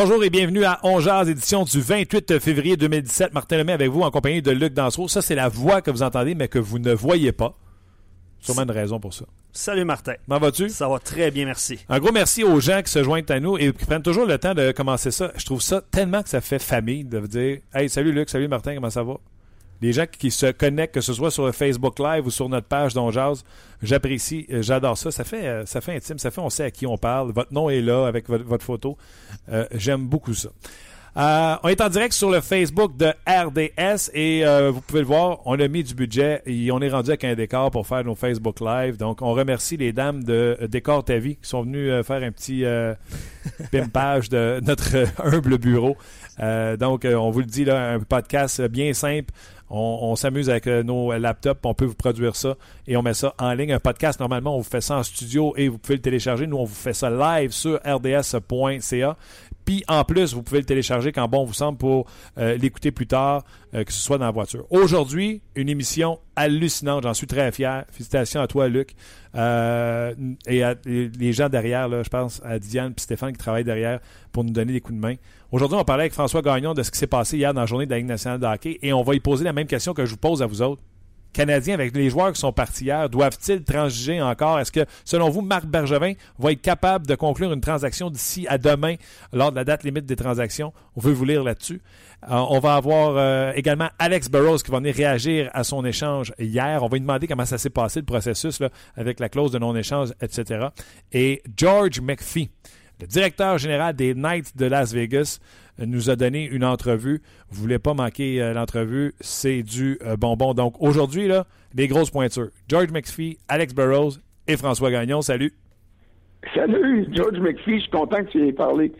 Bonjour 0.00 0.22
et 0.22 0.30
bienvenue 0.30 0.62
à 0.62 0.78
Ongeaz, 0.84 1.28
édition 1.28 1.64
du 1.64 1.80
28 1.80 2.38
février 2.38 2.76
2017. 2.76 3.34
Martin 3.34 3.56
Lemay 3.56 3.72
avec 3.72 3.90
vous 3.90 4.02
en 4.02 4.12
compagnie 4.12 4.40
de 4.40 4.52
Luc 4.52 4.72
Dansereau. 4.72 5.08
Ça, 5.08 5.22
c'est 5.22 5.34
la 5.34 5.48
voix 5.48 5.82
que 5.82 5.90
vous 5.90 6.04
entendez, 6.04 6.36
mais 6.36 6.46
que 6.46 6.60
vous 6.60 6.78
ne 6.78 6.92
voyez 6.92 7.32
pas. 7.32 7.58
Sûrement 8.38 8.62
une 8.62 8.70
raison 8.70 9.00
pour 9.00 9.12
ça. 9.12 9.24
Salut 9.50 9.84
Martin. 9.84 10.14
Comment 10.28 10.38
vas-tu? 10.38 10.68
Ça 10.68 10.88
va 10.88 11.00
très 11.00 11.32
bien, 11.32 11.46
merci. 11.46 11.80
Un 11.88 11.98
gros 11.98 12.12
merci 12.12 12.44
aux 12.44 12.60
gens 12.60 12.80
qui 12.80 12.92
se 12.92 13.02
joignent 13.02 13.24
à 13.28 13.40
nous 13.40 13.58
et 13.58 13.72
qui 13.72 13.86
prennent 13.86 14.04
toujours 14.04 14.24
le 14.24 14.38
temps 14.38 14.54
de 14.54 14.70
commencer 14.70 15.10
ça. 15.10 15.32
Je 15.34 15.44
trouve 15.44 15.60
ça 15.60 15.82
tellement 15.90 16.22
que 16.22 16.28
ça 16.28 16.40
fait 16.40 16.60
famille 16.60 17.02
de 17.02 17.18
vous 17.18 17.26
dire 17.26 17.58
Hey, 17.74 17.90
salut 17.90 18.12
Luc, 18.12 18.30
salut 18.30 18.46
Martin, 18.46 18.76
comment 18.76 18.90
ça 18.90 19.02
va? 19.02 19.14
Les 19.80 19.92
gens 19.92 20.06
qui 20.06 20.30
se 20.30 20.50
connectent, 20.50 20.94
que 20.94 21.00
ce 21.00 21.12
soit 21.12 21.30
sur 21.30 21.52
Facebook 21.54 21.98
Live 21.98 22.26
ou 22.26 22.30
sur 22.30 22.48
notre 22.48 22.66
page 22.66 22.94
d'Onjaz, 22.94 23.44
j'apprécie, 23.82 24.46
euh, 24.50 24.62
j'adore 24.62 24.98
ça. 24.98 25.10
Ça 25.10 25.24
fait, 25.24 25.46
euh, 25.46 25.66
ça 25.66 25.80
fait 25.80 25.96
intime, 25.96 26.18
ça 26.18 26.30
fait 26.30 26.40
on 26.40 26.50
sait 26.50 26.64
à 26.64 26.70
qui 26.70 26.86
on 26.86 26.98
parle. 26.98 27.32
Votre 27.32 27.52
nom 27.52 27.70
est 27.70 27.80
là 27.80 28.06
avec 28.06 28.28
votre, 28.28 28.44
votre 28.44 28.64
photo. 28.64 28.96
Euh, 29.50 29.66
J'aime 29.72 30.06
beaucoup 30.06 30.34
ça. 30.34 30.50
Euh, 31.18 31.56
on 31.64 31.68
est 31.68 31.80
en 31.80 31.88
direct 31.88 32.14
sur 32.14 32.30
le 32.30 32.40
Facebook 32.40 32.96
de 32.96 33.06
RDS 33.26 34.10
et 34.14 34.46
euh, 34.46 34.70
vous 34.70 34.80
pouvez 34.80 35.00
le 35.00 35.06
voir, 35.06 35.40
on 35.46 35.58
a 35.58 35.66
mis 35.66 35.82
du 35.82 35.94
budget 35.94 36.42
et 36.46 36.70
on 36.70 36.80
est 36.80 36.90
rendu 36.90 37.10
avec 37.10 37.24
un 37.24 37.34
décor 37.34 37.72
pour 37.72 37.88
faire 37.88 38.04
nos 38.04 38.14
Facebook 38.14 38.60
Live. 38.60 38.98
Donc, 38.98 39.20
on 39.20 39.32
remercie 39.32 39.76
les 39.76 39.92
dames 39.92 40.22
de 40.22 40.56
Décor 40.70 41.04
Ta 41.04 41.18
Vie 41.18 41.34
qui 41.34 41.48
sont 41.48 41.62
venues 41.62 41.90
euh, 41.90 42.04
faire 42.04 42.22
un 42.22 42.30
petit 42.30 42.64
pimpage 43.72 44.28
de 44.28 44.60
notre 44.64 45.06
humble 45.24 45.58
bureau. 45.58 45.96
Donc, 46.78 47.04
on 47.04 47.30
vous 47.30 47.40
le 47.40 47.46
dit, 47.46 47.64
là, 47.64 47.94
un 47.94 47.98
podcast 47.98 48.62
bien 48.62 48.94
simple. 48.94 49.32
On, 49.70 50.16
s'amuse 50.16 50.48
avec 50.48 50.66
euh, 50.66 50.82
nos 50.82 51.12
laptops, 51.12 51.60
on 51.64 51.74
peut 51.74 51.84
vous 51.84 51.94
produire 51.94 52.34
ça 52.34 52.56
et 52.86 52.96
on 52.96 53.02
met 53.02 53.14
ça 53.14 53.34
en 53.38 53.52
ligne. 53.52 53.72
Un 53.72 53.80
podcast, 53.80 54.18
normalement, 54.18 54.54
on 54.54 54.58
vous 54.58 54.68
fait 54.68 54.80
ça 54.80 54.96
en 54.96 55.02
studio 55.02 55.52
et 55.56 55.68
vous 55.68 55.78
pouvez 55.78 55.96
le 55.96 56.02
télécharger. 56.02 56.46
Nous, 56.46 56.56
on 56.56 56.64
vous 56.64 56.74
fait 56.74 56.94
ça 56.94 57.10
live 57.10 57.50
sur 57.50 57.78
rds.ca. 57.84 59.16
Puis 59.68 59.84
en 59.86 60.02
plus, 60.02 60.32
vous 60.32 60.42
pouvez 60.42 60.60
le 60.60 60.64
télécharger 60.64 61.12
quand 61.12 61.28
bon 61.28 61.44
vous 61.44 61.52
semble 61.52 61.76
pour 61.76 62.06
euh, 62.38 62.56
l'écouter 62.56 62.90
plus 62.90 63.06
tard, 63.06 63.44
euh, 63.74 63.84
que 63.84 63.92
ce 63.92 64.00
soit 64.00 64.16
dans 64.16 64.24
la 64.24 64.30
voiture. 64.30 64.64
Aujourd'hui, 64.70 65.42
une 65.56 65.68
émission 65.68 66.20
hallucinante. 66.36 67.02
J'en 67.02 67.12
suis 67.12 67.26
très 67.26 67.52
fier. 67.52 67.84
Félicitations 67.90 68.40
à 68.40 68.46
toi, 68.46 68.68
Luc. 68.68 68.94
Euh, 69.34 70.14
et 70.46 70.62
à 70.62 70.74
les 70.86 71.34
gens 71.34 71.50
derrière, 71.50 72.02
je 72.02 72.08
pense 72.08 72.40
à 72.46 72.58
Diane 72.58 72.94
et 72.96 73.00
Stéphane 73.00 73.32
qui 73.32 73.36
travaillent 73.36 73.62
derrière 73.62 74.00
pour 74.32 74.42
nous 74.42 74.52
donner 74.52 74.72
des 74.72 74.80
coups 74.80 74.96
de 74.96 75.02
main. 75.02 75.16
Aujourd'hui, 75.52 75.76
on 75.78 75.84
parlait 75.84 76.04
avec 76.04 76.14
François 76.14 76.40
Gagnon 76.40 76.72
de 76.72 76.82
ce 76.82 76.90
qui 76.90 76.96
s'est 76.96 77.06
passé 77.06 77.36
hier 77.36 77.52
dans 77.52 77.60
la 77.60 77.66
journée 77.66 77.84
de 77.84 77.90
la 77.90 77.98
Ligue 77.98 78.06
nationale 78.06 78.40
de 78.40 78.46
hockey 78.46 78.78
et 78.80 78.94
on 78.94 79.02
va 79.02 79.16
y 79.16 79.20
poser 79.20 79.44
la 79.44 79.52
même 79.52 79.66
question 79.66 79.92
que 79.92 80.06
je 80.06 80.12
vous 80.12 80.16
pose 80.16 80.40
à 80.40 80.46
vous 80.46 80.62
autres. 80.62 80.82
Canadiens, 81.38 81.74
avec 81.74 81.96
les 81.96 82.10
joueurs 82.10 82.32
qui 82.32 82.40
sont 82.40 82.52
partis 82.52 82.86
hier, 82.86 83.08
doivent-ils 83.08 83.62
transiger 83.62 84.20
encore? 84.20 84.58
Est-ce 84.58 84.72
que, 84.72 84.84
selon 85.04 85.30
vous, 85.30 85.40
Marc 85.40 85.66
Bergevin 85.66 86.14
va 86.36 86.50
être 86.50 86.60
capable 86.60 87.06
de 87.06 87.14
conclure 87.14 87.52
une 87.52 87.60
transaction 87.60 88.10
d'ici 88.10 88.44
à 88.48 88.58
demain, 88.58 88.96
lors 89.32 89.52
de 89.52 89.56
la 89.56 89.62
date 89.62 89.84
limite 89.84 90.04
des 90.04 90.16
transactions? 90.16 90.72
On 90.96 91.00
veut 91.00 91.12
vous 91.12 91.24
lire 91.24 91.44
là-dessus. 91.44 91.80
Euh, 92.24 92.34
on 92.50 92.58
va 92.58 92.74
avoir 92.74 93.14
euh, 93.16 93.52
également 93.54 93.88
Alex 94.00 94.28
Burrows 94.28 94.58
qui 94.58 94.72
va 94.72 94.78
venir 94.78 94.96
réagir 94.96 95.48
à 95.54 95.62
son 95.62 95.84
échange 95.84 96.32
hier. 96.40 96.82
On 96.82 96.88
va 96.88 96.96
lui 96.96 97.02
demander 97.02 97.28
comment 97.28 97.44
ça 97.44 97.56
s'est 97.56 97.70
passé, 97.70 98.00
le 98.00 98.06
processus, 98.06 98.58
là, 98.58 98.70
avec 98.96 99.20
la 99.20 99.28
clause 99.28 99.52
de 99.52 99.60
non-échange, 99.60 100.08
etc. 100.20 100.66
Et 101.12 101.44
George 101.56 102.00
McPhee, 102.00 102.50
le 103.00 103.06
directeur 103.06 103.58
général 103.58 103.94
des 103.94 104.14
Knights 104.14 104.56
de 104.56 104.66
Las 104.66 104.92
Vegas, 104.92 105.40
euh, 105.80 105.86
nous 105.86 106.10
a 106.10 106.16
donné 106.16 106.44
une 106.44 106.64
entrevue. 106.64 107.22
Vous 107.50 107.62
voulez 107.62 107.78
pas 107.78 107.94
manquer 107.94 108.42
euh, 108.42 108.52
l'entrevue, 108.52 109.14
c'est 109.20 109.62
du 109.62 109.98
euh, 110.04 110.16
bonbon. 110.16 110.54
Donc 110.54 110.80
aujourd'hui, 110.80 111.28
les 111.74 111.88
grosses 111.88 112.10
pointures. 112.10 112.48
George 112.68 112.90
McPhee, 112.90 113.38
Alex 113.48 113.74
Burrows 113.74 114.12
et 114.46 114.56
François 114.56 114.90
Gagnon. 114.90 115.22
Salut. 115.22 115.52
Salut, 116.54 117.06
George 117.14 117.38
McPhee, 117.40 117.76
je 117.76 117.82
suis 117.82 117.90
content 117.90 118.24
que 118.24 118.30
tu 118.30 118.46
aies 118.46 118.52
parlé. 118.52 118.92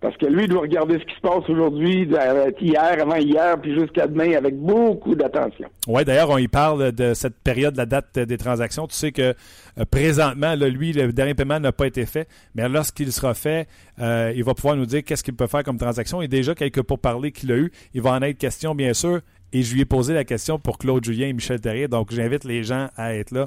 Parce 0.00 0.16
que 0.18 0.26
lui, 0.26 0.44
il 0.44 0.48
doit 0.48 0.60
regarder 0.60 0.98
ce 0.98 1.04
qui 1.04 1.14
se 1.14 1.20
passe 1.20 1.48
aujourd'hui, 1.48 2.06
euh, 2.12 2.50
hier, 2.60 2.96
avant 3.00 3.16
hier, 3.16 3.58
puis 3.60 3.74
jusqu'à 3.74 4.06
demain, 4.06 4.36
avec 4.36 4.54
beaucoup 4.54 5.14
d'attention. 5.14 5.68
Oui, 5.86 6.04
d'ailleurs, 6.04 6.28
on 6.28 6.36
y 6.36 6.48
parle 6.48 6.92
de 6.92 7.14
cette 7.14 7.36
période, 7.42 7.76
la 7.76 7.86
date 7.86 8.18
des 8.18 8.36
transactions. 8.36 8.86
Tu 8.86 8.94
sais 8.94 9.10
que 9.10 9.34
euh, 9.78 9.84
présentement, 9.90 10.54
lui, 10.54 10.92
le 10.92 11.12
dernier 11.12 11.34
paiement 11.34 11.58
n'a 11.58 11.72
pas 11.72 11.86
été 11.86 12.04
fait, 12.04 12.28
mais 12.54 12.68
lorsqu'il 12.68 13.10
sera 13.10 13.32
fait, 13.32 13.68
euh, 13.98 14.32
il 14.36 14.44
va 14.44 14.52
pouvoir 14.52 14.76
nous 14.76 14.84
dire 14.84 15.02
qu'est-ce 15.02 15.24
qu'il 15.24 15.34
peut 15.34 15.46
faire 15.46 15.64
comme 15.64 15.78
transaction. 15.78 16.20
Et 16.20 16.28
déjà, 16.28 16.54
quelques 16.54 16.82
pourparlers 16.82 17.32
qu'il 17.32 17.50
a 17.52 17.56
eu, 17.56 17.72
il 17.94 18.02
va 18.02 18.12
en 18.12 18.20
être 18.20 18.38
question, 18.38 18.74
bien 18.74 18.92
sûr. 18.92 19.20
Et 19.52 19.62
je 19.62 19.72
lui 19.72 19.80
ai 19.80 19.86
posé 19.86 20.12
la 20.12 20.24
question 20.24 20.58
pour 20.58 20.76
Claude 20.76 21.04
Julien 21.04 21.28
et 21.28 21.32
Michel 21.32 21.60
Terrier, 21.60 21.88
donc 21.88 22.12
j'invite 22.12 22.44
les 22.44 22.64
gens 22.64 22.88
à 22.96 23.14
être 23.14 23.30
là. 23.30 23.46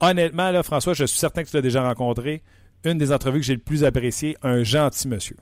Honnêtement, 0.00 0.50
François, 0.62 0.94
je 0.94 1.04
suis 1.04 1.18
certain 1.18 1.42
que 1.42 1.50
tu 1.50 1.56
l'as 1.56 1.62
déjà 1.62 1.86
rencontré. 1.86 2.42
Une 2.84 2.98
des 2.98 3.12
entrevues 3.12 3.40
que 3.40 3.46
j'ai 3.46 3.54
le 3.54 3.60
plus 3.60 3.84
appréciées, 3.84 4.36
un 4.42 4.62
gentil 4.62 5.08
monsieur. 5.08 5.36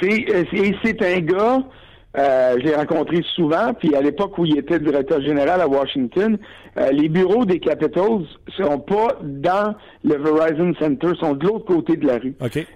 C'est 0.00 0.26
euh, 0.34 0.44
c'est- 0.84 1.02
un 1.02 1.20
gars, 1.20 1.62
euh, 2.16 2.54
je 2.58 2.64
l'ai 2.64 2.74
rencontré 2.74 3.20
souvent, 3.34 3.72
puis 3.78 3.94
à 3.94 4.00
l'époque 4.00 4.38
où 4.38 4.44
il 4.46 4.58
était 4.58 4.78
directeur 4.78 5.20
général 5.20 5.60
à 5.60 5.68
Washington, 5.68 6.38
euh, 6.78 6.90
les 6.92 7.08
bureaux 7.08 7.44
des 7.44 7.58
Capitals 7.58 8.24
sont 8.56 8.78
pas 8.78 9.18
dans 9.22 9.74
le 10.04 10.16
Verizon 10.16 10.72
Center, 10.80 11.08
sont 11.20 11.34
de 11.34 11.46
l'autre 11.46 11.64
côté 11.66 11.96
de 11.96 12.06
la 12.06 12.18
rue. 12.18 12.34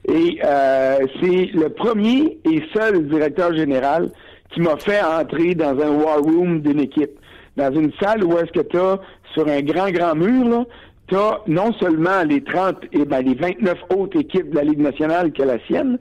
Et 0.08 0.38
euh, 0.44 0.98
c'est 1.20 1.50
le 1.54 1.68
premier 1.68 2.38
et 2.44 2.62
seul 2.74 3.06
directeur 3.08 3.54
général 3.54 4.10
qui 4.52 4.60
m'a 4.60 4.76
fait 4.76 5.00
entrer 5.02 5.54
dans 5.54 5.78
un 5.78 5.90
war 5.90 6.18
room 6.20 6.60
d'une 6.60 6.80
équipe. 6.80 7.10
Dans 7.56 7.72
une 7.72 7.92
salle 8.00 8.24
où 8.24 8.32
est-ce 8.38 8.52
que 8.52 8.66
tu 8.66 8.78
as, 8.78 8.98
sur 9.34 9.46
un 9.48 9.60
grand, 9.62 9.90
grand 9.90 10.14
mur, 10.14 10.48
là, 10.48 10.64
tu 11.08 11.16
as 11.16 11.40
non 11.46 11.72
seulement 11.74 12.22
les 12.24 12.42
30, 12.42 12.76
et 12.92 13.04
ben, 13.04 13.20
les 13.24 13.34
29 13.34 13.78
autres 13.96 14.18
équipes 14.18 14.50
de 14.50 14.56
la 14.56 14.62
Ligue 14.64 14.80
nationale 14.80 15.32
que 15.32 15.42
la 15.42 15.58
sienne, 15.66 15.98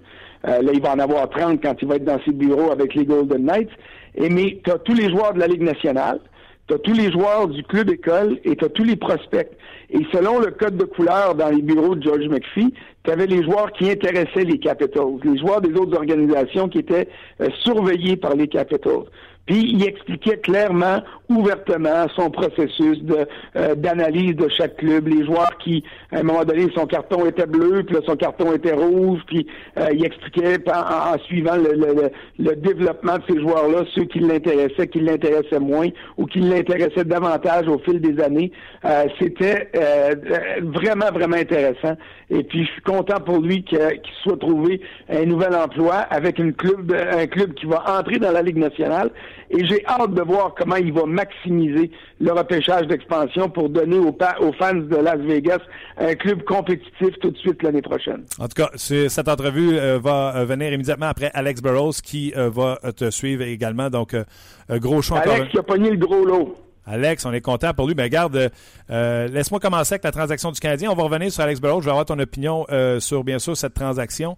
euh, 0.47 0.62
là, 0.62 0.72
il 0.74 0.81
va 0.81 0.94
en 0.94 1.00
avoir 1.00 1.30
30 1.30 1.62
quand 1.62 1.75
il 1.81 1.88
va 1.88 1.96
être 1.96 2.06
dans 2.06 2.19
ses 2.25 2.31
bureaux 2.31 2.72
avec 2.72 2.96
les 2.96 3.06
Golden 3.06 3.46
Knights, 3.46 3.69
et, 4.16 4.30
mais 4.30 4.59
tu 4.63 4.72
as 4.72 4.80
tous 4.80 4.94
les 4.94 5.09
joueurs 5.09 5.34
de 5.34 5.40
la 5.40 5.47
Ligue 5.47 5.63
nationale, 5.63 6.19
tu 6.68 6.74
as 6.74 6.80
tous 6.80 6.94
les 6.94 7.12
joueurs 7.12 7.47
du 7.47 7.63
club 7.63 7.90
école 7.90 8.40
et 8.44 8.56
tu 8.56 8.66
as 8.66 8.69
tous 8.69 8.84
les 8.84 8.96
prospects. 8.96 9.50
Et 9.90 10.06
selon 10.12 10.40
le 10.40 10.52
code 10.52 10.75
de 10.75 10.84
couleur 10.84 11.36
dans 11.36 11.50
les 11.50 11.62
bureaux 11.62 11.96
de 11.96 12.03
George 12.03 12.28
McPhee, 12.28 12.74
tu 13.03 13.12
avais 13.12 13.25
les 13.25 13.41
joueurs 13.44 13.72
qui 13.72 13.90
intéressaient 13.90 14.44
les 14.44 14.59
Capitals, 14.59 15.19
les 15.24 15.38
joueurs 15.38 15.62
des 15.62 15.74
autres 15.80 15.96
organisations 15.97 16.68
qui 16.68 16.80
étaient 16.80 17.07
euh, 17.41 17.47
surveillés 17.63 18.18
par 18.18 18.36
les 18.36 18.47
Capitals. 18.47 19.06
Puis 19.47 19.72
il 19.74 19.84
expliquait 19.84 20.38
clairement, 20.38 21.02
ouvertement, 21.30 22.08
son 22.16 22.30
processus 22.30 23.02
de 23.02 23.28
euh, 23.56 23.75
d'analyse 23.75 24.35
de 24.35 24.47
chaque 24.50 24.78
club, 24.78 25.08
les 25.08 25.25
joueurs 25.25 25.58
qui, 25.58 25.84
à 26.12 26.19
un 26.19 26.24
moment 26.24 26.44
donné, 26.46 26.68
son 26.75 26.85
carton 26.85 27.25
était 27.25 27.46
bleu, 27.46 27.84
puis 27.84 27.96
là, 27.96 28.02
son 28.06 28.16
carton 28.16 28.53
était 28.53 28.74
rouge, 28.74 29.22
puis 29.28 29.47
euh, 29.78 29.88
il 29.94 30.06
expliquait 30.06 30.57
en, 30.69 31.18
suivant 31.25 31.56
le, 31.56 31.74
le, 31.74 32.09
le- 32.40 32.56
développement 32.57 33.18
de 33.18 33.24
ces 33.30 33.40
joueurs-là, 33.41 33.84
ceux 33.96 34.03
qui 34.06 34.19
l'intéressaient, 34.19 34.88
qui 34.88 35.00
l'intéressaient 35.00 35.59
moins, 35.59 35.88
ou 36.18 36.25
qui 36.25 36.40
l'intéressaient 36.40 37.06
davantage 37.06 37.68
au 37.68 37.80
fil 37.80 38.00
des 38.01 38.21
années. 38.21 38.51
Euh, 38.86 39.06
C'était 39.19 39.69
euh, 39.75 40.13
euh, 40.30 40.39
vraiment, 40.63 41.10
vraiment 41.13 41.38
intéressant. 41.38 41.95
Et 42.30 42.44
puis 42.44 42.66
je 42.66 42.71
suis 42.71 42.81
content 42.81 43.21
pour 43.21 43.39
lui 43.39 43.63
qu'il 43.63 43.80
soit 44.24 44.38
trouvé 44.38 44.81
un 45.10 45.24
nouvel 45.25 45.56
emploi 45.56 45.95
avec 45.95 46.39
une 46.39 46.54
club, 46.54 46.94
un 46.94 47.25
club 47.27 47.54
qui 47.54 47.66
va 47.66 47.83
entrer 48.00 48.19
dans 48.19 48.31
la 48.31 48.42
Ligue 48.42 48.57
nationale. 48.57 49.10
Et 49.49 49.65
j'ai 49.65 49.85
hâte 49.85 50.13
de 50.13 50.21
voir 50.21 50.53
comment 50.57 50.75
il 50.75 50.91
va 50.91 51.05
maximiser 51.05 51.91
le 52.19 52.31
repêchage 52.31 52.88
d'expansion 52.88 53.49
pour 53.49 53.69
donner 53.69 53.97
aux, 53.97 54.15
fans 54.53 54.73
de 54.73 54.95
Las 54.95 55.19
Vegas 55.19 55.59
un 55.97 56.15
club 56.15 56.44
compétitif 56.44 57.17
tout 57.21 57.31
de 57.31 57.38
suite 57.38 57.63
l'année 57.63 57.81
prochaine. 57.81 58.25
En 58.39 58.47
tout 58.47 58.61
cas, 58.61 58.69
cette 58.75 59.27
entrevue 59.27 59.77
euh, 59.77 59.99
va 59.99 60.35
euh, 60.35 60.45
venir 60.45 60.73
immédiatement 60.73 61.07
après 61.07 61.31
Alex 61.33 61.61
Burrows 61.61 61.94
qui 62.03 62.33
euh, 62.35 62.49
va 62.49 62.77
te 62.95 63.09
suivre 63.09 63.44
également. 63.44 63.89
Donc, 63.89 64.13
euh, 64.13 64.23
gros 64.71 65.01
choix 65.01 65.19
encore. 65.19 65.33
Alex 65.33 65.51
qui 65.51 65.57
a 65.59 65.63
pogné 65.63 65.91
le 65.91 65.97
gros 65.97 66.25
lot. 66.25 66.55
Alex, 66.88 67.25
on 67.25 67.33
est 67.33 67.41
content 67.41 67.73
pour 67.73 67.88
lui. 67.88 67.95
Mais 67.95 68.09
euh, 68.15 68.49
euh, 68.89 69.27
laisse-moi 69.27 69.59
commencer 69.59 69.95
avec 69.95 70.03
la 70.05 70.11
transaction 70.11 70.51
du 70.51 70.59
Canadien. 70.59 70.89
On 70.89 70.95
va 70.95 71.03
revenir 71.03 71.31
sur 71.31 71.44
Alex 71.44 71.59
Burrows. 71.59 71.81
Je 71.81 71.85
vais 71.85 71.91
avoir 71.91 72.05
ton 72.05 72.17
opinion 72.17 72.65
euh, 72.71 72.99
sur, 72.99 73.23
bien 73.23 73.39
sûr, 73.39 73.57
cette 73.57 73.73
transaction. 73.73 74.38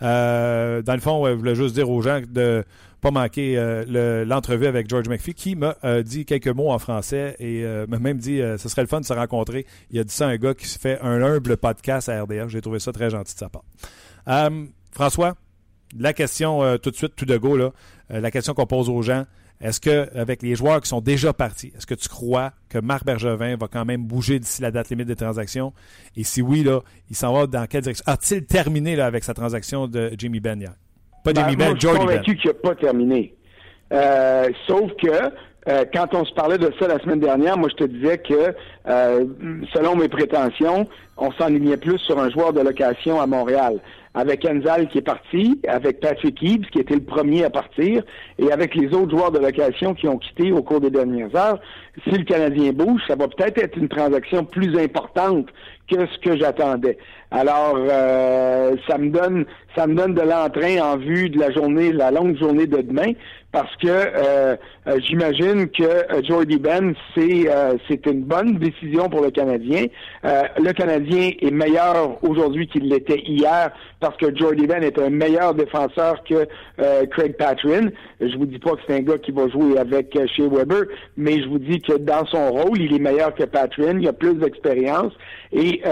Euh, 0.00 0.80
dans 0.82 0.94
le 0.94 1.00
fond, 1.00 1.26
je 1.26 1.32
voulais 1.32 1.56
juste 1.56 1.74
dire 1.74 1.90
aux 1.90 2.00
gens 2.00 2.20
de 2.28 2.64
pas 3.00 3.10
manquer 3.10 3.56
euh, 3.56 4.24
l'entrevue 4.24 4.66
avec 4.66 4.88
George 4.88 5.08
McPhee 5.08 5.34
qui 5.34 5.56
m'a 5.56 5.76
euh, 5.84 6.02
dit 6.02 6.24
quelques 6.24 6.48
mots 6.48 6.70
en 6.70 6.78
français 6.78 7.36
et 7.38 7.64
euh, 7.64 7.86
m'a 7.86 7.98
même 7.98 8.18
dit 8.18 8.40
ce 8.58 8.68
serait 8.68 8.82
le 8.82 8.88
fun 8.88 9.00
de 9.00 9.06
se 9.06 9.12
rencontrer. 9.12 9.66
Il 9.90 9.98
a 9.98 10.04
dit 10.04 10.14
ça 10.14 10.26
à 10.26 10.30
un 10.30 10.36
gars 10.36 10.54
qui 10.54 10.66
se 10.66 10.78
fait 10.78 11.00
un 11.00 11.22
humble 11.22 11.56
podcast 11.56 12.08
à 12.08 12.22
RDF. 12.22 12.48
J'ai 12.48 12.60
trouvé 12.60 12.78
ça 12.78 12.92
très 12.92 13.10
gentil 13.10 13.34
de 13.34 13.38
sa 13.38 13.48
part. 13.48 13.64
François, 14.92 15.36
la 15.96 16.12
question 16.12 16.78
tout 16.78 16.90
de 16.90 16.96
suite, 16.96 17.14
tout 17.14 17.24
de 17.24 17.36
go, 17.36 17.56
là, 17.56 17.72
la 18.10 18.30
question 18.30 18.54
qu'on 18.54 18.66
pose 18.66 18.88
aux 18.88 19.02
gens. 19.02 19.24
Est-ce 19.60 19.80
que, 19.80 20.08
avec 20.16 20.42
les 20.42 20.54
joueurs 20.54 20.80
qui 20.80 20.88
sont 20.88 21.00
déjà 21.00 21.32
partis, 21.32 21.72
est-ce 21.76 21.86
que 21.86 21.94
tu 21.94 22.08
crois 22.08 22.52
que 22.68 22.78
Marc 22.78 23.04
Bergevin 23.04 23.56
va 23.56 23.66
quand 23.66 23.84
même 23.84 24.06
bouger 24.06 24.38
d'ici 24.38 24.62
la 24.62 24.70
date 24.70 24.88
limite 24.90 25.08
des 25.08 25.16
transactions? 25.16 25.72
Et 26.14 26.22
si 26.22 26.42
oui, 26.42 26.62
là, 26.62 26.80
il 27.10 27.16
s'en 27.16 27.32
va 27.32 27.48
dans 27.48 27.66
quelle 27.66 27.82
direction? 27.82 28.04
A-t-il 28.06 28.46
terminé 28.46 28.94
là, 28.94 29.06
avec 29.06 29.24
sa 29.24 29.34
transaction 29.34 29.88
de 29.88 30.12
Jimmy 30.16 30.38
Ben 30.38 30.60
hier? 30.60 30.74
Pas 31.34 31.42
ben, 31.42 31.54
Ben, 31.56 31.76
Je 31.80 31.88
suis 31.88 31.96
convaincu 31.96 32.36
qu'il 32.36 32.50
n'a 32.50 32.54
pas 32.54 32.74
terminé. 32.74 33.34
Euh, 33.92 34.48
sauf 34.66 34.90
que 35.02 35.08
euh, 35.68 35.84
quand 35.92 36.14
on 36.14 36.24
se 36.24 36.32
parlait 36.32 36.58
de 36.58 36.72
ça 36.78 36.88
la 36.88 36.98
semaine 36.98 37.20
dernière, 37.20 37.56
moi 37.56 37.68
je 37.70 37.84
te 37.84 37.84
disais 37.84 38.18
que 38.18 38.54
euh, 38.88 39.24
selon 39.74 39.96
mes 39.96 40.08
prétentions, 40.08 40.86
on 41.16 41.30
s'enlignait 41.32 41.76
plus 41.76 41.98
sur 41.98 42.18
un 42.18 42.30
joueur 42.30 42.52
de 42.52 42.60
location 42.60 43.20
à 43.20 43.26
Montréal 43.26 43.80
avec 44.18 44.44
Enzal 44.44 44.88
qui 44.88 44.98
est 44.98 45.02
parti, 45.02 45.60
avec 45.68 46.00
Patrick 46.00 46.42
Eaves 46.42 46.66
qui 46.72 46.80
était 46.80 46.96
le 46.96 47.04
premier 47.04 47.44
à 47.44 47.50
partir, 47.50 48.02
et 48.38 48.50
avec 48.50 48.74
les 48.74 48.88
autres 48.92 49.16
joueurs 49.16 49.30
de 49.30 49.38
location 49.38 49.94
qui 49.94 50.08
ont 50.08 50.18
quitté 50.18 50.50
au 50.50 50.60
cours 50.60 50.80
des 50.80 50.90
dernières 50.90 51.34
heures. 51.36 51.60
Si 52.02 52.10
le 52.10 52.24
Canadien 52.24 52.72
bouge, 52.72 53.00
ça 53.06 53.14
va 53.14 53.28
peut-être 53.28 53.58
être 53.62 53.76
une 53.76 53.88
transaction 53.88 54.44
plus 54.44 54.76
importante 54.76 55.46
que 55.88 56.04
ce 56.06 56.18
que 56.18 56.36
j'attendais. 56.36 56.98
Alors, 57.30 57.76
euh, 57.76 58.74
ça 58.88 58.98
me 58.98 59.10
donne, 59.10 59.44
ça 59.76 59.86
me 59.86 59.94
donne 59.94 60.14
de 60.14 60.22
l'entrain 60.22 60.80
en 60.80 60.96
vue 60.96 61.30
de 61.30 61.38
la 61.38 61.52
journée, 61.52 61.92
la 61.92 62.10
longue 62.10 62.36
journée 62.36 62.66
de 62.66 62.78
demain, 62.78 63.12
parce 63.52 63.74
que 63.76 63.88
euh, 63.88 64.56
euh, 64.86 65.00
j'imagine 65.06 65.68
que 65.68 66.22
Jordy 66.24 66.58
Ben, 66.58 66.94
c'est 67.14 67.46
c'est 67.88 68.06
une 68.06 68.22
bonne 68.22 68.58
décision 68.58 69.08
pour 69.08 69.22
le 69.22 69.30
Canadien. 69.30 69.86
le 70.22 70.72
Canadien 70.72 71.30
est 71.40 71.50
meilleur 71.50 72.22
aujourd'hui 72.22 72.66
qu'il 72.68 72.88
l'était 72.88 73.20
hier 73.20 73.70
parce 74.00 74.16
que 74.16 74.34
Jordy 74.36 74.66
Ben 74.66 74.82
est 74.82 74.98
un 74.98 75.10
meilleur 75.10 75.54
défenseur 75.54 76.22
que 76.24 76.46
Craig 77.06 77.36
Patrin. 77.36 77.88
Je 78.20 78.36
vous 78.36 78.46
dis 78.46 78.58
pas 78.58 78.72
que 78.72 78.80
c'est 78.86 78.96
un 78.96 79.00
gars 79.00 79.18
qui 79.18 79.32
va 79.32 79.48
jouer 79.48 79.78
avec 79.78 80.12
Shea 80.36 80.48
Weber, 80.48 80.84
mais 81.16 81.40
je 81.42 81.48
vous 81.48 81.58
dis 81.58 81.80
que 81.80 81.94
dans 81.94 82.26
son 82.26 82.50
rôle, 82.50 82.80
il 82.80 82.94
est 82.94 82.98
meilleur 82.98 83.34
que 83.34 83.44
Patrin. 83.44 83.98
Il 83.98 84.08
a 84.08 84.12
plus 84.12 84.34
d'expérience 84.34 85.12
et 85.52 85.82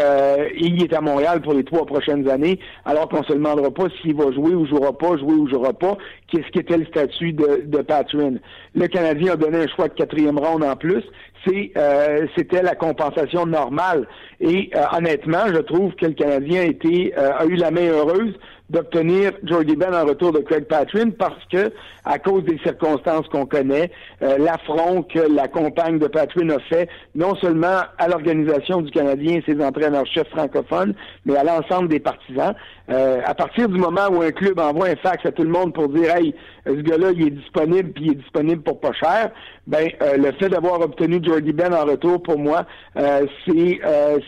il 0.58 0.82
est 0.82 0.92
à 0.92 1.00
Montréal 1.00 1.40
pour 1.40 1.54
les 1.54 1.64
trois 1.64 1.86
prochaines 1.86 2.28
années, 2.28 2.58
alors 2.84 3.08
qu'on 3.08 3.22
se 3.22 3.32
demandera 3.32 3.70
pas 3.70 3.86
s'il 4.00 4.14
va 4.14 4.30
jouer 4.32 4.54
ou 4.54 4.66
jouera 4.66 4.92
pas, 4.92 5.16
jouer 5.16 5.34
ou 5.34 5.48
jouera 5.48 5.72
pas, 5.72 5.96
qu'est-ce 6.28 6.50
qu'était 6.52 6.76
le 6.76 6.86
statut 6.86 7.32
de, 7.32 7.62
de 7.64 7.78
Patrin. 7.78 8.34
Le 8.74 8.86
Canadien 8.88 9.32
a 9.32 9.36
donné 9.36 9.58
un 9.58 9.66
choix 9.68 9.88
de 9.88 9.94
quatrième 9.94 10.38
ronde 10.38 10.64
en 10.64 10.76
plus. 10.76 11.02
C'est, 11.46 11.72
euh, 11.76 12.26
c'était 12.36 12.62
la 12.62 12.74
compensation 12.74 13.46
normale. 13.46 14.06
Et 14.40 14.70
euh, 14.74 14.82
honnêtement, 14.96 15.46
je 15.48 15.60
trouve 15.60 15.94
que 15.94 16.06
le 16.06 16.12
Canadien 16.12 16.62
a, 16.62 16.64
été, 16.64 17.14
euh, 17.16 17.32
a 17.38 17.46
eu 17.46 17.54
la 17.54 17.70
main 17.70 17.88
heureuse 17.88 18.34
d'obtenir 18.70 19.32
Jordy 19.44 19.76
Ben 19.76 19.94
en 19.94 20.04
retour 20.04 20.32
de 20.32 20.40
Craig 20.40 20.64
Patrin 20.64 21.10
parce 21.10 21.44
que, 21.52 21.72
à 22.04 22.18
cause 22.18 22.44
des 22.44 22.58
circonstances 22.58 23.26
qu'on 23.28 23.46
connaît, 23.46 23.90
euh, 24.22 24.38
l'affront 24.38 25.02
que 25.02 25.20
la 25.20 25.46
compagne 25.48 25.98
de 25.98 26.08
Patrin 26.08 26.50
a 26.50 26.58
fait, 26.58 26.88
non 27.14 27.34
seulement 27.36 27.82
à 27.98 28.08
l'organisation 28.08 28.82
du 28.82 28.90
Canadien 28.90 29.36
et 29.36 29.42
ses 29.46 29.62
entraîneurs-chefs 29.62 30.28
francophones, 30.30 30.94
mais 31.24 31.36
à 31.36 31.44
l'ensemble 31.44 31.88
des 31.88 32.00
partisans. 32.00 32.54
Euh, 32.88 33.20
à 33.24 33.34
partir 33.34 33.68
du 33.68 33.78
moment 33.78 34.08
où 34.10 34.22
un 34.22 34.30
club 34.30 34.58
envoie 34.58 34.88
un 34.88 34.96
fax 34.96 35.24
à 35.26 35.32
tout 35.32 35.42
le 35.42 35.50
monde 35.50 35.72
pour 35.72 35.88
dire 35.88 36.14
Hey, 36.14 36.34
ce 36.66 36.72
gars-là, 36.72 37.12
il 37.12 37.26
est 37.26 37.30
disponible, 37.30 37.92
puis 37.92 38.04
il 38.06 38.12
est 38.12 38.16
disponible 38.16 38.62
pour 38.62 38.80
pas 38.80 38.92
cher, 38.92 39.30
ben 39.66 39.88
euh, 40.02 40.16
le 40.16 40.32
fait 40.32 40.48
d'avoir 40.48 40.80
obtenu 40.80 41.20
Jordy 41.22 41.52
Ben 41.52 41.72
en 41.72 41.84
retour, 41.84 42.22
pour 42.22 42.38
moi, 42.38 42.66
c'est 42.94 43.80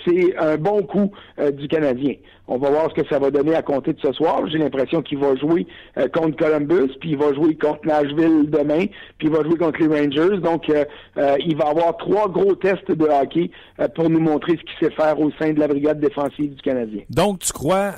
c'est 0.04 0.36
un 0.38 0.56
bon 0.56 0.82
coup 0.82 1.10
du 1.52 1.68
Canadien. 1.68 2.14
On 2.48 2.56
va 2.56 2.70
voir 2.70 2.90
ce 2.90 3.00
que 3.00 3.06
ça 3.08 3.18
va 3.18 3.30
donner 3.30 3.54
à 3.54 3.62
compter 3.62 3.92
de 3.92 4.00
ce 4.00 4.12
soir. 4.12 4.46
J'ai 4.50 4.58
l'impression 4.58 5.02
qu'il 5.02 5.18
va 5.18 5.36
jouer 5.36 5.66
euh, 5.98 6.08
contre 6.08 6.36
Columbus, 6.36 6.92
puis 6.98 7.10
il 7.10 7.18
va 7.18 7.32
jouer 7.34 7.54
contre 7.56 7.86
Nashville 7.86 8.48
demain, 8.48 8.86
puis 9.18 9.28
il 9.28 9.30
va 9.30 9.42
jouer 9.42 9.56
contre 9.56 9.80
les 9.80 9.86
Rangers. 9.86 10.38
Donc, 10.38 10.68
euh, 10.70 10.84
euh, 11.18 11.36
il 11.44 11.56
va 11.56 11.68
avoir 11.68 11.96
trois 11.98 12.28
gros 12.28 12.54
tests 12.54 12.90
de 12.90 13.04
hockey 13.04 13.50
pour 13.94 14.08
nous 14.08 14.20
montrer 14.20 14.52
ce 14.52 14.62
qu'il 14.62 14.88
sait 14.88 14.94
faire 14.94 15.20
au 15.20 15.30
sein 15.38 15.52
de 15.52 15.60
la 15.60 15.68
brigade 15.68 16.00
défensive 16.00 16.54
du 16.54 16.62
Canadien. 16.62 17.02
Donc, 17.10 17.40
tu 17.40 17.52
crois, 17.52 17.92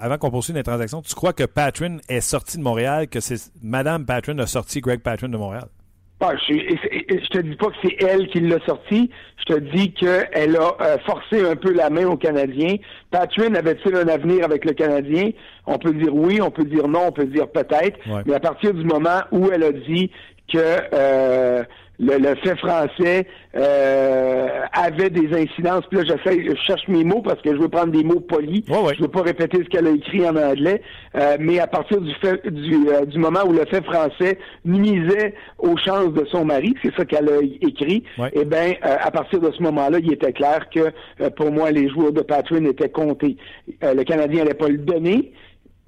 avant 0.00 0.18
qu'on 0.18 0.30
poursuive 0.30 0.56
les 0.56 0.62
transactions, 0.62 1.02
tu 1.02 1.14
crois 1.14 1.32
que 1.32 1.44
Patrin 1.44 1.96
est 2.08 2.20
sorti 2.20 2.58
de 2.58 2.62
Montréal, 2.62 3.08
que 3.08 3.20
c'est 3.20 3.50
Madame 3.62 4.06
Patrin 4.06 4.38
a 4.38 4.46
sorti 4.46 4.80
Greg 4.80 5.00
Patrin 5.00 5.28
de 5.28 5.36
Montréal? 5.36 5.68
Je, 6.20 6.52
je, 6.52 7.28
te 7.28 7.38
dis 7.38 7.54
pas 7.54 7.66
que 7.66 7.76
c'est 7.82 8.02
elle 8.02 8.26
qui 8.28 8.40
l'a 8.40 8.58
sorti. 8.66 9.10
Je 9.38 9.54
te 9.54 9.60
dis 9.60 9.92
qu'elle 9.92 10.56
a 10.56 10.76
euh, 10.80 10.98
forcé 11.06 11.46
un 11.46 11.54
peu 11.54 11.72
la 11.72 11.90
main 11.90 12.06
aux 12.06 12.16
Canadiens. 12.16 12.76
Patrin 13.10 13.54
avait-il 13.54 13.94
un 13.94 14.08
avenir 14.08 14.44
avec 14.44 14.64
le 14.64 14.72
Canadien? 14.72 15.30
On 15.66 15.78
peut 15.78 15.92
dire 15.92 16.12
oui, 16.12 16.40
on 16.42 16.50
peut 16.50 16.64
dire 16.64 16.88
non, 16.88 17.06
on 17.08 17.12
peut 17.12 17.26
dire 17.26 17.48
peut-être. 17.48 17.98
Mais 18.26 18.34
à 18.34 18.40
partir 18.40 18.74
du 18.74 18.84
moment 18.84 19.20
où 19.30 19.48
elle 19.52 19.62
a 19.62 19.72
dit 19.72 20.10
que 20.52 20.58
euh, 20.92 21.62
le, 21.98 22.34
fait 22.36 22.56
français 22.56 23.26
euh, 23.56 24.48
avait 24.72 25.10
des 25.10 25.28
incidences. 25.32 25.84
Puis 25.90 25.98
là, 25.98 26.04
j'essaie, 26.04 26.44
je 26.44 26.54
cherche 26.56 26.86
mes 26.88 27.04
mots 27.04 27.22
parce 27.22 27.40
que 27.42 27.50
je 27.50 27.60
veux 27.60 27.68
prendre 27.68 27.92
des 27.92 28.04
mots 28.04 28.20
polis. 28.20 28.62
Je 28.68 29.02
veux 29.02 29.08
pas 29.08 29.22
répéter 29.22 29.58
ce 29.58 29.68
qu'elle 29.68 29.86
a 29.86 29.90
écrit 29.90 30.26
en 30.28 30.36
anglais. 30.36 30.82
Euh, 31.16 31.36
mais 31.40 31.58
à 31.58 31.66
partir 31.66 32.00
du 32.00 32.12
fait 32.14 32.46
du, 32.48 32.88
euh, 32.88 33.04
du 33.04 33.18
moment 33.18 33.40
où 33.46 33.52
le 33.52 33.64
fait 33.66 33.84
français 33.84 34.38
nuisait 34.64 35.34
aux 35.58 35.76
chances 35.76 36.12
de 36.12 36.24
son 36.26 36.44
mari, 36.44 36.74
c'est 36.82 36.94
ça 36.94 37.04
qu'elle 37.04 37.28
a 37.28 37.40
écrit. 37.42 38.04
Eh 38.32 38.44
bien, 38.44 38.74
à 38.82 39.10
partir 39.10 39.40
de 39.40 39.50
ce 39.50 39.62
moment-là, 39.62 39.98
il 40.00 40.12
était 40.12 40.32
clair 40.32 40.68
que 40.70 40.92
pour 41.30 41.50
moi, 41.50 41.70
les 41.70 41.88
joueurs 41.88 42.12
de 42.12 42.22
Patron 42.22 42.64
étaient 42.64 42.88
comptés. 42.88 43.36
le 43.82 44.02
Canadien 44.04 44.44
n'allait 44.44 44.54
pas 44.54 44.68
le 44.68 44.78
donner 44.78 45.32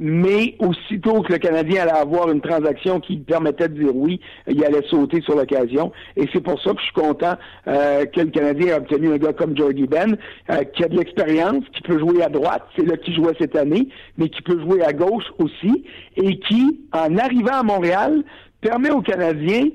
mais 0.00 0.56
aussitôt 0.58 1.20
que 1.20 1.34
le 1.34 1.38
Canadien 1.38 1.82
allait 1.82 1.92
avoir 1.92 2.30
une 2.30 2.40
transaction 2.40 3.00
qui 3.00 3.18
permettait 3.18 3.68
de 3.68 3.74
dire 3.74 3.94
oui, 3.94 4.18
il 4.48 4.64
allait 4.64 4.82
sauter 4.88 5.20
sur 5.20 5.36
l'occasion. 5.36 5.92
Et 6.16 6.26
c'est 6.32 6.40
pour 6.40 6.60
ça 6.62 6.70
que 6.72 6.78
je 6.78 6.84
suis 6.84 6.94
content 6.94 7.34
euh, 7.68 8.06
que 8.06 8.20
le 8.20 8.30
Canadien 8.30 8.74
a 8.74 8.78
obtenu 8.78 9.12
un 9.12 9.18
gars 9.18 9.34
comme 9.34 9.54
Jordy 9.54 9.86
Ben, 9.86 10.16
euh, 10.50 10.64
qui 10.74 10.84
a 10.84 10.88
de 10.88 10.96
l'expérience, 10.96 11.64
qui 11.74 11.82
peut 11.82 11.98
jouer 11.98 12.22
à 12.22 12.30
droite, 12.30 12.62
c'est 12.76 12.86
là 12.86 12.96
qu'il 12.96 13.14
jouait 13.14 13.34
cette 13.38 13.54
année, 13.54 13.88
mais 14.16 14.30
qui 14.30 14.40
peut 14.40 14.58
jouer 14.58 14.82
à 14.82 14.94
gauche 14.94 15.26
aussi, 15.38 15.84
et 16.16 16.38
qui, 16.40 16.80
en 16.92 17.18
arrivant 17.18 17.60
à 17.60 17.62
Montréal, 17.62 18.24
permet 18.62 18.90
aux 18.90 19.02
Canadiens 19.02 19.68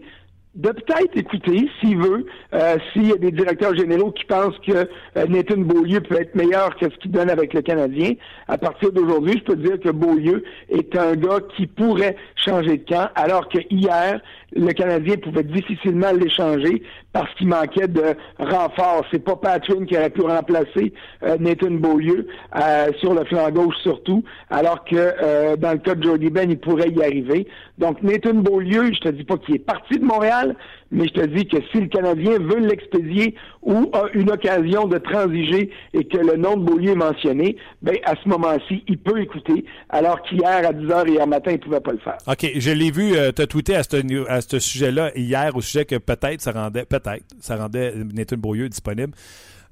de 0.56 0.70
peut-être 0.70 1.18
écouter, 1.18 1.70
s'il 1.80 1.98
veut, 1.98 2.26
euh, 2.54 2.78
s'il 2.92 3.08
y 3.08 3.12
a 3.12 3.18
des 3.18 3.32
directeurs 3.32 3.76
généraux 3.76 4.12
qui 4.12 4.24
pensent 4.24 4.58
que 4.66 4.72
euh, 4.72 5.26
Nathan 5.28 5.58
Beaulieu 5.58 6.00
peut 6.00 6.20
être 6.20 6.34
meilleur 6.34 6.76
que 6.78 6.90
ce 6.90 6.96
qu'il 6.98 7.12
donne 7.12 7.30
avec 7.30 7.54
le 7.54 7.62
Canadien. 7.62 8.14
À 8.48 8.58
partir 8.58 8.92
d'aujourd'hui, 8.92 9.34
je 9.38 9.44
peux 9.44 9.56
dire 9.58 9.80
que 9.80 9.90
Beaulieu 9.90 10.44
est 10.70 10.98
un 10.98 11.16
gars 11.16 11.40
qui 11.58 11.68
pourrait 11.68 12.16
changer 12.36 12.78
de 12.78 12.86
camp, 12.88 13.10
alors 13.16 13.50
que 13.50 13.60
hier, 13.70 14.22
le 14.54 14.72
Canadien 14.74 15.16
pouvait 15.18 15.44
difficilement 15.44 16.12
l'échanger 16.12 16.84
parce 17.14 17.34
qu'il 17.36 17.48
manquait 17.48 17.88
de 17.88 18.16
renfort. 18.38 19.06
C'est 19.12 19.24
pas 19.24 19.36
Patrick 19.36 19.86
qui 19.86 19.98
aurait 19.98 20.10
pu 20.10 20.22
remplacer 20.22 20.94
euh, 21.24 21.38
Nathan 21.40 21.72
Beaulieu 21.72 22.28
euh, 22.56 22.88
sur 23.00 23.14
le 23.14 23.26
flanc 23.26 23.50
gauche 23.52 23.76
surtout, 23.82 24.24
alors 24.50 24.84
que 24.86 24.96
euh, 24.96 25.56
dans 25.56 25.74
le 25.74 25.80
cas 25.80 25.96
de 25.96 26.04
Jordy 26.04 26.30
Ben, 26.30 26.50
il 26.50 26.60
pourrait 26.60 26.90
y 26.90 27.04
arriver. 27.04 27.48
Donc 27.78 28.02
Nathan 28.02 28.36
Beaulieu, 28.36 28.94
je 28.94 29.00
te 29.00 29.10
dis 29.10 29.24
pas 29.24 29.38
qu'il 29.38 29.56
est 29.56 29.60
parti 29.60 30.00
de 30.00 30.06
Montréal, 30.06 30.56
mais 30.96 31.08
je 31.08 31.22
te 31.22 31.26
dis 31.26 31.46
que 31.46 31.58
si 31.72 31.82
le 31.82 31.88
Canadien 31.88 32.40
veut 32.40 32.60
l'expédier 32.60 33.36
ou 33.62 33.90
a 33.92 34.06
une 34.14 34.32
occasion 34.32 34.88
de 34.88 34.98
transiger 34.98 35.70
et 35.94 36.06
que 36.06 36.18
le 36.18 36.38
nom 36.38 36.56
de 36.56 36.64
Beaulieu 36.64 36.92
est 36.92 36.96
mentionné, 36.96 37.58
ben 37.82 37.96
à 38.06 38.14
ce 38.16 38.30
moment-ci, 38.30 38.84
il 38.88 38.98
peut 38.98 39.22
écouter, 39.22 39.66
alors 39.90 40.22
qu'hier, 40.22 40.66
à 40.66 40.72
10h 40.72 41.10
hier 41.10 41.28
matin, 41.28 41.52
il 41.52 41.56
ne 41.56 41.64
pouvait 41.64 41.82
pas 41.82 41.92
le 41.92 41.98
faire. 41.98 42.18
OK, 42.28 42.50
je 42.56 42.72
l'ai 42.72 42.92
vu 42.92 43.16
euh, 43.16 43.32
te 43.34 43.42
tweeter 43.42 43.76
à 43.76 43.84
ce, 43.84 44.60
sujet-là 44.60 45.12
hier, 45.16 45.56
au 45.56 45.62
sujet 45.62 45.84
que 45.84 45.98
peut-être 45.98 46.40
ça 46.40 46.54
rendait, 46.54 46.86
peut-être, 46.86 47.26
ça 47.40 47.58
rendait 47.58 47.94
Nathan 48.14 48.38
Beaulieu 48.38 48.70
disponible. 48.70 49.14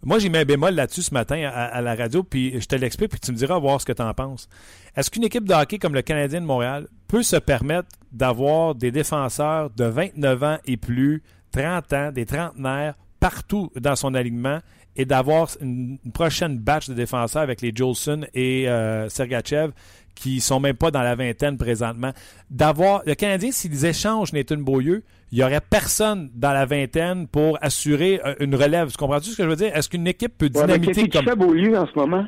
Moi, 0.06 0.20
j'ai 0.20 0.28
mis 0.28 0.38
un 0.38 0.46
bémol 0.46 0.76
là-dessus 0.76 1.04
ce 1.04 1.14
matin 1.14 1.50
à, 1.54 1.82
la 1.82 1.96
radio, 1.96 2.24
puis 2.24 2.60
je 2.60 2.66
te 2.66 2.76
l'explique, 2.76 3.10
puis 3.12 3.20
tu 3.20 3.32
me 3.32 3.38
diras 3.38 3.58
voir 3.58 3.80
ce 3.80 3.86
que 3.86 3.94
tu 3.94 4.02
en 4.02 4.14
penses. 4.14 4.50
Est-ce 4.98 5.10
qu'une 5.10 5.24
équipe 5.24 5.48
de 5.48 5.54
hockey 5.54 5.80
comme 5.80 5.94
le 5.94 6.02
Canadien 6.02 6.42
de 6.42 6.46
Montréal 6.46 6.88
peut 7.08 7.24
se 7.24 7.38
permettre 7.38 7.88
d'avoir 8.12 8.76
des 8.76 8.92
défenseurs 8.92 9.70
de 9.70 9.86
29 9.86 10.44
ans 10.44 10.58
et 10.66 10.76
plus, 10.76 11.24
30 11.54 11.94
ans, 11.94 12.12
des 12.12 12.26
trentenaires, 12.26 12.96
partout 13.24 13.72
dans 13.80 13.96
son 13.96 14.16
alignement 14.16 14.60
et 14.98 15.06
d'avoir 15.06 15.48
une, 15.62 15.98
prochaine 16.14 16.58
batch 16.58 16.90
de 16.90 16.94
défenseurs 16.94 17.42
avec 17.42 17.62
les 17.62 17.72
Jolson 17.74 18.26
et 18.34 18.68
euh, 18.68 19.08
Sergachev 19.08 19.72
qui 20.14 20.42
sont 20.42 20.60
même 20.60 20.76
pas 20.76 20.92
dans 20.92 21.02
la 21.02 21.16
vingtaine 21.16 21.58
présentement. 21.58 22.12
D'avoir 22.50 23.02
le 23.06 23.16
Canadien, 23.16 23.52
s'ils 23.54 23.86
échangent 23.86 24.34
Nathan 24.34 24.58
Beaulieu, 24.58 25.04
il 25.32 25.38
y 25.38 25.44
aurait 25.44 25.62
personne 25.62 26.32
dans 26.36 26.52
la 26.52 26.66
vingtaine 26.66 27.30
pour 27.30 27.58
assurer 27.62 28.20
euh, 28.26 28.36
une 28.42 28.56
relève. 28.56 28.92
Tu 28.92 28.98
comprends-tu 28.98 29.30
ce 29.30 29.38
que 29.38 29.44
je 29.44 29.48
veux 29.48 29.56
dire? 29.56 29.74
Est-ce 29.74 29.88
qu'une 29.88 30.06
équipe 30.06 30.38
peut 30.38 30.50
dynamiter 30.50 31.04
ouais, 31.04 31.08
comme... 31.08 31.34
Beaulieu 31.36 31.78
en 31.78 31.88
ce 31.88 31.98
moment? 31.98 32.26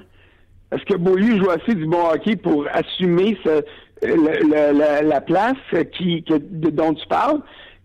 Est-ce 0.71 0.85
que 0.85 0.95
Beaulieu 0.95 1.43
joue 1.43 1.49
assez 1.49 1.75
du 1.75 1.87
bon 1.87 2.07
hockey 2.09 2.37
pour 2.37 2.67
assumer 2.71 3.37
ce, 3.43 3.61
la, 4.01 5.19
place 5.19 5.57
qui, 5.97 6.23
dont 6.29 6.93
tu 6.93 7.05
parles? 7.09 7.41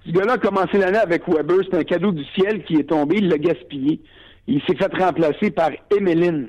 Ce 0.07 0.13
gars-là 0.13 0.35
a 0.35 0.39
commencé 0.39 0.79
l'année 0.79 0.99
avec 0.99 1.29
Weber. 1.29 1.59
C'est 1.71 1.79
un 1.79 1.85
cadeau 1.85 2.13
du 2.13 2.25
ciel 2.37 2.65
qui 2.65 2.77
est 2.77 2.89
tombé. 2.89 3.17
Il 3.19 3.29
l'a 3.29 3.39
gaspillé. 3.39 4.01
Il 4.47 4.61
s'est 4.63 4.77
fait 4.77 4.93
remplacer 4.97 5.51
par 5.51 5.71
Emeline, 5.97 6.49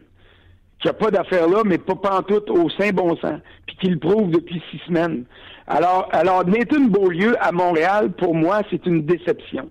qui 0.80 0.88
n'a 0.88 0.94
pas 0.94 1.12
d'affaires 1.12 1.48
là, 1.48 1.62
mais 1.66 1.78
pas 1.78 1.96
pantoute 1.96 2.50
au 2.50 2.70
sein 2.70 2.92
bon 2.92 3.16
sens, 3.18 3.40
puis 3.68 3.76
qui 3.80 3.88
le 3.88 4.00
prouve 4.00 4.32
depuis 4.32 4.62
six 4.72 4.80
semaines. 4.88 5.26
Alors, 5.68 6.10
alors 6.12 6.46
Nathan 6.46 6.86
Beaulieu 6.86 7.36
à 7.40 7.52
Montréal, 7.52 8.12
pour 8.14 8.34
moi, 8.34 8.62
c'est 8.72 8.86
une 8.86 9.06
déception. 9.06 9.70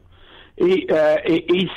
Et, 0.59 0.87
euh, 0.91 1.17
et, 1.25 1.69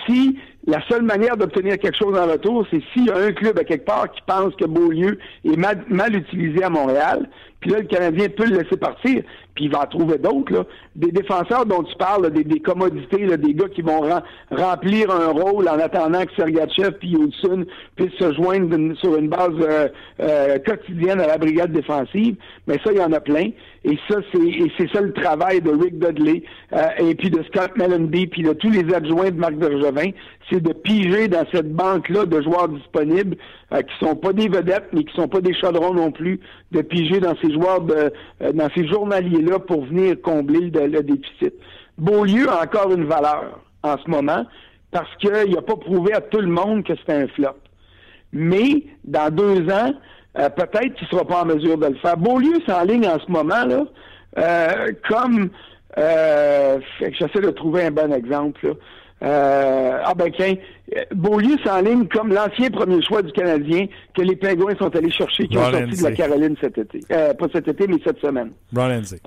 la 0.65 0.81
seule 0.87 1.03
manière 1.03 1.35
d'obtenir 1.35 1.77
quelque 1.77 1.97
chose 1.97 2.17
en 2.17 2.25
retour, 2.25 2.65
c'est 2.71 2.81
s'il 2.93 3.07
y 3.07 3.11
a 3.11 3.17
un 3.17 3.33
club 3.33 3.59
à 3.59 3.63
quelque 3.63 3.85
part 3.85 4.09
qui 4.11 4.21
pense 4.25 4.55
que 4.55 4.65
Beaulieu 4.65 5.19
est 5.43 5.57
mal, 5.57 5.83
mal 5.89 6.15
utilisé 6.15 6.63
à 6.63 6.69
Montréal, 6.69 7.27
puis 7.63 7.71
là, 7.71 7.79
le 7.79 7.85
Canadien 7.85 8.27
peut 8.27 8.45
le 8.45 8.57
laisser 8.57 8.75
partir, 8.75 9.23
puis 9.55 9.65
il 9.65 9.71
va 9.71 9.83
en 9.83 9.85
trouver 9.85 10.17
d'autres. 10.17 10.67
Des 10.97 11.11
défenseurs 11.11 11.65
dont 11.65 11.81
tu 11.83 11.95
parles, 11.95 12.29
des, 12.31 12.43
des, 12.43 12.59
commodités, 12.59 13.25
là, 13.25 13.37
des 13.37 13.53
gars 13.53 13.69
qui 13.69 13.81
vont 13.81 14.01
remplir 14.51 15.09
un 15.09 15.27
rôle 15.27 15.69
en 15.69 15.79
attendant 15.79 16.25
que 16.25 16.35
Sergachev 16.35 16.91
puis 16.99 17.15
Hudson 17.15 17.65
puissent 17.95 18.19
se 18.19 18.33
joindre 18.33 18.75
sur 18.97 19.15
une 19.15 19.29
base 19.29 19.53
euh, 19.61 19.87
euh, 20.19 20.57
quotidienne 20.59 21.21
à 21.21 21.27
la 21.27 21.37
brigade 21.37 21.71
défensive. 21.71 22.35
Mais 22.67 22.75
ça, 22.83 22.91
il 22.91 22.97
y 22.97 23.01
en 23.01 23.13
a 23.13 23.21
plein. 23.21 23.51
Et 23.85 23.97
ça, 24.09 24.17
c'est 24.33 24.91
ça 24.93 24.99
le 24.99 25.13
travail 25.13 25.61
de 25.61 25.71
Rick 25.71 25.99
Dudley 25.99 26.43
euh, 26.73 26.87
et 26.99 27.15
puis 27.15 27.29
de 27.29 27.43
Scott 27.43 27.77
Mellenby, 27.77 28.27
puis 28.27 28.43
de 28.43 28.51
tous 28.51 28.71
les 28.71 28.93
adjoints 28.93 29.31
de 29.31 29.39
Marc 29.39 29.53
Bergevin, 29.53 30.11
c'est 30.53 30.61
de 30.61 30.73
piger 30.73 31.27
dans 31.27 31.45
cette 31.51 31.73
banque-là 31.73 32.25
de 32.25 32.41
joueurs 32.41 32.69
disponibles 32.69 33.37
euh, 33.73 33.81
qui 33.81 34.05
sont 34.05 34.15
pas 34.15 34.33
des 34.33 34.47
vedettes, 34.47 34.87
mais 34.93 35.03
qui 35.03 35.15
sont 35.15 35.27
pas 35.27 35.41
des 35.41 35.53
chaudrons 35.53 35.93
non 35.93 36.11
plus, 36.11 36.39
de 36.71 36.81
piger 36.81 37.19
dans 37.19 37.35
ces 37.41 37.51
joueurs 37.51 37.81
de 37.81 38.13
euh, 38.41 38.51
dans 38.53 38.69
ces 38.75 38.87
journaliers-là 38.87 39.59
pour 39.59 39.85
venir 39.85 40.15
combler 40.21 40.69
le, 40.69 41.01
déficit. 41.01 41.53
Beaulieu 41.97 42.49
a 42.49 42.63
encore 42.63 42.91
une 42.93 43.05
valeur 43.05 43.59
en 43.81 43.97
ce 43.97 44.09
moment 44.09 44.45
parce 44.91 45.09
qu'il 45.17 45.53
n'a 45.53 45.61
pas 45.61 45.75
prouvé 45.75 46.13
à 46.13 46.21
tout 46.21 46.39
le 46.39 46.47
monde 46.47 46.83
que 46.83 46.95
c'était 46.97 47.13
un 47.13 47.27
flop. 47.27 47.57
Mais 48.31 48.83
dans 49.03 49.33
deux 49.33 49.67
ans, 49.71 49.93
euh, 50.37 50.49
peut-être 50.49 50.93
qu'il 50.95 51.07
ne 51.07 51.09
sera 51.09 51.25
pas 51.25 51.41
en 51.41 51.45
mesure 51.45 51.77
de 51.77 51.87
le 51.87 51.95
faire. 51.95 52.17
Beaulieu 52.17 52.59
s'enligne 52.67 53.07
en 53.07 53.19
ce 53.19 53.31
moment 53.31 53.65
là, 53.65 53.85
comme 55.09 55.49
j'essaie 55.97 57.41
de 57.41 57.51
trouver 57.51 57.85
un 57.85 57.91
bon 57.91 58.13
exemple. 58.13 58.67
Là. 58.67 58.73
Euh, 59.23 59.99
ah 60.03 60.13
ben 60.13 60.31
tiens, 60.35 60.55
Beaulieu 61.15 61.55
s'enligne 61.63 62.07
comme 62.07 62.33
l'ancien 62.33 62.69
premier 62.69 63.01
choix 63.01 63.21
du 63.21 63.31
Canadien 63.31 63.85
que 64.15 64.21
les 64.21 64.35
Pingouins 64.35 64.75
sont 64.77 64.93
allés 64.95 65.11
chercher, 65.11 65.47
qui 65.47 65.57
ont 65.57 65.71
sorti 65.71 65.97
de 65.97 66.03
la 66.03 66.11
Caroline 66.11 66.55
cet 66.59 66.77
été. 66.77 66.99
Euh, 67.11 67.33
pas 67.33 67.47
cet 67.53 67.67
été, 67.67 67.87
mais 67.87 67.97
cette 68.05 68.19
semaine. 68.19 68.51
Ron 68.75 68.89
NC. 68.89 69.21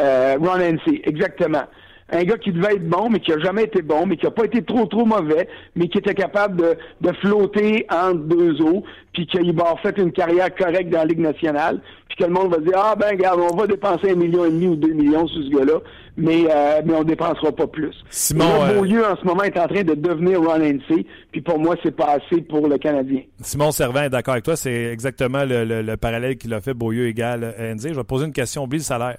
Euh, 0.00 0.36
Ron 0.40 0.58
NC, 0.58 1.02
exactement 1.04 1.64
un 2.12 2.24
gars 2.24 2.36
qui 2.36 2.52
devait 2.52 2.74
être 2.74 2.88
bon, 2.88 3.08
mais 3.10 3.20
qui 3.20 3.32
a 3.32 3.38
jamais 3.38 3.64
été 3.64 3.82
bon, 3.82 4.06
mais 4.06 4.16
qui 4.16 4.26
a 4.26 4.30
pas 4.30 4.44
été 4.44 4.62
trop 4.62 4.86
trop 4.86 5.06
mauvais, 5.06 5.48
mais 5.74 5.88
qui 5.88 5.98
était 5.98 6.14
capable 6.14 6.56
de, 6.56 6.76
de 7.00 7.12
flotter 7.16 7.86
entre 7.90 8.20
deux 8.20 8.60
eaux, 8.60 8.84
puis 9.12 9.26
qu'il 9.26 9.54
va 9.54 9.62
avoir 9.62 9.80
fait 9.80 9.96
une 9.98 10.12
carrière 10.12 10.54
correcte 10.54 10.90
dans 10.90 10.98
la 10.98 11.06
Ligue 11.06 11.20
nationale, 11.20 11.80
puis 12.08 12.18
que 12.18 12.24
le 12.24 12.30
monde 12.30 12.50
va 12.52 12.58
dire 12.58 12.74
ah 12.76 12.94
ben 12.98 13.10
regarde, 13.10 13.40
on 13.40 13.56
va 13.56 13.66
dépenser 13.66 14.10
un 14.10 14.14
million 14.14 14.44
et 14.44 14.50
demi 14.50 14.66
ou 14.66 14.76
deux 14.76 14.92
millions 14.92 15.26
sur 15.26 15.42
ce 15.42 15.48
gars-là, 15.48 15.80
mais 16.18 16.44
euh, 16.50 16.82
mais 16.84 16.94
on 16.94 17.04
dépensera 17.04 17.50
pas 17.50 17.66
plus. 17.66 17.94
Simon 18.10 18.66
Beaulieu 18.74 19.04
en 19.06 19.16
ce 19.16 19.24
moment 19.24 19.44
est 19.44 19.58
en 19.58 19.66
train 19.66 19.82
de 19.82 19.94
devenir 19.94 20.42
Ron 20.42 20.60
NC, 20.60 21.06
puis 21.30 21.40
pour 21.40 21.58
moi 21.58 21.76
c'est 21.82 21.96
pas 21.96 22.18
assez 22.18 22.42
pour 22.42 22.68
le 22.68 22.76
Canadien. 22.76 23.22
Simon 23.40 23.72
Servin 23.72 24.04
est 24.04 24.10
d'accord 24.10 24.32
avec 24.32 24.44
toi, 24.44 24.56
c'est 24.56 24.92
exactement 24.92 25.44
le, 25.44 25.64
le, 25.64 25.96
parallèle 25.96 26.36
qu'il 26.36 26.52
a 26.52 26.60
fait 26.60 26.74
Beaulieu 26.74 27.06
égal 27.06 27.54
NC. 27.58 27.88
Je 27.88 27.94
vais 27.94 28.04
poser 28.04 28.26
une 28.26 28.32
question, 28.32 28.64
oublie 28.64 28.78
le 28.78 28.84
salaire. 28.84 29.16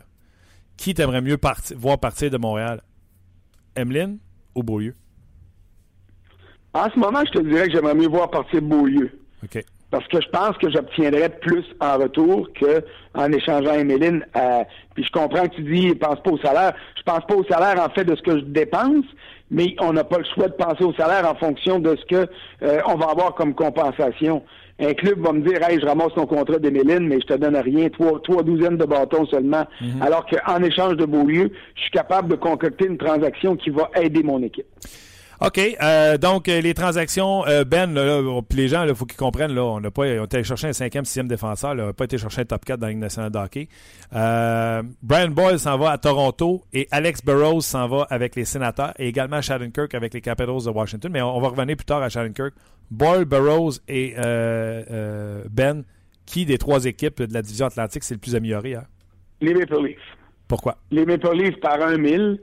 Qui 0.78 0.94
t'aimerait 0.94 1.22
mieux 1.22 1.38
voir 1.76 2.00
partir 2.00 2.30
de 2.30 2.38
Montréal? 2.38 2.82
Emeline 3.76 4.20
ou 4.56 4.64
Beaulieu? 4.64 4.94
En 6.74 6.90
ce 6.90 6.98
moment, 6.98 7.24
je 7.26 7.40
te 7.40 7.44
dirais 7.44 7.68
que 7.68 7.74
j'aimerais 7.74 7.96
mieux 7.96 8.08
voir 8.08 8.30
partir 8.30 8.62
Beaulieu. 8.62 9.12
OK. 9.44 9.64
Parce 9.92 10.08
que 10.08 10.20
je 10.20 10.28
pense 10.30 10.58
que 10.58 10.72
j'obtiendrais 10.72 11.30
plus 11.30 11.64
en 11.80 12.00
retour 12.00 12.50
qu'en 12.60 13.32
échangeant 13.32 13.74
Emeline. 13.74 14.26
Euh, 14.36 14.64
puis 14.96 15.04
je 15.04 15.12
comprends 15.12 15.48
que 15.48 15.56
tu 15.56 15.62
dis, 15.62 15.94
pense 15.94 16.20
pas 16.24 16.32
au 16.32 16.40
salaire. 16.40 16.74
Je 16.98 17.04
pense 17.04 17.24
pas 17.28 17.36
au 17.36 17.44
salaire 17.44 17.80
en 17.80 17.90
fait 17.94 18.04
de 18.04 18.16
ce 18.16 18.22
que 18.24 18.40
je 18.40 18.46
dépense, 18.46 19.06
mais 19.52 19.76
on 19.80 19.94
n'a 19.94 20.04
pas 20.04 20.18
le 20.18 20.26
choix 20.34 20.48
de 20.48 20.54
penser 20.54 20.84
au 20.84 20.94
salaire 20.94 21.30
en 21.30 21.36
fonction 21.36 21.78
de 21.78 21.96
ce 21.96 22.06
que 22.06 22.28
euh, 22.64 22.82
on 22.88 22.96
va 22.96 23.12
avoir 23.12 23.36
comme 23.36 23.54
compensation 23.54 24.44
un 24.80 24.94
club 24.94 25.20
va 25.20 25.32
me 25.32 25.42
dire 25.42 25.62
Hey, 25.68 25.80
je 25.80 25.86
ramasse 25.86 26.14
ton 26.16 26.26
contrat 26.26 26.60
d'Emeline, 26.60 27.08
mais 27.08 27.20
je 27.22 27.28
te 27.28 27.34
donne 27.34 27.56
rien, 27.56 27.90
trois, 27.90 28.20
trois 28.22 28.44
douzaines 28.44 28.78
de 28.78 28.86
bâtons 28.86 29.26
seulement. 29.28 29.66
Mhm. 29.82 30.02
Alors 30.02 30.26
qu'en 30.26 30.62
échange 30.64 30.98
de 30.98 31.06
Beaulieu, 31.06 31.52
je 31.76 31.82
suis 31.82 31.92
capable 31.92 32.30
de 32.30 32.36
concocter 32.36 32.88
une 32.88 32.98
transaction 32.98 33.56
qui 33.56 33.70
va 33.70 33.90
aider 33.96 34.24
mon 34.24 34.42
équipe. 34.42 34.66
OK. 35.46 35.60
Euh, 35.60 36.18
donc, 36.18 36.48
euh, 36.48 36.62
les 36.62 36.74
transactions, 36.74 37.46
euh, 37.48 37.66
Ben, 37.66 37.94
là, 37.94 38.22
les 38.56 38.70
gens, 38.70 38.86
il 38.86 38.96
faut 38.96 39.06
qu'ils 39.06 39.18
comprennent, 39.18 39.54
là, 39.54 39.64
on 39.66 39.82
n'a 39.82 39.92
pas 39.92 40.04
on 40.04 40.24
été 40.24 40.42
chercher 40.42 40.68
un 40.68 40.74
cinquième, 40.74 41.04
sixième 41.04 41.28
défenseur, 41.28 41.72
on 41.72 41.76
n'a 41.76 41.92
pas 41.92 42.06
été 42.06 42.18
chercher 42.18 42.42
un 42.42 42.46
top 42.46 42.64
4 42.64 42.80
dans 42.80 42.88
la 42.88 42.92
Ligue 42.94 43.02
nationale 43.02 43.30
de 43.30 43.38
hockey. 43.38 43.68
Brian 44.12 45.30
Boyle 45.32 45.60
s'en 45.60 45.78
va 45.78 45.92
à 45.92 45.98
Toronto 45.98 46.64
et 46.72 46.88
Alex 46.92 47.26
Burrows 47.26 47.60
s'en 47.60 47.90
va 47.90 48.08
avec 48.10 48.38
les 48.38 48.46
sénateurs 48.46 48.94
et 48.98 49.10
également 49.10 49.42
Kirk 49.42 49.94
avec 49.94 50.14
les 50.14 50.22
Capitals 50.22 50.64
de 50.64 50.70
Washington. 50.70 51.12
Mais 51.12 51.22
on, 51.22 51.42
va 51.42 51.50
revenir 51.50 51.76
plus 51.76 51.86
tard 51.86 52.02
à 52.02 52.10
Kirk. 52.10 52.54
Boyle, 52.90 53.26
Burrows 53.26 53.74
et 53.90 54.14
Ben, 55.50 55.84
qui 56.26 56.46
des 56.46 56.58
trois 56.58 56.86
équipes 56.86 57.22
de 57.22 57.34
la 57.34 57.42
division 57.42 57.66
Atlantique 57.66 58.06
c'est 58.06 58.14
le 58.14 58.22
plus 58.22 58.36
amélioré? 58.36 58.76
Hein? 58.76 58.86
Les 59.42 59.54
Maple 59.54 59.84
Leafs. 59.88 59.98
Pourquoi? 60.48 60.78
Les 60.90 61.06
Maple 61.06 61.36
Leafs 61.36 61.60
par 61.60 61.82
un 61.82 61.98
mille 61.98 62.40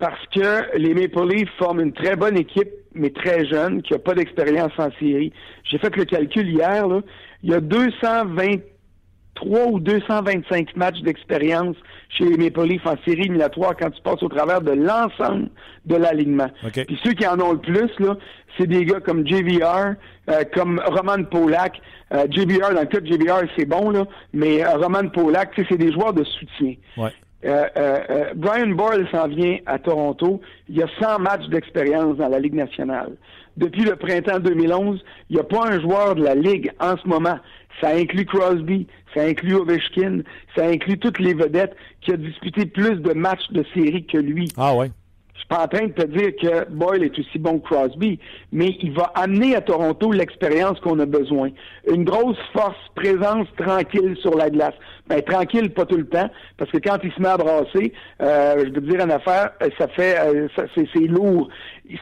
parce 0.00 0.26
que 0.34 0.76
les 0.76 0.94
Maple 0.94 1.28
Leafs 1.28 1.50
forment 1.58 1.80
une 1.80 1.92
très 1.92 2.16
bonne 2.16 2.36
équipe, 2.36 2.70
mais 2.94 3.10
très 3.10 3.46
jeune, 3.46 3.82
qui 3.82 3.92
n'a 3.92 3.98
pas 3.98 4.14
d'expérience 4.14 4.72
en 4.78 4.90
série. 4.98 5.32
J'ai 5.62 5.78
fait 5.78 5.94
le 5.94 6.06
calcul 6.06 6.48
hier, 6.48 6.88
là. 6.88 7.00
il 7.42 7.50
y 7.50 7.54
a 7.54 7.60
223 7.60 9.66
ou 9.66 9.78
225 9.78 10.74
matchs 10.74 11.00
d'expérience 11.02 11.76
chez 12.08 12.24
les 12.24 12.36
Maple 12.36 12.66
Leafs 12.66 12.86
en 12.86 12.96
série 13.04 13.20
éliminatoire 13.20 13.76
quand 13.78 13.90
tu 13.90 14.02
passes 14.02 14.22
au 14.22 14.28
travers 14.28 14.62
de 14.62 14.72
l'ensemble 14.72 15.50
de 15.84 15.96
l'alignement. 15.96 16.50
Puis 16.72 16.98
ceux 17.04 17.12
qui 17.12 17.26
en 17.26 17.38
ont 17.38 17.52
le 17.52 17.58
plus, 17.58 17.90
là, 18.00 18.16
c'est 18.58 18.66
des 18.66 18.84
gars 18.86 19.00
comme 19.00 19.26
JVR, 19.26 19.94
euh, 20.30 20.44
comme 20.54 20.80
Roman 20.84 21.24
Polak. 21.24 21.80
Euh, 22.12 22.26
JVR, 22.30 22.74
dans 22.74 22.80
le 22.80 22.86
cas 22.86 23.00
de 23.00 23.06
JVR, 23.06 23.42
c'est 23.56 23.66
bon, 23.66 23.90
là, 23.90 24.04
mais 24.32 24.64
euh, 24.64 24.78
Roman 24.78 25.08
Polak, 25.10 25.52
c'est 25.68 25.78
des 25.78 25.92
joueurs 25.92 26.12
de 26.12 26.24
soutien. 26.24 26.74
Ouais. 26.96 27.12
Euh, 27.44 27.64
euh, 27.76 27.98
euh, 28.10 28.24
Brian 28.34 28.68
Boyle 28.68 29.08
s'en 29.10 29.28
vient 29.28 29.58
à 29.66 29.78
Toronto. 29.78 30.40
Il 30.68 30.76
y 30.76 30.82
a 30.82 30.88
100 31.00 31.20
matchs 31.20 31.48
d'expérience 31.48 32.16
dans 32.16 32.28
la 32.28 32.38
Ligue 32.38 32.54
nationale. 32.54 33.16
Depuis 33.56 33.82
le 33.82 33.96
printemps 33.96 34.40
2011, 34.40 35.02
il 35.28 35.36
n'y 35.36 35.40
a 35.40 35.44
pas 35.44 35.68
un 35.68 35.80
joueur 35.80 36.14
de 36.14 36.22
la 36.22 36.34
Ligue 36.34 36.70
en 36.80 36.96
ce 36.96 37.08
moment. 37.08 37.38
Ça 37.80 37.90
inclut 37.90 38.26
Crosby, 38.26 38.86
ça 39.14 39.22
inclut 39.22 39.54
Ovechkin, 39.54 40.20
ça 40.54 40.66
inclut 40.66 40.98
toutes 40.98 41.18
les 41.18 41.34
vedettes 41.34 41.74
qui 42.02 42.12
a 42.12 42.16
disputé 42.16 42.66
plus 42.66 42.96
de 42.96 43.12
matchs 43.12 43.50
de 43.52 43.64
série 43.74 44.04
que 44.04 44.18
lui. 44.18 44.48
Ah 44.56 44.74
ouais. 44.74 44.90
Je 45.34 45.38
suis 45.38 45.48
pas 45.48 45.64
en 45.64 45.68
train 45.68 45.86
de 45.86 45.92
te 45.92 46.06
dire 46.06 46.36
que 46.36 46.70
Boyle 46.70 47.04
est 47.04 47.18
aussi 47.18 47.38
bon 47.38 47.58
que 47.58 47.68
Crosby, 47.68 48.18
mais 48.52 48.76
il 48.82 48.92
va 48.92 49.10
amener 49.14 49.56
à 49.56 49.62
Toronto 49.62 50.12
l'expérience 50.12 50.78
qu'on 50.80 50.98
a 50.98 51.06
besoin. 51.06 51.48
Une 51.90 52.04
grosse 52.04 52.36
force, 52.52 52.76
présence 52.94 53.46
tranquille 53.56 54.16
sur 54.20 54.36
la 54.36 54.50
glace. 54.50 54.74
Ben, 55.10 55.22
tranquille, 55.22 55.70
pas 55.70 55.86
tout 55.86 55.96
le 55.96 56.06
temps, 56.06 56.30
parce 56.56 56.70
que 56.70 56.78
quand 56.78 56.98
il 57.02 57.12
se 57.12 57.20
met 57.20 57.26
à 57.26 57.36
brasser, 57.36 57.92
euh, 58.22 58.64
je 58.64 58.70
peux 58.70 58.80
te 58.80 58.90
dire 58.92 59.00
une 59.00 59.10
affaire, 59.10 59.50
euh, 59.60 59.68
ça 59.76 59.88
fait, 59.88 60.16
euh, 60.20 60.46
c'est 60.76 61.00
lourd. 61.00 61.48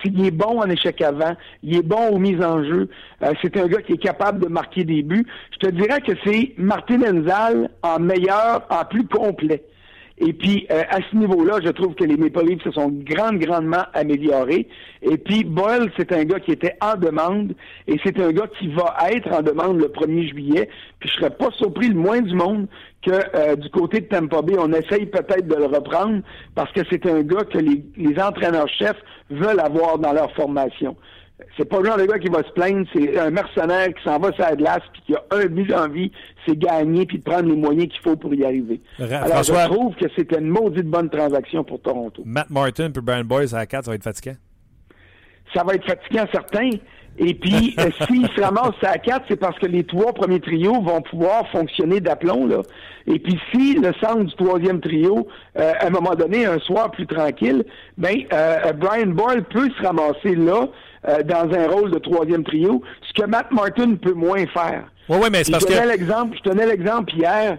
Il 0.04 0.26
est 0.26 0.30
bon 0.30 0.60
en 0.60 0.68
échec 0.68 1.00
avant, 1.00 1.34
il 1.62 1.78
est 1.78 1.82
bon 1.82 2.10
aux 2.10 2.18
mises 2.18 2.44
en 2.44 2.62
jeu. 2.62 2.90
c'est 3.40 3.56
un 3.56 3.66
gars 3.66 3.80
qui 3.80 3.94
est 3.94 4.02
capable 4.02 4.44
de 4.44 4.48
marquer 4.48 4.84
des 4.84 5.02
buts. 5.02 5.26
Je 5.52 5.68
te 5.68 5.74
dirais 5.74 6.02
que 6.02 6.12
c'est 6.22 6.52
Martin 6.58 7.00
Enzal 7.00 7.70
en 7.82 7.98
meilleur, 7.98 8.66
en 8.68 8.84
plus 8.84 9.06
complet. 9.06 9.62
Et 10.20 10.32
puis, 10.32 10.66
euh, 10.70 10.82
à 10.90 10.98
ce 11.08 11.16
niveau-là, 11.16 11.60
je 11.64 11.70
trouve 11.70 11.94
que 11.94 12.04
les 12.04 12.16
Maple 12.16 12.60
se 12.64 12.72
sont 12.72 12.88
grand, 12.88 13.32
grandement 13.34 13.84
améliorés. 13.94 14.66
Et 15.02 15.16
puis, 15.16 15.44
Boyle, 15.44 15.92
c'est 15.96 16.12
un 16.12 16.24
gars 16.24 16.40
qui 16.40 16.50
était 16.52 16.76
en 16.80 16.96
demande, 16.96 17.54
et 17.86 18.00
c'est 18.04 18.18
un 18.18 18.32
gars 18.32 18.48
qui 18.58 18.68
va 18.68 18.96
être 19.10 19.32
en 19.32 19.42
demande 19.42 19.78
le 19.78 19.88
1er 19.88 20.28
juillet. 20.28 20.68
Puis, 20.98 21.08
je 21.08 21.14
serais 21.16 21.30
pas 21.30 21.50
surpris 21.52 21.88
le 21.88 21.94
moins 21.94 22.20
du 22.20 22.34
monde 22.34 22.66
que 23.02 23.12
euh, 23.12 23.54
du 23.54 23.70
côté 23.70 24.00
de 24.00 24.06
Tampa 24.06 24.42
Bay, 24.42 24.56
on 24.58 24.72
essaye 24.72 25.06
peut-être 25.06 25.46
de 25.46 25.54
le 25.54 25.66
reprendre, 25.66 26.22
parce 26.56 26.72
que 26.72 26.80
c'est 26.90 27.06
un 27.06 27.22
gars 27.22 27.44
que 27.44 27.58
les, 27.58 27.84
les 27.96 28.20
entraîneurs-chefs 28.20 29.00
veulent 29.30 29.60
avoir 29.60 29.98
dans 29.98 30.12
leur 30.12 30.32
formation 30.32 30.96
c'est 31.56 31.64
pas 31.64 31.78
le 31.78 31.84
genre 31.86 31.98
de 31.98 32.06
gars 32.06 32.18
qui 32.18 32.28
va 32.28 32.42
se 32.42 32.50
plaindre, 32.50 32.86
c'est 32.92 33.18
un 33.18 33.30
mercenaire 33.30 33.88
qui 33.94 34.02
s'en 34.02 34.18
va 34.18 34.32
sur 34.32 34.42
la 34.42 34.56
glace 34.56 34.82
puis 34.92 35.02
qui 35.06 35.14
a 35.14 35.22
un 35.30 35.46
but 35.46 35.68
d'envie, 35.68 36.10
c'est 36.46 36.56
gagner 36.56 37.06
puis 37.06 37.18
de 37.18 37.22
prendre 37.22 37.48
les 37.48 37.56
moyens 37.56 37.88
qu'il 37.88 38.00
faut 38.00 38.16
pour 38.16 38.34
y 38.34 38.44
arriver. 38.44 38.80
Alors, 38.98 39.42
je 39.42 39.52
trouve 39.66 39.94
que 39.94 40.06
c'était 40.16 40.38
une 40.38 40.48
maudite 40.48 40.86
bonne 40.86 41.10
transaction 41.10 41.62
pour 41.64 41.80
Toronto. 41.80 42.22
Matt 42.24 42.50
Martin 42.50 42.90
puis 42.90 43.02
Brian 43.02 43.24
Boyce 43.24 43.54
à 43.54 43.58
la 43.58 43.66
4, 43.66 43.84
ça 43.84 43.90
va 43.90 43.94
être 43.94 44.02
fatigant? 44.02 44.36
Ça 45.54 45.64
va 45.64 45.74
être 45.74 45.86
fatigant, 45.86 46.26
certain, 46.32 46.70
Et 47.18 47.34
puis, 47.34 47.74
euh, 47.80 47.90
s'il 48.06 48.28
se 48.28 48.40
ramasse 48.40 48.74
à 48.82 48.98
4, 48.98 49.26
c'est 49.28 49.36
parce 49.36 49.58
que 49.58 49.66
les 49.66 49.84
trois 49.84 50.12
premiers 50.12 50.40
trios 50.40 50.80
vont 50.82 51.00
pouvoir 51.02 51.48
fonctionner 51.50 52.00
d'aplomb. 52.00 52.46
Là. 52.46 52.62
Et 53.06 53.18
puis, 53.18 53.38
si 53.52 53.74
le 53.74 53.92
centre 54.00 54.24
du 54.24 54.34
troisième 54.34 54.80
trio, 54.80 55.26
euh, 55.58 55.72
à 55.80 55.86
un 55.86 55.90
moment 55.90 56.14
donné, 56.14 56.46
un 56.46 56.58
soir 56.58 56.90
plus 56.90 57.06
tranquille, 57.06 57.64
ben 57.96 58.16
euh, 58.32 58.72
Brian 58.74 59.06
Boyle 59.06 59.44
peut 59.44 59.70
se 59.70 59.82
ramasser 59.82 60.34
là 60.34 60.68
dans 61.24 61.52
un 61.52 61.68
rôle 61.68 61.90
de 61.90 61.98
troisième 61.98 62.44
trio, 62.44 62.82
ce 63.06 63.22
que 63.22 63.26
Matt 63.26 63.50
Martin 63.52 63.94
peut 63.96 64.14
moins 64.14 64.46
faire. 64.46 64.84
Oui, 65.08 65.18
oui, 65.22 65.28
mais 65.30 65.44
c'est 65.44 65.52
parce 65.52 65.64
je 65.64 65.78
que... 65.78 65.88
L'exemple, 65.88 66.36
je 66.36 66.50
tenais 66.50 66.66
l'exemple 66.66 67.14
hier. 67.14 67.58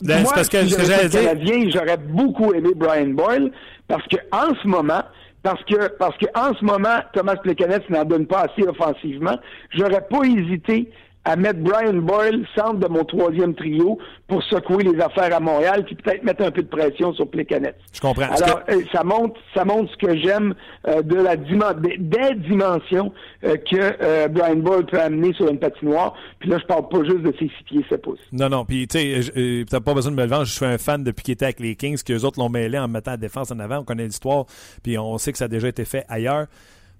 Ben, 0.00 0.22
Moi, 0.22 0.32
parce 0.32 0.48
que, 0.48 0.64
si 0.64 0.76
dire... 0.76 1.70
j'aurais 1.70 1.96
beaucoup 1.96 2.54
aimé 2.54 2.70
Brian 2.76 3.08
Boyle 3.08 3.50
parce 3.88 4.06
que 4.06 4.16
en 4.30 4.54
ce 4.62 4.68
moment, 4.68 5.02
parce 5.42 5.62
que 5.64 5.88
parce 5.98 6.16
que 6.18 6.26
en 6.34 6.54
ce 6.54 6.64
moment, 6.64 7.00
Thomas 7.12 7.36
Plekanec 7.36 7.88
n'en 7.90 8.04
donne 8.04 8.26
pas 8.26 8.46
assez 8.46 8.62
offensivement. 8.62 9.36
J'aurais 9.70 10.06
pas 10.08 10.22
hésité 10.24 10.90
à 11.28 11.36
mettre 11.36 11.58
Brian 11.60 11.92
Boyle 11.92 12.46
centre 12.56 12.78
de 12.78 12.86
mon 12.86 13.04
troisième 13.04 13.54
trio 13.54 13.98
pour 14.28 14.42
secouer 14.44 14.82
les 14.82 14.98
affaires 14.98 15.36
à 15.36 15.40
Montréal, 15.40 15.84
puis 15.84 15.94
peut-être 15.94 16.24
mettre 16.24 16.42
un 16.42 16.50
peu 16.50 16.62
de 16.62 16.68
pression 16.68 17.12
sur 17.12 17.28
Plekanec. 17.28 17.74
Je 17.92 18.00
comprends. 18.00 18.30
Alors, 18.30 18.62
euh, 18.70 18.80
ça 18.90 19.04
montre, 19.04 19.38
ça 19.52 19.66
montre 19.66 19.92
ce 19.92 20.06
que 20.06 20.16
j'aime 20.16 20.54
euh, 20.86 21.02
de 21.02 21.16
la 21.16 21.36
des 21.36 22.34
dimensions 22.48 23.12
euh, 23.44 23.56
que 23.56 24.28
Brian 24.28 24.56
Boyle 24.56 24.86
peut 24.86 24.98
amener 24.98 25.34
sur 25.34 25.48
une 25.50 25.58
patinoire. 25.58 26.14
Puis 26.38 26.48
là, 26.48 26.58
je 26.58 26.64
parle 26.64 26.88
pas 26.88 27.04
juste 27.04 27.20
de 27.20 27.32
ses 27.38 27.48
six 27.48 27.64
pieds, 27.66 27.84
ses 27.90 27.98
pouces. 27.98 28.18
Non, 28.32 28.48
non. 28.48 28.64
Puis 28.64 28.88
tu 28.88 28.98
sais, 28.98 29.64
t'as 29.68 29.80
pas 29.80 29.92
besoin 29.92 30.12
de 30.12 30.16
me 30.16 30.22
le 30.22 30.30
vendre. 30.30 30.46
Je 30.46 30.52
suis 30.52 30.64
un 30.64 30.78
fan 30.78 31.04
depuis 31.04 31.24
qu'il 31.24 31.32
était 31.32 31.44
avec 31.44 31.60
les 31.60 31.76
Kings, 31.76 32.02
qu'eux 32.02 32.24
autres 32.24 32.40
l'ont 32.40 32.48
mêlé 32.48 32.78
en 32.78 32.88
mettant 32.88 33.10
la 33.10 33.16
défense 33.18 33.50
en 33.50 33.58
avant. 33.58 33.80
On 33.80 33.84
connaît 33.84 34.06
l'histoire, 34.06 34.46
puis 34.82 34.96
on 34.96 35.18
sait 35.18 35.32
que 35.32 35.38
ça 35.38 35.44
a 35.44 35.48
déjà 35.48 35.68
été 35.68 35.84
fait 35.84 36.06
ailleurs. 36.08 36.46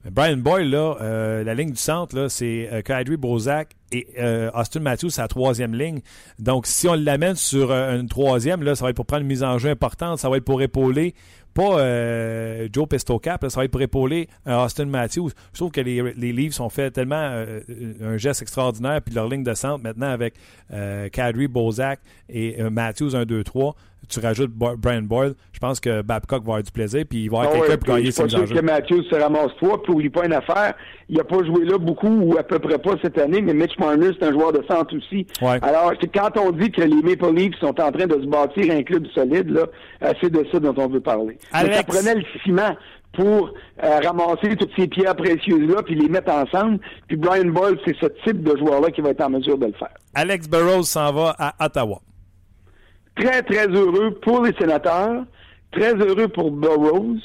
Brian 0.05 0.37
Boyle, 0.37 0.71
là, 0.71 0.97
euh, 1.01 1.45
la 1.45 1.55
ligne 1.55 1.71
du 1.71 1.77
centre, 1.77 2.29
c'est 2.29 2.69
euh, 2.73 2.83
Kadri 2.83 3.17
Bozak 3.17 3.75
et 3.91 4.07
euh, 4.19 4.51
Austin 4.55 4.81
Matthews, 4.81 5.11
la 5.19 5.27
troisième 5.27 5.75
ligne. 5.75 6.01
Donc, 6.39 6.67
si 6.67 6.89
on 6.89 6.95
l'amène 6.95 7.35
sur 7.35 7.73
une 7.73 8.09
troisième, 8.09 8.63
là, 8.63 8.75
ça 8.75 8.85
va 8.85 8.91
être 8.91 8.97
pour 8.97 9.07
prendre 9.07 9.23
une 9.23 9.29
mise 9.29 9.43
en 9.43 9.59
jeu 9.59 9.71
importante, 9.71 10.19
ça 10.19 10.29
va 10.31 10.37
être 10.37 10.45
pour 10.45 10.63
épauler, 10.63 11.15
pas 11.53 11.79
Joe 12.73 12.87
Pestocap, 12.89 13.43
là, 13.43 13.51
ça 13.51 13.61
va 13.61 13.65
être 13.65 13.73
pour 13.73 13.83
épauler 13.83 14.29
Austin 14.47 14.85
Matthews. 14.85 15.31
Je 15.53 15.59
trouve 15.59 15.73
que 15.73 15.81
les, 15.81 16.15
les 16.15 16.33
livres 16.33 16.55
sont 16.55 16.69
faits 16.69 16.93
tellement 16.93 17.45
un 18.01 18.17
geste 18.17 18.43
extraordinaire, 18.43 19.03
puis 19.03 19.15
leur 19.15 19.29
ligne 19.29 19.43
de 19.43 19.55
centre 19.55 19.83
maintenant 19.83 20.11
avec 20.11 20.35
Kadri 21.11 21.49
Bozak 21.49 21.99
et 22.29 22.63
Matthews 22.71 23.17
1, 23.17 23.25
2, 23.25 23.43
3 23.43 23.75
tu 24.09 24.21
rajoutes 24.21 24.51
Brian 24.51 25.03
Boyle, 25.03 25.35
je 25.53 25.59
pense 25.59 25.81
que 25.81 26.03
Babcock 26.03 26.43
va 26.45 26.53
avoir 26.53 26.63
du 26.63 26.71
plaisir, 26.71 27.05
puis 27.09 27.25
il 27.25 27.31
va 27.31 27.41
avoir 27.41 27.55
ah 27.55 27.61
quelqu'un 27.61 27.77
pour 27.79 27.95
gagner 27.97 28.11
ses 28.11 28.35
enjeux. 28.35 28.55
Que 28.55 28.61
Matthews 28.61 29.03
se 29.05 29.15
ramasse 29.15 29.51
toi, 29.59 29.83
puis 29.83 29.93
oublie 29.93 30.09
pas 30.09 30.27
une 30.27 30.33
affaire. 30.33 30.75
Il 31.09 31.17
n'a 31.17 31.25
pas 31.25 31.43
joué 31.45 31.65
là 31.65 31.79
beaucoup 31.79 32.09
ou 32.09 32.39
à 32.39 32.43
peu 32.43 32.59
près 32.59 32.79
pas 32.79 32.95
cette 33.03 33.19
année, 33.19 33.43
mais 33.43 33.55
Mitch 33.55 33.79
Marner, 33.79 34.11
c'est 34.19 34.27
un 34.27 34.33
joueur 34.33 34.53
de 34.53 34.63
centre 34.69 34.97
aussi. 34.97 35.27
Ouais. 35.43 35.59
Alors, 35.63 35.93
quand 36.15 36.37
on 36.39 36.53
dit 36.53 36.71
que 36.71 36.83
les 36.83 37.03
Maple 37.03 37.35
Leafs 37.35 37.59
sont 37.61 37.81
en 37.81 37.93
train 37.93 38.07
de 38.07 38.21
se 38.21 38.27
bâtir 38.27 38.73
un 38.73 38.83
club 38.83 39.07
solide, 39.15 39.51
là, 39.51 39.67
euh, 40.03 40.13
c'est 40.21 40.31
de 40.31 40.47
ça 40.53 40.61
dont 40.61 40.75
on 40.77 40.89
veut 40.89 41.01
parler. 41.01 41.39
Alex... 41.53 41.77
ça 41.77 41.83
prenait 41.83 42.15
le 42.15 42.25
ciment 42.45 42.77
pour 43.13 43.53
euh, 43.83 44.01
ramasser 44.05 44.55
toutes 44.57 44.71
ces 44.77 44.87
pierres 44.87 45.17
précieuses-là, 45.17 45.83
puis 45.83 45.95
les 45.95 46.09
mettre 46.09 46.31
ensemble. 46.31 46.79
Puis 47.09 47.17
Brian 47.17 47.47
Boyle, 47.47 47.79
c'est 47.85 47.97
ce 48.01 48.07
type 48.25 48.43
de 48.43 48.57
joueur-là 48.57 48.91
qui 48.91 49.01
va 49.01 49.11
être 49.11 49.23
en 49.23 49.31
mesure 49.31 49.59
de 49.59 49.67
le 49.67 49.73
faire. 49.73 49.95
Alex 50.15 50.49
Burrows 50.49 50.85
s'en 50.85 51.13
va 51.13 51.35
à 51.39 51.55
Ottawa 51.65 52.01
très, 53.19 53.43
très 53.43 53.67
heureux 53.67 54.13
pour 54.23 54.45
les 54.45 54.53
sénateurs, 54.59 55.25
très 55.73 55.95
heureux 55.95 56.29
pour 56.29 56.51
Burroughs. 56.51 57.21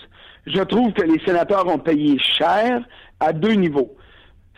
Je 0.45 0.61
trouve 0.61 0.91
que 0.93 1.03
les 1.03 1.19
sénateurs 1.25 1.67
ont 1.67 1.79
payé 1.79 2.17
cher 2.19 2.81
à 3.19 3.31
deux 3.31 3.53
niveaux. 3.53 3.95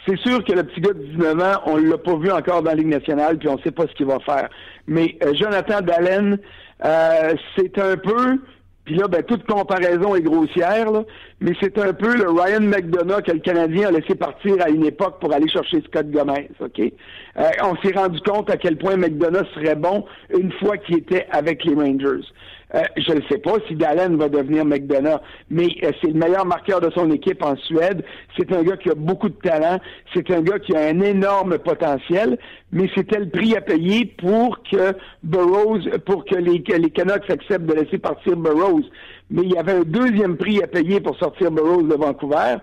C'est 0.08 0.18
sûr 0.20 0.44
que 0.44 0.54
le 0.54 0.63
petit 0.63 0.82
gars 0.82 0.94
de 0.94 1.04
19 1.04 1.39
ans, 1.42 1.62
on 1.65 1.77
l'a 1.77 1.98
pas 1.98 2.15
vu 2.15 2.32
encore 2.32 2.62
dans 2.62 2.72
la 2.72 2.75
Ligue 2.75 2.88
nationale, 2.88 3.38
puis 3.38 3.48
on 3.48 3.56
ne 3.56 3.62
sait 3.62 3.72
pas 3.72 3.88
ce 3.88 3.94
qu'il 3.94 4.06
va 4.06 4.20
faire. 4.20 4.50
Mais 4.88 5.18
euh, 5.24 5.34
Jonathan 5.34 5.82
Dallen, 5.82 6.38
euh, 6.84 7.34
c'est 7.56 7.77
un 7.80 7.98
peu 7.98 8.39
puis 8.86 8.96
là, 8.96 9.08
ben, 9.08 9.24
toute 9.24 9.46
comparaison 9.48 10.15
est 10.15 10.22
grossière, 10.22 10.92
là, 10.92 11.04
mais 11.39 11.54
c'est 11.60 11.77
un 11.80 11.92
peu 11.92 12.15
le 12.15 12.30
Ryan 12.30 12.62
McDonough 12.62 13.24
que 13.24 13.32
le 13.32 13.39
Canadien 13.39 13.88
a 13.88 13.92
laissé 13.92 14.13
partir 14.13 14.56
à 14.62 14.70
une 14.70 14.86
époque 14.86 15.20
pour 15.20 15.34
aller 15.34 15.50
chercher 15.50 15.82
Scott 15.88 16.10
Gomez, 16.12 16.52
OK? 16.60 16.80
Euh, 16.80 17.50
on 17.63 17.76
s'est 17.78 17.95
rendu 17.95 18.19
compte 18.21 18.50
à 18.52 18.58
quel 18.58 18.78
point 18.78 18.95
McDonough 18.95 19.48
serait 19.56 19.76
bon 19.76 20.06
une 20.30 20.52
fois 20.54 20.78
qu'il 20.78 20.98
était 20.98 21.26
avec 21.32 21.65
les 21.65 21.74
Rangers. 21.74 22.26
Euh, 22.75 22.81
je 22.97 23.13
ne 23.13 23.21
sais 23.29 23.38
pas 23.38 23.53
si 23.67 23.75
Dallin 23.75 24.17
va 24.17 24.27
devenir 24.27 24.65
McDonough, 24.65 25.21
mais 25.49 25.67
euh, 25.83 25.91
c'est 26.01 26.07
le 26.07 26.19
meilleur 26.19 26.45
marqueur 26.45 26.81
de 26.81 26.89
son 26.91 27.09
équipe 27.09 27.41
en 27.41 27.55
Suède. 27.55 28.03
C'est 28.38 28.51
un 28.51 28.63
gars 28.63 28.75
qui 28.75 28.89
a 28.89 28.95
beaucoup 28.95 29.29
de 29.29 29.35
talent. 29.35 29.79
C'est 30.13 30.29
un 30.29 30.41
gars 30.41 30.59
qui 30.59 30.75
a 30.75 30.88
un 30.88 30.99
énorme 30.99 31.57
potentiel, 31.57 32.38
mais 32.73 32.89
c'était 32.93 33.19
le 33.19 33.29
prix 33.29 33.55
à 33.55 33.61
payer 33.61 34.05
pour 34.05 34.61
que 34.63 34.93
Burroughs, 35.23 35.89
pour 36.05 36.25
que 36.25 36.35
les, 36.35 36.63
les 36.67 36.89
Canucks 36.89 37.29
acceptent 37.29 37.65
de 37.65 37.73
laisser 37.73 37.97
partir 37.97 38.35
Burroughs. 38.35 38.85
Mais 39.29 39.43
il 39.43 39.53
y 39.53 39.57
avait 39.57 39.73
un 39.73 39.83
deuxième 39.83 40.35
prix 40.35 40.61
à 40.61 40.67
payer 40.67 40.99
pour 40.99 41.17
sortir 41.17 41.51
Burroughs 41.51 41.88
de 41.88 41.95
Vancouver. 41.95 42.57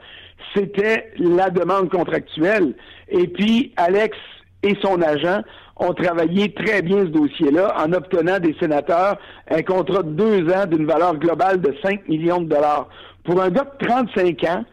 C'était 0.55 1.11
la 1.17 1.49
demande 1.49 1.89
contractuelle. 1.89 2.75
Et 3.09 3.29
puis, 3.29 3.73
Alex 3.77 4.17
et 4.63 4.77
son 4.83 5.01
agent 5.01 5.43
ont 5.83 5.95
travaillé 5.95 6.53
très 6.53 6.83
bien 6.83 6.99
ce 7.01 7.11
dossier-là 7.11 7.75
en 7.79 7.93
obtenant 7.93 8.39
des 8.39 8.55
sénateurs 8.61 9.19
un 9.51 9.63
contrat 9.63 10.03
de 10.03 10.11
deux 10.11 10.53
ans 10.53 10.67
d'une 10.67 10.87
valeur 10.87 11.17
globale 11.17 11.61
de 11.61 11.75
5 11.83 12.09
millions 12.09 12.41
de 12.41 12.49
dollars. 12.49 12.89
Pour 13.25 13.41
un 13.41 13.51
gars 13.51 13.65
de 13.81 13.87
35 13.87 14.45
ans, 14.45 14.65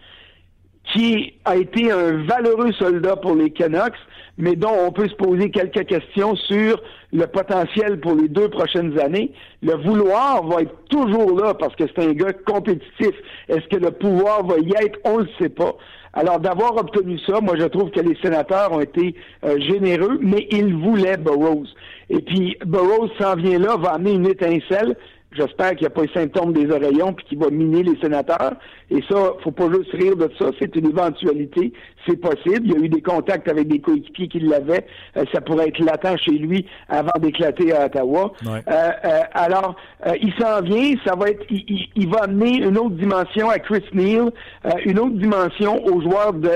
qui 0.93 1.33
a 1.45 1.55
été 1.55 1.91
un 1.91 2.25
valeureux 2.25 2.71
soldat 2.73 3.15
pour 3.15 3.35
les 3.35 3.51
Canucks, 3.51 3.93
mais 4.37 4.55
dont 4.55 4.73
on 4.87 4.91
peut 4.91 5.07
se 5.07 5.15
poser 5.15 5.51
quelques 5.51 5.85
questions 5.85 6.35
sur 6.35 6.81
le 7.11 7.25
potentiel 7.25 7.99
pour 7.99 8.15
les 8.15 8.27
deux 8.27 8.49
prochaines 8.49 8.97
années. 8.99 9.31
Le 9.61 9.75
vouloir 9.75 10.43
va 10.47 10.61
être 10.61 10.75
toujours 10.89 11.39
là 11.39 11.53
parce 11.53 11.75
que 11.75 11.83
c'est 11.87 12.03
un 12.03 12.13
gars 12.13 12.33
compétitif. 12.45 13.13
Est-ce 13.49 13.67
que 13.67 13.75
le 13.75 13.91
pouvoir 13.91 14.45
va 14.45 14.57
y 14.57 14.71
être? 14.83 14.99
On 15.03 15.19
ne 15.19 15.23
le 15.23 15.29
sait 15.39 15.49
pas. 15.49 15.75
Alors, 16.13 16.39
d'avoir 16.39 16.75
obtenu 16.77 17.19
ça, 17.19 17.39
moi, 17.41 17.55
je 17.57 17.65
trouve 17.65 17.91
que 17.91 17.99
les 17.99 18.15
sénateurs 18.21 18.71
ont 18.71 18.81
été 18.81 19.15
euh, 19.45 19.59
généreux, 19.59 20.19
mais 20.21 20.47
ils 20.51 20.75
voulaient 20.75 21.17
Burroughs. 21.17 21.67
Et 22.09 22.19
puis, 22.19 22.57
Burroughs 22.65 23.11
s'en 23.19 23.35
vient 23.35 23.59
là, 23.59 23.77
va 23.77 23.91
amener 23.91 24.13
une 24.13 24.27
étincelle. 24.27 24.95
J'espère 25.31 25.71
qu'il 25.71 25.81
n'y 25.81 25.87
a 25.87 25.89
pas 25.91 26.01
les 26.01 26.13
symptômes 26.13 26.53
des 26.53 26.71
oreillons 26.71 27.13
puis 27.13 27.25
qu'il 27.25 27.37
va 27.37 27.51
miner 27.51 27.83
les 27.83 27.95
sénateurs. 27.99 28.53
Et 28.89 29.03
ça, 29.07 29.33
faut 29.43 29.51
pas 29.51 29.69
juste 29.71 29.91
rire 29.91 30.15
de 30.15 30.27
ça. 30.39 30.49
C'est 30.59 30.75
une 30.75 30.87
éventualité. 30.87 31.71
C'est 32.07 32.17
possible. 32.17 32.61
Il 32.65 32.71
y 32.71 32.75
a 32.75 32.79
eu 32.79 32.89
des 32.89 33.01
contacts 33.01 33.47
avec 33.49 33.67
des 33.67 33.79
coéquipiers 33.79 34.27
qui 34.27 34.39
l'avaient. 34.39 34.85
Euh, 35.17 35.25
ça 35.33 35.41
pourrait 35.41 35.67
être 35.67 35.79
latent 35.79 36.17
chez 36.17 36.31
lui 36.31 36.65
avant 36.87 37.11
d'éclater 37.19 37.73
à 37.73 37.85
Ottawa. 37.85 38.31
Ouais. 38.45 38.63
Euh, 38.69 38.91
euh, 39.05 39.19
alors, 39.33 39.75
euh, 40.07 40.13
il 40.21 40.33
s'en 40.39 40.61
vient. 40.61 40.93
Ça 41.05 41.15
va 41.15 41.29
être. 41.29 41.43
Il, 41.49 41.63
il, 41.67 41.89
il, 41.95 42.09
va 42.09 42.23
amener 42.23 42.57
une 42.57 42.77
autre 42.77 42.95
dimension 42.95 43.49
à 43.49 43.59
Chris 43.59 43.83
Neal, 43.93 44.31
euh, 44.65 44.69
une 44.85 44.99
autre 44.99 45.15
dimension 45.15 45.83
aux 45.85 46.01
joueurs 46.01 46.33
de, 46.33 46.49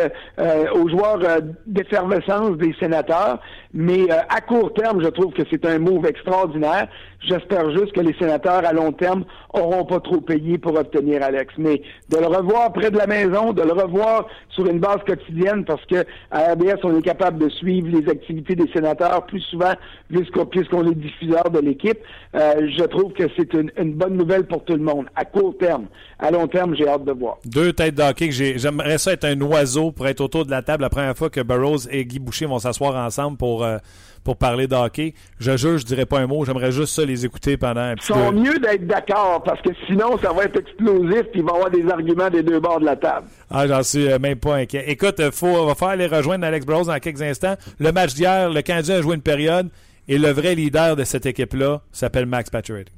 aux 0.75 0.89
joueurs 0.89 1.19
d'effervescence 1.65 2.57
des 2.57 2.73
sénateurs. 2.79 3.39
Mais 3.73 4.09
à 4.11 4.39
court 4.41 4.73
terme, 4.73 5.01
je 5.03 5.09
trouve 5.09 5.33
que 5.33 5.41
c'est 5.49 5.65
un 5.65 5.79
move 5.79 6.05
extraordinaire. 6.05 6.87
J'espère 7.27 7.71
juste 7.71 7.93
que 7.93 8.01
les 8.01 8.13
sénateurs 8.19 8.65
à 8.65 8.73
long 8.73 8.91
terme 8.91 9.23
auront 9.53 9.85
pas 9.85 9.99
trop 9.99 10.19
payé 10.19 10.57
pour 10.57 10.77
obtenir 10.77 11.23
Alex. 11.23 11.53
Mais 11.57 11.81
de 12.09 12.17
le 12.17 12.27
revoir 12.27 12.71
près 12.73 12.91
de 12.91 12.97
la 12.97 13.07
maison, 13.07 13.53
de 13.53 13.61
le 13.61 13.71
revoir 13.71 14.27
sur 14.49 14.67
une 14.67 14.79
base 14.79 14.99
quotidienne, 15.07 15.33
parce 15.65 15.85
que 15.85 16.05
à 16.31 16.53
RBS, 16.53 16.79
on 16.83 16.97
est 16.97 17.01
capable 17.01 17.39
de 17.39 17.49
suivre 17.49 17.87
les 17.87 18.09
activités 18.09 18.55
des 18.55 18.67
sénateurs 18.71 19.25
plus 19.25 19.41
souvent 19.41 19.73
puisqu'on 20.09 20.89
est 20.89 20.95
diffuseur 20.95 21.49
de 21.49 21.59
l'équipe. 21.59 21.99
Euh, 22.35 22.67
je 22.77 22.83
trouve 22.85 23.13
que 23.13 23.23
c'est 23.37 23.53
une, 23.53 23.71
une, 23.77 23.93
bonne 23.93 24.15
nouvelle 24.15 24.45
pour 24.45 24.63
tout 24.63 24.73
le 24.73 24.83
monde, 24.83 25.05
à 25.15 25.25
court 25.25 25.55
terme. 25.59 25.85
À 26.19 26.31
long 26.31 26.47
terme, 26.47 26.75
j'ai 26.75 26.87
hâte 26.87 27.05
de 27.05 27.11
voir. 27.11 27.37
Deux 27.45 27.73
têtes 27.73 27.95
d'hockey 27.95 28.29
que. 28.29 28.33
J'aimerais 28.33 28.97
ça 28.97 29.13
être 29.13 29.25
un 29.25 29.39
oiseau 29.41 29.91
pour 29.91 30.07
être 30.07 30.21
autour 30.21 30.45
de 30.45 30.51
la 30.51 30.61
table 30.61 30.83
la 30.83 30.89
première 30.89 31.15
fois 31.17 31.29
que 31.29 31.41
Burroughs 31.41 31.87
et 31.91 32.05
Guy 32.05 32.19
Boucher 32.19 32.45
vont 32.45 32.59
s'asseoir 32.59 32.95
ensemble 32.95 33.37
pour... 33.37 33.63
Euh 33.63 33.77
pour 34.23 34.37
parler 34.37 34.67
d'hockey. 34.67 35.13
Je 35.39 35.57
jure, 35.57 35.77
je 35.77 35.85
dirais 35.85 36.05
pas 36.05 36.19
un 36.19 36.27
mot. 36.27 36.45
J'aimerais 36.45 36.71
juste 36.71 36.93
ça 36.93 37.05
les 37.05 37.25
écouter 37.25 37.57
pendant 37.57 37.81
un 37.81 37.95
petit 37.95 38.11
peu. 38.11 38.19
Ils 38.19 38.25
sont 38.25 38.31
mieux 38.31 38.59
d'être 38.59 38.87
d'accord 38.87 39.43
parce 39.43 39.61
que 39.61 39.69
sinon, 39.87 40.17
ça 40.17 40.31
va 40.31 40.45
être 40.45 40.59
explosif 40.59 41.23
puis 41.31 41.41
il 41.41 41.43
va 41.43 41.51
y 41.51 41.55
avoir 41.55 41.69
des 41.69 41.89
arguments 41.89 42.29
des 42.29 42.43
deux 42.43 42.59
bords 42.59 42.79
de 42.79 42.85
la 42.85 42.95
table. 42.95 43.27
Ah, 43.49 43.67
j'en 43.67 43.83
suis 43.83 44.11
euh, 44.11 44.19
même 44.19 44.37
pas 44.37 44.55
inquiet. 44.55 44.85
Écoute, 44.87 45.19
faut, 45.31 45.65
va 45.65 45.75
faire 45.75 45.95
les 45.95 46.07
rejoindre 46.07 46.45
Alex 46.45 46.65
Bros 46.65 46.83
dans 46.83 46.99
quelques 46.99 47.21
instants. 47.21 47.55
Le 47.79 47.91
match 47.91 48.13
d'hier, 48.13 48.49
le 48.49 48.61
Canadien 48.61 48.95
a 48.95 49.01
joué 49.01 49.15
une 49.15 49.21
période 49.21 49.69
et 50.07 50.17
le 50.17 50.29
vrai 50.29 50.55
leader 50.55 50.95
de 50.95 51.03
cette 51.03 51.25
équipe-là 51.25 51.81
s'appelle 51.91 52.25
Max 52.25 52.49
Pacioretty. 52.49 52.91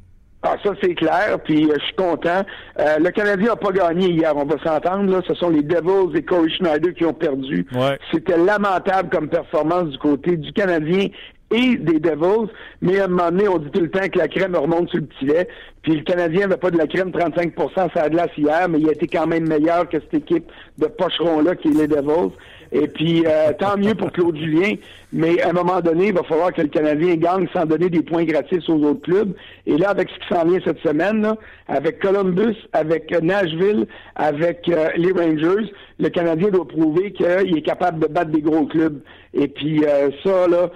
Ah, 0.47 0.57
ça, 0.63 0.71
c'est 0.79 0.93
clair, 0.93 1.39
puis 1.43 1.65
euh, 1.65 1.73
je 1.79 1.85
suis 1.85 1.95
content. 1.95 2.43
Euh, 2.79 2.99
le 2.99 3.09
Canadien 3.09 3.47
n'a 3.47 3.55
pas 3.55 3.71
gagné 3.71 4.09
hier, 4.09 4.31
on 4.35 4.45
va 4.45 4.57
s'entendre. 4.63 5.11
Là. 5.11 5.21
Ce 5.27 5.33
sont 5.33 5.49
les 5.49 5.63
Devils 5.63 6.15
et 6.15 6.21
Corey 6.21 6.49
Schneider 6.49 6.93
qui 6.93 7.03
ont 7.03 7.15
perdu. 7.15 7.65
Ouais. 7.73 7.97
C'était 8.13 8.37
lamentable 8.37 9.09
comme 9.09 9.27
performance 9.27 9.89
du 9.89 9.97
côté 9.97 10.37
du 10.37 10.53
Canadien 10.53 11.07
des 11.55 11.99
Devils, 11.99 12.49
mais 12.81 12.99
à 12.99 13.05
un 13.05 13.07
moment 13.07 13.31
donné, 13.31 13.47
on 13.47 13.57
dit 13.57 13.69
tout 13.71 13.81
le 13.81 13.89
temps 13.89 14.07
que 14.07 14.17
la 14.17 14.27
crème 14.27 14.55
remonte 14.55 14.89
sur 14.89 14.99
le 14.99 15.05
petit 15.05 15.25
lait, 15.25 15.47
Puis 15.81 15.95
le 15.95 16.03
Canadien 16.03 16.41
n'avait 16.41 16.59
pas 16.59 16.71
de 16.71 16.77
la 16.77 16.87
crème 16.87 17.11
35 17.11 17.53
ça 17.75 18.01
a 18.01 18.09
de 18.09 18.15
glace 18.15 18.31
hier, 18.37 18.67
mais 18.69 18.79
il 18.79 18.89
a 18.89 18.93
été 18.93 19.07
quand 19.07 19.27
même 19.27 19.47
meilleur 19.47 19.87
que 19.87 19.99
cette 19.99 20.13
équipe 20.13 20.51
de 20.77 20.87
pocherons-là 20.87 21.55
qui 21.55 21.69
est 21.69 21.71
les 21.71 21.87
Devils. 21.87 22.33
Et 22.77 22.89
puis, 22.89 23.23
euh, 23.25 23.53
tant 23.57 23.77
mieux 23.77 23.95
pour 23.95 24.11
Claude 24.11 24.35
Julien, 24.35 24.73
mais 25.13 25.41
à 25.41 25.51
un 25.51 25.53
moment 25.53 25.79
donné, 25.79 26.07
il 26.07 26.13
va 26.13 26.23
falloir 26.23 26.51
que 26.51 26.61
le 26.61 26.67
Canadien 26.67 27.15
gagne 27.15 27.47
sans 27.53 27.65
donner 27.65 27.89
des 27.89 28.01
points 28.01 28.25
gratis 28.25 28.67
aux 28.67 28.83
autres 28.83 29.01
clubs. 29.01 29.33
Et 29.65 29.77
là, 29.77 29.91
avec 29.91 30.09
ce 30.09 30.15
qui 30.15 30.33
s'en 30.35 30.45
vient 30.45 30.59
cette 30.65 30.79
semaine, 30.79 31.21
là, 31.21 31.37
avec 31.69 32.01
Columbus, 32.01 32.57
avec 32.73 33.09
Nashville, 33.21 33.87
avec 34.17 34.67
euh, 34.67 34.89
les 34.97 35.13
Rangers, 35.13 35.71
le 35.99 36.09
Canadien 36.09 36.49
doit 36.49 36.67
prouver 36.67 37.13
qu'il 37.13 37.57
est 37.57 37.65
capable 37.65 37.99
de 37.99 38.07
battre 38.07 38.31
des 38.31 38.41
gros 38.41 38.65
clubs. 38.65 38.99
Et 39.33 39.47
puis 39.47 39.85
euh, 39.85 40.09
ça, 40.21 40.45
là, 40.49 40.69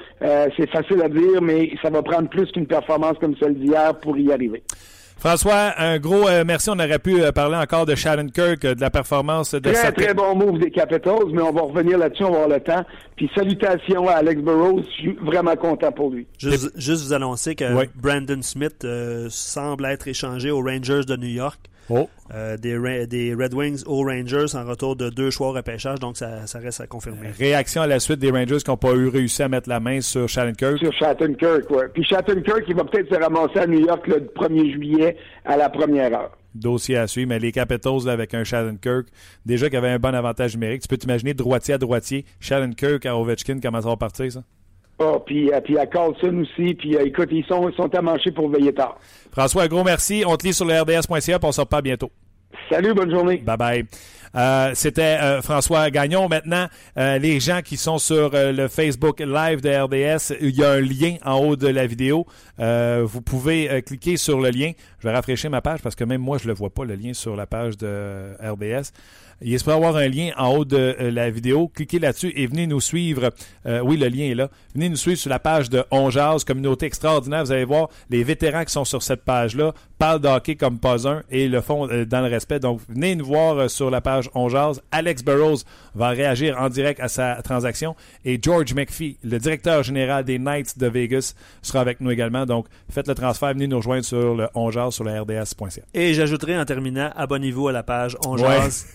c'est 0.56 0.70
facile 0.70 1.02
à 1.02 1.10
dire, 1.10 1.42
mais 1.42 1.72
ça 1.82 1.90
va 1.90 2.02
prendre 2.02 2.30
plus 2.30 2.50
qu'une 2.54 2.68
performance 2.68 3.18
comme 3.20 3.36
celle 3.36 3.56
d'hier 3.56 4.00
pour 4.00 4.18
y 4.18 4.32
arriver. 4.32 4.64
François, 5.20 5.74
un 5.78 6.00
gros 6.00 6.30
euh, 6.30 6.46
merci. 6.48 6.70
On 6.70 6.80
aurait 6.80 6.98
pu 6.98 7.22
euh, 7.22 7.34
parler 7.34 7.58
encore 7.58 7.86
de 7.86 7.94
Shannon 7.94 8.30
Kirk, 8.30 8.64
euh, 8.64 8.74
de 8.74 8.80
la 8.80 8.90
performance 8.90 9.54
de 9.54 9.60
Très, 9.60 9.92
très 9.92 10.14
bon 10.14 10.34
move 10.34 10.60
des 10.60 10.72
Capitals, 10.72 11.26
mais 11.34 11.42
on 11.42 11.52
va 11.52 11.62
revenir 11.62 11.98
là-dessus, 11.98 12.24
on 12.24 12.32
va 12.32 12.44
avoir 12.44 12.58
le 12.58 12.64
temps. 12.64 12.86
Puis 13.18 13.30
salutations 13.36 14.08
à 14.08 14.14
Alex 14.14 14.42
Burrows, 14.42 14.82
je 14.82 14.92
suis 14.92 15.18
vraiment 15.22 15.58
content 15.58 15.92
pour 15.92 16.12
lui. 16.12 16.26
Juste, 16.38 16.72
vous 16.78 17.14
annoncer 17.14 17.56
que 17.56 17.66
Brandon 17.98 18.42
Smith 18.42 18.88
semble 19.28 19.86
être 19.88 20.08
échangé 20.08 20.52
aux 20.52 20.64
Rangers 20.64 21.04
de 21.06 21.18
New 21.18 21.28
York. 21.28 21.69
Oh. 21.90 22.08
Euh, 22.34 22.58
des, 22.58 23.34
Red 23.34 23.54
Wings 23.54 23.84
aux 23.86 24.04
Rangers 24.04 24.56
en 24.56 24.66
retour 24.66 24.96
de 24.96 25.10
deux 25.10 25.32
choix 25.32 25.50
au 25.50 25.52
repêchage, 25.54 26.00
donc 26.00 26.18
ça, 26.18 26.46
reste 26.56 26.82
à 26.82 26.88
confirmer. 26.88 27.30
Réaction 27.38 27.82
à 27.82 27.88
la 27.88 28.00
suite 28.00 28.20
des 28.20 28.32
Rangers 28.32 28.58
qui 28.58 28.70
n'ont 28.70 28.78
pas 28.78 28.94
eu 28.94 29.08
réussi 29.08 29.42
à 29.42 29.50
mettre 29.50 29.70
la 29.70 29.80
main 29.80 30.02
sur 30.02 30.30
Shattenkirk? 30.30 30.78
Sur 30.78 30.94
Shattenkirk, 30.94 31.70
oui. 31.70 31.84
Puis 31.94 32.04
Shattenkirk, 32.04 32.64
il 32.68 32.76
va 32.76 32.84
peut-être 32.84 33.10
se 33.10 33.20
ramasser 33.20 33.60
à 33.60 33.68
New 33.68 33.80
York 33.80 34.08
le 34.08 34.20
1er 34.20 34.74
juillet 34.74 35.18
à 35.46 35.58
la 35.58 35.70
première 35.70 36.14
heure. 36.14 36.38
Dossier 36.54 36.98
à 36.98 37.08
suivre, 37.08 37.30
mais 37.30 37.40
les 37.40 37.52
Capitals 37.52 38.08
avec 38.08 38.34
un 38.34 38.44
Shattenkirk, 38.44 39.08
déjà 39.46 39.70
qu'il 39.70 39.78
avait 39.78 39.90
un 39.90 40.00
bon 40.00 40.14
avantage 40.14 40.56
numérique, 40.56 40.82
tu 40.82 40.88
peux 40.88 40.98
t'imaginer 40.98 41.34
droitier 41.34 41.76
à 41.76 41.78
droitier, 41.78 42.26
Shattenkirk 42.40 43.06
à 43.06 43.18
Ovechkin, 43.18 43.60
comment 43.62 43.82
ça 43.82 43.90
va 43.90 43.98
partir 43.98 44.32
ça? 44.32 44.44
Oh, 45.00 45.24
puis, 45.26 45.50
puis 45.64 45.78
à 45.78 45.86
Carlson 45.86 46.42
aussi. 46.42 46.74
Puis 46.74 46.96
euh, 46.96 47.06
écoute, 47.06 47.30
ils 47.32 47.46
sont, 47.46 47.70
ils 47.70 47.76
sont 47.76 47.94
à 47.96 48.02
manger 48.02 48.32
pour 48.32 48.50
veiller 48.50 48.74
tard. 48.74 48.98
François, 49.32 49.64
un 49.64 49.68
gros 49.68 49.84
merci. 49.84 50.24
On 50.28 50.36
te 50.36 50.46
lit 50.46 50.54
sur 50.54 50.66
le 50.66 50.80
RDS.ca, 50.82 51.40
on 51.42 51.52
se 51.52 51.62
reparle 51.62 51.84
bientôt. 51.84 52.12
Salut, 52.70 52.94
bonne 52.94 53.12
journée. 53.12 53.38
Bye 53.38 53.58
bye. 53.58 53.86
Euh, 54.36 54.72
c'était 54.76 55.18
euh, 55.22 55.42
François 55.42 55.90
Gagnon. 55.90 56.28
Maintenant, 56.30 56.68
euh, 56.98 57.18
les 57.18 57.40
gens 57.40 57.62
qui 57.62 57.78
sont 57.78 57.98
sur 57.98 58.32
le 58.34 58.68
Facebook 58.68 59.20
Live 59.20 59.62
de 59.62 59.70
RDS, 59.70 60.36
il 60.42 60.56
y 60.56 60.64
a 60.64 60.72
un 60.72 60.82
lien 60.82 61.16
en 61.26 61.40
haut 61.40 61.56
de 61.56 61.68
la 61.68 61.88
vidéo. 61.88 62.26
vous 62.58 63.22
pouvez 63.22 63.82
cliquer 63.86 64.18
sur 64.18 64.40
le 64.40 64.50
lien. 64.50 64.72
Je 65.00 65.08
vais 65.08 65.14
rafraîchir 65.14 65.50
ma 65.50 65.62
page 65.62 65.82
parce 65.82 65.96
que 65.96 66.04
même 66.04 66.22
moi, 66.22 66.38
je 66.38 66.44
ne 66.44 66.50
le 66.50 66.54
vois 66.54 66.70
pas, 66.70 66.86
le 66.86 66.96
lien 66.96 67.14
sur 67.14 67.36
la 67.36 67.46
page 67.46 67.78
de 67.78 68.34
RDS. 68.42 68.92
Il 69.42 69.54
espère 69.54 69.76
avoir 69.76 69.96
un 69.96 70.10
lien 70.10 70.32
en 70.38 70.50
haut 70.50 70.66
de 70.66 70.96
la 71.00 71.30
vidéo. 71.30 71.70
Cliquez 71.74 72.00
là-dessus 72.00 72.34
et 72.36 72.46
venez 72.46 72.68
nous 72.68 72.82
suivre. 72.82 73.30
oui, 73.66 73.96
le 73.96 74.10
lien 74.10 74.26
est 74.26 74.36
là. 74.36 74.50
Venez 74.76 74.90
nous 74.90 74.98
suivre 74.98 75.18
sur 75.18 75.30
la 75.30 75.40
page 75.40 75.70
de 75.70 75.86
Onjaz, 75.92 76.44
communauté 76.44 76.86
extraordinaire. 76.88 77.46
Vous 77.46 77.52
allez 77.54 77.64
voir 77.64 77.88
les 78.10 78.24
vétérans 78.24 78.66
qui 78.66 78.74
sont 78.74 78.84
sur 78.84 79.02
cette 79.02 79.24
page-là 79.24 79.74
parlent 79.98 80.22
d'hockey 80.22 80.56
comme 80.56 80.80
pas 80.80 81.08
un 81.08 81.24
et 81.30 81.48
le 81.48 81.62
font 81.62 81.88
dans 81.88 82.22
le 82.22 82.28
respect. 82.28 82.60
Donc, 82.60 82.82
venez 82.90 83.16
nous 83.16 83.26
voir 83.26 83.70
sur 83.70 83.90
la 83.90 84.02
page 84.02 84.30
on. 84.34 84.50
Alex 84.92 85.24
Burrows 85.24 85.60
va 85.94 86.10
réagir 86.10 86.58
en 86.60 86.70
direct 86.70 87.00
à 87.00 87.08
sa 87.08 87.42
transaction. 87.42 87.96
Et 88.26 88.40
George 88.42 88.74
McPhee, 88.74 89.18
le 89.24 89.38
directeur 89.38 89.84
général 89.84 90.24
des 90.26 90.40
Knights 90.40 90.78
de 90.80 90.88
Vegas, 90.88 91.36
sera 91.62 91.82
avec 91.82 92.02
nous 92.02 92.12
également. 92.12 92.46
Donc, 92.46 92.66
faites 92.90 93.08
le 93.08 93.16
transfert, 93.16 93.54
venez 93.54 93.68
nous 93.68 93.78
rejoindre 93.78 94.04
sur 94.04 94.36
le 94.36 94.48
On 94.56 94.70
sur 94.92 95.04
le 95.04 95.20
RDS.ca. 95.20 95.82
Et 95.94 96.14
j'ajouterai 96.14 96.58
en 96.58 96.66
terminant, 96.66 97.12
abonnez-vous 97.16 97.68
à 97.68 97.72
la 97.72 97.84
page 97.84 98.18
On 98.26 98.36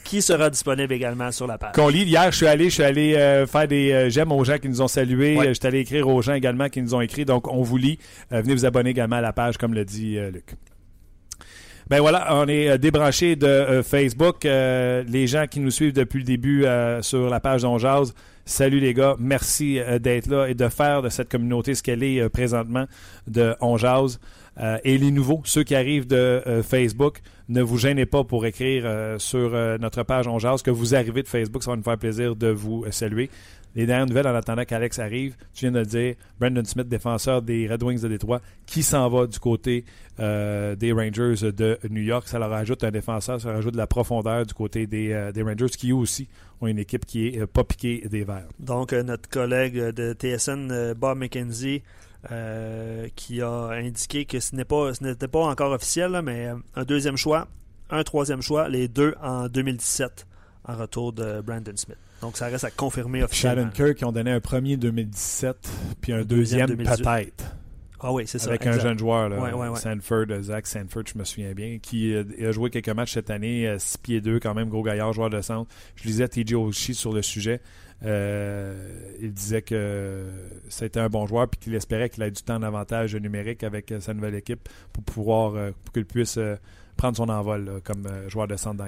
qui 0.04 0.22
sera 0.22 0.50
disponible 0.50 0.92
également 0.92 1.30
sur 1.32 1.46
la 1.46 1.58
page. 1.58 1.72
Qu'on 1.74 1.88
lit. 1.88 2.04
Hier, 2.04 2.30
je 2.30 2.36
suis 2.36 2.46
allé, 2.46 2.64
je 2.64 2.74
suis 2.74 2.82
allé 2.82 3.14
euh, 3.14 3.46
faire 3.46 3.68
des 3.68 3.92
euh, 3.92 4.10
j'aime 4.10 4.32
aux 4.32 4.44
gens 4.44 4.58
qui 4.58 4.68
nous 4.68 4.82
ont 4.82 4.88
salués. 4.88 5.38
Je 5.42 5.52
suis 5.52 5.66
allé 5.66 5.80
écrire 5.80 6.08
aux 6.08 6.22
gens 6.22 6.34
également 6.34 6.68
qui 6.68 6.82
nous 6.82 6.94
ont 6.94 7.00
écrit. 7.00 7.24
Donc, 7.24 7.52
on 7.52 7.62
vous 7.62 7.76
lit. 7.76 7.98
Euh, 8.32 8.42
venez 8.42 8.54
vous 8.54 8.66
abonner 8.66 8.90
également 8.90 9.16
à 9.16 9.20
la 9.20 9.32
page, 9.32 9.58
comme 9.58 9.74
le 9.74 9.84
dit 9.84 10.18
Luc. 10.32 10.56
Ben 11.90 12.00
voilà, 12.00 12.28
on 12.30 12.48
est 12.48 12.78
débranché 12.78 13.36
de 13.36 13.46
euh, 13.46 13.82
Facebook. 13.82 14.46
Euh, 14.46 15.04
les 15.06 15.26
gens 15.26 15.46
qui 15.46 15.60
nous 15.60 15.70
suivent 15.70 15.92
depuis 15.92 16.18
le 16.18 16.24
début 16.24 16.64
sur 17.02 17.28
la 17.28 17.40
page 17.40 17.62
d'On 17.62 17.78
salut 18.46 18.80
les 18.80 18.92
gars, 18.92 19.16
merci 19.18 19.80
d'être 20.00 20.26
là 20.26 20.46
et 20.46 20.54
de 20.54 20.68
faire 20.68 21.00
de 21.00 21.08
cette 21.08 21.30
communauté 21.30 21.74
ce 21.74 21.82
qu'elle 21.82 22.02
est 22.02 22.28
présentement 22.28 22.84
de 23.26 23.54
On 23.60 23.78
et 24.56 24.98
les 24.98 25.10
nouveaux, 25.10 25.42
ceux 25.44 25.64
qui 25.64 25.74
arrivent 25.74 26.06
de 26.06 26.62
Facebook, 26.62 27.20
ne 27.48 27.60
vous 27.60 27.76
gênez 27.76 28.06
pas 28.06 28.24
pour 28.24 28.46
écrire 28.46 29.16
sur 29.18 29.50
notre 29.80 30.02
page 30.04 30.28
On 30.28 30.38
que 30.38 30.70
vous 30.70 30.94
arrivez 30.94 31.22
de 31.22 31.28
Facebook, 31.28 31.62
ça 31.62 31.72
va 31.72 31.76
nous 31.76 31.82
faire 31.82 31.98
plaisir 31.98 32.36
de 32.36 32.48
vous 32.48 32.84
saluer. 32.90 33.30
Les 33.74 33.86
dernières 33.86 34.06
nouvelles, 34.06 34.28
en 34.28 34.34
attendant 34.34 34.64
qu'Alex 34.64 35.00
arrive, 35.00 35.34
tu 35.52 35.64
viens 35.64 35.72
de 35.72 35.80
le 35.80 35.86
dire, 35.86 36.14
Brandon 36.38 36.64
Smith, 36.64 36.88
défenseur 36.88 37.42
des 37.42 37.66
Red 37.66 37.82
Wings 37.82 38.00
de 38.00 38.08
Détroit, 38.08 38.40
qui 38.66 38.84
s'en 38.84 39.08
va 39.08 39.26
du 39.26 39.38
côté 39.40 39.84
euh, 40.20 40.76
des 40.76 40.92
Rangers 40.92 41.50
de 41.52 41.78
New 41.90 42.02
York. 42.02 42.28
Ça 42.28 42.38
leur 42.38 42.52
ajoute 42.52 42.84
un 42.84 42.92
défenseur, 42.92 43.40
ça 43.40 43.48
leur 43.48 43.58
ajoute 43.58 43.72
de 43.72 43.78
la 43.78 43.88
profondeur 43.88 44.46
du 44.46 44.54
côté 44.54 44.86
des, 44.86 45.10
euh, 45.10 45.32
Rangers, 45.36 45.74
qui 45.76 45.90
eux 45.90 45.96
aussi 45.96 46.28
ont 46.60 46.68
une 46.68 46.78
équipe 46.78 47.04
qui 47.04 47.26
est 47.26 47.40
euh, 47.40 47.46
pas 47.48 47.64
piquée 47.64 48.06
des 48.08 48.22
verts. 48.22 48.46
Donc, 48.60 48.92
notre 48.92 49.28
collègue 49.28 49.76
de 49.76 50.12
TSN, 50.12 50.94
Bob 50.94 51.18
McKenzie, 51.18 51.82
qui 53.16 53.42
a 53.42 53.68
indiqué 53.70 54.24
que 54.24 54.40
ce 54.40 54.54
n'était 54.54 55.28
pas 55.28 55.44
encore 55.44 55.72
officiel, 55.72 56.20
mais 56.22 56.50
un 56.74 56.84
deuxième 56.84 57.16
choix, 57.16 57.48
un 57.90 58.02
troisième 58.02 58.42
choix, 58.42 58.68
les 58.68 58.88
deux 58.88 59.14
en 59.22 59.48
2017 59.48 60.26
en 60.66 60.76
retour 60.76 61.12
de 61.12 61.40
Brandon 61.40 61.76
Smith. 61.76 61.98
Donc, 62.22 62.36
ça 62.36 62.46
reste 62.46 62.64
à 62.64 62.70
confirmer 62.70 63.22
officiellement. 63.22 63.70
Kirk, 63.70 63.96
qui 63.96 64.04
ont 64.04 64.12
donné 64.12 64.30
un 64.30 64.40
premier 64.40 64.76
2017, 64.76 65.56
puis 66.00 66.12
un 66.12 66.22
deuxième, 66.22 66.74
peut-être. 66.76 67.44
Ah 68.00 68.12
oui, 68.12 68.24
c'est 68.26 68.38
ça. 68.38 68.50
Avec 68.50 68.66
un 68.66 68.78
jeune 68.78 68.98
joueur, 68.98 69.28
là, 69.30 69.74
Sanford, 69.76 70.26
Zach 70.42 70.66
Sanford, 70.66 71.04
je 71.12 71.18
me 71.18 71.24
souviens 71.24 71.52
bien, 71.52 71.78
qui 71.80 72.14
euh, 72.14 72.24
a 72.48 72.52
joué 72.52 72.68
quelques 72.68 72.90
matchs 72.90 73.14
cette 73.14 73.30
année, 73.30 73.74
6 73.78 73.98
pieds 73.98 74.20
2, 74.20 74.40
quand 74.40 74.54
même, 74.54 74.68
gros 74.68 74.82
gaillard, 74.82 75.12
joueur 75.12 75.30
de 75.30 75.40
centre. 75.40 75.70
Je 75.96 76.04
lisais 76.04 76.28
TJ 76.28 76.54
Oshie 76.54 76.94
sur 76.94 77.12
le 77.12 77.22
sujet. 77.22 77.60
Euh, 78.04 78.74
il 79.20 79.32
disait 79.32 79.62
que 79.62 80.24
c'était 80.68 81.00
un 81.00 81.08
bon 81.08 81.26
joueur 81.26 81.48
puis 81.48 81.58
qu'il 81.58 81.74
espérait 81.74 82.10
qu'il 82.10 82.22
ait 82.22 82.30
du 82.30 82.42
temps 82.42 82.60
d'avantage 82.60 83.16
numérique 83.16 83.64
avec 83.64 83.90
euh, 83.92 84.00
sa 84.00 84.12
nouvelle 84.12 84.34
équipe 84.34 84.68
pour 84.92 85.02
pouvoir 85.04 85.72
pour 85.84 85.92
qu'il 85.92 86.04
puisse 86.04 86.38
prendre 86.96 87.16
son 87.16 87.28
envol 87.28 87.80
comme 87.84 88.06
euh, 88.06 88.28
joueur 88.28 88.46
de 88.46 88.56
centre 88.56 88.76
dans 88.76 88.86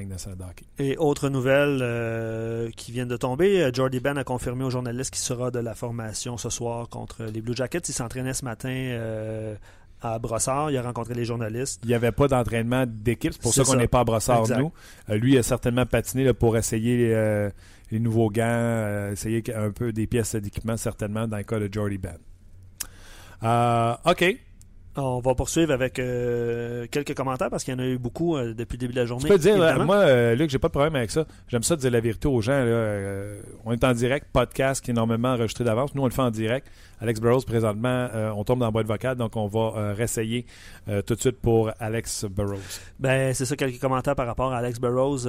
Et 0.78 0.96
autre 0.96 1.28
nouvelle 1.28 1.80
euh, 1.82 2.70
qui 2.76 2.92
vient 2.92 3.06
de 3.06 3.16
tomber, 3.16 3.62
euh, 3.62 3.70
Jordy 3.72 4.00
Ben 4.00 4.16
a 4.16 4.24
confirmé 4.24 4.64
aux 4.64 4.70
journalistes 4.70 5.10
qu'il 5.10 5.22
sera 5.22 5.50
de 5.50 5.58
la 5.58 5.74
formation 5.74 6.36
ce 6.36 6.50
soir 6.50 6.88
contre 6.88 7.24
les 7.24 7.40
Blue 7.40 7.54
Jackets. 7.54 7.82
Il 7.88 7.94
s'entraînait 7.94 8.34
ce 8.34 8.44
matin 8.44 9.56
à 10.02 10.18
Brossard. 10.18 10.70
Il 10.70 10.76
a 10.76 10.82
rencontré 10.82 11.14
les 11.14 11.24
journalistes. 11.24 11.80
Il 11.84 11.88
n'y 11.88 11.94
avait 11.94 12.12
pas 12.12 12.28
d'entraînement 12.28 12.84
d'équipe. 12.86 13.32
C'est 13.32 13.42
pour 13.42 13.54
ça 13.54 13.64
qu'on 13.64 13.76
n'est 13.76 13.88
pas 13.88 14.00
à 14.00 14.04
Brossard, 14.04 14.46
nous. 14.58 14.72
lui, 15.08 15.36
a 15.38 15.42
certainement 15.42 15.86
patiné 15.86 16.32
pour 16.32 16.56
essayer 16.56 17.14
les, 17.90 18.00
nouveaux 18.00 18.30
gants, 18.30 19.10
essayer 19.12 19.42
un 19.54 19.70
peu 19.70 19.92
des 19.92 20.06
pièces 20.06 20.34
d'équipement, 20.36 20.76
certainement, 20.76 21.26
dans 21.26 21.36
le 21.36 21.44
cas 21.44 21.58
de 21.58 21.68
Jordy 21.72 21.98
Ben. 21.98 22.18
OK. 24.04 24.45
On 24.98 25.20
va 25.20 25.34
poursuivre 25.34 25.72
avec 25.72 25.98
euh, 25.98 26.86
quelques 26.90 27.14
commentaires 27.14 27.50
parce 27.50 27.64
qu'il 27.64 27.74
y 27.74 27.76
en 27.76 27.80
a 27.80 27.86
eu 27.86 27.98
beaucoup 27.98 28.36
euh, 28.36 28.54
depuis 28.54 28.76
le 28.76 28.80
début 28.80 28.94
de 28.94 29.00
la 29.00 29.04
journée. 29.04 29.24
Je 29.24 29.32
peux 29.32 29.38
dire, 29.38 29.56
moi, 29.84 29.96
euh, 29.96 30.34
Luc, 30.34 30.48
j'ai 30.48 30.58
pas 30.58 30.68
de 30.68 30.72
problème 30.72 30.96
avec 30.96 31.10
ça. 31.10 31.26
J'aime 31.48 31.62
ça 31.62 31.76
de 31.76 31.82
dire 31.82 31.90
la 31.90 32.00
vérité 32.00 32.28
aux 32.28 32.40
gens. 32.40 32.64
on 33.64 33.72
est 33.72 33.84
en 33.84 33.92
direct, 33.92 34.28
podcast 34.32 34.82
qui 34.82 34.90
est 34.90 34.94
énormément 34.94 35.34
enregistré 35.34 35.64
d'avance. 35.64 35.94
Nous, 35.94 36.02
on 36.02 36.06
le 36.06 36.12
fait 36.12 36.22
en 36.22 36.30
direct. 36.30 36.66
Alex 37.00 37.20
Burrows, 37.20 37.42
présentement, 37.42 38.08
euh, 38.14 38.30
on 38.30 38.44
tombe 38.44 38.60
dans 38.60 38.66
la 38.66 38.70
boîte 38.70 38.86
vocale, 38.86 39.16
donc 39.16 39.36
on 39.36 39.46
va 39.46 39.72
euh, 39.76 39.94
réessayer 39.94 40.46
euh, 40.88 41.02
tout 41.02 41.14
de 41.14 41.20
suite 41.20 41.38
pour 41.40 41.70
Alex 41.78 42.24
Burrows. 42.24 42.56
Ben, 42.98 43.34
c'est 43.34 43.44
ça, 43.44 43.54
quelques 43.54 43.80
commentaires 43.80 44.14
par 44.14 44.26
rapport 44.26 44.52
à 44.52 44.58
Alex 44.58 44.80
Burrows. 44.80 45.28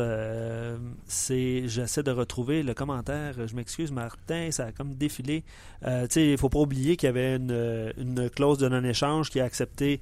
c'est, 1.05 1.67
j'essaie 1.67 2.03
de 2.03 2.11
retrouver 2.11 2.63
le 2.63 2.73
commentaire. 2.73 3.33
Je 3.45 3.55
m'excuse, 3.55 3.91
Martin, 3.91 4.49
ça 4.51 4.67
a 4.67 4.71
comme 4.71 4.93
défilé. 4.93 5.43
tu 5.81 5.89
sais, 6.09 6.31
il 6.31 6.37
faut 6.37 6.49
pas 6.49 6.59
oublier 6.59 6.95
qu'il 6.95 7.07
y 7.07 7.09
avait 7.09 7.35
une, 7.35 7.93
une 7.97 8.29
clause 8.29 8.57
de 8.57 8.69
non-échange 8.69 9.29
qui 9.29 9.41
a 9.41 9.45
accepté 9.61 9.99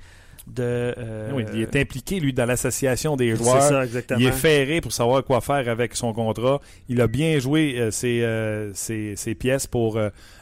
de. 0.47 0.93
oui, 1.33 1.45
il 1.53 1.61
est 1.61 1.75
impliqué, 1.75 2.19
lui, 2.19 2.33
dans 2.33 2.45
l'association 2.45 3.15
des 3.15 3.35
joueurs. 3.35 3.61
Ça, 3.61 3.83
exactement. 3.83 4.19
Il 4.19 4.27
est 4.27 4.31
ferré 4.31 4.81
pour 4.81 4.91
savoir 4.91 5.23
quoi 5.23 5.41
faire 5.41 5.67
avec 5.69 5.95
son 5.95 6.13
contrat. 6.13 6.59
Il 6.87 7.01
a 7.01 7.07
bien 7.07 7.39
joué 7.39 7.89
ses, 7.91 8.71
ses, 8.73 9.15
ses, 9.15 9.35
pièces 9.35 9.67
pour 9.67 9.99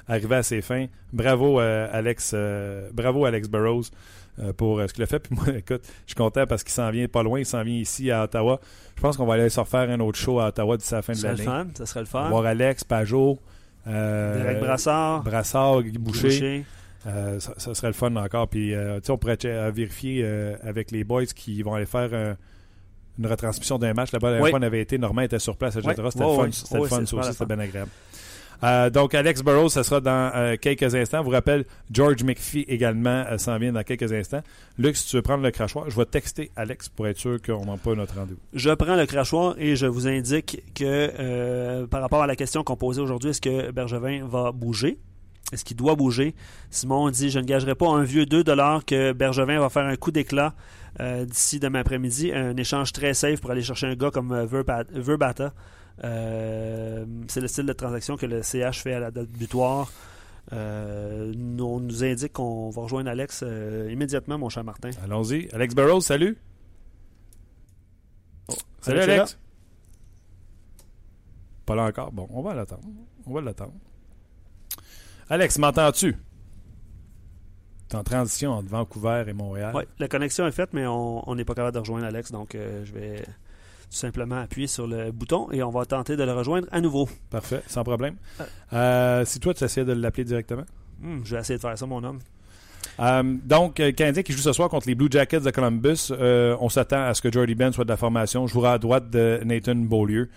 arriver 0.08 0.36
à 0.36 0.44
ses 0.44 0.62
fins. 0.62 0.88
Bravo, 1.12 1.60
euh, 1.60 1.88
Alex. 1.92 2.32
Euh, 2.34 2.90
bravo, 2.94 3.26
Alex 3.26 3.48
Burrows. 3.48 3.84
Euh, 4.40 4.52
pour 4.52 4.82
ce 4.82 4.92
qu'il 4.92 5.04
a 5.04 5.06
fait. 5.06 5.20
Puis 5.20 5.36
moi, 5.36 5.46
écoute, 5.58 5.84
je 5.84 6.08
suis 6.08 6.16
content 6.16 6.48
parce 6.48 6.64
qu'il 6.64 6.74
s'en 6.74 6.90
vient 6.90 7.08
pas 7.08 7.22
loin, 7.22 7.38
il 7.38 7.46
s'en 7.46 7.62
vient 7.62 7.76
ici 7.76 8.10
à 8.10 8.24
Ottawa. 8.24 8.60
Je 8.96 9.02
pense 9.02 9.16
qu'on 9.16 9.28
va 9.28 9.36
aller 9.36 9.48
se 9.48 9.60
refaire 9.60 9.88
un 9.92 10.00
autre 10.00 10.18
show 10.18 10.40
à 10.40 10.48
Ottawa 10.48 10.76
d'ici 10.76 10.92
la 10.92 11.04
fin 11.04 11.14
de 11.14 11.22
l'année. 11.22 11.70
Ça 11.76 11.86
serait 11.86 12.00
le 12.00 12.08
fun. 12.08 12.30
Voir 12.30 12.44
Alex, 12.44 12.84
Pajot, 12.84 13.38
Derek 13.86 14.60
Brassard, 14.60 15.22
Brassard, 15.22 15.84
Boucher. 16.00 16.66
Euh, 17.06 17.40
ça, 17.40 17.54
ça 17.58 17.74
serait 17.76 17.88
le 17.88 17.94
fun 17.94 18.16
encore. 18.16 18.48
Puis, 18.48 18.74
euh, 18.74 19.00
on 19.10 19.18
pourrait 19.18 19.38
euh, 19.46 19.72
vérifier 19.74 20.22
euh, 20.24 20.56
avec 20.64 20.92
les 20.92 21.04
boys 21.04 21.26
qui 21.26 21.62
vont 21.62 21.74
aller 21.74 21.86
faire 21.86 22.36
une 23.20 23.28
retransmission 23.28 23.78
d'un 23.78 23.94
match. 23.94 24.12
Là-bas, 24.12 24.32
la 24.32 24.42
Oui. 24.42 24.50
fois, 24.50 24.60
on 24.60 24.64
avait 24.64 24.82
été, 24.82 24.98
Normand 24.98 25.22
était 25.22 25.40
sur 25.40 25.58
place, 25.58 25.76
etc. 25.76 25.94
Oui. 25.98 26.12
C'était 26.12 26.24
le 26.24 26.30
fun, 26.36 26.44
oui. 26.46 26.54
c'était 26.54 26.76
le 26.76 26.82
Oui, 26.82 26.90
fun, 26.90 27.06
ça 27.06 27.16
aussi, 27.18 27.32
c'était 27.34 27.46
bien 27.46 27.60
agréable. 27.60 27.92
Donc, 28.94 29.14
Alex 29.14 29.44
Burrows, 29.44 29.68
ça 29.68 29.84
sera 29.84 30.00
dans 30.00 30.56
quelques 30.62 30.96
instants. 30.96 31.18
Je 31.20 31.24
vous 31.26 31.32
rappelle, 31.32 31.66
George 31.92 32.24
McPhee 32.24 32.64
également 32.70 33.26
s'en 33.38 33.58
vient 33.58 33.74
dans 33.74 33.84
quelques 33.84 34.14
instants. 34.14 34.42
Luc, 34.78 34.96
si 34.96 35.06
tu 35.10 35.18
veux 35.18 35.22
prendre 35.22 35.44
le 35.44 35.52
crachoir, 35.52 35.90
je 35.90 35.98
vais 35.98 36.06
texter 36.06 36.50
Alex 36.56 36.88
pour 36.88 37.06
être 37.08 37.18
sûr 37.18 37.42
qu'on 37.42 37.66
manque 37.66 37.82
pas 37.82 37.94
notre 37.96 38.16
rendez-vous. 38.16 38.40
Je 38.54 38.70
prends 38.70 38.96
le 38.96 39.06
crachoir 39.06 39.56
et 39.58 39.76
je 39.76 39.86
vous 39.86 40.08
indique 40.08 40.64
que 40.74 41.84
par 41.88 42.02
rapport 42.02 42.24
à 42.24 42.28
la 42.28 42.38
question 42.38 42.64
qu'on 42.64 42.78
posait 42.78 43.02
aujourd'hui, 43.02 43.32
est-ce 43.32 43.42
que 43.42 43.72
Bergevin 43.72 44.26
va 44.26 44.54
bouger? 44.54 44.98
Est-ce 45.52 45.64
qu'il 45.66 45.78
doit 45.78 45.96
bouger? 45.96 46.34
Simon 46.72 47.10
dit 47.12 47.30
Je 47.30 47.40
ne 47.40 47.46
gagerai 47.46 47.76
pas 47.76 47.88
un 47.90 48.04
vieux 48.04 48.26
2 48.26 48.44
que 48.88 49.12
Bergevin 49.14 49.60
va 49.60 49.70
faire 49.70 49.86
un 49.86 49.96
coup 49.96 50.12
d'éclat 50.12 50.56
euh, 51.00 51.26
d'ici 51.26 51.60
demain 51.60 51.80
après-midi. 51.82 52.32
Un 52.32 52.56
échange 52.58 52.92
très 52.94 53.14
safe 53.14 53.40
pour 53.42 53.52
aller 53.52 53.62
chercher 53.62 53.88
un 53.88 53.96
gars 53.96 54.10
comme 54.10 54.32
euh, 54.32 54.46
Verba- 54.46 54.86
Verbata. 54.92 55.54
Euh, 56.04 57.06
c'est 57.28 57.42
le 57.42 57.48
style 57.48 57.66
de 57.68 57.74
transaction 57.74 58.18
que 58.18 58.26
le 58.26 58.42
CH 58.42 58.82
fait 58.82 58.94
à 58.94 59.00
la 59.00 59.12
date 59.12 59.30
butoir. 59.30 59.92
Euh, 60.54 61.32
on 61.60 61.80
nous 61.80 62.04
indique 62.04 62.34
qu'on 62.34 62.70
va 62.72 62.82
rejoindre 62.82 63.10
Alex 63.10 63.42
euh, 63.44 63.90
immédiatement, 63.92 64.38
mon 64.40 64.50
cher 64.50 64.64
Martin. 64.64 64.90
Allons-y. 65.04 65.50
Alex 65.54 65.76
Burrows, 65.76 66.02
salut. 66.02 66.38
Salut 68.82 69.00
Alex 69.00 69.08
est 69.08 69.20
Alex. 69.20 69.38
Pas 71.66 71.76
là 71.76 71.84
encore. 71.86 72.12
Bon, 72.12 72.28
on 72.32 72.42
va 72.42 72.54
l'attendre. 72.54 72.84
On 73.26 73.34
va 73.34 73.42
l'attendre. 73.42 73.74
Alex, 75.30 75.58
m'entends-tu? 75.58 76.16
T'es 77.88 77.96
en 77.96 78.04
transition 78.04 78.52
entre 78.52 78.70
Vancouver 78.70 79.26
et 79.28 79.34
Montréal. 79.34 79.72
Oui, 79.76 79.84
la 80.00 80.08
connexion 80.08 80.48
est 80.48 80.52
faite, 80.52 80.70
mais 80.74 80.86
on 80.88 81.36
n'est 81.36 81.46
pas 81.46 81.56
capable 81.56 81.76
de 81.76 81.80
rejoindre 81.80 82.06
Alex, 82.06 82.32
donc 82.32 82.56
euh, 82.56 82.84
je 82.86 82.94
vais 82.94 83.18
tout 83.94 83.98
simplement 84.00 84.40
appuyer 84.40 84.68
sur 84.68 84.88
le 84.88 85.12
bouton 85.12 85.52
et 85.52 85.62
on 85.62 85.70
va 85.70 85.86
tenter 85.86 86.16
de 86.16 86.24
le 86.24 86.34
rejoindre 86.34 86.68
à 86.72 86.82
nouveau. 86.82 87.08
Parfait, 87.30 87.62
sans 87.68 87.84
problème. 87.84 88.16
Ah. 88.40 88.44
Euh, 88.74 89.26
si 89.26 89.40
toi, 89.40 89.54
tu 89.54 89.64
essaies 89.64 89.86
de 89.86 89.94
l'appeler 89.94 90.24
directement. 90.24 90.66
Hmm, 91.00 91.20
je 91.24 91.36
vais 91.36 91.42
essayer 91.42 91.58
de 91.58 91.62
faire 91.62 91.78
ça, 91.78 91.86
mon 91.86 92.04
homme. 92.04 92.20
Euh, 93.00 93.24
donc, 93.44 93.80
euh, 93.80 93.92
Canadien 93.92 94.24
qui 94.24 94.34
joue 94.34 94.40
ce 94.40 94.54
soir 94.54 94.70
contre 94.70 94.88
les 94.88 94.96
Blue 94.96 95.08
Jackets 95.10 95.42
de 95.42 95.52
Columbus. 95.52 96.12
Euh, 96.12 96.56
on 96.60 96.70
s'attend 96.70 97.04
à 97.04 97.14
ce 97.14 97.22
que 97.22 97.32
Jordy 97.32 97.56
Ben 97.56 97.72
soit 97.72 97.86
de 97.86 97.90
la 97.90 97.98
formation. 97.98 98.48
Jouera 98.48 98.74
à 98.74 98.78
droite 98.78 99.10
de 99.10 99.40
Nathan 99.46 99.76
Beaulieu. 99.76 100.30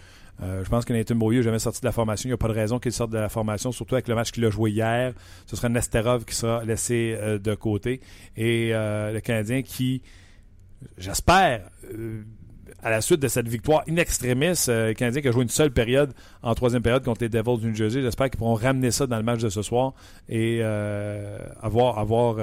Euh, 0.43 0.65
je 0.65 0.69
pense 0.69 0.85
que 0.85 0.93
Nathan 0.93 1.15
Beaulieu 1.15 1.39
n'est 1.39 1.45
jamais 1.45 1.59
sorti 1.59 1.81
de 1.81 1.87
la 1.87 1.93
formation. 1.93 2.29
Il 2.29 2.31
n'y 2.31 2.35
a 2.35 2.39
pas 2.39 2.49
de 2.49 2.53
raison 2.53 2.79
qu'il 2.79 2.93
sorte 2.93 3.11
de 3.11 3.19
la 3.19 3.29
formation, 3.29 3.73
surtout 3.73 3.95
avec 3.95 4.09
le 4.09 4.15
match 4.15 4.33
qu'il 4.33 4.45
a 4.45 4.51
joué 4.51 4.71
hier. 4.71 5.13
Ce 5.47 5.57
sera 5.57 5.69
Nesterov 5.69 6.25
qui 6.25 6.35
sera 6.35 6.65
laissé 6.65 7.17
euh, 7.19 7.39
de 7.39 7.55
côté. 7.55 8.01
Et 8.37 8.71
euh, 8.73 9.13
le 9.13 9.21
Canadien 9.21 9.63
qui, 9.63 10.03
j'espère, 10.99 11.71
à 12.83 12.91
la 12.91 13.01
suite 13.01 13.21
de 13.21 13.29
cette 13.29 13.49
victoire 13.49 13.83
in 13.89 13.97
extremis, 13.97 14.55
le 14.69 14.93
Canadien 14.93 15.23
qui 15.23 15.29
a 15.29 15.33
joué 15.33 15.43
une 15.43 15.49
seule 15.49 15.71
période 15.71 16.13
en 16.43 16.55
troisième 16.55 16.83
période 16.83 17.05
contre 17.05 17.23
les 17.23 17.29
Devils 17.29 17.59
du 17.59 17.69
New 17.69 17.75
Jersey, 17.75 18.03
j'espère 18.03 18.29
qu'ils 18.29 18.39
pourront 18.39 18.55
ramener 18.55 18.91
ça 18.91 19.07
dans 19.07 19.17
le 19.17 19.23
match 19.23 19.41
de 19.41 19.49
ce 19.49 19.63
soir 19.63 19.95
et 20.29 20.63
avoir, 20.63 21.99
avoir, 21.99 22.37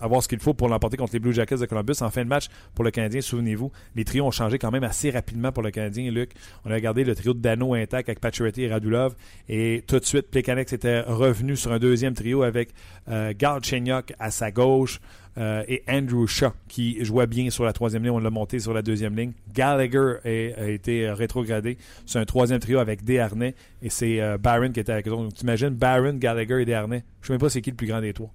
avoir 0.00 0.22
ce 0.22 0.28
qu'il 0.28 0.38
faut 0.38 0.54
pour 0.54 0.68
l'emporter 0.68 0.96
contre 0.96 1.12
les 1.12 1.18
Blue 1.18 1.32
Jackets 1.32 1.56
de 1.56 1.66
Columbus. 1.66 1.94
En 2.00 2.10
fin 2.10 2.24
de 2.24 2.28
match, 2.28 2.48
pour 2.74 2.84
le 2.84 2.90
Canadien, 2.90 3.20
souvenez-vous, 3.20 3.70
les 3.94 4.04
trios 4.04 4.26
ont 4.26 4.30
changé 4.30 4.58
quand 4.58 4.70
même 4.70 4.84
assez 4.84 5.10
rapidement 5.10 5.52
pour 5.52 5.62
le 5.62 5.70
Canadien. 5.70 6.10
Luc, 6.10 6.32
on 6.64 6.70
a 6.70 6.74
regardé 6.74 7.04
le 7.04 7.14
trio 7.14 7.34
de 7.34 7.40
Dano 7.40 7.74
intact 7.74 8.08
avec 8.08 8.20
Pacioretty 8.20 8.62
et 8.62 8.68
Radulov 8.68 9.14
et 9.48 9.84
tout 9.86 9.98
de 9.98 10.04
suite, 10.04 10.30
Plekanex 10.30 10.72
était 10.72 11.00
revenu 11.00 11.56
sur 11.56 11.72
un 11.72 11.78
deuxième 11.78 12.14
trio 12.14 12.42
avec 12.42 12.70
euh, 13.08 13.32
Galchenyuk 13.36 14.12
à 14.18 14.30
sa 14.30 14.50
gauche, 14.50 15.00
euh, 15.38 15.62
et 15.68 15.82
Andrew 15.88 16.26
Shaw 16.26 16.52
qui 16.68 17.04
jouait 17.04 17.26
bien 17.26 17.50
sur 17.50 17.64
la 17.64 17.72
troisième 17.72 18.02
ligne. 18.02 18.12
On 18.12 18.18
l'a 18.18 18.30
monté 18.30 18.58
sur 18.58 18.74
la 18.74 18.82
deuxième 18.82 19.16
ligne. 19.16 19.32
Gallagher 19.52 20.16
a 20.24 20.68
été 20.68 21.06
euh, 21.06 21.14
rétrogradé. 21.14 21.78
C'est 22.06 22.18
un 22.18 22.24
troisième 22.24 22.58
trio 22.58 22.78
avec 22.78 23.04
Desharnais 23.04 23.54
et 23.82 23.90
c'est 23.90 24.20
euh, 24.20 24.38
Barron 24.38 24.70
qui 24.72 24.80
était 24.80 24.92
avec 24.92 25.06
eux. 25.06 25.10
Donc, 25.10 25.34
t'imagines 25.34 25.70
Barron, 25.70 26.14
Gallagher 26.14 26.62
et 26.62 26.64
Desharnais. 26.64 27.04
Je 27.20 27.24
ne 27.24 27.26
sais 27.26 27.32
même 27.34 27.40
pas 27.40 27.48
c'est 27.48 27.62
qui 27.62 27.70
le 27.70 27.76
plus 27.76 27.86
grand 27.86 28.00
des 28.00 28.12
trois. 28.12 28.30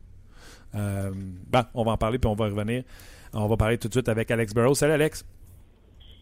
Euh, 0.75 1.11
bon, 1.13 1.63
on 1.73 1.83
va 1.83 1.91
en 1.91 1.97
parler 1.97 2.19
puis 2.19 2.29
on 2.29 2.35
va 2.35 2.45
revenir. 2.45 2.83
On 3.33 3.47
va 3.47 3.57
parler 3.57 3.77
tout 3.77 3.87
de 3.87 3.93
suite 3.93 4.09
avec 4.09 4.29
Alex 4.31 4.53
Burrows. 4.53 4.75
Salut 4.75 4.93
Alex. 4.93 5.25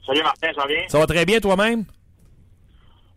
Salut 0.06 0.22
Martin, 0.24 0.50
ça 0.54 0.62
va 0.62 0.68
bien? 0.68 0.84
Ça 0.88 1.00
va 1.00 1.06
très 1.08 1.26
bien 1.26 1.40
toi-même? 1.40 1.86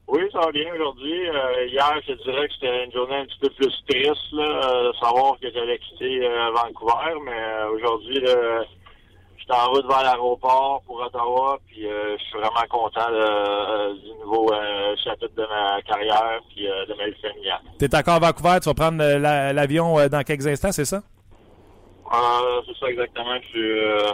Oui, 0.09 0.21
ça 0.33 0.39
va 0.39 0.53
bien 0.53 0.73
aujourd'hui. 0.73 1.29
Euh, 1.29 1.67
hier, 1.67 2.01
je 2.07 2.13
te 2.13 2.23
dirais 2.23 2.47
que 2.47 2.55
c'était 2.55 2.85
une 2.85 2.93
journée 2.93 3.17
un 3.17 3.25
petit 3.27 3.39
peu 3.41 3.51
plus 3.51 3.73
triste, 3.89 4.33
là, 4.33 4.83
de 4.89 4.93
savoir 5.05 5.35
que 5.41 5.51
j'allais 5.53 5.79
quitter 5.81 6.25
euh, 6.25 6.51
Vancouver, 6.55 7.19
mais 7.25 7.33
euh, 7.33 7.71
aujourd'hui, 7.75 8.15
je 8.25 9.43
suis 9.43 9.51
en 9.51 9.71
route 9.71 9.85
vers 9.89 10.03
l'aéroport 10.05 10.81
pour 10.87 11.01
Ottawa, 11.01 11.59
puis 11.67 11.87
euh, 11.89 12.17
je 12.19 12.23
suis 12.23 12.39
vraiment 12.39 12.67
content 12.71 13.09
là, 13.11 13.93
du 13.95 14.11
nouveau 14.25 14.53
chapitre 15.03 15.35
de 15.37 15.43
ma 15.49 15.83
carrière, 15.83 16.41
puis 16.55 16.67
de 16.67 16.95
ma 16.97 17.07
vie 17.09 17.21
familiale. 17.21 17.61
Tu 17.79 17.85
es 17.87 17.97
encore 17.97 18.15
à 18.15 18.19
Vancouver. 18.21 18.59
Tu 18.63 18.69
vas 18.69 18.75
prendre 18.75 18.99
la- 19.03 19.53
l'avion 19.53 20.07
dans 20.09 20.23
quelques 20.23 20.47
instants, 20.47 20.71
c'est 20.73 20.85
ça? 20.85 21.03
Euh, 22.13 22.63
c'est 22.67 22.79
ça 22.79 22.91
exactement. 22.91 23.37
Je 23.53 23.59
euh, 23.59 24.13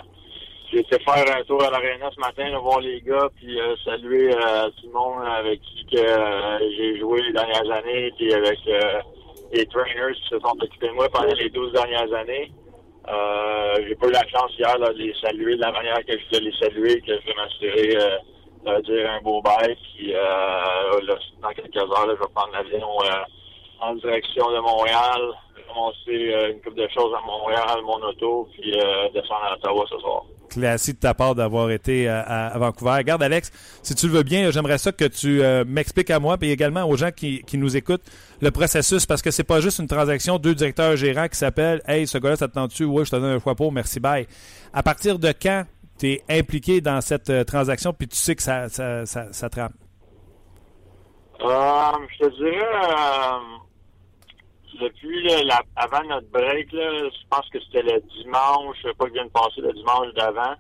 j'ai 0.73 0.81
été 0.81 0.99
faire 1.01 1.37
un 1.37 1.43
tour 1.45 1.63
à 1.63 1.71
l'aréna 1.71 2.11
ce 2.15 2.21
matin, 2.21 2.49
là, 2.49 2.59
voir 2.59 2.81
les 2.81 3.03
gars, 3.03 3.29
puis 3.37 3.61
euh, 3.61 3.77
saluer 3.85 4.33
euh, 4.33 4.71
tout 4.81 4.87
le 4.87 4.93
monde 4.93 5.23
avec 5.27 5.61
qui 5.61 5.85
que, 5.85 6.01
euh, 6.01 6.59
j'ai 6.77 6.99
joué 6.99 7.21
les 7.23 7.33
dernières 7.33 7.71
années, 7.71 8.11
puis 8.17 8.33
avec 8.33 8.59
euh, 8.69 9.01
les 9.53 9.67
trainers 9.67 10.15
qui 10.15 10.29
se 10.31 10.39
sont 10.39 10.57
occupés 10.59 10.89
de 10.89 10.93
moi 10.93 11.09
pendant 11.13 11.35
les 11.35 11.51
12 11.51 11.73
dernières 11.73 12.13
années. 12.15 12.51
J'ai 13.87 13.95
pas 13.97 14.07
eu 14.07 14.13
la 14.13 14.27
chance 14.29 14.53
hier 14.59 14.79
là, 14.79 14.89
de 14.95 14.99
les 14.99 15.15
saluer 15.21 15.57
de 15.57 15.61
la 15.61 15.73
manière 15.73 15.99
que 16.07 16.13
je 16.19 16.25
voulais 16.27 16.51
les 16.51 16.59
saluer, 16.59 17.01
que 17.03 17.13
je 17.21 17.27
vais 17.27 17.35
m'assurer 17.37 18.19
de 18.65 18.81
dire 18.83 19.11
un 19.11 19.21
beau 19.21 19.43
bail, 19.43 19.77
puis 19.95 20.13
là, 20.13 20.99
dans 21.43 21.51
quelques 21.51 21.77
heures, 21.77 22.07
là, 22.07 22.15
je 22.15 22.21
vais 22.23 22.33
prendre 22.35 22.53
l'avion 22.53 22.89
en 23.81 23.95
direction 23.97 24.51
de 24.53 24.61
Montréal, 24.61 25.33
commencer 25.73 26.33
euh, 26.33 26.53
une 26.53 26.61
couple 26.61 26.77
de 26.77 26.89
choses 26.95 27.13
à 27.17 27.27
Montréal, 27.27 27.79
mon 27.85 28.07
auto, 28.07 28.49
puis 28.53 28.73
euh, 28.79 29.09
descendre 29.15 29.45
à 29.45 29.55
Ottawa 29.55 29.85
ce 29.91 29.99
soir. 29.99 30.25
classique 30.51 30.97
de 30.97 31.01
ta 31.01 31.15
part 31.15 31.35
d'avoir 31.35 31.71
été 31.71 32.09
à, 32.09 32.49
à 32.49 32.59
Vancouver. 32.59 32.93
Regarde, 32.99 33.23
Alex, 33.23 33.51
si 33.83 33.95
tu 33.95 34.07
le 34.07 34.13
veux 34.13 34.23
bien, 34.23 34.51
j'aimerais 34.51 34.79
ça 34.79 34.93
que 34.93 35.05
tu 35.07 35.43
euh, 35.43 35.65
m'expliques 35.67 36.11
à 36.11 36.21
moi, 36.21 36.37
puis 36.37 36.51
également 36.51 36.85
aux 36.85 36.97
gens 36.97 37.11
qui, 37.11 37.43
qui 37.45 37.59
nous 37.59 37.77
écoutent, 37.77 38.05
le 38.41 38.51
processus, 38.51 39.07
parce 39.07 39.23
que 39.23 39.31
c'est 39.31 39.45
pas 39.45 39.61
juste 39.61 39.79
une 39.79 39.87
transaction, 39.89 40.39
deux 40.39 40.55
directeurs 40.55 40.97
gérants 40.97 41.29
qui 41.29 41.37
s'appellent 41.37 41.83
Hey, 41.87 42.07
ce 42.07 42.19
gars-là, 42.19 42.37
ça 42.37 42.49
te 42.49 42.55
tente-tu? 42.55 42.85
Oui, 42.85 43.05
je 43.05 43.11
te 43.11 43.17
donne 43.17 43.37
un 43.37 43.41
choix 43.41 43.55
pour, 43.55 43.73
merci, 43.73 44.01
bye. 44.01 44.27
À 44.73 44.83
partir 44.83 45.19
de 45.19 45.33
quand 45.33 45.65
tu 45.99 46.13
es 46.13 46.23
impliqué 46.29 46.81
dans 46.81 47.01
cette 47.01 47.31
euh, 47.31 47.45
transaction, 47.45 47.93
puis 47.93 48.09
tu 48.09 48.17
sais 48.17 48.35
que 48.35 48.43
ça, 48.43 48.69
ça, 48.69 49.07
ça? 49.07 49.49
Euh, 51.45 51.91
je 52.09 52.25
te 52.25 52.37
dirais, 52.37 52.55
euh, 52.55 53.39
depuis 54.83 55.23
le- 55.23 55.47
la, 55.47 55.63
avant 55.77 56.03
notre 56.05 56.29
break, 56.31 56.73
là, 56.73 56.91
je 57.09 57.29
pense 57.31 57.49
que 57.51 57.61
c'était 57.61 57.83
le 57.83 58.01
dimanche, 58.19 58.83
pas 58.99 59.07
qui 59.07 59.13
vient 59.13 59.25
de 59.25 59.31
passer, 59.31 59.61
le 59.61 59.73
dimanche 59.73 60.13
d'avant. 60.15 60.55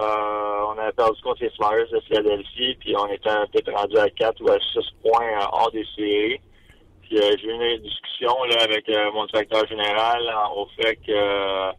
Euh, 0.00 0.64
on 0.68 0.78
avait 0.78 0.92
perdu 0.92 1.20
contre 1.22 1.42
les 1.42 1.50
Flyers 1.50 1.88
de 1.92 2.00
Philadelphie, 2.00 2.76
puis 2.80 2.96
on 2.96 3.06
était 3.08 3.28
peut-être 3.52 3.72
rendu 3.72 3.98
à 3.98 4.08
4 4.08 4.40
ou 4.42 4.50
à 4.50 4.58
6 4.58 4.78
points 5.02 5.40
euh, 5.40 5.46
hors 5.52 5.70
des. 5.70 5.84
Puis 5.94 7.18
euh, 7.18 7.36
j'ai 7.38 7.46
eu 7.46 7.74
une 7.74 7.82
discussion 7.82 8.32
là, 8.44 8.56
avec 8.64 8.88
mon 9.12 9.26
directeur 9.26 9.66
général 9.68 10.22
au 10.56 10.66
fait 10.80 10.96
que 10.96 11.72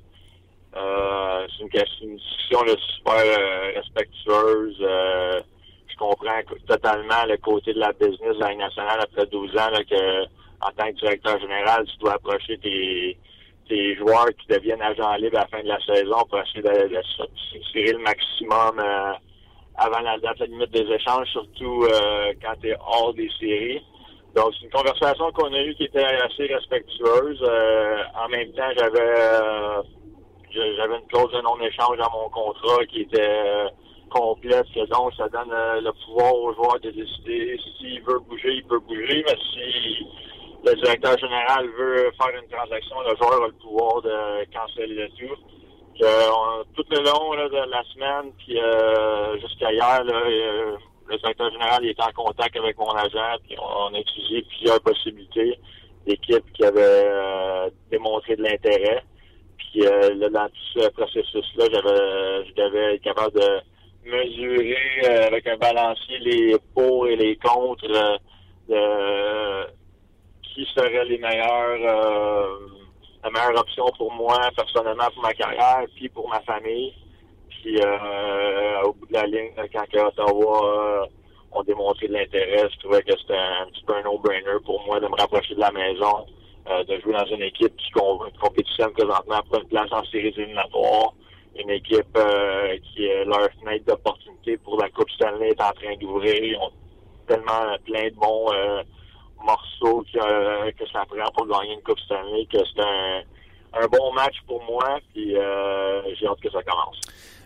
c'est 1.57 2.03
une, 2.03 2.15
discussion 2.17 2.63
là, 2.63 2.73
super 2.97 3.73
respectueuse. 3.75 4.77
je 4.79 5.95
comprends 5.97 6.39
totalement 6.67 7.25
le 7.27 7.37
côté 7.37 7.73
de 7.73 7.79
la 7.79 7.91
business 7.93 8.35
de 8.35 8.39
la 8.39 8.55
nationale 8.55 8.99
après 9.01 9.25
12 9.25 9.51
ans 9.57 9.69
là, 9.71 9.83
que 9.83 10.42
en 10.65 10.71
tant 10.71 10.87
que 10.91 10.99
directeur 10.99 11.39
général, 11.39 11.85
tu 11.85 11.97
dois 11.97 12.13
approcher 12.13 12.57
tes, 12.57 13.17
tes 13.67 13.95
joueurs 13.95 14.29
qui 14.39 14.47
deviennent 14.47 14.81
agents 14.81 15.15
libres 15.15 15.37
à 15.37 15.41
la 15.41 15.47
fin 15.47 15.63
de 15.63 15.67
la 15.67 15.79
saison 15.85 16.17
pour 16.29 16.39
essayer 16.39 16.61
de, 16.61 16.95
de 16.95 17.01
se 17.03 17.71
tirer 17.71 17.93
le 17.93 17.99
maximum 17.99 18.79
euh, 18.79 19.13
avant 19.77 19.99
la 20.01 20.17
date 20.19 20.39
limite 20.47 20.71
des 20.71 20.91
échanges, 20.93 21.27
surtout 21.29 21.85
euh, 21.85 22.33
quand 22.41 22.53
tu 22.61 22.69
es 22.69 22.75
hors 22.79 23.13
des 23.13 23.29
séries. 23.39 23.83
Donc, 24.35 24.53
c'est 24.57 24.65
une 24.65 24.71
conversation 24.71 25.31
qu'on 25.31 25.53
a 25.53 25.61
eue 25.61 25.75
qui 25.75 25.83
était 25.83 26.03
assez 26.03 26.45
respectueuse. 26.47 27.43
Euh, 27.43 27.97
en 28.23 28.29
même 28.29 28.51
temps, 28.53 28.69
j'avais 28.75 28.99
euh, 28.99 29.81
j'avais 30.51 30.95
une 30.97 31.07
clause 31.07 31.31
de 31.31 31.41
non-échange 31.41 31.97
dans 31.97 32.11
mon 32.11 32.29
contrat 32.29 32.85
qui 32.89 33.01
était 33.01 33.21
euh, 33.21 33.69
complète, 34.09 34.67
donc 34.91 35.13
ça 35.15 35.27
donne 35.29 35.51
euh, 35.51 35.81
le 35.81 35.91
pouvoir 36.05 36.35
aux 36.35 36.53
joueurs 36.53 36.79
de 36.79 36.91
décider 36.91 37.59
s'il 37.77 38.01
veut 38.03 38.19
bouger, 38.19 38.53
il 38.53 38.63
peut 38.65 38.79
bouger, 38.79 39.23
mais 39.27 39.35
si 39.53 40.05
le 40.65 40.75
directeur 40.75 41.17
général 41.17 41.67
veut 41.77 42.11
faire 42.17 42.41
une 42.41 42.49
transaction, 42.49 42.95
le 43.01 43.15
joueur 43.17 43.43
a 43.43 43.47
le 43.47 43.53
pouvoir 43.53 44.01
de 44.01 44.45
canceller 44.53 44.95
le 44.95 45.09
tout. 45.09 45.35
Que, 45.99 46.31
on- 46.31 46.63
tout 46.75 46.85
le 46.89 47.03
long 47.03 47.33
là, 47.33 47.47
de 47.49 47.69
la 47.69 47.83
semaine, 47.93 48.31
puis 48.39 48.59
euh, 48.59 49.37
jusqu'à 49.39 49.71
hier, 49.71 50.03
là, 50.03 50.13
euh, 50.25 50.75
le 51.07 51.17
directeur 51.17 51.51
général 51.51 51.83
il 51.83 51.89
était 51.91 52.01
en 52.03 52.11
contact 52.23 52.55
avec 52.57 52.77
mon 52.77 52.89
agent, 52.91 53.37
puis 53.47 53.55
on, 53.59 53.93
a 53.93 53.99
étudié 53.99 54.41
plusieurs 54.43 54.81
possibilités. 54.81 55.59
d'équipe 56.07 56.43
qui 56.53 56.65
avait 56.65 57.69
démontré 57.91 58.35
de 58.35 58.43
l'intérêt. 58.43 59.03
Puis 59.57 59.79
là, 59.81 60.29
dans 60.29 60.47
tout 60.47 60.79
ce 60.81 60.89
processus-là, 60.89 61.65
j'avais 61.71 62.95
je 62.95 62.97
capable 62.97 63.39
de 63.39 63.61
mesurer 64.05 65.25
avec 65.27 65.47
un 65.47 65.55
balancier 65.57 66.17
les 66.19 66.57
pour 66.73 67.07
et 67.07 67.15
les 67.15 67.37
contre 67.37 67.87
de 68.67 69.82
qui 70.53 70.65
seraient 70.75 71.05
les 71.05 71.17
meilleurs 71.17 72.59
la 73.23 73.29
meilleure 73.29 73.59
option 73.61 73.85
pour 73.97 74.11
moi 74.13 74.37
personnellement 74.55 75.09
pour 75.13 75.23
ma 75.23 75.33
carrière 75.33 75.85
puis 75.95 76.09
pour 76.09 76.27
ma 76.29 76.41
famille. 76.41 76.93
Puis 77.49 77.79
euh, 77.79 78.81
au 78.83 78.93
bout 78.93 79.07
de 79.07 79.13
la 79.13 79.25
ligne, 79.25 79.51
quand 79.71 80.07
Ottawa 80.07 80.65
euh, 80.65 81.05
ont 81.53 81.63
démontré 81.63 82.07
de 82.07 82.13
l'intérêt, 82.13 82.67
je 82.73 82.79
trouvais 82.79 83.01
que 83.03 83.17
c'était 83.17 83.37
un 83.37 83.67
petit 83.67 83.83
peu 83.85 83.95
un 83.95 84.03
no-brainer 84.03 84.59
pour 84.65 84.85
moi 84.85 84.99
de 84.99 85.07
me 85.07 85.15
rapprocher 85.15 85.55
de 85.55 85.61
la 85.61 85.71
maison, 85.71 86.25
euh, 86.69 86.83
de 86.83 86.99
jouer 86.99 87.13
dans 87.13 87.25
une 87.25 87.43
équipe 87.43 87.75
qui 87.77 87.91
compétitionne 88.41 88.91
présentement 88.91 89.41
pour 89.47 89.61
une 89.61 89.67
place 89.69 89.91
en 89.91 90.03
séries 90.05 90.33
éliminatoires, 90.35 91.13
une 91.57 91.69
équipe 91.69 92.17
euh, 92.17 92.77
qui 92.83 93.05
est 93.05 93.23
leur 93.23 93.47
fenêtre 93.61 93.85
d'opportunité 93.85 94.57
pour 94.57 94.81
la 94.81 94.89
Coupe 94.89 95.09
Stanley 95.11 95.49
est 95.49 95.61
en 95.61 95.71
train 95.71 95.95
d'ouvrir. 96.01 96.35
Ils 96.43 96.57
ont 96.57 96.71
tellement 97.27 97.77
plein 97.85 98.09
de 98.09 98.15
bons 98.15 98.51
morceaux 99.43 100.03
que, 100.13 100.71
que 100.71 100.89
ça 100.91 101.03
prend 101.05 101.31
pour 101.35 101.47
gagner 101.47 101.73
une 101.73 101.81
Coupe 101.81 101.99
Stanley 101.99 102.47
que 102.51 102.59
c'est 102.59 102.81
un, 102.81 103.83
un 103.83 103.87
bon 103.87 104.13
match 104.13 104.35
pour 104.47 104.63
moi, 104.63 104.99
puis 105.13 105.31
j'ai 105.31 106.27
hâte 106.27 106.41
que 106.41 106.51
ça 106.51 106.63
commence. 106.63 106.99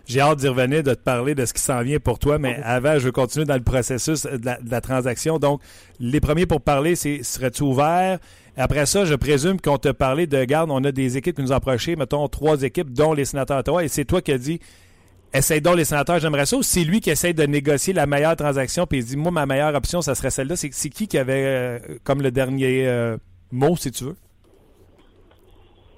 J'ai 0.08 0.20
hâte 0.20 0.38
d'y 0.38 0.48
revenir, 0.48 0.82
de 0.82 0.94
te 0.94 1.00
parler 1.00 1.34
de 1.34 1.44
ce 1.44 1.52
qui 1.52 1.60
s'en 1.60 1.82
vient 1.82 1.98
pour 1.98 2.18
toi, 2.18 2.38
mais 2.38 2.58
avant, 2.64 2.94
je 2.94 3.04
veux 3.04 3.12
continuer 3.12 3.44
dans 3.44 3.56
le 3.56 3.62
processus 3.62 4.24
de 4.24 4.70
la, 4.70 4.80
transaction. 4.80 5.38
Donc, 5.38 5.60
les 6.00 6.18
premiers 6.18 6.46
pour 6.46 6.62
parler, 6.62 6.96
c'est 6.96 7.22
serais-tu 7.22 7.62
ouvert? 7.62 8.18
Après 8.56 8.86
ça, 8.86 9.04
je 9.04 9.14
présume 9.14 9.60
qu'on 9.60 9.76
t'a 9.76 9.92
parlé 9.92 10.26
de 10.26 10.42
garde, 10.44 10.70
on 10.70 10.82
a 10.84 10.92
des 10.92 11.18
équipes 11.18 11.36
qui 11.36 11.42
nous 11.42 11.52
ont 11.52 11.60
mettons 11.98 12.26
trois 12.28 12.62
équipes, 12.62 12.90
dont 12.90 13.12
les 13.12 13.26
sénateurs 13.26 13.58
Ottawa, 13.58 13.84
et 13.84 13.88
c'est 13.88 14.06
toi 14.06 14.22
qui 14.22 14.32
as 14.32 14.38
dit 14.38 14.60
essaye 15.32 15.60
donc 15.60 15.76
les 15.76 15.84
sénateurs, 15.84 16.18
j'aimerais 16.18 16.46
ça, 16.46 16.56
ou 16.56 16.62
c'est 16.62 16.84
lui 16.84 17.00
qui 17.00 17.10
essaye 17.10 17.34
de 17.34 17.44
négocier 17.44 17.92
la 17.92 18.06
meilleure 18.06 18.36
transaction, 18.36 18.86
puis 18.86 18.98
il 18.98 19.04
dit 19.04 19.16
moi, 19.16 19.30
ma 19.30 19.46
meilleure 19.46 19.74
option, 19.74 20.00
ça 20.00 20.14
serait 20.14 20.30
celle-là. 20.30 20.56
C'est 20.56 20.70
qui 20.70 21.08
qui 21.08 21.18
avait 21.18 21.44
euh, 21.44 21.78
comme 22.04 22.22
le 22.22 22.30
dernier 22.30 22.86
euh, 22.88 23.16
mot, 23.52 23.76
si 23.76 23.90
tu 23.90 24.04
veux? 24.04 24.16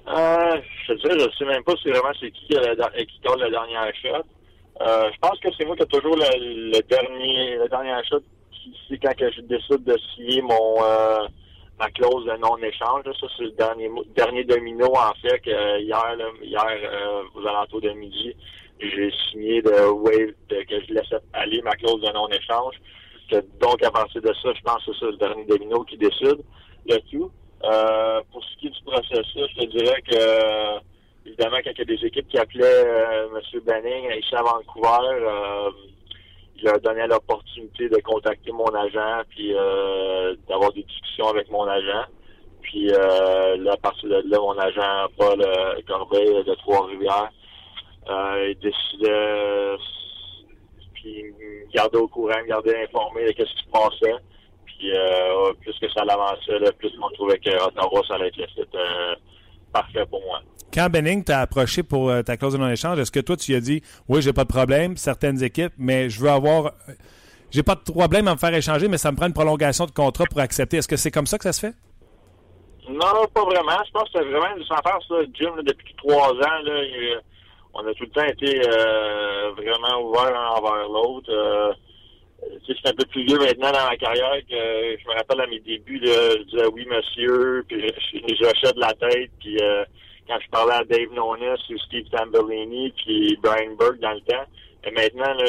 Euh, 0.07 0.57
je 0.87 0.93
te 0.93 1.19
je 1.19 1.37
sais 1.37 1.45
même 1.45 1.63
pas 1.63 1.73
si 1.81 1.89
vraiment 1.89 2.11
c'est 2.19 2.31
qui 2.31 2.47
qui, 2.47 3.19
garde 3.23 3.39
le 3.39 3.49
dernier. 3.49 3.77
Euh, 4.81 5.09
je 5.13 5.17
pense 5.19 5.39
que 5.39 5.49
c'est 5.57 5.65
moi 5.65 5.75
qui 5.75 5.83
ai 5.83 5.85
toujours 5.85 6.17
le, 6.17 6.81
dernier 6.89 7.91
shot. 8.09 8.21
C'est 8.89 8.97
quand 8.97 9.15
que 9.15 9.31
je 9.31 9.41
décide 9.41 9.83
de 9.83 9.97
signer 10.15 10.41
mon 10.41 10.81
ma 11.79 11.89
clause 11.91 12.25
de 12.25 12.37
non-échange. 12.37 13.03
Ça, 13.05 13.27
c'est 13.37 13.43
le 13.43 13.51
dernier 13.51 13.89
dernier 14.15 14.43
domino 14.43 14.87
en 14.87 15.13
fait 15.21 15.41
hier, 15.45 16.17
hier 16.41 16.65
aux 17.35 17.47
alentours 17.47 17.81
de 17.81 17.91
midi, 17.91 18.35
j'ai 18.89 19.11
signé 19.29 19.61
de 19.61 19.89
wave 19.91 20.33
que 20.49 20.81
je 20.87 20.93
laissais 20.93 21.17
aller 21.33 21.61
ma 21.61 21.71
clause 21.71 22.01
de 22.01 22.11
non-échange. 22.11 22.75
Donc 23.59 23.81
à 23.83 23.91
partir 23.91 24.21
de 24.21 24.33
ça, 24.41 24.49
je 24.53 24.61
pense 24.61 24.85
que 24.85 24.93
c'est 24.93 24.99
ça 24.99 25.11
le 25.11 25.17
dernier 25.17 25.45
domino 25.45 25.83
qui 25.83 25.97
décide 25.97 26.41
le 26.89 26.97
tout. 27.11 27.31
Euh, 27.63 28.21
pour 28.31 28.43
ce 28.43 28.57
qui 28.57 28.67
est 28.67 28.71
du 28.71 28.83
processus, 28.83 29.47
je 29.55 29.61
te 29.61 29.65
dirais 29.77 30.01
que 30.01 30.81
évidemment, 31.25 31.57
quand 31.63 31.71
il 31.75 31.79
y 31.79 31.81
a 31.81 31.97
des 31.97 32.05
équipes 32.05 32.27
qui 32.27 32.37
appelaient 32.37 32.85
euh, 32.85 33.27
M. 33.35 33.61
Benning 33.65 34.19
ici 34.19 34.35
à 34.35 34.41
Vancouver, 34.41 35.07
euh, 35.11 35.69
il 36.57 36.63
leur 36.63 36.79
donnait 36.81 37.07
l'opportunité 37.07 37.89
de 37.89 37.97
contacter 38.01 38.51
mon 38.51 38.67
agent 38.67 39.21
puis 39.29 39.53
euh, 39.53 40.35
d'avoir 40.47 40.71
des 40.73 40.83
discussions 40.83 41.27
avec 41.27 41.49
mon 41.49 41.67
agent. 41.67 42.05
Puis 42.61 42.87
là, 42.87 43.71
à 43.73 43.77
partir 43.77 44.07
de 44.07 44.23
là, 44.29 44.39
mon 44.39 44.57
agent 44.57 45.07
Paul 45.17 45.43
Corbeil 45.87 46.43
de 46.43 46.53
Trois-Rivières, 46.55 47.31
il 48.07 48.57
décidait 48.61 49.77
puis 51.01 51.23
me 51.23 51.71
gardait 51.73 51.97
au 51.97 52.07
courant, 52.07 52.41
me 52.43 52.47
gardait 52.47 52.83
informé 52.83 53.25
de 53.25 53.29
ce 53.29 53.43
qui 53.43 53.63
se 53.63 53.71
passait. 53.71 54.15
Puis 54.65 54.91
euh, 54.93 55.53
plus 55.61 55.77
que 55.79 55.91
ça 55.91 56.03
l'avançait, 56.05 56.71
plus 56.77 56.91
on 57.01 57.09
trouvait 57.11 57.39
que 57.39 57.49
Ottawa, 57.49 58.01
ça 58.07 58.15
allait 58.15 58.27
être 58.27 58.37
le 58.37 58.47
site 58.47 58.75
euh, 58.75 59.15
parfait 59.73 60.05
pour 60.09 60.21
moi. 60.21 60.41
Quand 60.73 60.89
Benning 60.89 61.23
t'a 61.23 61.41
approché 61.41 61.83
pour 61.83 62.09
euh, 62.09 62.21
ta 62.21 62.37
clause 62.37 62.53
de 62.53 62.57
non-échange, 62.57 62.97
est-ce 62.97 63.11
que 63.11 63.19
toi, 63.19 63.35
tu 63.35 63.51
lui 63.51 63.57
as 63.57 63.61
dit 63.61 63.81
Oui, 64.07 64.21
j'ai 64.21 64.33
pas 64.33 64.43
de 64.43 64.49
problème, 64.49 64.95
certaines 64.95 65.43
équipes, 65.43 65.73
mais 65.77 66.09
je 66.09 66.19
veux 66.19 66.29
avoir. 66.29 66.71
J'ai 67.51 67.63
pas 67.63 67.75
de 67.75 67.81
problème 67.81 68.29
à 68.29 68.33
me 68.33 68.37
faire 68.37 68.53
échanger, 68.53 68.87
mais 68.87 68.97
ça 68.97 69.11
me 69.11 69.17
prend 69.17 69.27
une 69.27 69.33
prolongation 69.33 69.85
de 69.85 69.91
contrat 69.91 70.23
pour 70.25 70.39
accepter. 70.39 70.77
Est-ce 70.77 70.87
que 70.87 70.95
c'est 70.95 71.11
comme 71.11 71.27
ça 71.27 71.37
que 71.37 71.43
ça 71.43 71.51
se 71.51 71.59
fait? 71.59 71.73
Non, 72.89 73.27
pas 73.33 73.43
vraiment. 73.43 73.77
Je 73.85 73.91
pense 73.91 74.03
que 74.03 74.19
c'est 74.19 74.23
vraiment 74.23 74.55
une 74.55 74.63
affaire, 74.63 74.99
ça. 75.07 75.15
Jim, 75.33 75.51
depuis 75.61 75.93
trois 75.95 76.31
ans, 76.31 76.61
là, 76.63 76.81
on 77.73 77.87
a 77.87 77.93
tout 77.93 78.03
le 78.03 78.09
temps 78.09 78.25
été 78.25 78.59
vraiment 79.57 80.01
ouverts 80.01 80.31
l'un 80.31 80.49
envers 80.49 80.89
l'autre 80.89 81.77
suis 82.81 82.89
un 82.89 82.93
peu 82.93 83.05
plus 83.05 83.25
vieux 83.25 83.37
maintenant 83.37 83.71
dans 83.71 83.89
ma 83.89 83.97
carrière 83.97 84.39
que 84.49 84.97
je 84.99 85.07
me 85.07 85.15
rappelle 85.15 85.41
à 85.41 85.47
mes 85.47 85.59
débuts, 85.59 85.99
là, 85.99 86.31
je 86.37 86.43
disais 86.43 86.67
oui 86.73 86.85
monsieur, 86.85 87.63
puis 87.67 87.81
je, 87.81 88.33
je, 88.33 88.73
de 88.73 88.79
la 88.79 88.93
tête, 88.93 89.31
puis 89.39 89.57
euh, 89.61 89.83
quand 90.27 90.37
je 90.43 90.49
parlais 90.49 90.73
à 90.73 90.83
Dave 90.83 91.11
Nonis 91.13 91.61
ou 91.69 91.77
Steve 91.79 92.09
Tambellini, 92.09 92.91
puis 92.97 93.37
Brian 93.41 93.75
Burke 93.77 93.99
dans 93.99 94.13
le 94.13 94.21
temps. 94.21 94.45
Et 94.83 94.91
maintenant, 94.91 95.33
là, 95.33 95.45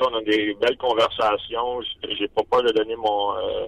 on 0.00 0.14
a 0.14 0.22
des 0.22 0.54
belles 0.60 0.76
conversations. 0.76 1.80
J'ai 2.08 2.28
pas 2.28 2.42
peur 2.48 2.62
de 2.62 2.70
donner 2.70 2.94
mon 2.94 3.36
euh, 3.36 3.66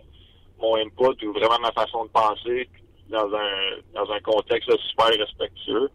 mon 0.61 0.77
input 0.77 1.27
ou 1.27 1.33
vraiment 1.33 1.59
ma 1.61 1.73
façon 1.73 2.05
de 2.05 2.11
penser 2.11 2.69
dans 3.09 3.27
un 3.35 3.79
dans 3.95 4.11
un 4.13 4.21
contexte 4.21 4.71
super 4.91 5.07
respectueux. 5.07 5.91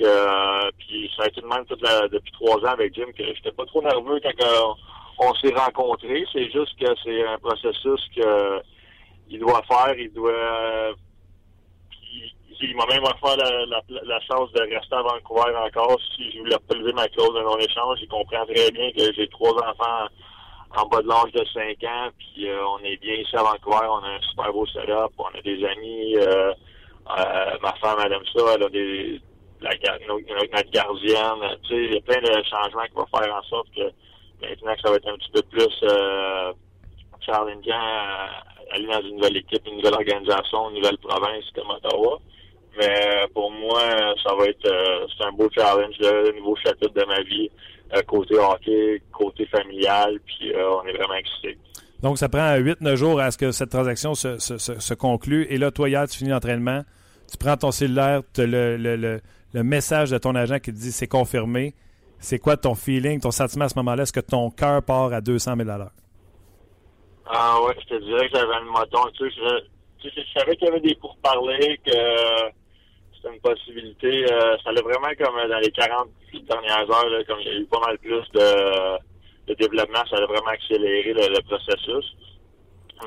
Que 0.00 0.06
euh, 0.06 0.70
puis 0.78 1.10
ça 1.14 1.24
a 1.24 1.26
été 1.26 1.42
de 1.42 1.46
même 1.46 1.64
depuis 2.10 2.32
trois 2.32 2.56
ans 2.60 2.72
avec 2.72 2.94
Jim 2.94 3.12
que 3.14 3.22
j'étais 3.22 3.52
pas 3.52 3.66
trop 3.66 3.82
nerveux 3.82 4.18
quand 4.22 4.76
on 5.18 5.34
s'est 5.34 5.52
rencontrés. 5.54 6.24
C'est 6.32 6.50
juste 6.50 6.78
que 6.80 6.86
c'est 7.04 7.26
un 7.26 7.36
processus 7.38 8.00
que 8.16 8.62
il 9.28 9.38
doit 9.40 9.62
faire. 9.68 9.94
Il 9.98 10.10
doit. 10.12 10.94
Il, 12.62 12.76
m'a 12.76 12.86
même 12.86 13.04
offert 13.04 13.36
la, 13.36 14.20
chance 14.20 14.52
de 14.52 14.60
rester 14.60 14.94
à 14.94 15.02
Vancouver 15.02 15.54
encore 15.66 15.98
si 16.14 16.30
je 16.30 16.38
voulais 16.38 16.56
pas 16.68 16.74
ma 16.94 17.08
clause 17.08 17.34
de 17.34 17.42
non-échange. 17.42 17.98
Il 18.02 18.08
comprend 18.08 18.44
très 18.46 18.70
bien 18.70 18.90
que 18.92 19.12
j'ai 19.14 19.28
trois 19.28 19.52
enfants 19.52 20.08
en 20.76 20.86
bas 20.86 21.02
de 21.02 21.08
l'âge 21.08 21.32
de 21.32 21.44
5 21.52 21.84
ans, 21.84 22.10
puis 22.18 22.48
euh, 22.48 22.64
on 22.66 22.78
est 22.84 22.96
bien 22.98 23.14
ici 23.14 23.36
à 23.36 23.42
Vancouver, 23.42 23.86
on 23.88 24.04
a 24.04 24.08
un 24.08 24.20
super 24.20 24.52
beau 24.52 24.66
setup, 24.66 25.12
on 25.18 25.36
a 25.36 25.42
des 25.42 25.64
amis, 25.64 26.16
euh, 26.16 26.52
ma 27.60 27.72
femme 27.80 27.98
elle 28.04 28.12
aime 28.12 28.26
ça, 28.32 28.54
elle 28.54 28.62
a 28.62 28.68
des 28.68 29.20
la, 29.60 29.70
notre, 30.08 30.70
gardienne, 30.70 31.58
tu 31.62 31.68
sais, 31.68 31.84
il 31.84 31.94
y 31.94 31.96
a 31.96 32.00
plein 32.00 32.20
de 32.20 32.42
changements 32.44 32.84
qui 32.84 32.94
vont 32.94 33.06
faire 33.18 33.34
en 33.34 33.42
sorte 33.42 33.68
que 33.76 33.92
Maintenant 34.42 34.74
que 34.74 34.80
ça 34.80 34.90
va 34.90 34.96
être 34.96 35.08
un 35.08 35.16
petit 35.16 35.30
peu 35.32 35.42
plus 35.42 35.68
euh, 35.82 36.52
à 37.28 37.42
aller 38.72 38.86
dans 38.86 39.00
une 39.02 39.16
nouvelle 39.16 39.36
équipe, 39.36 39.62
une 39.66 39.76
nouvelle 39.76 39.94
organisation, 39.94 40.70
une 40.70 40.76
nouvelle 40.76 40.98
province 40.98 41.44
comme 41.54 41.70
Ottawa. 41.70 42.18
Mais 42.78 43.26
pour 43.34 43.50
moi, 43.50 43.82
ça 44.24 44.34
va 44.34 44.46
être 44.46 44.66
euh, 44.66 45.06
c'est 45.16 45.24
un 45.24 45.32
beau 45.32 45.48
challenge, 45.54 45.94
un 46.02 46.36
nouveau 46.36 46.56
chapitre 46.56 46.92
de 46.94 47.04
ma 47.04 47.20
vie, 47.22 47.50
euh, 47.94 48.02
côté 48.02 48.36
hockey, 48.38 49.02
côté 49.12 49.46
familial, 49.46 50.18
puis 50.24 50.52
euh, 50.52 50.80
on 50.82 50.86
est 50.86 50.92
vraiment 50.92 51.14
excités. 51.14 51.58
Donc, 52.02 52.16
ça 52.18 52.28
prend 52.28 52.56
8-9 52.56 52.94
jours 52.94 53.20
à 53.20 53.30
ce 53.30 53.38
que 53.38 53.52
cette 53.52 53.70
transaction 53.70 54.14
se, 54.14 54.38
se, 54.38 54.56
se, 54.56 54.94
conclue. 54.94 55.46
Et 55.50 55.58
là, 55.58 55.70
toi, 55.70 55.88
hier, 55.88 56.08
tu 56.08 56.18
finis 56.18 56.30
l'entraînement, 56.30 56.82
tu 57.30 57.36
prends 57.36 57.56
ton 57.56 57.72
cellulaire, 57.72 58.22
tu 58.34 58.46
le, 58.46 58.76
le, 58.78 58.96
le, 58.96 59.20
le, 59.52 59.62
message 59.62 60.10
de 60.10 60.18
ton 60.18 60.34
agent 60.34 60.58
qui 60.58 60.72
te 60.72 60.78
dit 60.78 60.92
c'est 60.92 61.08
confirmé. 61.08 61.74
C'est 62.18 62.38
quoi 62.38 62.56
ton 62.56 62.74
feeling, 62.74 63.20
ton 63.20 63.30
sentiment 63.30 63.64
à 63.64 63.68
ce 63.68 63.78
moment-là? 63.78 64.02
Est-ce 64.02 64.12
que 64.12 64.20
ton 64.20 64.50
cœur 64.50 64.82
part 64.82 65.12
à 65.12 65.20
200 65.20 65.56
000 65.56 65.68
Ah 67.26 67.56
ouais, 67.62 67.74
je 67.80 67.96
te 67.96 68.04
dirais 68.04 68.28
que 68.28 68.36
j'avais 68.36 68.60
le 68.60 68.70
moton. 68.70 69.00
Tu 69.16 69.30
sais, 69.30 69.36
je, 70.04 70.38
savais 70.38 70.56
qu'il 70.56 70.68
y 70.68 70.70
avait 70.70 70.80
des 70.80 70.94
pourparlers, 70.96 71.78
que 71.78 71.92
c'était 73.14 73.34
une 73.34 73.40
possibilité. 73.40 74.30
Euh, 74.30 74.56
ça 74.62 74.70
allait 74.70 74.82
vraiment 74.82 75.08
comme 75.18 75.48
dans 75.48 75.58
les 75.58 75.70
40 75.70 76.08
dernières 76.46 76.90
heures, 76.90 77.24
comme 77.26 77.40
il 77.40 77.46
y 77.46 77.50
a 77.50 77.58
eu 77.58 77.66
pas 77.66 77.80
mal 77.80 77.98
plus 77.98 78.24
de, 78.34 79.54
développement, 79.54 80.04
ça 80.08 80.16
allait 80.16 80.26
vraiment 80.26 80.50
accélérer 80.50 81.12
le, 81.12 81.40
processus. 81.42 82.16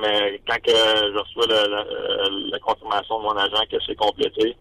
Mais 0.01 0.41
quand 0.47 0.57
je 0.65 1.17
reçois 1.17 1.45
la 2.51 2.59
confirmation 2.59 3.19
de 3.19 3.23
mon 3.23 3.37
agent 3.37 3.63
que 3.71 3.77
c'est 3.85 3.95
complété, 3.95 4.55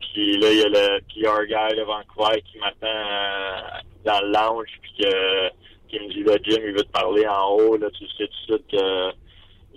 puis 0.00 0.38
là, 0.38 0.50
il 0.50 0.58
y 0.58 0.62
a 0.62 0.68
le 0.68 1.00
PR 1.00 1.44
guy 1.46 1.76
de 1.76 1.82
Vancouver 1.82 2.42
qui 2.42 2.58
m'attend 2.58 2.86
euh, 2.86 3.60
dans 4.04 4.20
le 4.20 4.32
lounge, 4.32 4.68
puis 4.82 4.92
que, 5.00 5.48
qui 5.88 6.00
me 6.00 6.12
dit, 6.12 6.22
là, 6.24 6.36
Jim, 6.42 6.60
il 6.64 6.72
veut 6.72 6.84
te 6.84 6.90
parler 6.90 7.26
en 7.26 7.50
haut, 7.52 7.76
là, 7.76 7.88
tu 7.90 8.06
sais 8.06 8.26
tout 8.26 8.54
de 8.54 8.56
suite 8.56 8.66
que 8.70 9.12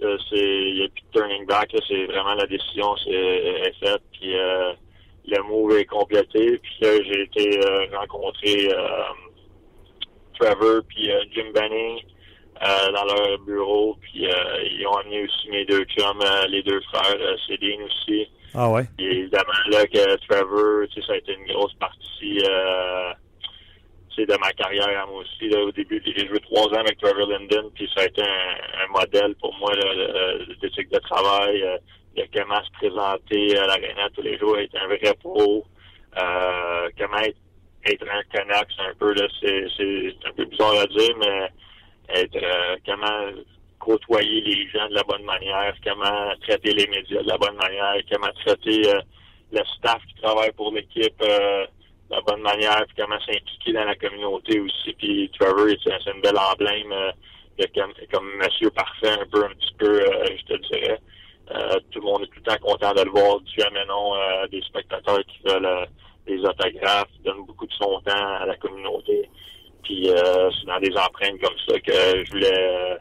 il 0.06 0.74
n'y 0.76 0.84
a 0.84 0.89
plus 0.89 1.04
de 1.14 1.20
turning 1.20 1.45
back, 1.45 1.70
c'est 1.88 2.06
vraiment 2.06 2.34
la 2.34 2.45
décision, 2.45 2.95
c'est, 3.06 3.12
est 3.12 3.76
faite, 3.80 4.02
puis 4.12 4.36
euh, 4.36 4.74
le 5.28 5.41
move 5.43 5.78
est 5.78 5.86
complété, 5.86 6.58
puis 6.58 6.78
là, 6.82 6.89
j'ai 7.04 7.22
été 7.22 7.66
euh, 7.66 7.86
rencontrer 7.98 8.70
euh, 8.74 9.04
Trevor, 10.38 10.82
puis 10.89 11.10
Jim 11.34 11.52
Benning, 11.54 12.02
dans 12.62 13.06
leur 13.06 13.39
bureau, 13.39 13.98
puis 14.02 14.26
ils 14.26 14.88
ont 14.88 14.98
amené 14.98 15.24
aussi 15.24 15.50
mes 15.50 15.66
deux 15.66 15.84
chums, 15.86 16.22
euh, 16.22 16.48
les 16.48 16.64
deux 16.64 16.82
frères, 16.82 17.18
euh, 17.20 17.36
Céline 17.48 17.84
aussi. 17.84 18.28
Ah 18.56 18.70
ouais? 18.70 18.84
Et 18.99 19.20
évidemment, 19.20 19.51
là, 19.72 19.86
que 19.88 20.16
Trevor, 20.28 20.88
tu 20.89 21.01
sais, 21.01 21.08
ça 21.08 21.14
a 21.14 21.18
été 21.18 21.34
une 21.34 21.45
grosse 21.54 21.74
partie 21.76 22.39
euh, 22.47 23.14
tu 24.10 24.22
sais, 24.22 24.26
de 24.26 24.38
ma 24.39 24.51
carrière 24.51 25.08
moi 25.08 25.22
aussi. 25.22 25.49
Là, 25.49 25.60
au 25.64 25.72
début, 25.72 26.01
j'ai 26.06 26.28
joué 26.28 26.39
trois 26.41 26.68
ans 26.68 26.82
avec 26.82 26.99
Trevor 26.99 27.28
Linden, 27.28 27.70
puis 27.74 27.89
ça 27.95 28.04
a 28.04 28.06
été 28.06 28.22
un, 28.22 28.86
un 28.86 28.99
modèle 28.99 29.36
pour 29.36 29.56
moi 29.58 29.74
là, 29.76 30.45
d'éthique 30.62 30.91
de 30.91 30.99
travail, 30.99 31.64
euh, 31.64 31.78
de 32.16 32.24
comment 32.34 32.64
se 32.64 32.72
présenter 32.74 33.58
à 33.58 33.68
l'aréna 33.68 34.10
tous 34.14 34.22
les 34.22 34.38
jours, 34.38 34.58
être 34.58 34.76
un 34.80 34.88
vrai 34.88 35.14
pro, 35.20 35.66
euh, 36.22 36.89
comment 36.97 37.18
être, 37.18 37.38
être 37.86 38.06
un 38.08 38.24
Canuck, 38.32 38.68
c'est 38.76 38.84
un 38.84 38.93
peu 38.99 39.14
là, 39.14 39.28
c'est 39.41 40.16
un 40.26 40.32
peu 40.34 40.45
bizarre 40.45 40.80
à 40.80 40.86
dire, 40.86 41.16
mais 41.18 41.49
être 42.22 42.36
euh, 42.36 42.78
comment 42.86 43.32
côtoyer 43.84 44.42
les 44.42 44.70
gens 44.70 44.88
de 44.88 44.96
la 44.96 45.04
bonne 45.04 45.24
manière, 45.24 45.76
comment 45.84 46.34
traiter 46.42 46.74
les 46.74 46.88
médias 46.88 47.22
de 47.22 47.28
la 47.28 47.38
bonne 47.38 47.56
manière, 47.56 47.96
comment 48.10 48.32
traiter 48.46 48.88
euh, 48.88 49.02
le 49.52 49.62
staff 49.78 50.02
qui 50.08 50.22
travaille 50.22 50.52
pour 50.54 50.72
l'équipe 50.74 51.22
euh, 51.22 51.66
de 52.10 52.16
la 52.16 52.22
bonne 52.22 52.42
manière, 52.42 52.84
puis 52.88 52.96
comment 52.98 53.20
s'impliquer 53.20 53.74
dans 53.74 53.86
la 53.86 53.96
communauté 53.96 54.60
aussi. 54.60 54.94
Puis 54.94 55.30
Trevor, 55.38 55.68
c'est 55.84 56.12
une 56.12 56.22
belle 56.22 56.38
emblème 56.38 56.92
euh, 56.92 57.12
comme, 57.76 57.94
comme 58.12 58.30
Monsieur 58.38 58.70
Parfait, 58.72 59.20
un 59.20 59.26
peu, 59.32 59.44
un 59.46 59.50
petit 59.50 59.74
peu, 59.78 60.02
euh, 60.02 60.26
je 60.38 60.54
te 60.54 60.62
dirais. 60.68 61.00
Euh, 61.52 61.80
tout 61.92 62.00
le 62.00 62.06
monde 62.06 62.24
est 62.24 62.28
tout 62.28 62.40
le 62.40 62.44
temps 62.44 62.66
content 62.66 62.94
de 62.94 63.02
le 63.02 63.12
voir, 63.12 63.42
du 63.42 63.52
jamais 63.60 63.86
non 63.86 64.16
euh, 64.16 64.48
des 64.48 64.62
spectateurs 64.62 65.20
qui 65.26 65.40
veulent 65.46 65.88
des 66.26 66.40
autographes, 66.40 67.10
qui 67.14 67.24
donnent 67.26 67.46
beaucoup 67.46 67.68
de 67.68 67.74
son 67.74 68.00
temps 68.06 68.36
à 68.40 68.46
la 68.46 68.56
communauté. 68.56 69.30
Puis 69.84 70.08
c'est 70.08 70.66
dans 70.66 70.80
des 70.80 70.96
empreintes 70.96 71.42
comme 71.42 71.58
ça 71.68 71.78
que 71.82 72.24
je 72.24 72.32
voulais 72.32 72.98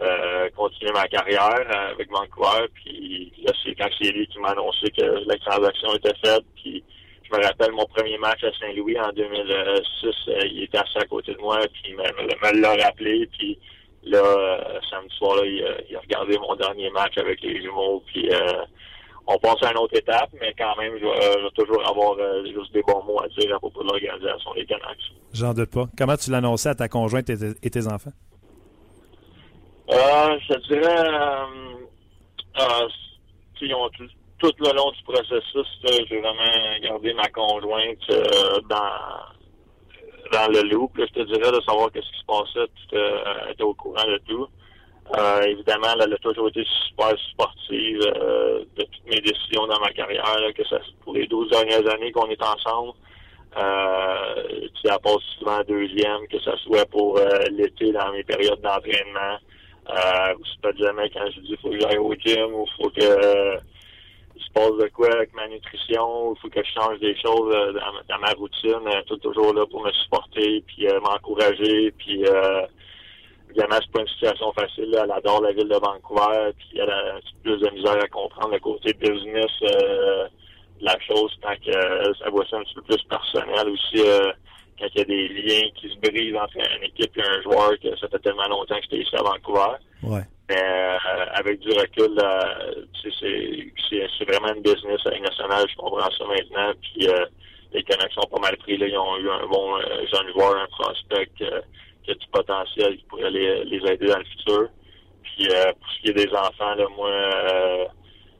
euh, 0.00 0.48
continuer 0.56 0.92
ma 0.92 1.06
carrière 1.06 1.60
euh, 1.60 1.92
avec 1.92 2.10
Vancouver. 2.10 2.66
Puis 2.74 3.32
là, 3.44 3.52
c'est 3.62 3.74
quand 3.74 3.88
c'est 4.00 4.10
lui 4.10 4.26
qui 4.26 4.38
m'a 4.40 4.48
annoncé 4.50 4.90
que 4.90 5.02
la 5.28 5.36
transaction 5.38 5.94
était 5.94 6.14
faite. 6.24 6.44
Puis 6.56 6.82
je 7.22 7.36
me 7.36 7.42
rappelle 7.44 7.72
mon 7.72 7.84
premier 7.86 8.18
match 8.18 8.42
à 8.42 8.50
Saint-Louis 8.58 8.98
en 8.98 9.12
2006. 9.12 10.28
euh, 10.28 10.38
il 10.50 10.62
était 10.64 10.78
assis 10.78 10.98
à 10.98 11.04
côté 11.04 11.34
de 11.34 11.38
moi, 11.40 11.58
puis 11.72 11.82
il 11.90 11.96
me, 11.96 12.60
l'a 12.60 12.84
rappelé. 12.84 13.28
Puis 13.38 13.58
là, 14.04 14.80
samedi 14.90 15.14
soir, 15.16 15.36
là, 15.36 15.42
il, 15.46 15.64
a- 15.96 16.00
regardé 16.00 16.38
mon 16.38 16.56
dernier 16.56 16.90
match 16.90 17.16
avec 17.18 17.40
les 17.42 17.60
jumeaux. 17.62 18.02
Puis 18.06 18.28
on 19.28 19.38
passe 19.38 19.62
à 19.62 19.70
une 19.70 19.78
autre 19.78 19.96
étape, 19.96 20.30
mais 20.40 20.52
quand 20.58 20.74
même, 20.76 20.94
je 20.98 21.04
vais, 21.04 21.50
toujours 21.54 21.88
avoir 21.88 22.16
juste 22.44 22.72
des 22.72 22.82
bons 22.82 23.04
mots 23.04 23.22
à 23.22 23.28
dire 23.28 23.54
à 23.54 23.58
propos 23.60 23.82
de 23.84 23.88
l'organisation 23.88 24.52
des 24.54 24.66
Canucks. 24.66 25.12
J'en 25.32 25.54
doute 25.54 25.70
pas. 25.70 25.86
Comment 25.96 26.16
tu 26.16 26.30
l'annonçais 26.30 26.70
à 26.70 26.74
ta 26.74 26.88
conjointe 26.88 27.30
et 27.30 27.70
tes 27.70 27.86
enfants? 27.86 28.10
Euh, 29.92 30.38
je 30.40 30.54
te 30.54 30.58
dirais, 30.68 31.04
euh, 32.58 32.88
tu 33.56 33.74
ont 33.74 33.90
tout, 33.90 34.08
tout 34.38 34.52
le 34.58 34.74
long 34.74 34.90
du 34.90 35.02
processus, 35.02 35.66
j'ai 35.84 36.20
vraiment 36.20 36.78
gardé 36.82 37.12
ma 37.12 37.28
conjointe 37.28 38.10
euh, 38.10 38.60
dans 38.70 39.32
dans 40.32 40.50
le 40.50 40.62
loop, 40.62 40.96
là, 40.96 41.04
je 41.08 41.20
te 41.20 41.26
dirais, 41.26 41.52
de 41.52 41.60
savoir 41.60 41.92
qu'est-ce 41.92 42.10
qui 42.10 42.20
se 42.20 42.24
passait, 42.24 42.66
tout, 42.88 42.96
euh, 42.96 43.50
était 43.50 43.62
au 43.62 43.74
courant 43.74 44.06
de 44.06 44.18
tout. 44.26 44.46
Euh, 45.18 45.42
évidemment, 45.42 45.88
elle 45.94 46.14
a 46.14 46.16
toujours 46.18 46.48
été 46.48 46.64
super 46.88 47.12
sportive 47.32 48.00
euh, 48.16 48.64
de 48.76 48.82
toutes 48.84 49.06
mes 49.10 49.20
décisions 49.20 49.66
dans 49.66 49.78
ma 49.80 49.92
carrière, 49.92 50.24
là, 50.40 50.52
que 50.54 50.66
ça 50.68 50.78
pour 51.04 51.12
les 51.12 51.26
12 51.26 51.50
dernières 51.50 51.86
années 51.92 52.12
qu'on 52.12 52.30
est 52.30 52.42
ensemble. 52.42 52.92
Euh, 53.58 54.42
tu 54.48 54.80
sais, 54.80 54.94
elle 54.94 55.00
passe 55.02 55.22
souvent 55.38 55.60
deuxième, 55.68 56.26
que 56.30 56.38
ce 56.38 56.56
soit 56.64 56.86
pour 56.86 57.18
euh, 57.18 57.28
l'été 57.50 57.92
dans 57.92 58.10
mes 58.12 58.24
périodes 58.24 58.60
d'entraînement. 58.62 59.36
Euh, 59.90 60.34
c'est 60.44 60.60
pas 60.62 60.72
jamais 60.78 61.10
quand 61.10 61.28
je 61.34 61.40
dis 61.40 61.56
faut 61.60 61.70
que 61.70 61.80
j'aille 61.80 61.98
au 61.98 62.14
gym 62.14 62.54
ou 62.54 62.66
faut 62.76 62.88
que 62.90 63.02
euh, 63.02 63.56
il 64.36 64.42
se 64.42 64.50
passe 64.52 64.70
de 64.78 64.88
quoi 64.94 65.12
avec 65.12 65.34
ma 65.34 65.48
nutrition 65.48 66.28
ou 66.28 66.36
faut 66.36 66.48
que 66.48 66.62
je 66.62 66.70
change 66.72 67.00
des 67.00 67.16
choses 67.16 67.52
euh, 67.54 67.72
dans, 67.72 67.92
dans 68.08 68.20
ma 68.20 68.32
routine. 68.32 68.78
Elle 68.86 68.98
est 68.98 69.20
toujours 69.20 69.52
là 69.52 69.66
pour 69.66 69.84
me 69.84 69.90
supporter 69.92 70.62
puis 70.68 70.86
euh, 70.88 71.00
m'encourager 71.00 71.90
puis 71.98 72.24
euh, 72.24 72.62
évidemment 73.50 73.78
c'est 73.80 73.90
pas 73.92 74.00
une 74.02 74.08
situation 74.08 74.52
facile. 74.52 74.90
là. 74.90 75.02
Elle 75.04 75.12
adore 75.12 75.42
la 75.42 75.52
ville 75.52 75.68
de 75.68 75.74
Vancouver 75.76 76.52
puis 76.56 76.78
elle 76.78 76.90
a 76.90 77.16
un 77.16 77.20
petit 77.20 77.34
peu 77.42 77.50
plus 77.56 77.60
de 77.66 77.70
misère 77.74 78.02
à 78.02 78.08
comprendre 78.08 78.52
le 78.52 78.60
côté 78.60 78.92
business 78.94 79.50
euh, 79.64 80.28
de 80.80 80.84
la 80.84 80.96
chose 81.00 81.36
tant 81.42 81.56
que 81.56 81.76
euh, 81.76 82.12
ça 82.22 82.30
voit 82.30 82.46
ça 82.48 82.56
un 82.58 82.62
petit 82.62 82.74
peu 82.74 82.82
plus 82.82 83.02
personnel 83.10 83.68
aussi. 83.68 84.00
Euh, 84.80 84.86
quand 84.86 84.86
il 84.94 84.98
y 84.98 85.00
a 85.00 85.04
des 85.04 85.28
liens 85.28 85.68
qui 85.76 85.88
se 85.88 85.96
brisent 85.98 86.36
entre 86.36 86.56
une 86.56 86.84
équipe 86.84 87.16
et 87.16 87.22
un 87.22 87.42
joueur 87.42 87.72
que 87.80 87.96
ça 87.98 88.08
fait 88.08 88.18
tellement 88.20 88.48
longtemps 88.48 88.76
que 88.76 88.82
j'étais 88.82 89.02
ici 89.02 89.16
à 89.16 89.22
Vancouver. 89.22 89.76
Ouais. 90.02 90.22
Mais 90.48 90.62
euh, 90.62 90.98
avec 91.34 91.60
du 91.60 91.70
recul, 91.70 92.18
sais, 93.10 94.08
c'est, 94.18 94.24
vraiment 94.24 94.54
une 94.54 94.62
business 94.62 95.00
à 95.06 95.18
nationale, 95.18 95.66
je 95.68 95.76
comprends 95.76 96.10
ça 96.10 96.24
maintenant. 96.24 96.72
Puis 96.80 97.08
euh, 97.08 97.26
les 97.72 97.82
Canucks 97.82 98.12
sont 98.12 98.28
pas 98.30 98.40
mal 98.40 98.56
pris. 98.58 98.76
Là, 98.76 98.86
ils 98.86 98.98
ont 98.98 99.16
eu 99.18 99.30
un 99.30 99.46
bon 99.46 99.76
euh, 99.76 100.06
jeune 100.12 100.32
joueur, 100.32 100.56
un 100.56 100.66
prospect 100.66 101.30
euh, 101.42 101.60
qui 102.04 102.10
a 102.10 102.14
du 102.14 102.26
potentiel 102.32 102.96
qui 102.96 103.04
pourrait 103.04 103.30
les, 103.30 103.64
les 103.64 103.92
aider 103.92 104.06
dans 104.06 104.18
le 104.18 104.24
futur. 104.24 104.68
Puis 105.22 105.48
euh, 105.50 105.72
pour 105.72 105.90
ce 105.90 106.00
qui 106.02 106.10
est 106.10 106.26
des 106.26 106.32
enfants, 106.34 106.74
là, 106.74 106.86
moi 106.96 107.08
euh, 107.08 107.32
euh, 107.44 107.84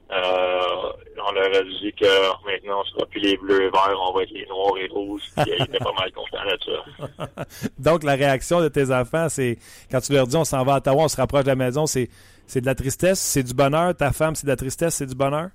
on 0.09 1.31
leur 1.31 1.55
a 1.55 1.63
dit 1.63 1.93
que 1.93 2.45
maintenant 2.45 2.81
on 2.81 2.83
sera 2.85 3.05
plus 3.05 3.21
les 3.21 3.37
bleus 3.37 3.63
et 3.63 3.69
verts, 3.69 3.97
on 3.99 4.13
va 4.13 4.23
être 4.23 4.31
les 4.31 4.45
noirs 4.47 4.77
et 4.77 4.87
rouges. 4.87 5.21
Puis 5.37 5.51
euh, 5.51 5.55
ils 5.59 5.63
étaient 5.63 5.79
pas 5.79 5.93
mal 5.97 6.11
contents 6.11 6.43
de 6.45 7.27
ça. 7.27 7.45
Donc, 7.79 8.03
la 8.03 8.13
réaction 8.13 8.61
de 8.61 8.67
tes 8.67 8.91
enfants, 8.91 9.29
c'est 9.29 9.57
quand 9.91 10.01
tu 10.01 10.13
leur 10.13 10.27
dis 10.27 10.35
on 10.35 10.43
s'en 10.43 10.63
va 10.63 10.75
à 10.75 10.77
Ottawa, 10.77 11.03
on 11.03 11.07
se 11.07 11.17
rapproche 11.17 11.43
de 11.43 11.49
la 11.49 11.55
maison, 11.55 11.85
c'est, 11.85 12.09
c'est 12.47 12.61
de 12.61 12.65
la 12.65 12.75
tristesse, 12.75 13.19
c'est 13.19 13.43
du 13.43 13.53
bonheur? 13.53 13.95
Ta 13.95 14.11
femme, 14.11 14.35
c'est 14.35 14.45
de 14.45 14.51
la 14.51 14.57
tristesse, 14.57 14.95
c'est 14.95 15.07
du 15.07 15.15
bonheur? 15.15 15.49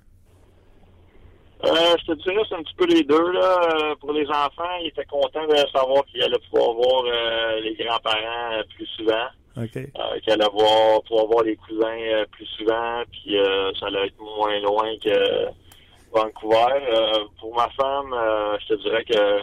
Euh, 1.65 1.95
je 1.99 2.13
te 2.13 2.23
dirais, 2.23 2.41
c'est 2.47 2.55
un 2.55 2.63
petit 2.63 2.75
peu 2.75 2.85
les 2.85 3.03
deux. 3.03 3.31
Là. 3.33 3.59
Euh, 3.91 3.95
Pour 3.99 4.13
les 4.13 4.25
enfants, 4.27 4.77
ils 4.81 4.87
étaient 4.87 5.05
contents 5.05 5.45
de 5.45 5.55
savoir 5.73 6.05
qu'ils 6.05 6.23
allaient 6.23 6.39
pouvoir 6.49 6.73
voir 6.73 7.03
euh, 7.05 7.59
les 7.59 7.75
grands-parents 7.75 8.53
euh, 8.53 8.63
plus 8.75 8.85
souvent, 8.97 9.27
OK. 9.57 9.75
euh, 9.75 10.33
allaient 10.33 10.45
voir, 10.53 11.01
pouvoir 11.03 11.25
voir 11.27 11.43
les 11.43 11.55
cousins 11.55 11.99
euh, 11.99 12.25
plus 12.31 12.45
souvent, 12.57 13.01
puis 13.11 13.37
euh, 13.37 13.71
ça 13.79 13.87
allait 13.87 14.07
être 14.07 14.19
moins 14.19 14.59
loin 14.59 14.95
que 15.03 15.47
Vancouver. 16.11 16.55
Euh, 16.93 17.25
pour 17.39 17.55
ma 17.55 17.67
femme, 17.69 18.13
euh, 18.13 18.57
je 18.61 18.75
te 18.75 18.81
dirais 18.81 19.03
que 19.03 19.41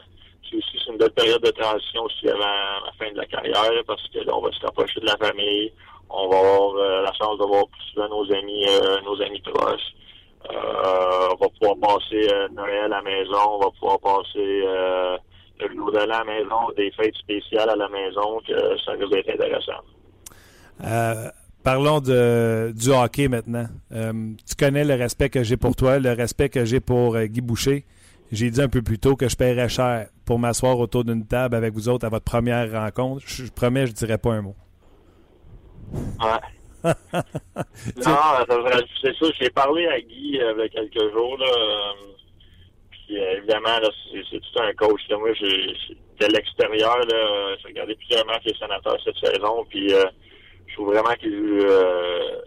c'est 0.49 0.57
aussi 0.57 0.79
une 0.89 0.97
belle 0.97 1.11
période 1.11 1.43
de 1.43 1.51
transition 1.51 2.05
aussi 2.05 2.29
avant 2.29 2.39
la 2.39 2.93
fin 2.99 3.11
de 3.11 3.17
la 3.17 3.27
carrière, 3.27 3.83
parce 3.87 4.07
que 4.09 4.19
là, 4.21 4.37
on 4.37 4.41
va 4.41 4.53
se 4.53 4.65
rapprocher 4.65 5.01
de 5.01 5.07
la 5.07 5.17
famille, 5.17 5.73
on 6.09 6.29
va 6.29 6.39
avoir 6.39 6.77
euh, 6.77 7.03
la 7.03 7.13
chance 7.13 7.39
de 7.39 7.45
voir 7.45 7.67
plus 7.69 7.83
souvent 7.93 8.09
nos 8.09 8.33
amis, 8.33 8.67
nos 9.05 9.21
amis 9.23 9.41
proches. 9.41 9.93
On 10.49 11.35
va 11.35 11.49
pouvoir 11.61 11.77
passer 11.99 12.29
Noël 12.53 12.85
à 12.85 12.89
la 12.89 13.03
maison, 13.03 13.39
on 13.51 13.59
va 13.59 13.71
pouvoir 13.73 13.99
passer 13.99 14.63
le 15.59 15.75
jour 15.75 15.91
de 15.91 15.99
la 15.99 16.23
maison, 16.23 16.71
des 16.77 16.93
fêtes 16.93 17.17
spéciales 17.17 17.71
à 17.71 17.75
la 17.75 17.89
maison, 17.89 18.41
que 18.47 18.79
ça 18.85 18.93
risque 18.93 19.11
d'être 19.11 19.31
intéressant. 19.31 19.83
Euh, 20.85 21.31
parlons 21.63 22.01
de, 22.01 22.73
du 22.75 22.91
hockey 22.91 23.29
maintenant. 23.29 23.67
Euh, 23.93 24.13
tu 24.49 24.55
connais 24.57 24.85
le 24.85 24.95
respect 24.95 25.31
que 25.31 25.43
j'ai 25.43 25.57
pour 25.57 25.77
toi, 25.77 25.99
le 25.99 26.13
respect 26.13 26.49
que 26.49 26.65
j'ai 26.65 26.81
pour 26.81 27.17
euh, 27.17 27.27
Guy 27.27 27.41
Boucher. 27.41 27.85
J'ai 28.33 28.51
dit 28.51 28.61
un 28.61 28.69
peu 28.69 28.83
plus 28.83 28.99
tôt 28.99 29.15
que 29.17 29.29
je 29.29 29.37
paierais 29.37 29.69
cher 29.69 30.09
pour 30.25 30.39
m'asseoir 30.39 30.79
autour 30.79 31.05
d'une 31.05 31.27
table 31.27 31.55
avec 31.55 31.73
vous 31.73 31.89
autres 31.89 32.05
à 32.05 32.09
votre 32.09 32.25
première 32.25 32.71
rencontre. 32.73 33.23
Je, 33.27 33.45
je 33.45 33.53
promets, 33.53 33.87
je 33.87 33.93
dirai 33.93 34.19
pas 34.19 34.33
un 34.33 34.43
mot. 34.43 34.57
Ouais. 35.93 36.41
non, 36.85 36.93
c'est 39.03 39.15
ça. 39.17 39.27
J'ai 39.41 39.51
parlé 39.51 39.87
à 39.89 40.01
Guy 40.01 40.39
euh, 40.41 40.53
il 40.57 40.61
y 40.61 40.63
a 40.63 40.69
quelques 40.69 41.13
jours. 41.13 41.37
Là, 41.39 41.47
euh, 41.47 41.93
puis 42.91 43.19
euh, 43.19 43.39
évidemment, 43.39 43.79
là, 43.81 43.89
c'est, 44.13 44.39
tout 44.39 44.61
un 44.61 44.73
coach. 44.75 45.01
Là. 45.09 45.19
Moi, 45.19 45.33
j'ai, 45.35 45.75
de 46.21 46.33
l'extérieur, 46.33 46.99
j'ai 47.61 47.69
regardé 47.69 47.95
plusieurs 47.97 48.27
matchs 48.27 48.45
des 48.45 48.55
sénateurs 48.55 48.97
cette 49.05 49.19
saison. 49.19 49.65
Puis 49.69 49.93
je 50.67 50.75
trouve 50.75 50.93
vraiment 50.93 51.15
qu'il 51.15 51.31
y 51.31 51.35
a 51.35 51.39
eu 51.39 51.61
euh, 51.63 52.41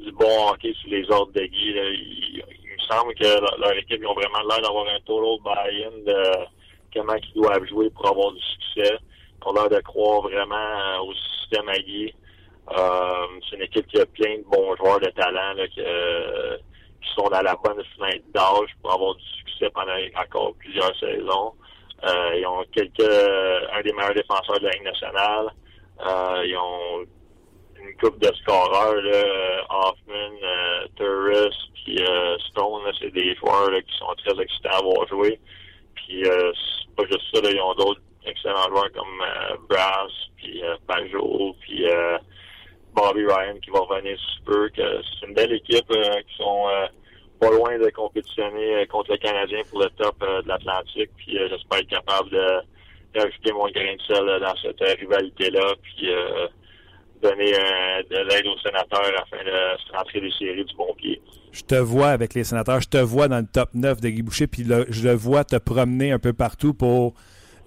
du 0.00 0.12
bon 0.12 0.50
hockey 0.50 0.74
sous 0.82 0.88
les 0.88 1.10
ordres 1.10 1.32
de 1.32 1.42
Guy. 1.42 1.72
Là. 1.74 1.82
Il, 1.84 2.42
me 2.72 2.94
semble 2.94 3.14
que 3.14 3.24
leur, 3.24 3.58
leur 3.58 3.72
équipe 3.78 4.00
ils 4.00 4.06
ont 4.06 4.14
vraiment 4.14 4.40
l'air 4.48 4.60
d'avoir 4.60 4.86
un 4.88 5.00
total 5.06 5.38
buy-in 5.44 6.04
de 6.04 6.46
comment 6.94 7.14
ils 7.14 7.40
doivent 7.40 7.64
jouer 7.66 7.90
pour 7.90 8.08
avoir 8.08 8.32
du 8.32 8.40
succès. 8.40 8.98
Ils 9.40 9.48
ont 9.48 9.52
l'air 9.54 9.68
de 9.68 9.80
croire 9.80 10.22
vraiment 10.22 10.56
euh, 10.56 10.98
au 11.04 11.14
système 11.14 11.68
à 11.68 11.78
Guy. 11.78 12.12
Euh, 12.70 13.26
c'est 13.48 13.56
une 13.56 13.62
équipe 13.62 13.86
qui 13.88 14.00
a 14.00 14.06
plein 14.06 14.38
de 14.38 14.44
bons 14.44 14.76
joueurs 14.76 15.00
de 15.00 15.10
talent 15.10 15.54
là, 15.54 15.66
qui, 15.68 15.80
euh, 15.80 16.56
qui 17.02 17.14
sont 17.14 17.28
dans 17.28 17.42
la 17.42 17.56
bonne 17.56 17.82
fenêtre 17.96 18.24
d'âge 18.32 18.70
pour 18.80 18.92
avoir 18.92 19.14
du 19.16 19.24
succès 19.24 19.68
pendant 19.74 19.96
encore 20.16 20.54
plusieurs 20.58 20.96
saisons. 20.98 21.52
Euh, 22.04 22.36
ils 22.36 22.46
ont 22.46 22.64
quelques 22.72 23.00
un 23.00 23.80
des 23.82 23.92
meilleurs 23.92 24.14
défenseurs 24.14 24.58
de 24.60 24.64
la 24.66 24.70
Ligue 24.70 24.84
nationale. 24.84 25.52
Euh, 26.04 26.42
ils 26.46 26.56
ont 26.56 27.04
une 27.80 27.96
coupe 27.98 28.18
de 28.20 28.32
scoreurs, 28.34 29.02
Hoffman, 29.70 30.36
euh, 30.42 30.86
euh, 31.88 32.36
Stone, 32.50 32.92
c'est 33.00 33.12
des 33.12 33.34
joueurs 33.36 33.70
qui 33.70 33.98
sont 33.98 34.14
très 34.24 34.42
excitants 34.42 34.70
à 34.70 34.78
avoir 34.78 35.06
joué. 35.08 35.40
Puis 35.94 36.24
euh, 36.24 36.52
c'est 36.54 36.94
pas 36.94 37.04
juste 37.04 37.24
ça, 37.34 37.40
ils 37.50 37.60
ont 37.60 37.74
d'autres 37.74 38.00
excellents 38.24 38.68
joueurs 38.68 38.90
comme 38.92 39.20
euh, 39.20 39.56
Brass, 39.68 40.12
puis 40.36 40.62
Pajot, 40.86 41.56
puis 41.60 41.84
Bobby 42.94 43.24
Ryan 43.26 43.58
qui 43.62 43.70
va 43.70 43.80
revenir 43.80 44.18
sous 44.18 44.44
peu, 44.44 44.68
que 44.70 44.82
c'est 45.02 45.26
une 45.26 45.34
belle 45.34 45.52
équipe 45.52 45.88
qui 45.88 46.36
sont 46.36 46.66
pas 47.40 47.50
loin 47.50 47.78
de 47.78 47.90
compétitionner 47.90 48.86
contre 48.86 49.12
le 49.12 49.18
Canadien 49.18 49.62
pour 49.70 49.80
le 49.80 49.90
top 49.90 50.18
de 50.20 50.48
l'Atlantique. 50.48 51.10
Puis 51.16 51.38
j'espère 51.38 51.78
être 51.78 51.88
capable 51.88 52.30
de 52.30 52.46
d'ajouter 53.14 53.52
mon 53.52 53.68
grain 53.70 53.94
de 53.94 54.02
sel 54.06 54.40
dans 54.40 54.54
cette 54.62 54.98
rivalité-là. 54.98 55.74
Puis 55.82 56.08
donner 57.22 57.52
de 58.10 58.16
l'aide 58.28 58.46
aux 58.46 58.58
sénateurs 58.58 59.12
afin 59.22 59.44
de 59.44 59.96
rentrer 59.96 60.20
des 60.20 60.32
séries 60.32 60.64
du 60.64 60.74
bon 60.74 60.92
pied. 60.96 61.22
Je 61.52 61.62
te 61.62 61.74
vois 61.76 62.08
avec 62.08 62.34
les 62.34 62.42
sénateurs, 62.42 62.80
je 62.80 62.88
te 62.88 62.96
vois 62.96 63.28
dans 63.28 63.38
le 63.38 63.46
top 63.46 63.70
9 63.74 64.00
de 64.00 64.08
Guy 64.08 64.22
Boucher, 64.22 64.48
puis 64.48 64.64
je 64.64 65.08
le 65.08 65.14
vois 65.14 65.44
te 65.44 65.56
promener 65.56 66.10
un 66.10 66.18
peu 66.18 66.32
partout 66.32 66.74
pour 66.74 67.14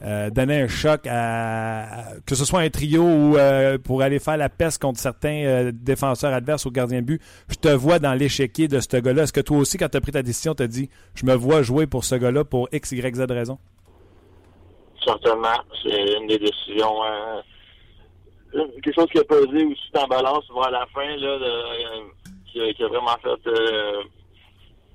euh, 0.04 0.30
donner 0.30 0.62
un 0.62 0.68
choc 0.68 1.08
à, 1.10 2.14
que 2.26 2.36
ce 2.36 2.44
soit 2.44 2.60
un 2.60 2.70
trio 2.70 3.02
ou 3.02 3.38
euh, 3.38 3.78
pour 3.78 4.02
aller 4.02 4.20
faire 4.20 4.36
la 4.36 4.50
peste 4.50 4.82
contre 4.82 5.00
certains 5.00 5.46
euh, 5.46 5.72
défenseurs 5.74 6.34
adverses 6.34 6.66
au 6.66 6.72
gardien 6.72 7.00
de 7.00 7.06
but. 7.06 7.22
Je 7.48 7.56
te 7.56 7.70
vois 7.70 7.98
dans 8.00 8.14
l'échiquier 8.14 8.68
de 8.68 8.80
ce 8.82 8.98
gars-là. 8.98 9.24
Est-ce 9.24 9.34
que 9.34 9.40
toi 9.40 9.58
aussi, 9.58 9.78
quand 9.78 9.88
tu 9.88 9.98
as 9.98 10.02
pris 10.02 10.12
ta 10.12 10.22
décision, 10.22 10.54
tu 10.54 10.64
as 10.64 10.68
dit 10.68 10.90
je 11.16 11.26
me 11.26 11.34
vois 11.34 11.62
jouer 11.62 11.88
pour 11.88 12.04
ce 12.04 12.16
gars-là 12.16 12.44
pour 12.44 12.68
X, 12.74 12.92
Y, 12.92 13.16
Z 13.16 13.22
raison? 13.30 13.58
Certainement. 15.06 15.60
C'est 15.84 16.18
une 16.18 16.28
des 16.28 16.40
décisions 16.40 17.02
quelque 18.82 18.94
chose 18.94 19.10
qui 19.12 19.20
a 19.20 19.24
pesé 19.24 19.66
aussi 19.66 19.90
la 19.94 20.06
balance 20.08 20.46
vers 20.54 20.72
la 20.72 20.86
fin, 20.88 21.16
là, 21.18 21.28
euh, 21.28 22.02
qui, 22.52 22.84
a 22.84 22.88
vraiment 22.88 23.18
fait 23.22 23.48
euh, 23.48 24.04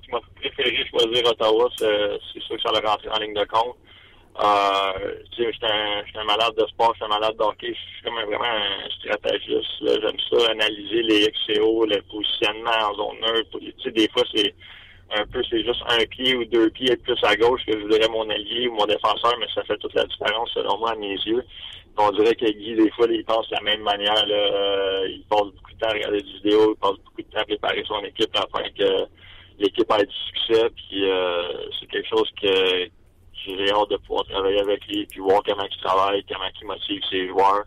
qui 0.03 0.09
préféré 0.35 0.85
choisir 0.89 1.25
Ottawa, 1.25 1.69
c'est 1.77 2.41
sûr 2.41 2.55
que 2.55 2.61
ça 2.61 2.71
l'a 2.71 2.89
rentré 2.89 3.09
en 3.09 3.19
ligne 3.19 3.33
de 3.33 3.45
compte. 3.45 3.75
Euh, 4.39 5.15
tu 5.33 5.43
sais, 5.43 5.51
j'étais 5.51 5.71
un, 5.71 6.21
un, 6.21 6.23
malade 6.23 6.55
de 6.57 6.65
sport, 6.67 6.93
j'étais 6.93 7.05
un 7.05 7.19
malade 7.19 7.35
de 7.37 7.43
hockey, 7.43 7.73
je 7.73 7.95
suis 7.95 8.03
comme 8.03 8.15
vraiment 8.15 8.43
un 8.45 8.89
stratégiste. 8.89 9.67
J'aime 9.81 10.19
ça, 10.29 10.51
analyser 10.51 11.03
les 11.03 11.31
XCO, 11.31 11.85
le 11.85 12.01
positionnement 12.03 12.71
en 12.81 12.95
zone 12.95 13.19
neutre. 13.19 13.59
Des 13.89 14.09
fois, 14.09 14.23
c'est 14.33 14.55
un 15.13 15.25
peu, 15.25 15.41
c'est 15.49 15.63
juste 15.63 15.81
un 15.87 16.05
pied 16.05 16.35
ou 16.35 16.45
deux 16.45 16.69
pieds 16.69 16.95
plus 16.97 17.17
à 17.23 17.35
gauche 17.35 17.65
que 17.65 17.73
je 17.73 17.83
voudrais 17.83 18.07
mon 18.09 18.29
allié 18.29 18.67
ou 18.67 18.75
mon 18.75 18.85
défenseur, 18.85 19.33
mais 19.39 19.47
ça 19.53 19.63
fait 19.63 19.77
toute 19.77 19.93
la 19.93 20.05
différence 20.05 20.51
selon 20.53 20.77
moi 20.77 20.91
à 20.91 20.95
mes 20.95 21.15
yeux 21.25 21.43
on 21.97 22.11
dirait 22.11 22.35
que 22.35 22.45
Guy, 22.45 22.75
des 22.75 22.89
fois, 22.91 23.07
il 23.09 23.23
pense 23.25 23.47
de 23.49 23.55
la 23.55 23.61
même 23.61 23.81
manière. 23.81 24.25
Là. 24.25 24.35
Euh, 24.35 25.07
il 25.09 25.23
passe 25.29 25.41
beaucoup 25.41 25.73
de 25.73 25.79
temps 25.79 25.89
à 25.89 25.93
regarder 25.93 26.21
des 26.21 26.31
vidéos, 26.33 26.75
il 26.75 26.79
passe 26.79 26.97
beaucoup 27.05 27.21
de 27.21 27.27
temps 27.27 27.41
à 27.41 27.45
préparer 27.45 27.83
son 27.87 27.99
équipe 28.03 28.35
afin 28.35 28.63
que 28.77 29.07
l'équipe 29.59 29.91
ait 29.91 30.05
du 30.05 30.15
succès. 30.15 30.69
Puis 30.75 31.09
euh, 31.09 31.43
c'est 31.79 31.87
quelque 31.87 32.09
chose 32.09 32.29
que 32.41 32.89
j'ai 33.45 33.71
hâte 33.71 33.89
de 33.89 33.97
pouvoir 33.97 34.25
travailler 34.25 34.61
avec 34.61 34.85
lui, 34.87 35.05
puis 35.05 35.19
voir 35.19 35.41
comment 35.45 35.67
il 35.69 35.81
travaille, 35.81 36.23
comment 36.25 36.49
il 36.61 36.67
motive 36.67 37.01
ses 37.09 37.27
joueurs. 37.27 37.63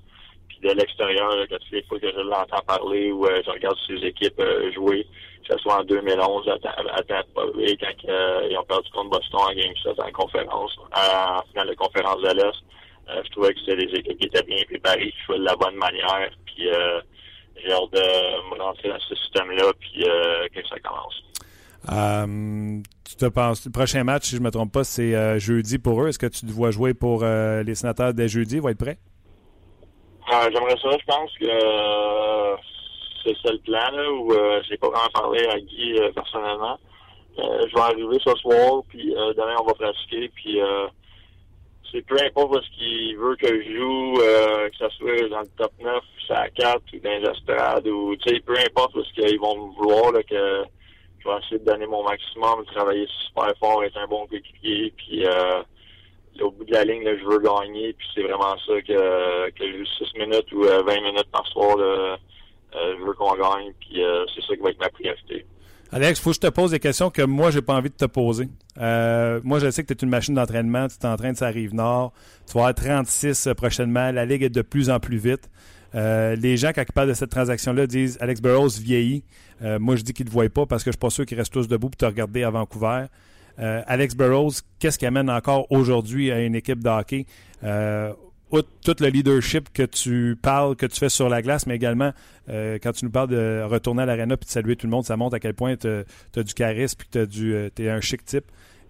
Puis 0.49 0.59
de 0.63 0.71
l'extérieur, 0.71 1.31
toutes 1.49 1.71
les 1.73 1.83
fois 1.85 1.99
que 1.99 2.11
je 2.11 2.21
l'entends 2.21 2.63
parler 2.67 3.13
ou 3.13 3.27
euh, 3.27 3.43
je 3.45 3.51
regarde 3.51 3.77
ses 3.87 4.05
équipes 4.07 4.41
jouer, 4.75 5.07
que 5.47 5.55
ce 5.55 5.59
soit 5.59 5.81
en 5.81 5.85
2011 5.85 6.49
à, 6.49 6.53
à, 6.53 7.03
quand 7.03 7.23
ils 7.39 8.57
ont 8.59 8.65
perdu 8.65 8.91
contre 8.91 9.11
Boston 9.11 9.41
en 9.41 9.55
Game 9.55 9.75
7 9.83 10.01
en 10.01 10.13
conférence, 10.13 10.77
en 10.93 11.43
finale 11.51 11.69
de 11.69 11.75
conférence 11.75 12.21
de 12.23 12.29
l'Est 12.29 12.65
euh, 13.09 13.21
je 13.25 13.31
trouvais 13.31 13.53
que 13.53 13.61
c'était 13.61 13.87
des 13.87 13.99
équipes 13.99 14.19
qui 14.19 14.27
étaient 14.27 14.43
bien 14.43 14.63
préparées, 14.67 15.11
qui 15.11 15.25
jouaient 15.27 15.39
de 15.39 15.45
la 15.45 15.57
bonne 15.57 15.77
manière. 15.77 16.31
Puis 16.47 16.69
euh, 16.69 17.01
j'ai 17.57 17.73
hâte 17.73 17.93
de 17.93 18.55
me 18.55 18.63
rentrer 18.63 18.89
dans 18.89 19.01
ce 19.01 19.15
système-là, 19.15 19.73
puis 19.79 20.05
euh, 20.05 20.47
que 20.55 20.67
ça 20.67 20.77
commence. 20.81 21.23
tu 23.05 23.17
te 23.17 23.27
penses, 23.27 23.67
le 23.67 23.73
prochain 23.73 24.05
match, 24.05 24.25
si 24.25 24.37
je 24.37 24.41
ne 24.41 24.45
me 24.47 24.51
trompe 24.51 24.73
pas, 24.73 24.85
c'est 24.85 25.39
jeudi 25.39 25.79
pour 25.79 26.03
eux. 26.03 26.09
Est-ce 26.09 26.19
que 26.19 26.27
tu 26.27 26.47
te 26.47 26.53
vois 26.53 26.71
jouer 26.71 26.95
pour 26.95 27.25
les 27.25 27.75
sénateurs 27.75 28.15
dès 28.15 28.29
jeudi? 28.29 28.57
Ils 28.57 28.63
vont 28.63 28.71
être 28.71 28.79
prêts? 28.79 28.99
J'aimerais 30.31 30.77
ça. 30.83 30.89
Je 30.99 31.05
pense 31.05 31.31
que 31.39 31.47
c'est 33.25 33.37
ça 33.43 33.53
le 33.53 33.59
plan, 33.59 33.91
là, 33.93 34.11
où 34.12 34.33
j'ai 34.68 34.77
pas 34.77 34.89
vraiment 34.89 35.09
parlé 35.12 35.47
à 35.47 35.59
Guy 35.59 35.99
personnellement. 36.14 36.79
je 37.39 37.75
vais 37.75 37.81
arriver 37.81 38.18
ce 38.25 38.35
soir, 38.37 38.83
puis 38.89 39.14
demain, 39.14 39.57
on 39.61 39.64
va 39.64 39.75
pratiquer, 39.75 40.29
puis 40.35 40.61
c'est 41.95 42.05
peu 42.07 42.16
importe 42.20 42.64
ce 42.64 42.70
qu'il 42.77 43.16
veut 43.16 43.37
que 43.37 43.62
je 43.62 43.77
joue, 43.77 44.20
euh, 44.20 44.68
que 44.68 44.77
ce 44.77 44.89
soit 44.97 45.29
dans 45.29 45.41
le 45.41 45.49
top 45.57 45.72
9, 45.81 46.03
à 46.31 46.49
4 46.51 46.83
ou 46.93 46.99
dans 46.99 47.11
les 47.11 47.31
estrades, 47.31 47.87
ou 47.87 48.16
tu 48.16 48.35
sais, 48.35 48.41
peu 48.41 48.57
importe 48.59 49.01
ce 49.01 49.12
qu'ils 49.14 49.39
vont 49.39 49.68
me 49.68 49.75
vouloir, 49.75 50.11
là, 50.11 50.22
que 50.25 50.64
je 51.20 51.29
vais 51.29 51.37
essayer 51.39 51.59
de 51.61 51.64
donner 51.64 51.87
mon 51.87 52.03
maximum, 52.03 52.64
travailler 52.66 53.07
super 53.27 53.53
fort, 53.61 53.85
être 53.85 53.97
un 53.97 54.09
bon 54.09 54.27
coéquipier, 54.27 54.93
puis 54.97 55.25
euh, 55.25 55.62
au 56.41 56.51
bout 56.51 56.64
de 56.64 56.72
la 56.72 56.85
ligne, 56.85 57.05
là, 57.05 57.16
je 57.16 57.25
veux 57.25 57.39
gagner, 57.39 57.93
puis 57.93 58.07
c'est 58.12 58.22
vraiment 58.22 58.57
ça 58.66 58.83
que, 58.83 59.51
que 59.51 59.72
je 59.72 59.79
joue 59.79 59.87
6 59.87 60.18
minutes 60.18 60.53
ou 60.53 60.62
20 60.62 60.68
euh, 60.70 61.01
minutes 61.01 61.31
par 61.31 61.47
soir, 61.47 61.77
là, 61.77 61.85
euh, 61.85 62.16
je 62.75 63.05
veux 63.05 63.12
qu'on 63.14 63.35
gagne, 63.35 63.72
puis 63.81 64.03
c'est 64.35 64.43
ça 64.43 64.57
qui 64.57 64.62
va 64.62 64.70
être 64.70 64.81
ma 64.81 64.91
priorité. 64.91 65.47
Alex, 65.95 66.18
faut 66.18 66.31
que 66.31 66.35
je 66.35 66.41
te 66.41 66.47
pose 66.49 66.72
des 66.72 66.81
questions 66.81 67.09
que 67.09 67.22
moi, 67.22 67.53
j'ai 67.53 67.62
pas 67.62 67.75
envie 67.75 67.89
de 67.89 67.95
te 67.95 68.07
poser. 68.07 68.49
Euh, 68.81 69.41
moi, 69.45 69.61
je 69.61 69.70
sais 69.70 69.85
que 69.85 69.95
tu 69.95 69.95
es 69.95 70.03
une 70.03 70.11
machine 70.11 70.35
d'entraînement, 70.35 70.89
tu 70.89 70.99
t'entraînes 70.99 71.37
ça 71.37 71.47
arrive 71.47 71.72
nord, 71.72 72.12
tu 72.49 72.55
vas 72.55 72.66
avoir 72.66 72.75
36 72.75 73.47
euh, 73.47 73.55
prochainement, 73.55 74.11
la 74.11 74.25
Ligue 74.25 74.43
est 74.43 74.49
de 74.49 74.62
plus 74.62 74.91
en 74.91 74.99
plus 74.99 75.18
vite. 75.18 75.49
Euh, 75.95 76.35
les 76.35 76.57
gens, 76.57 76.72
ils 76.77 76.85
parlent 76.93 77.11
de 77.11 77.14
cette 77.14 77.31
transaction-là, 77.31 77.87
disent 77.87 78.18
Alex 78.20 78.41
Burroughs 78.43 78.81
vieillit. 78.81 79.22
moi, 79.79 79.95
je 79.95 80.03
dis 80.03 80.12
qu'ils 80.12 80.27
ne 80.27 80.31
te 80.31 80.35
voient 80.35 80.49
pas 80.49 80.66
parce 80.66 80.83
que 80.83 80.91
je 80.91 80.95
suis 80.95 80.99
pas 80.99 81.11
sûr 81.11 81.27
qu'ils 81.27 81.39
restent 81.39 81.53
tous 81.53 81.68
debout 81.68 81.91
pour 81.91 81.97
te 81.97 82.07
regarder 82.07 82.43
à 82.43 82.51
Vancouver. 82.51 83.05
Alex 83.57 84.16
Burroughs, 84.16 84.62
qu'est-ce 84.81 84.99
qui 84.99 85.07
amène 85.07 85.31
encore 85.31 85.70
aujourd'hui 85.70 86.33
à 86.33 86.41
une 86.41 86.57
équipe 86.57 86.83
de 86.83 86.89
hockey? 86.89 87.27
Tout 88.63 88.97
le 89.01 89.09
leadership 89.09 89.73
que 89.73 89.83
tu 89.83 90.37
parles, 90.41 90.77
que 90.77 90.87
tu 90.87 90.99
fais 90.99 91.09
sur 91.09 91.29
la 91.29 91.43
glace, 91.43 91.67
mais 91.67 91.77
également 91.77 92.13
euh, 92.49 92.79
quand 92.83 92.93
tu 92.93 93.05
nous 93.05 93.11
parles 93.11 93.29
de 93.29 93.63
retourner 93.65 94.03
à 94.03 94.07
l'aréna 94.07 94.37
puis 94.37 94.47
de 94.47 94.51
saluer 94.51 94.77
tout 94.77 94.87
le 94.87 94.91
monde, 94.91 95.05
ça 95.05 95.17
montre 95.17 95.37
à 95.37 95.41
quel 95.41 95.55
point 95.55 95.77
tu 95.77 95.89
as, 95.89 96.43
du 96.43 96.55
charisme 96.55 96.99
puis 96.99 97.09
que 97.09 97.25
tu 97.25 97.55
euh, 97.55 97.69
es 97.79 97.89
un 97.89 98.01
chic 98.01 98.25
type. 98.25 98.45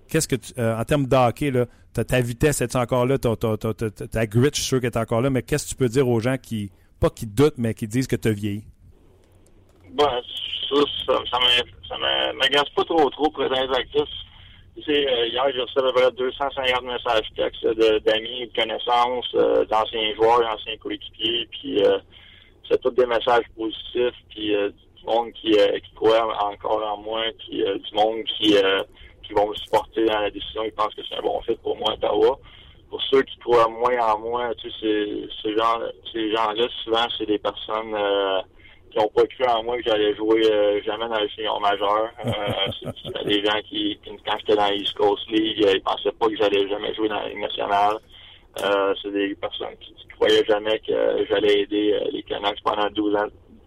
Qu'est-ce 0.09 0.29
que 0.29 0.37
tu, 0.37 0.53
euh, 0.59 0.79
en 0.79 0.85
termes 0.85 1.07
de 1.07 1.17
hockey, 1.17 1.51
là, 1.51 1.67
ta 1.93 2.21
vitesse 2.21 2.61
est 2.61 2.77
encore 2.77 3.07
là, 3.07 3.19
ta, 3.19 3.37
ta, 3.37 4.27
grit, 4.27 4.51
je 4.53 4.61
suis 4.61 4.65
sûr 4.65 4.81
qu'elle 4.81 4.91
est 4.91 4.99
encore 4.99 5.21
là, 5.21 5.31
mais 5.31 5.43
qu'est-ce 5.43 5.65
que 5.65 5.71
tu 5.71 5.77
peux 5.77 5.89
dire 5.89 6.09
aux 6.09 6.21
gens 6.21 6.37
qui, 6.37 6.71
pas 7.01 7.11
qui 7.11 7.27
doutent, 7.27 7.59
mais 7.59 7.75
qui 7.75 7.89
disent 7.89 8.07
que 8.07 8.17
tu 8.17 8.29
as 8.29 8.33
vieilli? 8.33 8.65
Bon, 9.93 10.05
ça, 10.69 10.77
ça, 11.07 11.39
ça 11.89 11.97
m'agace 12.35 12.69
pas 12.75 12.85
trop 12.85 13.09
trop 13.11 13.31
présent 13.31 13.55
actif 13.73 14.09
euh, 14.77 15.27
hier, 15.27 15.45
j'ai 15.55 15.61
reçu 15.61 15.79
à 15.79 15.83
peu 15.83 15.93
près 15.93 16.11
250 16.11 16.83
messages 16.83 17.29
textes 17.37 17.66
d'amis, 18.05 18.47
de 18.49 18.61
connaissances, 18.61 19.31
euh, 19.35 19.64
d'anciens 19.66 20.14
joueurs, 20.16 20.41
d'anciens 20.41 20.77
coéquipiers, 20.79 21.47
puis 21.51 21.85
euh, 21.85 21.99
c'est 22.68 22.81
tous 22.81 22.91
des 22.91 23.07
messages 23.07 23.45
positifs, 23.57 24.14
puis 24.31 24.49
du 24.49 25.05
monde 25.05 25.33
qui, 25.33 25.53
qui 25.53 25.95
croit 25.95 26.27
encore 26.45 26.85
en 26.85 26.97
moi, 26.97 27.22
puis 27.39 27.62
du 27.62 27.95
monde 27.95 28.25
qui, 28.25 28.57
qui 29.22 29.33
vont 29.33 29.49
me 29.49 29.55
supporter 29.55 30.07
dans 30.07 30.20
la 30.20 30.31
décision, 30.31 30.64
ils 30.64 30.72
pensent 30.72 30.95
que 30.95 31.03
c'est 31.09 31.16
un 31.16 31.22
bon 31.22 31.41
fit 31.43 31.57
pour 31.62 31.77
moi, 31.77 31.93
Ottawa. 31.93 32.39
Pour 32.91 33.03
ceux 33.11 33.22
qui 33.22 33.37
croient 33.39 33.68
moins 33.68 33.99
en 33.99 34.18
moi, 34.18 34.55
tu 34.57 34.70
sais, 34.70 35.29
ces 35.43 35.55
gens-là, 35.57 36.68
souvent, 36.85 37.07
c'est 37.18 37.27
des 37.27 37.39
personnes 37.39 37.95
qui 38.95 39.01
n'ont 39.01 39.09
pas 39.09 39.26
cru 39.26 39.45
en 39.47 39.62
moi 39.64 39.76
que 39.76 39.82
j'allais 39.82 40.14
jouer 40.14 40.42
euh, 40.51 40.80
jamais 40.84 41.09
dans 41.09 41.18
le 41.20 41.28
senior 41.30 41.61
majeur. 41.61 42.11
Euh, 42.24 42.90
c'est 43.05 43.26
des 43.26 43.45
gens 43.45 43.61
qui, 43.68 43.99
quand 44.24 44.38
j'étais 44.38 44.57
dans 44.57 44.68
l'East 44.68 44.95
Coast 44.95 45.28
League, 45.30 45.66
ils 45.74 45.82
pensaient 45.82 46.12
pas 46.12 46.28
que 46.28 46.36
j'allais 46.36 46.68
jamais 46.68 46.95
jouer 46.95 47.09
dans 47.09 47.20
la 47.20 47.28
Ligue 47.28 47.40
nationale. 47.40 47.97
Euh, 48.62 48.95
c'est 49.03 49.11
des 49.11 49.34
personnes 49.34 49.76
qui, 49.80 49.92
ne 49.92 50.14
croyaient 50.14 50.45
jamais 50.45 50.78
que 50.78 51.26
j'allais 51.28 51.62
aider 51.62 51.99
les 52.12 52.22
Canucks 52.22 52.62
pendant 52.62 52.88
12 52.90 53.16
ans, 53.16 53.26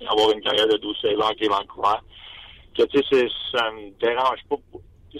avoir 0.09 0.31
une 0.31 0.41
carrière 0.41 0.67
de 0.67 0.77
12-16 0.77 1.21
ans 1.21 1.33
qui 1.37 1.43
est 1.43 1.49
Vancouver. 1.49 1.97
Que, 2.77 2.83
tu 2.83 3.03
sais, 3.11 3.27
ça 3.51 3.69
me 3.71 3.89
dérange 3.99 4.39
pas. 4.49 4.55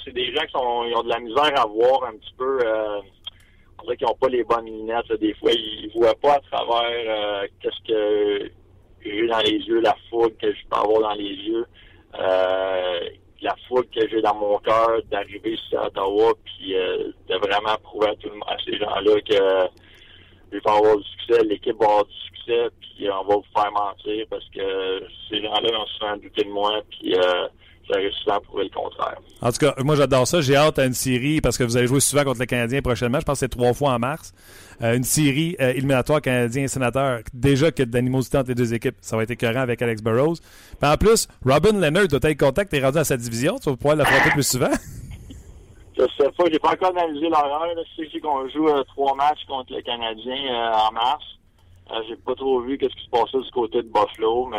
C'est 0.05 0.13
des 0.13 0.33
gens 0.33 0.45
qui 0.45 0.51
sont, 0.51 0.85
ils 0.85 0.95
ont 0.95 1.03
de 1.03 1.09
la 1.09 1.19
misère 1.19 1.59
à 1.59 1.65
voir 1.65 2.05
un 2.05 2.15
petit 2.17 2.33
peu, 2.37 2.59
on 3.79 3.83
dirait 3.83 3.97
qu'ils 3.97 4.07
n'ont 4.07 4.13
pas 4.13 4.29
les 4.29 4.43
bonnes 4.43 4.65
lunettes. 4.65 5.11
Des 5.19 5.33
fois, 5.33 5.51
ils 5.51 5.91
voient 5.95 6.15
pas 6.21 6.35
à 6.35 6.39
travers 6.39 7.45
qu'est-ce 7.59 7.91
que 7.91 8.51
j'ai 9.09 9.27
dans 9.27 9.39
les 9.39 9.57
yeux, 9.57 9.79
la 9.81 9.95
foule 10.09 10.35
que 10.41 10.51
je 10.51 10.61
peux 10.69 10.77
avoir 10.77 11.01
dans 11.01 11.15
les 11.15 11.33
yeux, 11.33 11.65
euh, 12.19 12.99
la 13.41 13.55
foule 13.67 13.87
que 13.89 14.07
j'ai 14.09 14.21
dans 14.21 14.35
mon 14.35 14.57
cœur 14.59 15.01
d'arriver 15.11 15.57
sur 15.69 15.81
Ottawa, 15.83 16.33
puis 16.43 16.75
euh, 16.75 17.11
de 17.29 17.35
vraiment 17.35 17.75
prouver 17.83 18.09
à, 18.09 18.15
tout 18.15 18.29
le 18.29 18.35
monde, 18.35 18.43
à 18.47 18.57
ces 18.63 18.77
gens-là 18.77 19.21
que 19.21 19.69
je 20.51 20.57
vais 20.57 20.69
avoir 20.69 20.97
du 20.97 21.03
succès, 21.03 21.43
l'équipe 21.43 21.77
va 21.79 21.85
avoir 21.85 22.05
du 22.05 22.13
succès, 22.13 22.69
puis 22.79 23.09
on 23.09 23.23
va 23.25 23.35
vous 23.35 23.45
faire 23.55 23.71
mentir 23.71 24.25
parce 24.29 24.47
que 24.49 25.03
ces 25.29 25.41
gens-là 25.41 25.79
ont 25.79 25.85
souvent 25.97 26.17
douté 26.17 26.43
de 26.43 26.49
moi, 26.49 26.81
puis 26.89 27.15
euh, 27.15 27.47
j'arrive 27.89 28.11
souvent 28.11 28.35
à 28.35 28.39
prouver 28.39 28.63
le 28.63 28.69
contraire. 28.69 29.17
En 29.41 29.51
tout 29.51 29.59
cas, 29.59 29.73
moi 29.83 29.95
j'adore 29.95 30.27
ça. 30.27 30.41
J'ai 30.41 30.55
hâte 30.55 30.79
à 30.79 30.85
une 30.85 30.93
série 30.93 31.41
parce 31.41 31.57
que 31.57 31.63
vous 31.63 31.77
allez 31.77 31.87
jouer 31.87 31.99
souvent 31.99 32.23
contre 32.23 32.39
les 32.39 32.47
Canadiens 32.47 32.81
prochainement. 32.81 33.19
Je 33.19 33.25
pense 33.25 33.35
que 33.35 33.39
c'est 33.39 33.49
trois 33.49 33.73
fois 33.73 33.93
en 33.93 33.99
mars. 33.99 34.33
Euh, 34.81 34.95
une 34.95 35.03
série 35.03 35.55
euh, 35.59 35.71
éliminatoire 35.71 36.21
Canadien 36.21 36.63
et 36.63 36.67
sénateur. 36.67 37.21
Déjà 37.33 37.71
que 37.71 37.83
d'animosité 37.83 38.37
entre 38.37 38.49
les 38.49 38.55
deux 38.55 38.73
équipes. 38.73 38.95
Ça 39.01 39.17
va 39.17 39.23
être 39.23 39.31
écœurant 39.31 39.61
avec 39.61 39.81
Alex 39.81 40.01
Burrows. 40.01 40.35
Puis 40.79 40.89
en 40.89 40.97
plus, 40.97 41.27
Robin 41.45 41.79
Leonard 41.79 42.07
doit 42.07 42.19
être 42.23 42.69
tu 42.69 42.75
es 42.75 42.83
rendu 42.83 42.97
à 42.97 43.03
sa 43.03 43.17
division. 43.17 43.57
Tu 43.61 43.69
vas 43.69 43.75
pouvoir 43.75 43.95
l'affronter 43.95 44.31
plus 44.31 44.47
souvent. 44.47 44.71
Je 45.97 46.03
sais 46.15 46.29
pas, 46.37 46.43
j'ai 46.51 46.59
pas 46.59 46.73
encore 46.73 46.95
analysé 46.95 47.27
l'horreur. 47.27 47.65
Je 47.75 48.05
sais 48.05 48.19
qu'on 48.19 48.47
joue 48.49 48.67
euh, 48.67 48.83
trois 48.83 49.15
matchs 49.15 49.43
contre 49.47 49.73
les 49.73 49.81
Canadiens 49.81 50.71
en 50.75 50.91
mars. 50.91 51.23
Euh, 51.91 52.01
J'ai 52.07 52.15
pas 52.17 52.35
trop 52.35 52.59
vu 52.61 52.77
qu'est-ce 52.77 52.95
qui 52.95 53.05
se 53.05 53.09
passait 53.09 53.37
du 53.43 53.51
côté 53.51 53.77
de 53.81 53.87
Buffalo, 53.89 54.45
mais 54.47 54.57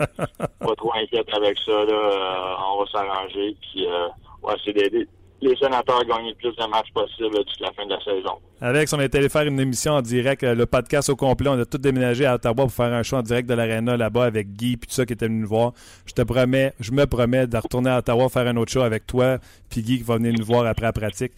euh, 0.00 0.06
pas 0.60 0.74
trop 0.76 0.92
inquiète 0.94 1.28
avec 1.34 1.56
ça. 1.64 1.72
Là, 1.72 1.92
Euh, 1.92 2.54
on 2.74 2.80
va 2.84 2.90
s'arranger. 2.90 3.56
Puis, 3.60 3.86
euh, 3.86 4.08
on 4.42 4.48
va 4.48 4.54
essayer 4.54 4.72
d'aider 4.74 5.08
les 5.40 5.54
sénateurs 5.56 6.00
à 6.00 6.04
gagner 6.04 6.30
le 6.30 6.34
plus 6.34 6.50
de 6.56 6.68
matchs 6.68 6.90
possible 6.92 7.36
jusqu'à 7.46 7.66
la 7.66 7.72
fin 7.72 7.84
de 7.86 7.90
la 7.90 8.00
saison. 8.00 8.38
Alex, 8.60 8.92
on 8.92 8.98
est 8.98 9.14
allé 9.14 9.28
faire 9.28 9.46
une 9.46 9.60
émission 9.60 9.92
en 9.92 10.02
direct, 10.02 10.42
euh, 10.42 10.54
le 10.56 10.66
podcast 10.66 11.08
au 11.10 11.16
complet. 11.16 11.48
On 11.48 11.58
a 11.60 11.64
tout 11.64 11.78
déménagé 11.78 12.26
à 12.26 12.34
Ottawa 12.34 12.54
pour 12.56 12.72
faire 12.72 12.92
un 12.92 13.04
show 13.04 13.16
en 13.16 13.22
direct 13.22 13.48
de 13.48 13.54
l'Arena 13.54 13.96
là-bas 13.96 14.24
avec 14.24 14.48
Guy 14.56 14.76
puis 14.76 14.88
tout 14.88 14.94
ça 14.94 15.06
qui 15.06 15.12
était 15.12 15.26
venu 15.28 15.42
nous 15.42 15.48
voir. 15.48 15.72
Je 16.06 16.12
te 16.12 16.22
promets, 16.22 16.72
je 16.80 16.90
me 16.90 17.06
promets 17.06 17.46
de 17.46 17.56
retourner 17.56 17.90
à 17.90 17.98
Ottawa 17.98 18.28
faire 18.28 18.48
un 18.48 18.56
autre 18.56 18.72
show 18.72 18.80
avec 18.82 19.06
toi 19.06 19.38
puis 19.70 19.82
Guy 19.82 19.98
qui 19.98 20.02
va 20.02 20.16
venir 20.16 20.34
nous 20.36 20.44
voir 20.44 20.66
après 20.66 20.86
la 20.86 20.92
pratique. 20.92 21.32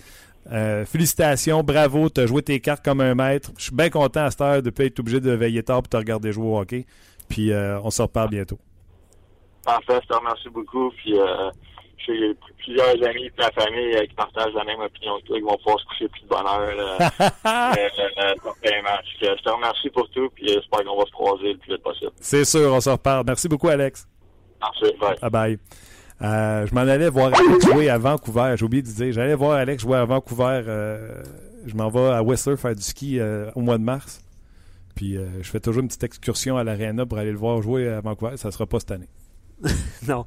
Euh, 0.50 0.84
félicitations, 0.84 1.62
bravo, 1.62 2.08
tu 2.08 2.20
as 2.20 2.26
joué 2.26 2.42
tes 2.42 2.60
cartes 2.60 2.84
comme 2.84 3.00
un 3.00 3.14
maître. 3.14 3.50
Je 3.58 3.64
suis 3.64 3.74
bien 3.74 3.90
content 3.90 4.24
à 4.24 4.30
cette 4.30 4.40
heure 4.40 4.62
de 4.62 4.66
ne 4.66 4.70
pas 4.70 4.84
être 4.84 4.98
obligé 4.98 5.20
de 5.20 5.30
veiller 5.30 5.62
tard 5.62 5.82
pour 5.82 5.90
te 5.90 5.96
regarder 5.96 6.32
jouer 6.32 6.46
au 6.46 6.58
hockey. 6.58 6.86
Puis 7.28 7.52
euh, 7.52 7.78
on 7.82 7.90
se 7.90 8.02
reparle 8.02 8.30
bientôt. 8.30 8.58
Parfait, 9.64 10.00
je 10.02 10.08
te 10.08 10.14
remercie 10.14 10.48
beaucoup. 10.48 10.90
Puis, 10.90 11.18
euh, 11.18 11.50
j'ai 12.06 12.34
plusieurs 12.58 13.08
amis 13.08 13.28
de 13.28 13.42
la 13.42 13.50
famille 13.52 13.94
euh, 13.94 14.06
qui 14.06 14.14
partagent 14.14 14.54
la 14.54 14.64
même 14.64 14.80
opinion 14.80 15.18
que 15.20 15.26
toi, 15.26 15.36
qui 15.36 15.42
vont 15.42 15.56
pouvoir 15.58 15.80
se 15.80 15.84
coucher 15.86 16.08
plus 16.08 16.22
de 16.22 16.28
bonheur 16.28 16.70
Je 19.20 19.42
te 19.42 19.50
remercie 19.50 19.90
pour 19.90 20.08
tout, 20.10 20.28
puis 20.34 20.48
j'espère 20.48 20.84
qu'on 20.84 20.98
va 20.98 21.04
se 21.04 21.12
croiser 21.12 21.52
le 21.52 21.58
plus 21.58 21.74
vite 21.74 21.82
possible. 21.82 22.12
C'est 22.20 22.44
sûr, 22.44 22.72
on 22.72 22.80
se 22.80 22.90
reparle. 22.90 23.24
Merci 23.26 23.48
beaucoup, 23.48 23.68
Alex. 23.68 24.08
Merci, 24.60 24.96
bye. 24.98 25.16
Bye 25.20 25.30
bye. 25.30 25.58
Euh, 26.22 26.66
je 26.66 26.74
m'en 26.74 26.80
allais 26.82 27.08
voir 27.08 27.32
Alex 27.34 27.64
jouer 27.66 27.88
à 27.88 27.98
Vancouver. 27.98 28.54
J'ai 28.56 28.64
oublié 28.64 28.82
de 28.82 28.88
dire. 28.88 29.12
J'allais 29.12 29.34
voir 29.34 29.52
Alex 29.52 29.82
jouer 29.82 29.96
à 29.96 30.04
Vancouver. 30.04 30.62
euh, 30.66 31.22
je 31.66 31.74
m'en 31.74 31.88
vais 31.88 32.10
à 32.10 32.22
Whistler 32.22 32.56
faire 32.56 32.74
du 32.74 32.82
ski 32.82 33.18
euh, 33.18 33.50
au 33.54 33.60
mois 33.60 33.78
de 33.78 33.82
mars. 33.84 34.22
Puis 34.94 35.16
je 35.40 35.48
fais 35.48 35.60
toujours 35.60 35.80
une 35.82 35.88
petite 35.88 36.04
excursion 36.04 36.56
à 36.58 36.64
l'aréna 36.64 37.06
pour 37.06 37.16
aller 37.18 37.30
le 37.32 37.38
voir 37.38 37.62
jouer 37.62 37.88
à 37.88 38.00
Vancouver. 38.02 38.36
Ça 38.36 38.50
sera 38.50 38.66
pas 38.66 38.80
cette 38.80 38.90
année. 38.90 39.08
non. 40.08 40.26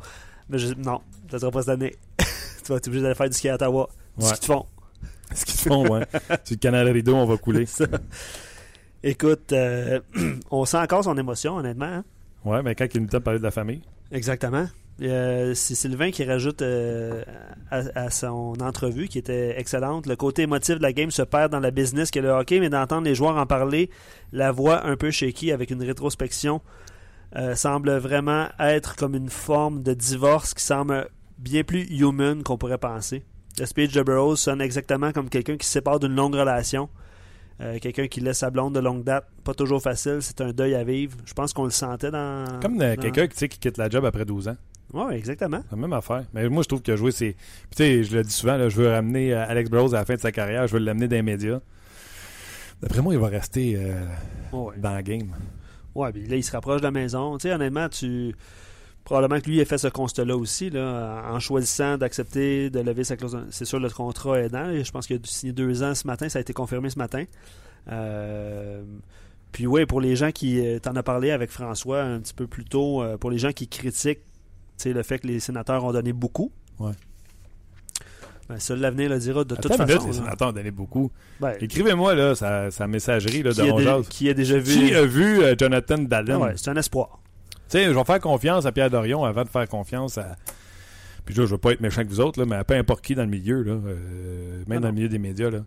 Mais 0.50 0.58
je- 0.58 0.74
non, 0.74 1.02
ça 1.30 1.38
sera 1.40 1.52
pas 1.52 1.62
cette 1.62 1.70
année. 1.70 1.96
tu 2.18 2.70
vas 2.72 2.78
être 2.78 2.88
obligé 2.88 3.04
d'aller 3.04 3.14
faire 3.16 3.30
du 3.30 3.36
ski 3.36 3.50
à 3.50 3.56
Ottawa. 3.56 3.88
Du 4.18 4.26
Ouais. 4.26 4.32
ski 4.34 4.40
de 4.42 4.46
fond. 4.46 4.66
Ce 5.36 5.46
qu'ils 5.46 5.60
font, 5.60 5.88
ouais. 5.90 6.06
Sur 6.44 6.52
le 6.52 6.56
canal 6.58 6.88
Rideau, 6.90 7.16
on 7.16 7.26
va 7.26 7.38
couler. 7.38 7.66
Ça. 7.66 7.86
Écoute, 9.04 9.52
euh, 9.54 10.00
on 10.52 10.66
sent 10.66 10.78
encore 10.78 11.04
son 11.04 11.18
émotion, 11.18 11.58
honnêtement. 11.58 11.86
hein. 11.86 12.04
Ouais, 12.46 12.62
mais 12.64 12.74
quand 12.76 12.86
il 12.94 13.02
nous 13.02 13.08
de 13.08 13.18
parler 13.20 13.40
de 13.40 13.44
la 13.44 13.52
famille. 13.52 13.82
Exactement. 14.12 14.66
Euh, 15.02 15.54
c'est 15.56 15.74
Sylvain 15.76 16.12
qui 16.12 16.24
rajoute 16.24 16.62
euh, 16.62 17.24
à, 17.72 17.82
à 17.96 18.10
son 18.12 18.54
entrevue 18.62 19.08
qui 19.08 19.18
était 19.18 19.60
excellente. 19.60 20.06
Le 20.06 20.16
côté 20.16 20.44
émotif 20.44 20.78
de 20.78 20.84
la 20.84 20.94
game 20.94 21.10
se 21.12 21.24
perd 21.24 21.52
dans 21.52 21.60
la 21.60 21.72
business 21.72 22.12
que 22.12 22.20
le 22.20 22.30
hockey, 22.30 22.60
mais 22.60 22.70
d'entendre 22.70 23.04
les 23.06 23.16
joueurs 23.16 23.38
en 23.38 23.46
parler, 23.48 23.90
la 24.32 24.52
voix 24.52 24.86
un 24.86 24.96
peu 24.96 25.10
shaky 25.10 25.52
avec 25.52 25.72
une 25.72 25.82
rétrospection 25.84 26.62
euh, 27.36 27.56
semble 27.56 27.92
vraiment 27.98 28.48
être 28.60 28.96
comme 28.96 29.16
une 29.16 29.30
forme 29.30 29.82
de 29.82 29.94
divorce 29.96 30.54
qui 30.54 30.64
semble 30.64 31.10
bien 31.40 31.64
plus 31.64 31.86
human 31.90 32.44
qu'on 32.44 32.58
pourrait 32.60 32.78
penser. 32.78 33.24
Le 33.60 33.66
speech 33.66 33.94
de 33.94 34.04
Burroughs 34.04 34.38
sonne 34.38 34.62
exactement 34.62 35.12
comme 35.12 35.30
quelqu'un 35.30 35.58
qui 35.58 35.66
se 35.66 35.74
sépare 35.74 36.00
d'une 36.00 36.16
longue 36.16 36.36
relation. 36.36 36.90
Euh, 37.62 37.78
quelqu'un 37.80 38.08
qui 38.08 38.20
laisse 38.20 38.40
sa 38.40 38.50
blonde 38.52 38.74
de 38.76 38.80
longue 38.80 39.04
date, 39.04 39.26
pas 39.44 39.54
toujours 39.54 39.82
facile, 39.82 40.20
c'est 40.22 40.42
un 40.42 40.52
deuil 40.52 40.74
à 40.76 40.84
vivre. 40.84 41.18
Je 41.26 41.34
pense 41.34 41.54
qu'on 41.54 41.66
le 41.66 41.70
sentait 41.72 42.10
dans. 42.12 42.60
Comme 42.62 42.78
dans- 42.78 42.96
quelqu'un 43.00 43.28
qui, 43.28 43.48
qui 43.50 43.60
quitte 43.60 43.78
la 43.78 43.90
job 43.90 44.06
après 44.06 44.26
12 44.26 44.48
ans. 44.50 44.58
Ouais, 44.94 45.18
exactement. 45.18 45.64
La 45.72 45.78
même 45.78 45.94
affaire. 45.94 46.24
Mais 46.34 46.48
moi, 46.50 46.62
je 46.64 46.68
trouve 46.68 46.82
que 46.84 46.96
jouer, 46.96 47.12
c'est. 47.12 47.32
Puis, 47.34 47.76
tu 47.76 47.84
sais, 47.84 48.04
je 48.04 48.16
le 48.18 48.24
dis 48.24 48.32
souvent, 48.32 48.58
là, 48.58 48.70
je 48.70 48.76
veux 48.78 48.90
ramener 48.90 49.34
euh, 49.34 49.44
Alex 49.48 49.70
Burrows 49.70 49.94
à 49.96 50.00
la 50.00 50.06
fin 50.06 50.14
de 50.16 50.20
sa 50.20 50.32
carrière, 50.32 50.68
je 50.68 50.74
veux 50.74 50.80
l'amener 50.80 51.08
dans 51.08 51.16
les 51.16 51.22
médias. 51.24 51.60
D'après 52.82 53.02
moi, 53.02 53.14
il 53.14 53.20
va 53.20 53.28
rester 53.28 53.76
euh, 53.78 54.06
Ouais. 54.52 54.76
dans 54.78 54.92
la 54.92 55.02
game. 55.02 55.34
Ouais, 55.96 56.12
puis 56.12 56.26
là, 56.28 56.36
il 56.36 56.44
se 56.44 56.52
rapproche 56.52 56.82
de 56.82 56.86
la 56.86 56.92
maison. 56.92 57.38
Tu 57.38 57.48
sais, 57.48 57.54
honnêtement, 57.54 57.90
tu. 57.90 58.36
Probablement 59.04 59.42
que 59.42 59.50
lui 59.50 59.60
a 59.60 59.66
fait 59.66 59.78
ce 59.78 59.90
constat-là 59.90 60.38
aussi, 60.38 60.70
là, 60.70 61.24
en 61.30 61.38
choisissant 61.40 61.98
d'accepter 61.98 62.70
de 62.70 62.80
lever 62.80 63.04
sa 63.04 63.18
clause. 63.18 63.38
C'est 63.50 63.66
sûr, 63.66 63.80
le 63.80 63.90
contrat 63.90 64.40
aidant. 64.40 64.72
Je 64.82 64.90
pense 64.92 65.08
qu'il 65.08 65.18
a 65.18 65.20
signé 65.24 65.52
deux 65.52 65.84
ans 65.84 65.94
ce 65.94 66.08
matin. 66.08 66.30
Ça 66.30 66.38
a 66.40 66.42
été 66.42 66.54
confirmé 66.54 66.90
ce 66.90 66.98
matin. 66.98 67.26
Euh, 67.92 68.82
Puis 69.52 69.68
oui, 69.68 69.86
pour 69.86 70.00
les 70.02 70.16
gens 70.16 70.32
qui. 70.32 70.66
euh, 70.66 70.80
T'en 70.80 70.96
as 70.96 71.04
parlé 71.04 71.32
avec 71.32 71.50
François 71.50 72.02
un 72.02 72.20
petit 72.22 72.34
peu 72.34 72.48
plus 72.48 72.64
tôt. 72.64 73.04
euh, 73.04 73.18
Pour 73.18 73.30
les 73.30 73.38
gens 73.38 73.52
qui 73.52 73.68
critiquent 73.68 74.22
tu 74.78 74.84
sais, 74.84 74.94
le 74.94 75.04
fait 75.04 75.20
que 75.20 75.28
les 75.28 75.40
sénateurs 75.40 75.84
ont 75.84 75.92
donné 75.92 76.14
beaucoup. 76.14 76.52
Ouais. 76.80 76.92
Ben, 78.50 78.60
seul 78.60 78.80
l'avenir 78.80 79.10
le 79.10 79.20
dira 79.20 79.44
de 79.46 79.56
toute 79.56 79.72
Attends 79.72 79.86
une 79.86 79.90
façon. 79.90 80.08
les 80.08 80.14
sénateurs 80.14 80.50
ont 80.50 80.54
donné 80.54 80.72
beaucoup. 80.72 81.12
Ben, 81.40 81.54
Écrivez-moi, 81.62 82.14
là, 82.14 82.36
sa, 82.36 82.72
sa 82.72 82.88
messagerie 82.88 83.42
là, 83.42 83.52
de 83.54 83.62
qui, 83.64 83.74
dé- 83.74 83.84
Jase. 83.84 84.08
qui 84.10 84.30
a 84.30 84.34
déjà 84.34 84.58
vu. 84.58 84.74
Qui 84.88 84.94
a 84.94 85.06
vu 85.06 85.42
euh, 85.42 85.56
Jonathan 85.58 85.98
Dallin? 86.00 86.36
Ah 86.36 86.46
ouais, 86.46 86.54
c'est 86.58 86.70
un 86.70 86.76
espoir. 86.76 87.20
Tu 87.70 87.78
sais, 87.80 87.86
je 87.86 87.92
vais 87.92 88.04
faire 88.04 88.20
confiance 88.20 88.66
à 88.66 88.72
Pierre 88.74 88.90
Dorion 88.90 89.24
avant 89.24 89.44
de 89.44 89.50
faire 89.50 89.68
confiance 89.70 90.18
à. 90.18 90.36
Puis 91.26 91.34
là, 91.36 91.46
je 91.46 91.52
veux 91.52 91.58
pas 91.58 91.72
être 91.72 91.80
méchant 91.80 92.04
que 92.04 92.10
vous 92.10 92.20
autres, 92.20 92.38
là, 92.40 92.46
mais 92.46 92.58
à 92.58 92.64
peu 92.66 92.74
importe 92.74 93.02
qui 93.02 93.16
dans 93.16 93.24
le 93.24 93.30
milieu, 93.30 93.64
là, 93.64 93.72
euh, 93.72 94.58
même 94.68 94.80
Ah 94.80 94.82
dans 94.82 94.88
le 94.90 94.94
milieu 94.94 95.08
des 95.08 95.20
médias. 95.20 95.50
Là. 95.50 95.60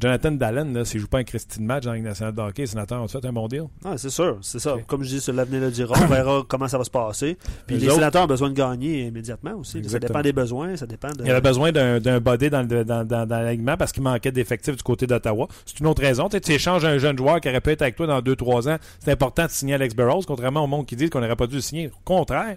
Jonathan 0.00 0.32
Dallin, 0.32 0.64
là, 0.72 0.84
s'il 0.84 0.98
joue 1.00 1.06
pas 1.06 1.18
un 1.18 1.24
Christine 1.24 1.64
match 1.64 1.84
dans 1.84 1.90
la 1.90 1.96
Ligue 1.98 2.04
nationale 2.06 2.34
de 2.34 2.40
hockey, 2.40 2.62
les 2.62 2.66
sénateurs 2.66 3.00
ont 3.00 3.06
fait 3.06 3.24
un 3.24 3.32
bon 3.32 3.46
deal. 3.46 3.64
Ah, 3.84 3.96
c'est 3.96 4.10
sûr, 4.10 4.38
c'est 4.42 4.58
ça. 4.58 4.76
Comme 4.88 5.04
je 5.04 5.10
dis, 5.10 5.20
sur 5.20 5.32
l'avenir 5.32 5.60
le 5.60 5.70
dira. 5.70 5.94
On 6.02 6.06
verra 6.06 6.42
comment 6.48 6.66
ça 6.66 6.78
va 6.78 6.84
se 6.84 6.90
passer. 6.90 7.38
Puis 7.66 7.76
les 7.76 7.86
autres- 7.86 7.94
sénateurs 7.94 8.24
ont 8.24 8.26
besoin 8.26 8.48
de 8.50 8.54
gagner 8.54 9.06
immédiatement 9.06 9.52
aussi. 9.54 9.82
Ça 9.88 10.00
dépend 10.00 10.20
des 10.20 10.32
besoins, 10.32 10.76
ça 10.76 10.86
dépend 10.86 11.10
de. 11.10 11.24
Il 11.24 11.30
avait 11.30 11.40
besoin 11.40 11.70
d'un, 11.70 12.20
body 12.20 12.50
dans, 12.50 12.68
le, 12.68 12.84
dans, 12.84 13.04
dans, 13.06 13.24
dans 13.26 13.38
l'alignement 13.40 13.76
parce 13.76 13.92
qu'il 13.92 14.02
manquait 14.02 14.32
d'effectifs 14.32 14.76
du 14.76 14.82
côté 14.82 15.06
d'Ottawa. 15.06 15.46
C'est 15.64 15.78
une 15.78 15.86
autre 15.86 16.02
raison. 16.02 16.28
Tu 16.28 16.38
échanges 16.52 16.84
un 16.84 16.98
jeune 16.98 17.16
joueur 17.16 17.40
qui 17.40 17.48
aurait 17.48 17.60
pu 17.60 17.70
être 17.70 17.82
avec 17.82 17.94
toi 17.94 18.08
dans 18.08 18.20
2-3 18.20 18.68
ans. 18.68 18.78
C'est 18.98 19.12
important 19.12 19.44
de 19.46 19.50
signer 19.50 19.74
Alex 19.74 19.94
Burrows, 19.94 20.22
contrairement 20.26 20.64
au 20.64 20.66
monde 20.66 20.86
qui 20.86 20.96
dit 20.96 21.08
qu'on 21.08 21.20
n'aurait 21.20 21.36
pas 21.36 21.46
dû 21.46 21.54
le 21.54 21.60
signer. 21.60 21.86
Au 21.88 22.00
contraire, 22.04 22.56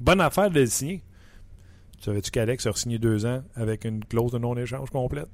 bonne 0.00 0.20
affaire 0.20 0.50
de 0.50 0.58
le 0.58 0.66
signer. 0.66 1.00
Tu 2.04 2.10
savais-tu 2.10 2.30
qu'Alex 2.32 2.66
a 2.66 2.72
signé 2.74 2.98
deux 2.98 3.24
ans 3.24 3.42
avec 3.56 3.86
une 3.86 4.04
clause 4.04 4.30
de 4.30 4.36
non-échange 4.36 4.90
complète? 4.90 5.30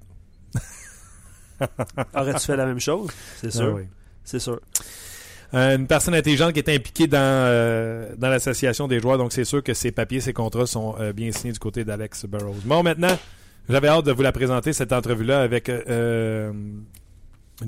Aurais-tu 2.15 2.47
fait 2.47 2.57
la 2.57 2.65
même 2.65 2.79
chose? 2.79 3.11
C'est 3.41 3.51
sûr. 3.51 3.73
Ah 3.73 3.75
oui. 3.75 3.89
C'est 4.23 4.39
sûr. 4.39 4.61
Euh, 5.53 5.77
une 5.77 5.89
personne 5.89 6.15
intelligente 6.15 6.53
qui 6.53 6.61
est 6.61 6.69
impliquée 6.69 7.09
dans, 7.09 7.19
euh, 7.19 8.15
dans 8.17 8.29
l'association 8.29 8.87
des 8.87 9.01
joueurs, 9.01 9.19
donc 9.19 9.33
c'est 9.33 9.45
sûr 9.45 9.65
que 9.65 9.75
ses 9.75 9.91
papiers, 9.91 10.21
ses 10.21 10.33
contrats 10.33 10.67
sont 10.67 10.95
euh, 11.01 11.13
bien 11.13 11.33
signés 11.33 11.53
du 11.53 11.59
côté 11.59 11.85
d'Alex 11.85 12.27
Burrows. 12.27 12.61
Bon, 12.65 12.85
maintenant, 12.85 13.19
j'avais 13.69 13.89
hâte 13.89 14.07
de 14.07 14.13
vous 14.13 14.23
la 14.23 14.31
présenter, 14.31 14.73
cette 14.73 14.93
entrevue-là, 14.93 15.41
avec 15.43 15.69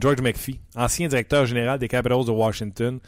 George 0.01 0.21
McPhee, 0.23 0.61
ancien 0.77 1.09
directeur 1.09 1.45
général 1.45 1.81
des 1.81 1.89
Capitals 1.89 2.25
de 2.25 2.31
Washington, 2.31 3.01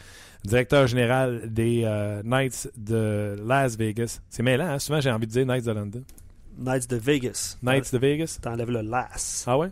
directeur 0.44 0.86
général 0.86 1.52
des 1.52 1.82
euh, 1.84 2.22
Knights 2.22 2.70
de 2.76 3.36
Las 3.44 3.76
Vegas. 3.76 4.20
C'est 4.30 4.42
mêlant, 4.42 4.66
hein? 4.66 4.78
souvent 4.78 5.00
j'ai 5.00 5.10
envie 5.10 5.26
de 5.26 5.32
dire 5.32 5.46
Knights 5.46 5.64
de 5.64 5.72
London. 5.72 6.04
Knights 6.58 6.88
de 6.88 6.96
Vegas. 6.96 7.56
Knights 7.62 7.92
de 7.92 7.98
Vegas? 7.98 8.38
T'enlèves 8.40 8.70
le 8.70 8.82
las. 8.82 9.44
Ah 9.46 9.58
ouais? 9.58 9.70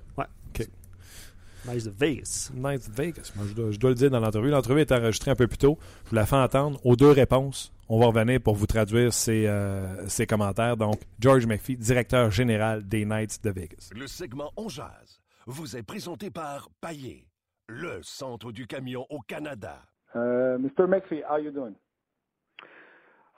Knights 1.65 1.85
de 1.85 1.91
Vegas. 1.91 2.51
Knights 2.55 2.91
de 2.91 2.95
Vegas. 2.95 3.33
Moi, 3.37 3.47
je, 3.49 3.53
dois, 3.55 3.71
je 3.71 3.79
dois 3.79 3.91
le 3.91 3.97
dire 3.97 4.11
dans 4.11 4.19
l'entrevue. 4.19 4.51
L'entrevue 4.51 4.81
est 4.81 4.91
enregistrée 4.91 5.31
un 5.31 5.37
peu 5.37 5.47
plus 5.47 5.59
tôt. 5.59 5.79
Je 6.05 6.11
vous 6.11 6.17
la 6.17 6.27
fais 6.27 6.37
entendre 6.37 6.81
aux 6.85 6.97
deux 6.97 7.11
réponses. 7.11 7.73
On 7.89 8.01
va 8.01 8.07
revenir 8.07 8.41
pour 8.41 8.57
vous 8.57 8.67
traduire 8.67 9.13
ces, 9.13 9.47
euh, 9.47 10.09
ces 10.09 10.27
commentaires. 10.27 10.77
Donc, 10.77 11.01
George 11.21 11.47
McPhee, 11.47 11.77
directeur 11.77 12.31
général 12.31 12.89
des 12.89 13.05
Knights 13.05 13.45
de 13.45 13.51
Vegas. 13.51 13.91
Le 13.95 14.07
segment 14.07 14.51
On 14.57 14.69
Jazz 14.69 15.21
vous 15.47 15.77
est 15.77 15.83
présenté 15.83 16.31
par 16.31 16.69
Paillé, 16.81 17.29
le 17.69 18.01
centre 18.03 18.51
du 18.51 18.67
camion 18.67 19.07
au 19.11 19.21
Canada. 19.21 19.83
Uh, 20.15 20.59
Mr. 20.59 20.81
McPhee, 20.81 21.23
how 21.27 21.35
are 21.35 21.41
you 21.41 21.51
doing? 21.51 21.75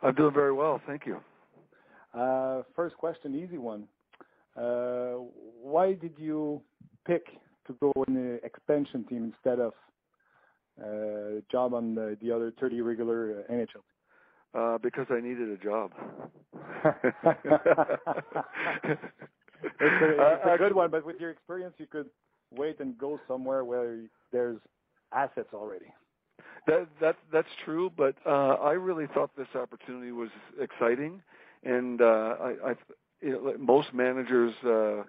I'm 0.02 0.14
doing 0.14 0.34
very 0.34 0.52
well, 0.52 0.80
thank 0.86 1.06
you. 1.06 1.18
Uh, 2.12 2.62
first 2.74 2.96
question, 2.96 3.34
easy 3.34 3.58
one. 3.58 3.84
Uh, 4.56 5.14
why 5.62 5.94
did 5.94 6.12
you 6.18 6.60
pick 7.06 7.26
to 7.66 7.76
go 7.80 7.92
in 8.08 8.14
the 8.14 8.40
expansion 8.44 9.04
team 9.04 9.32
instead 9.34 9.60
of 9.60 9.72
uh, 10.80 11.40
job 11.50 11.74
on 11.74 11.94
the, 11.94 12.16
the 12.20 12.30
other 12.30 12.52
30 12.60 12.80
regular 12.80 13.44
uh, 13.48 13.52
NHL? 13.52 13.82
Uh, 14.54 14.78
because 14.78 15.06
I 15.10 15.20
needed 15.20 15.48
a 15.50 15.56
job. 15.56 15.92
it's, 16.84 17.24
a, 20.02 20.34
it's 20.34 20.46
a 20.46 20.56
good 20.58 20.74
one, 20.74 20.90
but 20.90 21.04
with 21.04 21.16
your 21.18 21.30
experience, 21.30 21.74
you 21.78 21.86
could 21.86 22.08
wait 22.52 22.78
and 22.80 22.96
go 22.98 23.20
somewhere 23.26 23.64
where 23.64 24.00
there's 24.32 24.58
assets 25.12 25.48
already. 25.52 25.86
That 26.66 26.88
that 27.00 27.16
that's 27.32 27.48
true, 27.64 27.92
but 27.96 28.14
uh, 28.26 28.54
I 28.54 28.72
really 28.72 29.06
thought 29.14 29.30
this 29.36 29.48
opportunity 29.54 30.12
was 30.12 30.30
exciting, 30.58 31.22
and 31.62 32.00
uh, 32.00 32.04
I, 32.40 32.54
I 32.70 32.74
you 33.20 33.32
know, 33.32 33.54
most 33.58 33.92
managers 33.92 34.54
uh, 34.64 35.04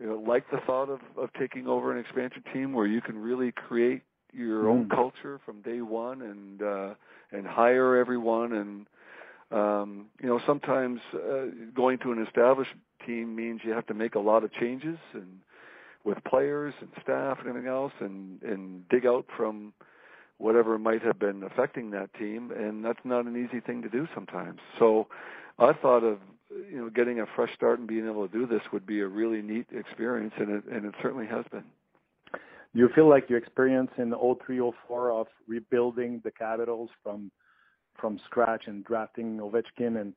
you 0.00 0.06
know, 0.06 0.22
like 0.26 0.50
the 0.50 0.58
thought 0.66 0.90
of 0.90 1.00
of 1.16 1.30
taking 1.38 1.66
over 1.66 1.92
an 1.92 1.98
expansion 1.98 2.42
team 2.52 2.72
where 2.72 2.86
you 2.86 3.00
can 3.00 3.16
really 3.18 3.52
create 3.52 4.02
your 4.32 4.68
own 4.68 4.86
Mm. 4.86 4.90
culture 4.94 5.40
from 5.44 5.60
day 5.62 5.80
one 5.82 6.22
and 6.22 6.62
uh, 6.62 6.94
and 7.32 7.46
hire 7.46 7.96
everyone 7.96 8.52
and 8.52 8.86
um, 9.50 10.06
you 10.20 10.28
know 10.28 10.40
sometimes 10.46 11.00
uh, 11.14 11.46
going 11.74 11.98
to 11.98 12.12
an 12.12 12.24
established 12.26 12.72
team 13.06 13.34
means 13.34 13.60
you 13.64 13.72
have 13.72 13.86
to 13.86 13.94
make 13.94 14.14
a 14.14 14.20
lot 14.20 14.44
of 14.44 14.52
changes 14.54 14.98
and 15.14 15.40
with 16.04 16.18
players 16.24 16.74
and 16.80 16.90
staff 17.02 17.38
and 17.40 17.48
everything 17.48 17.68
else 17.68 17.92
and 18.00 18.42
and 18.42 18.88
dig 18.88 19.06
out 19.06 19.26
from 19.36 19.72
whatever 20.42 20.76
might 20.76 21.02
have 21.02 21.20
been 21.20 21.44
affecting 21.44 21.92
that 21.92 22.12
team, 22.14 22.50
and 22.50 22.84
that's 22.84 22.98
not 23.04 23.26
an 23.26 23.36
easy 23.36 23.60
thing 23.60 23.80
to 23.80 23.88
do 23.88 24.08
sometimes. 24.12 24.58
So 24.78 25.06
I 25.58 25.72
thought 25.72 26.02
of 26.02 26.18
you 26.70 26.78
know 26.78 26.90
getting 26.90 27.20
a 27.20 27.26
fresh 27.36 27.54
start 27.54 27.78
and 27.78 27.86
being 27.86 28.06
able 28.06 28.26
to 28.26 28.32
do 28.32 28.46
this 28.46 28.62
would 28.72 28.84
be 28.84 29.00
a 29.00 29.06
really 29.06 29.40
neat 29.40 29.66
experience, 29.70 30.34
and 30.38 30.50
it 30.50 30.64
and 30.70 30.84
it 30.84 30.94
certainly 31.00 31.26
has 31.26 31.44
been. 31.52 31.64
You 32.74 32.88
feel 32.94 33.08
like 33.08 33.30
your 33.30 33.38
experience 33.38 33.90
in 33.98 34.10
the 34.10 34.16
0304 34.16 35.12
of 35.12 35.26
rebuilding 35.46 36.20
the 36.24 36.32
Capitals 36.32 36.90
from 37.04 37.30
from 38.00 38.18
scratch 38.26 38.64
and 38.66 38.84
drafting 38.84 39.38
Ovechkin 39.38 40.00
and 40.00 40.12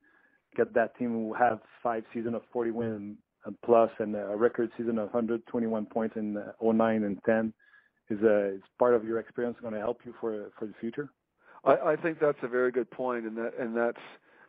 get 0.55 0.73
that 0.73 0.97
team 0.97 1.11
who 1.11 1.33
have 1.33 1.59
five 1.83 2.03
seasons 2.13 2.35
of 2.35 2.41
40 2.51 2.71
wins 2.71 3.17
plus 3.63 3.91
and 3.99 4.15
a 4.15 4.35
record 4.35 4.71
season 4.75 4.97
of 4.97 5.13
121 5.13 5.85
points 5.85 6.15
in 6.15 6.35
09 6.59 7.03
and 7.03 7.19
10 7.25 7.53
is 8.09 8.21
a 8.21 8.55
is 8.55 8.61
part 8.77 8.93
of 8.93 9.03
your 9.03 9.19
experience 9.19 9.57
going 9.61 9.73
to 9.73 9.79
help 9.79 10.01
you 10.05 10.13
for 10.19 10.51
for 10.57 10.65
the 10.65 10.73
future? 10.79 11.09
I, 11.63 11.93
I 11.93 11.95
think 11.95 12.19
that's 12.19 12.37
a 12.43 12.47
very 12.47 12.71
good 12.71 12.89
point, 12.91 13.25
and 13.25 13.37
that 13.37 13.53
and 13.59 13.75
that's 13.75 14.01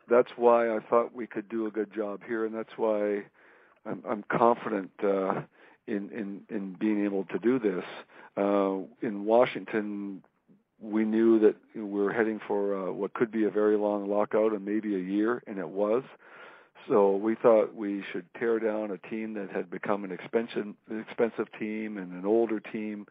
that's 0.08 0.30
why 0.36 0.74
I 0.74 0.80
thought 0.90 1.14
we 1.14 1.26
could 1.26 1.48
do 1.48 1.66
a 1.66 1.70
good 1.70 1.92
job 1.94 2.20
here, 2.26 2.44
and 2.44 2.54
that's 2.54 2.76
why 2.76 3.24
I'm, 3.84 4.02
I'm 4.08 4.24
confident 4.30 4.90
uh, 5.02 5.42
in 5.86 6.10
in 6.10 6.42
in 6.50 6.76
being 6.78 7.04
able 7.04 7.24
to 7.24 7.38
do 7.38 7.58
this. 7.58 7.84
Uh, 8.36 8.84
in 9.00 9.24
Washington, 9.24 10.22
we 10.80 11.04
knew 11.04 11.38
that 11.40 11.56
we 11.74 11.82
were 11.82 12.12
heading 12.12 12.40
for 12.46 12.88
uh, 12.88 12.92
what 12.92 13.14
could 13.14 13.30
be 13.30 13.44
a 13.44 13.50
very 13.50 13.76
long 13.76 14.08
lockout 14.08 14.52
and 14.52 14.64
maybe 14.64 14.94
a 14.94 14.98
year, 14.98 15.42
and 15.46 15.58
it 15.58 15.68
was. 15.68 16.02
So 16.88 17.16
we 17.16 17.34
thought 17.34 17.74
we 17.74 18.04
should 18.12 18.26
tear 18.38 18.60
down 18.60 18.92
a 18.92 18.98
team 19.08 19.34
that 19.34 19.50
had 19.50 19.70
become 19.70 20.04
an 20.04 20.12
expensive, 20.12 20.66
expensive 20.90 21.48
team 21.58 21.98
and 21.98 22.12
an 22.12 22.24
older 22.24 22.60
team 22.60 23.06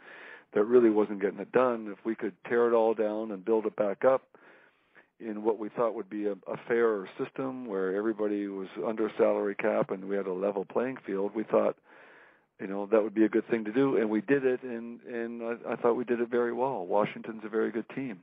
that 0.54 0.64
really 0.64 0.90
wasn't 0.90 1.22
getting 1.22 1.40
it 1.40 1.52
done. 1.52 1.88
If 1.92 2.06
we 2.06 2.16
could 2.16 2.34
tear 2.48 2.68
it 2.68 2.74
all 2.74 2.94
down 2.94 3.32
and 3.32 3.44
build 3.44 3.66
it 3.66 3.76
back 3.76 4.06
up 4.06 4.24
in 5.20 5.44
what 5.44 5.60
we 5.60 5.70
thought 5.70 5.96
would 5.96 6.10
be 6.10 6.26
a, 6.26 6.34
a 6.34 6.58
fairer 6.68 7.08
system 7.18 7.66
where 7.66 7.96
everybody 7.96 8.48
was 8.48 8.68
under 8.86 9.12
salary 9.18 9.56
cap 9.56 9.92
and 9.92 10.06
we 10.06 10.16
had 10.16 10.28
a 10.28 10.34
level 10.34 10.66
playing 10.66 10.98
field, 11.06 11.32
we 11.34 11.44
thought, 11.44 11.78
you 12.60 12.68
know, 12.68 12.86
that 12.92 13.02
would 13.02 13.14
be 13.14 13.26
a 13.26 13.30
good 13.30 13.48
thing 13.50 13.64
to 13.66 13.72
do, 13.72 13.98
and 13.98 14.10
we 14.10 14.22
did 14.22 14.46
it, 14.46 14.64
and 14.64 15.02
and 15.02 15.42
I, 15.44 15.74
I 15.74 15.76
thought 15.76 15.96
we 15.96 16.06
did 16.06 16.22
it 16.22 16.30
very 16.30 16.54
well. 16.54 16.86
Washington's 16.86 17.42
a 17.44 17.50
very 17.50 17.72
good 17.72 17.88
team, 17.94 18.20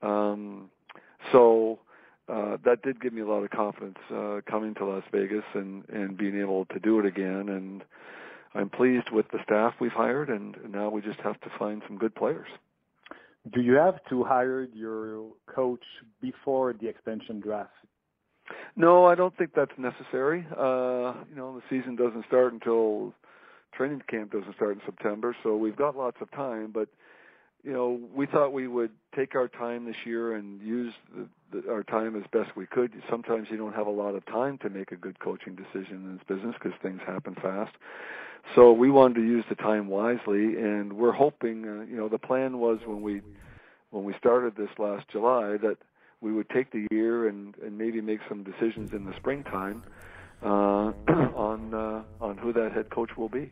um, 0.00 0.70
so 1.32 1.78
uh, 2.28 2.56
that 2.64 2.82
did 2.82 3.00
give 3.00 3.12
me 3.12 3.20
a 3.20 3.26
lot 3.26 3.42
of 3.42 3.50
confidence 3.50 3.98
uh, 4.10 4.40
coming 4.50 4.74
to 4.76 4.86
Las 4.86 5.04
Vegas 5.12 5.44
and 5.52 5.84
and 5.90 6.16
being 6.16 6.40
able 6.40 6.64
to 6.66 6.78
do 6.78 6.98
it 6.98 7.04
again. 7.04 7.48
And 7.50 7.84
I'm 8.54 8.70
pleased 8.70 9.10
with 9.10 9.26
the 9.30 9.38
staff 9.44 9.74
we've 9.80 9.92
hired, 9.92 10.28
and 10.30 10.56
now 10.70 10.88
we 10.88 11.00
just 11.00 11.20
have 11.20 11.40
to 11.42 11.50
find 11.58 11.82
some 11.86 11.98
good 11.98 12.14
players. 12.14 12.48
Do 13.52 13.60
you 13.60 13.74
have 13.74 13.98
to 14.10 14.24
hire 14.24 14.66
your 14.74 15.30
coach 15.46 15.84
before 16.20 16.72
the 16.72 16.88
expansion 16.88 17.40
draft? 17.40 17.70
No, 18.76 19.04
I 19.04 19.14
don't 19.14 19.36
think 19.36 19.50
that's 19.54 19.76
necessary. 19.78 20.46
Uh, 20.56 21.14
you 21.28 21.36
know, 21.36 21.60
the 21.60 21.62
season 21.68 21.96
doesn't 21.96 22.24
start 22.26 22.52
until 22.52 23.14
training 23.72 24.02
camp 24.08 24.32
doesn't 24.32 24.54
start 24.56 24.72
in 24.76 24.80
September, 24.86 25.36
so 25.42 25.56
we've 25.56 25.76
got 25.76 25.96
lots 25.96 26.16
of 26.20 26.30
time. 26.30 26.70
But 26.72 26.88
you 27.62 27.72
know, 27.72 28.00
we 28.14 28.26
thought 28.26 28.52
we 28.52 28.68
would 28.68 28.90
take 29.16 29.34
our 29.34 29.48
time 29.48 29.84
this 29.84 29.96
year 30.04 30.34
and 30.34 30.62
use 30.62 30.94
the, 31.14 31.60
the, 31.60 31.70
our 31.70 31.82
time 31.82 32.16
as 32.16 32.22
best 32.32 32.56
we 32.56 32.66
could. 32.66 32.92
Sometimes 33.10 33.48
you 33.50 33.56
don't 33.56 33.74
have 33.74 33.86
a 33.86 33.90
lot 33.90 34.14
of 34.14 34.24
time 34.26 34.58
to 34.58 34.70
make 34.70 34.92
a 34.92 34.96
good 34.96 35.18
coaching 35.18 35.56
decision 35.56 35.96
in 35.96 36.16
this 36.16 36.24
business 36.28 36.54
because 36.54 36.78
things 36.82 37.00
happen 37.06 37.34
fast. 37.34 37.74
So 38.54 38.72
we 38.72 38.90
wanted 38.90 39.16
to 39.16 39.22
use 39.22 39.44
the 39.48 39.54
time 39.54 39.88
wisely, 39.88 40.56
and 40.56 40.92
we're 40.94 41.12
hoping. 41.12 41.64
Uh, 41.64 41.84
you 41.88 41.96
know, 41.96 42.08
the 42.08 42.18
plan 42.18 42.58
was 42.58 42.78
when 42.86 43.02
we 43.02 43.22
when 43.90 44.04
we 44.04 44.14
started 44.18 44.56
this 44.56 44.70
last 44.78 45.08
July 45.08 45.56
that 45.58 45.76
we 46.20 46.32
would 46.32 46.48
take 46.50 46.70
the 46.72 46.86
year 46.90 47.28
and 47.28 47.54
and 47.64 47.76
maybe 47.78 48.00
make 48.00 48.20
some 48.28 48.42
decisions 48.42 48.92
in 48.92 49.04
the 49.04 49.14
springtime 49.16 49.82
uh, 50.42 50.46
on 51.36 51.74
uh, 51.74 52.02
on 52.20 52.36
who 52.38 52.52
that 52.52 52.72
head 52.72 52.90
coach 52.90 53.10
will 53.16 53.28
be. 53.28 53.50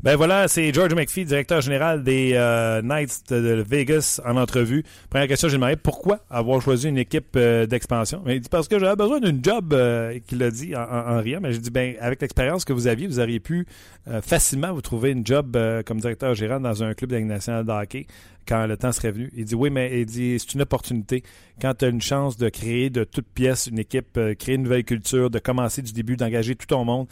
Ben 0.00 0.14
voilà, 0.14 0.46
c'est 0.46 0.72
George 0.72 0.94
McPhee, 0.94 1.24
directeur 1.24 1.60
général 1.60 2.04
des 2.04 2.30
euh, 2.34 2.80
Knights 2.82 3.30
de, 3.30 3.64
Vegas, 3.68 4.20
en 4.24 4.36
entrevue. 4.36 4.84
Première 5.10 5.26
question, 5.26 5.48
j'ai 5.48 5.56
demandé 5.56 5.74
pourquoi 5.74 6.20
avoir 6.30 6.62
choisi 6.62 6.88
une 6.88 6.98
équipe 6.98 7.34
euh, 7.34 7.66
d'expansion. 7.66 8.22
Il 8.28 8.40
dit 8.40 8.48
parce 8.48 8.68
que 8.68 8.78
j'avais 8.78 8.94
besoin 8.94 9.18
d'une 9.18 9.44
job, 9.44 9.72
euh, 9.72 10.16
qu'il 10.28 10.40
a 10.44 10.52
dit 10.52 10.76
en, 10.76 10.82
en, 10.82 11.18
riant. 11.20 11.40
Mais 11.42 11.52
j'ai 11.52 11.58
dit, 11.58 11.70
ben 11.70 11.96
avec 12.00 12.22
l'expérience 12.22 12.64
que 12.64 12.72
vous 12.72 12.86
aviez, 12.86 13.08
vous 13.08 13.18
auriez 13.18 13.40
pu 13.40 13.66
euh, 14.06 14.22
facilement 14.22 14.72
vous 14.72 14.82
trouver 14.82 15.10
une 15.10 15.26
job 15.26 15.58
comme 15.84 15.98
directeur 15.98 16.32
général 16.34 16.62
dans 16.62 16.84
un 16.84 16.94
club 16.94 17.10
de 17.10 17.18
nationale 17.18 17.64
de 17.64 17.72
hockey 17.72 18.06
quand 18.48 18.66
le 18.66 18.76
temps 18.76 18.92
serait 18.92 19.12
venu. 19.12 19.30
Il 19.36 19.44
dit 19.44 19.54
oui, 19.54 19.70
mais 19.70 20.00
il 20.00 20.06
dit 20.06 20.38
c'est 20.38 20.54
une 20.54 20.62
opportunité. 20.62 21.22
Quand 21.60 21.74
tu 21.74 21.84
as 21.84 21.88
une 21.88 22.00
chance 22.00 22.36
de 22.36 22.48
créer 22.48 22.88
de 22.90 23.04
toutes 23.04 23.28
pièces 23.28 23.66
une 23.66 23.78
équipe, 23.78 24.18
créer 24.38 24.54
une 24.54 24.62
nouvelle 24.62 24.84
culture, 24.84 25.30
de 25.30 25.38
commencer 25.38 25.82
du 25.82 25.92
début, 25.92 26.16
d'engager 26.16 26.56
tout 26.56 26.66
ton 26.66 26.84
monde 26.84 27.08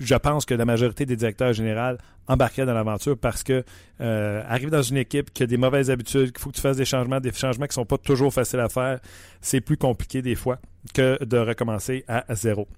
je 0.00 0.14
pense 0.14 0.44
que 0.44 0.54
la 0.54 0.64
majorité 0.64 1.06
des 1.06 1.16
directeurs 1.16 1.52
généraux 1.52 1.96
embarqueraient 2.26 2.66
dans 2.66 2.74
l'aventure 2.74 3.16
parce 3.16 3.42
que 3.42 3.64
euh, 4.00 4.42
arriver 4.46 4.70
dans 4.70 4.82
une 4.82 4.96
équipe 4.96 5.32
qui 5.32 5.42
a 5.42 5.46
des 5.46 5.56
mauvaises 5.56 5.90
habitudes, 5.90 6.32
qu'il 6.32 6.40
faut 6.40 6.50
que 6.50 6.56
tu 6.56 6.60
fasses 6.60 6.76
des 6.76 6.84
changements, 6.84 7.20
des 7.20 7.32
changements 7.32 7.66
qui 7.66 7.74
sont 7.74 7.86
pas 7.86 7.98
toujours 7.98 8.32
faciles 8.32 8.60
à 8.60 8.68
faire, 8.68 9.00
c'est 9.40 9.60
plus 9.60 9.76
compliqué 9.76 10.22
des 10.22 10.34
fois 10.34 10.58
que 10.92 11.22
de 11.24 11.38
recommencer 11.38 12.04
à 12.08 12.24
zéro. 12.34 12.68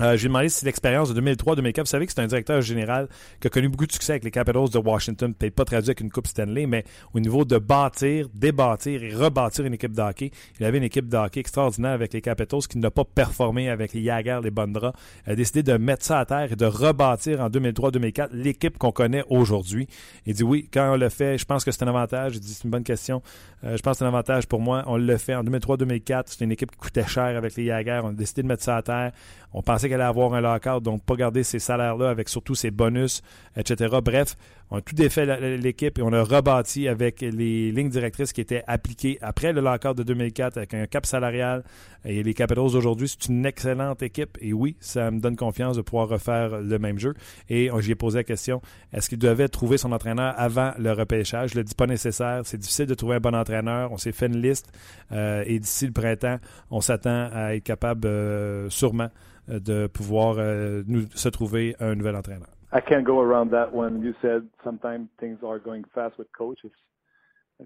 Euh, 0.00 0.16
J'ai 0.16 0.28
demandé 0.28 0.48
si 0.48 0.64
l'expérience 0.64 1.12
de 1.12 1.20
2003-2004, 1.20 1.80
vous 1.80 1.86
savez 1.86 2.06
que 2.06 2.12
c'est 2.12 2.20
un 2.20 2.26
directeur 2.26 2.60
général 2.60 3.08
qui 3.40 3.46
a 3.46 3.50
connu 3.50 3.68
beaucoup 3.68 3.86
de 3.86 3.92
succès 3.92 4.12
avec 4.12 4.24
les 4.24 4.30
Capitals 4.32 4.68
de 4.70 4.78
Washington, 4.78 5.32
peut-être 5.32 5.54
pas 5.54 5.64
traduit 5.64 5.90
avec 5.90 6.00
une 6.00 6.10
Coupe 6.10 6.26
Stanley, 6.26 6.66
mais 6.66 6.84
au 7.12 7.20
niveau 7.20 7.44
de 7.44 7.58
bâtir, 7.58 8.28
débâtir 8.34 9.04
et 9.04 9.14
rebâtir 9.14 9.64
une 9.66 9.74
équipe 9.74 9.92
de 9.92 10.02
hockey. 10.02 10.32
Il 10.58 10.66
avait 10.66 10.78
une 10.78 10.84
équipe 10.84 11.08
de 11.08 11.16
hockey 11.16 11.40
extraordinaire 11.40 11.92
avec 11.92 12.12
les 12.12 12.20
Capitals 12.20 12.66
qui 12.68 12.78
n'a 12.78 12.90
pas 12.90 13.04
performé 13.04 13.68
avec 13.68 13.92
les 13.92 14.02
Jagger, 14.02 14.40
les 14.42 14.50
Bondra. 14.50 14.92
Il 15.26 15.32
a 15.32 15.36
décidé 15.36 15.62
de 15.62 15.76
mettre 15.76 16.04
ça 16.04 16.18
à 16.18 16.24
terre 16.24 16.52
et 16.52 16.56
de 16.56 16.66
rebâtir 16.66 17.40
en 17.40 17.48
2003-2004 17.48 18.30
l'équipe 18.32 18.78
qu'on 18.78 18.92
connaît 18.92 19.24
aujourd'hui. 19.28 19.86
Il 20.26 20.34
dit 20.34 20.42
oui, 20.42 20.68
quand 20.72 20.94
on 20.94 20.96
le 20.96 21.08
fait, 21.08 21.38
je 21.38 21.44
pense 21.44 21.64
que 21.64 21.70
c'est 21.70 21.84
un 21.84 21.88
avantage. 21.88 22.34
Il 22.34 22.40
dit 22.40 22.52
c'est 22.52 22.64
une 22.64 22.70
bonne 22.70 22.84
question. 22.84 23.22
Euh, 23.62 23.76
je 23.76 23.82
pense 23.82 23.92
que 23.92 23.98
c'est 23.98 24.04
un 24.04 24.08
avantage 24.08 24.46
pour 24.46 24.60
moi. 24.60 24.82
On 24.86 24.96
le 24.96 25.16
fait 25.16 25.34
en 25.34 25.44
2003-2004. 25.44 26.24
C'est 26.26 26.44
une 26.44 26.52
équipe 26.52 26.72
qui 26.72 26.78
coûtait 26.78 27.06
cher 27.06 27.36
avec 27.36 27.54
les 27.56 27.66
Jagger. 27.66 28.00
On 28.02 28.08
a 28.08 28.12
décidé 28.12 28.42
de 28.42 28.48
mettre 28.48 28.64
ça 28.64 28.76
à 28.76 28.82
terre. 28.82 29.12
On 29.52 29.62
pensait 29.62 29.83
qu'elle 29.88 30.00
allait 30.00 30.08
avoir 30.08 30.34
un 30.34 30.40
lockout, 30.40 30.82
donc 30.82 31.04
pas 31.04 31.16
garder 31.16 31.42
ces 31.42 31.58
salaires-là 31.58 32.10
avec 32.10 32.28
surtout 32.28 32.54
ses 32.54 32.70
bonus, 32.70 33.22
etc. 33.56 33.96
Bref, 34.02 34.36
on 34.70 34.78
a 34.78 34.80
tout 34.80 34.94
défait 34.94 35.26
l'équipe 35.58 35.98
et 35.98 36.02
on 36.02 36.12
a 36.12 36.22
rebâti 36.22 36.88
avec 36.88 37.20
les 37.20 37.70
lignes 37.70 37.90
directrices 37.90 38.32
qui 38.32 38.40
étaient 38.40 38.64
appliquées 38.66 39.18
après 39.20 39.52
le 39.52 39.60
lockout 39.60 39.94
de 39.94 40.02
2004 40.02 40.56
avec 40.56 40.74
un 40.74 40.86
cap 40.86 41.06
salarial. 41.06 41.62
Et 42.04 42.22
les 42.22 42.34
Capitals 42.34 42.72
d'aujourd'hui, 42.72 43.08
c'est 43.08 43.28
une 43.28 43.46
excellente 43.46 44.02
équipe. 44.02 44.36
Et 44.40 44.52
oui, 44.52 44.76
ça 44.80 45.10
me 45.10 45.20
donne 45.20 45.36
confiance 45.36 45.76
de 45.76 45.82
pouvoir 45.82 46.08
refaire 46.08 46.60
le 46.60 46.78
même 46.78 46.98
jeu. 46.98 47.14
Et 47.48 47.70
j'y 47.80 47.92
ai 47.92 47.94
posé 47.94 48.18
la 48.18 48.24
question, 48.24 48.60
est-ce 48.92 49.08
qu'il 49.08 49.18
devait 49.18 49.48
trouver 49.48 49.78
son 49.78 49.92
entraîneur 49.92 50.34
avant 50.36 50.72
le 50.78 50.92
repêchage? 50.92 51.50
Je 51.50 51.54
ne 51.56 51.60
le 51.60 51.64
dis 51.64 51.74
pas 51.74 51.86
nécessaire. 51.86 52.42
C'est 52.44 52.58
difficile 52.58 52.86
de 52.86 52.94
trouver 52.94 53.16
un 53.16 53.20
bon 53.20 53.34
entraîneur. 53.34 53.92
On 53.92 53.96
s'est 53.96 54.12
fait 54.12 54.26
une 54.26 54.40
liste. 54.40 54.72
Euh, 55.12 55.44
et 55.46 55.58
d'ici 55.58 55.86
le 55.86 55.92
printemps, 55.92 56.38
on 56.70 56.80
s'attend 56.80 57.28
à 57.32 57.54
être 57.54 57.64
capable 57.64 58.06
euh, 58.06 58.68
sûrement 58.70 59.08
de 59.48 59.86
pouvoir 59.86 60.36
nous, 60.86 61.06
se 61.14 61.28
trouver 61.28 61.76
un 61.80 61.94
nouvel 61.94 62.16
entraîneur. 62.16 62.48
I 62.72 62.80
can't 62.80 63.04
go 63.04 63.20
around 63.20 63.50
that 63.52 63.72
one. 63.72 64.02
You 64.02 64.14
said 64.20 64.48
sometimes 64.64 65.08
things 65.20 65.38
are 65.44 65.60
going 65.60 65.84
fast 65.94 66.18
with 66.18 66.26
coaches. 66.36 66.72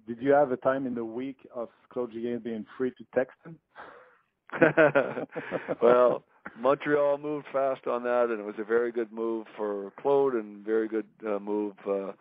Did 0.07 0.19
you 0.21 0.33
have 0.33 0.53
a 0.53 0.57
time 0.59 0.87
in 0.87 0.95
the 0.95 1.05
week 1.05 1.39
of 1.55 1.71
Claude 1.89 2.13
Julien 2.13 2.41
being 2.41 2.67
free 2.77 2.91
to 2.91 3.05
text 3.15 3.37
him? 3.45 3.59
well, 5.83 6.25
Montreal 6.59 7.19
moved 7.19 7.47
fast 7.53 7.87
on 7.87 8.03
that, 8.05 8.27
and 8.31 8.39
it 8.39 8.45
was 8.45 8.57
a 8.59 8.65
very 8.65 8.93
good 8.93 9.11
move 9.13 9.47
for 9.57 9.93
Claude 9.99 10.35
and 10.35 10.65
very 10.65 10.89
good 10.89 11.07
uh, 11.27 11.39
move 11.39 11.75
uh, 11.89 12.13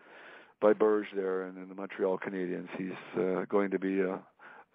by 0.61 0.73
Burge 0.73 1.07
there 1.13 1.43
and, 1.43 1.57
and 1.57 1.69
the 1.69 1.75
Montreal 1.75 2.17
Canadiens. 2.19 2.69
He's 2.77 3.21
uh, 3.21 3.45
going 3.49 3.71
to 3.71 3.79
be 3.79 3.99
a, 3.99 4.19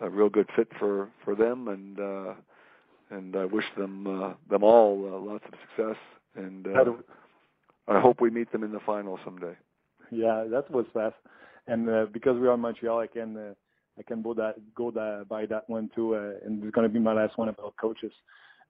a 0.00 0.10
real 0.10 0.28
good 0.28 0.48
fit 0.54 0.68
for 0.78 1.08
for 1.24 1.34
them, 1.34 1.68
and 1.68 1.98
uh, 1.98 2.34
and 3.12 3.36
I 3.36 3.44
wish 3.44 3.64
them 3.76 4.06
uh, 4.06 4.32
them 4.50 4.64
all 4.64 4.94
uh, 5.06 5.32
lots 5.32 5.44
of 5.46 5.54
success. 5.68 6.00
And 6.34 6.66
uh, 6.66 6.84
I 7.88 8.00
hope 8.00 8.20
we 8.20 8.30
meet 8.30 8.50
them 8.52 8.64
in 8.64 8.72
the 8.72 8.80
final 8.80 9.18
someday. 9.24 9.54
Yeah, 10.10 10.44
that 10.50 10.70
was 10.70 10.86
fast. 10.92 11.16
And 11.66 11.88
uh, 11.88 12.06
because 12.12 12.38
we 12.38 12.48
are 12.48 12.54
in 12.54 12.60
Montreal, 12.60 12.98
I 12.98 13.06
can 13.06 13.36
uh, 13.36 13.54
I 13.98 14.02
can 14.02 14.22
go 14.22 14.34
that 14.34 14.56
go 14.74 14.90
that 14.90 15.26
by 15.28 15.46
that 15.46 15.68
one 15.68 15.90
too. 15.94 16.16
Uh, 16.16 16.46
and 16.46 16.62
it's 16.64 16.74
going 16.74 16.88
to 16.88 16.92
be 16.92 16.98
my 16.98 17.12
last 17.12 17.38
one 17.38 17.48
about 17.48 17.74
coaches. 17.80 18.12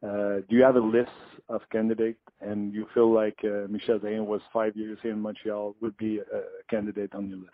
Uh, 0.03 0.41
do 0.49 0.57
you 0.57 0.63
have 0.65 0.75
a 0.75 0.81
list 0.81 1.11
of 1.49 1.61
candidates, 1.71 2.19
and 2.41 2.75
you 2.75 2.87
feel 2.93 3.15
like 3.15 3.39
uh, 3.45 3.69
Michel 3.69 4.01
Zayn 4.01 4.27
was 4.27 4.41
five 4.53 4.77
years 4.77 4.99
here 5.01 5.13
in 5.13 5.21
Montreal 5.21 5.77
would 5.81 5.97
be 5.97 6.19
a 6.19 6.43
candidate 6.69 7.15
on 7.15 7.29
your 7.29 7.39
list? 7.39 7.51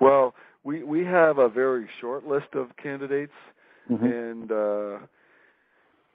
Well, 0.00 0.34
we 0.64 0.82
we 0.82 1.04
have 1.04 1.36
a 1.38 1.48
very 1.48 1.86
short 2.00 2.26
list 2.26 2.48
of 2.54 2.68
candidates, 2.82 3.32
mm-hmm. 3.90 4.04
and 4.04 4.50
uh, 4.50 5.06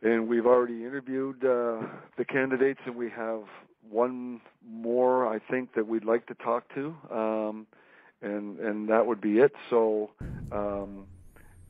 and 0.06 0.28
we've 0.28 0.46
already 0.46 0.86
interviewed 0.86 1.44
uh, 1.44 1.82
the 2.18 2.26
candidates, 2.26 2.80
and 2.86 2.96
we 2.96 3.10
have 3.10 3.42
one 3.90 4.42
more 4.68 5.28
I 5.28 5.40
think 5.40 5.74
that 5.76 5.88
we'd 5.88 6.06
like 6.06 6.28
to 6.28 6.36
talk 6.36 6.64
to. 6.76 6.96
Um, 7.12 7.68
and 8.22 8.60
and 8.60 8.90
that 8.90 9.06
would 9.06 9.22
be 9.22 9.40
it. 9.40 9.52
So. 9.70 10.12
Um, 10.52 11.08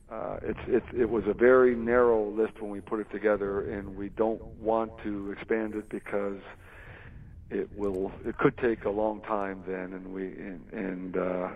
uh, 0.08 0.36
it's, 0.42 0.60
it's, 0.68 0.86
it 0.96 1.10
was 1.10 1.24
a 1.26 1.34
very 1.34 1.74
narrow 1.74 2.30
list 2.30 2.52
when 2.60 2.70
we 2.70 2.80
put 2.80 3.00
it 3.00 3.10
together, 3.10 3.68
and 3.72 3.96
we 3.96 4.08
don't 4.10 4.40
want 4.60 4.92
to 5.02 5.32
expand 5.32 5.74
it 5.74 5.88
because 5.90 6.38
it 7.50 7.68
will 7.76 8.12
it 8.24 8.36
could 8.38 8.56
take 8.58 8.84
a 8.84 8.90
long 8.90 9.20
time 9.22 9.62
then, 9.66 9.92
and 9.92 10.12
we 10.12 10.26
and 10.26 10.72
and, 10.72 11.16
uh, 11.16 11.48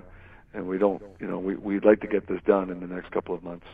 and 0.52 0.66
we 0.66 0.78
don't 0.78 1.02
you 1.20 1.26
know 1.26 1.38
we 1.38 1.54
we'd 1.56 1.84
like 1.84 2.00
to 2.00 2.06
get 2.06 2.26
this 2.28 2.40
done 2.46 2.70
in 2.70 2.80
the 2.80 2.86
next 2.86 3.10
couple 3.10 3.34
of 3.34 3.42
months. 3.42 3.66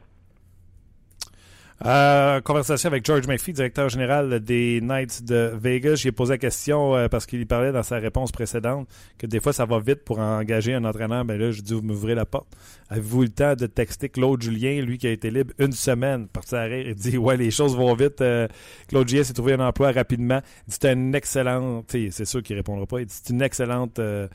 Euh, 1.85 2.41
conversation 2.41 2.87
avec 2.87 3.05
George 3.05 3.27
McPhee, 3.27 3.53
directeur 3.53 3.91
général 3.91 4.41
des 4.41 4.81
Knights 4.81 5.23
de 5.25 5.53
Vegas. 5.55 5.97
J'ai 5.97 6.11
posé 6.11 6.35
la 6.35 6.39
question 6.39 6.97
euh, 6.97 7.09
parce 7.09 7.27
qu'il 7.27 7.47
parlait 7.47 7.71
dans 7.71 7.83
sa 7.83 7.99
réponse 7.99 8.33
précédente 8.33 8.89
que 9.19 9.27
des 9.27 9.41
fois 9.41 9.53
ça 9.53 9.67
va 9.67 9.79
vite 9.79 10.03
pour 10.03 10.19
engager 10.19 10.73
un 10.73 10.85
entraîneur. 10.87 11.27
Ben 11.27 11.39
là, 11.39 11.51
je 11.51 11.61
dis 11.61 11.75
vous 11.75 11.83
m'ouvrez 11.83 12.15
la 12.15 12.25
porte. 12.25 12.47
Avez-vous 12.89 13.23
le 13.23 13.29
temps 13.29 13.55
de 13.55 13.67
texter 13.67 14.09
Claude 14.09 14.41
Julien, 14.41 14.81
lui 14.81 14.97
qui 14.97 15.07
a 15.07 15.11
été 15.11 15.31
libre 15.31 15.53
une 15.59 15.73
semaine, 15.73 16.29
parti 16.29 16.55
à 16.55 16.63
rire, 16.63 16.87
il 16.89 16.95
dit 16.95 17.19
ouais 17.19 17.37
les 17.37 17.51
choses 17.51 17.77
vont 17.77 17.95
vite. 17.95 18.23
Euh, 18.23 18.49
Claude 18.89 19.07
Julien 19.07 19.25
s'est 19.25 19.35
trouvé 19.35 19.53
un 19.53 19.61
emploi 19.61 19.93
rapidement. 19.93 20.41
C'est 20.69 20.87
une 20.87 21.15
excellente, 21.15 21.91
c'est 21.91 22.25
sûr 22.25 22.43
qu'il 22.43 22.57
répondra 22.57 22.87
pas. 22.87 23.01
Il 23.01 23.07
c'est 23.11 23.31
une 23.31 23.43
excellente 23.43 23.99
euh, 23.99 24.29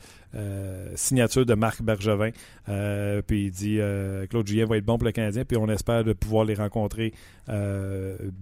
signature 0.94 1.46
de 1.46 1.54
Marc 1.54 1.82
Bergevin. 1.82 2.30
Euh, 2.68 3.22
puis 3.22 3.46
il 3.46 3.50
dit 3.50 3.80
euh, 3.80 4.26
Claude 4.26 4.46
Julien 4.46 4.66
va 4.66 4.76
être 4.76 4.84
bon 4.84 4.98
pour 4.98 5.06
le 5.06 5.12
Canadien, 5.12 5.44
puis 5.44 5.56
on 5.56 5.68
espère 5.68 6.04
de 6.04 6.12
pouvoir 6.12 6.44
les 6.44 6.54
rencontrer 6.54 7.12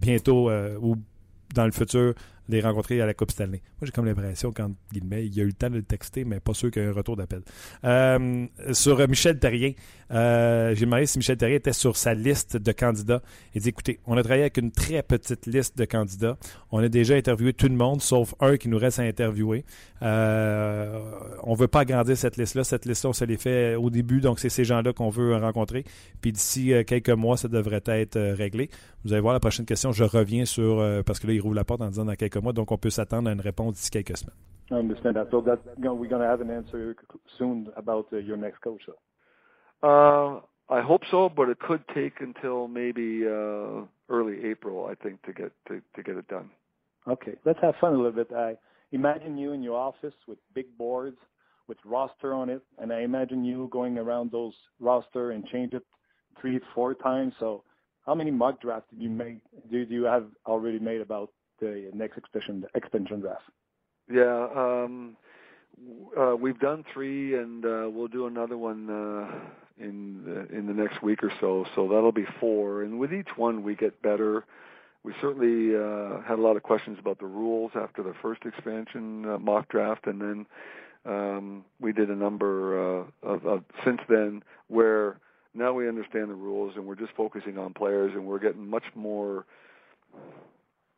bientôt 0.01 0.51
ou 0.80 0.97
dans 1.55 1.64
le 1.64 1.72
futur 1.72 2.14
les 2.51 2.61
rencontrer 2.61 3.01
à 3.01 3.07
la 3.07 3.15
Coupe 3.15 3.31
Stanley. 3.31 3.63
Moi, 3.81 3.87
j'ai 3.87 3.93
comme 3.93 4.07
l'impression 4.07 4.53
qu'en 4.53 4.73
guillemets, 4.93 5.27
il 5.27 5.35
y 5.35 5.41
a 5.41 5.45
eu 5.45 5.49
le 5.49 5.53
temps 5.53 5.71
de 5.71 5.77
le 5.77 5.83
texter, 5.83 6.25
mais 6.25 6.41
pas 6.41 6.55
sûr 6.55 6.71
qu'il 6.71 6.83
y 6.83 6.85
ait 6.85 6.89
un 6.89 6.93
retour 6.93 7.17
d'appel. 7.17 7.43
Euh, 7.85 8.47
sur 8.73 9.07
Michel 9.09 9.39
Terrien, 9.39 9.73
euh, 10.11 10.75
j'ai 10.75 10.85
demandé 10.85 11.07
si 11.07 11.19
Michel 11.19 11.37
Terrien 11.37 11.57
était 11.57 11.73
sur 11.73 11.97
sa 11.97 12.15
liste 12.15 12.57
de 12.57 12.73
candidats. 12.73 13.23
Il 13.55 13.63
dit 13.63 13.69
écoutez, 13.69 14.01
on 14.07 14.17
a 14.17 14.23
travaillé 14.23 14.43
avec 14.43 14.57
une 14.57 14.73
très 14.73 15.03
petite 15.03 15.47
liste 15.47 15.79
de 15.79 15.85
candidats. 15.85 16.37
On 16.71 16.79
a 16.81 16.89
déjà 16.89 17.15
interviewé 17.15 17.53
tout 17.53 17.69
le 17.69 17.77
monde, 17.77 18.03
sauf 18.03 18.35
un 18.41 18.57
qui 18.57 18.69
nous 18.69 18.79
reste 18.79 18.99
à 18.99 19.03
interviewer. 19.03 19.65
Euh, 20.03 20.99
on 21.43 21.53
ne 21.53 21.57
veut 21.57 21.69
pas 21.69 21.81
agrandir 21.81 22.17
cette 22.17 22.37
liste-là. 22.37 22.65
Cette 22.65 22.87
liste-là, 22.87 23.11
on 23.11 23.15
se 23.15 23.25
l'est 23.25 23.37
fait 23.37 23.75
au 23.77 23.91
début, 23.91 24.21
donc 24.21 24.41
c'est 24.41 24.49
ces 24.49 24.65
gens-là 24.65 24.93
qu'on 24.93 25.11
veut 25.11 25.37
rencontrer. 25.37 25.85
Puis 26.21 26.33
d'ici 26.33 26.73
quelques 26.87 27.11
mois, 27.11 27.37
ça 27.37 27.49
devrait 27.49 27.83
être 27.87 28.19
réglé. 28.19 28.71
Vous 29.05 29.13
allez 29.13 29.23
voir 29.23 29.33
la 29.33 29.41
prochaine 29.41 29.67
question. 29.67 29.93
Je 29.93 30.05
reviens 30.05 30.45
sur, 30.45 30.85
parce 31.05 31.19
que 31.19 31.27
là, 31.27 31.33
il 31.33 31.41
rouvre 31.41 31.55
la 31.55 31.65
porte 31.65 31.81
en 31.83 31.89
disant 31.89 32.05
dans 32.05 32.15
quelques 32.15 32.37
mois, 32.41 32.53
donc 32.53 32.70
on 32.72 32.78
peut 32.78 32.91
s'attendre 32.91 33.28
à 33.28 33.32
une 33.32 33.41
réponse 33.41 33.74
d'ici 33.74 33.91
quelques 33.91 34.16
semaines. 34.16 34.36
I 34.70 34.74
understand 34.74 35.14
that. 35.14 35.28
So 35.30 35.41
that 35.43 35.59
you 35.76 35.84
know, 35.84 35.95
we're 35.95 36.09
going 36.09 36.22
to 36.22 36.28
have 36.28 36.41
an 36.41 36.51
answer 36.51 36.95
soon 37.38 37.68
about 37.76 38.07
uh, 38.12 38.18
your 38.18 38.36
next 38.36 38.61
coach. 38.61 38.82
Uh, 39.82 40.41
I 40.68 40.80
hope 40.80 41.03
so, 41.11 41.28
but 41.28 41.49
it 41.49 41.59
could 41.59 41.82
take 41.93 42.20
until 42.20 42.68
maybe 42.68 43.22
uh, 43.26 43.82
early 44.09 44.45
April, 44.45 44.86
I 44.86 44.95
think, 44.95 45.22
to 45.22 45.32
get 45.32 45.53
to, 45.66 45.82
to 45.97 46.03
get 46.03 46.16
it 46.16 46.28
done. 46.28 46.51
Okay, 47.09 47.32
let's 47.45 47.59
have 47.62 47.74
fun 47.80 47.95
a 47.95 47.97
little 47.97 48.12
bit. 48.12 48.30
I 48.32 48.57
imagine 48.93 49.36
you 49.36 49.53
in 49.53 49.62
your 49.62 49.76
office 49.76 50.14
with 50.28 50.38
big 50.55 50.66
boards 50.78 51.16
with 51.66 51.78
roster 51.84 52.34
on 52.34 52.51
it, 52.51 52.62
and 52.78 52.93
I 52.93 53.03
imagine 53.03 53.45
you 53.45 53.68
going 53.70 53.97
around 53.97 54.32
those 54.32 54.55
roster 54.80 55.30
and 55.30 55.47
change 55.47 55.72
it 55.72 55.84
three, 56.41 56.61
four 56.74 56.95
times. 56.95 57.32
So, 57.38 57.62
how 58.05 58.14
many 58.14 58.30
mock 58.32 58.61
drafts 58.61 58.91
did 58.91 59.01
you 59.01 59.09
make? 59.09 59.38
Do 59.70 59.78
you 59.88 60.05
have 60.05 60.26
already 60.47 60.80
made 60.80 61.01
about 61.01 61.30
the 61.61 61.91
next 61.95 62.19
expansion 62.19 62.65
expansion 62.75 63.21
draft? 63.21 63.43
Yeah, 64.11 64.49
um, 64.55 65.17
uh, 66.19 66.35
we've 66.37 66.59
done 66.59 66.85
three, 66.93 67.37
and 67.37 67.65
uh, 67.65 67.89
we'll 67.91 68.09
do 68.09 68.27
another 68.27 68.59
one 68.59 68.91
uh, 68.91 69.31
in 69.79 70.25
the, 70.25 70.57
in 70.57 70.67
the 70.67 70.75
next 70.75 71.03
week 71.03 71.23
or 71.23 71.33
so. 71.41 71.65
So 71.75 71.89
that'll 71.89 72.13
be 72.13 72.27
four, 72.39 72.83
and 72.83 72.99
with 72.99 73.13
each 73.13 73.37
one 73.37 73.63
we 73.63 73.75
get 73.75 74.01
better. 74.03 74.45
We 75.03 75.15
certainly 75.19 75.75
uh, 75.75 76.21
had 76.29 76.39
a 76.39 76.43
lot 76.43 76.57
of 76.57 76.63
questions 76.63 76.99
about 77.01 77.21
the 77.21 77.27
rules 77.27 77.71
after 77.75 78.03
the 78.03 78.13
first 78.21 78.43
expansion 78.45 79.25
uh, 79.25 79.39
mock 79.39 79.71
draft, 79.71 80.07
and 80.07 80.21
then 80.21 80.47
um, 81.07 81.65
we 81.81 81.93
did 81.93 82.11
a 82.11 82.15
number 82.15 83.01
uh, 83.01 83.05
of, 83.23 83.47
of 83.47 83.65
since 83.85 84.01
then 84.09 84.43
where 84.69 85.19
now 85.55 85.73
we 85.73 85.89
understand 85.89 86.31
the 86.31 86.35
rules 86.35 86.75
and 86.77 86.85
we're 86.85 86.95
just 86.95 87.13
focusing 87.17 87.59
on 87.59 87.73
players 87.73 88.13
and 88.15 88.25
we're 88.25 88.39
getting 88.39 88.69
much 88.69 88.85
more 88.95 89.47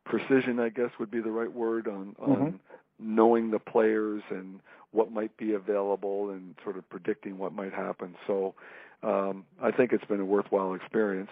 precision, 0.05 0.61
I 0.61 0.69
guess 0.69 0.91
would 0.99 1.11
be 1.11 1.21
the 1.21 1.31
right 1.31 1.53
word 1.53 1.89
on, 1.89 2.15
on 2.19 2.37
mm-hmm. 2.37 2.57
knowing 2.99 3.51
the 3.51 3.59
players 3.59 4.23
and 4.31 4.61
what 4.93 5.11
might 5.11 5.37
be 5.37 5.55
available 5.55 6.31
and 6.31 6.55
sort 6.63 6.77
of 6.77 6.89
predicting 6.91 7.39
what 7.39 7.53
might 7.55 7.73
happen. 7.73 8.15
So 8.27 8.55
um, 9.03 9.45
I 9.61 9.71
think 9.71 9.93
it's 9.93 10.05
been 10.05 10.21
a 10.21 10.25
worthwhile 10.25 10.75
experience. 10.75 11.31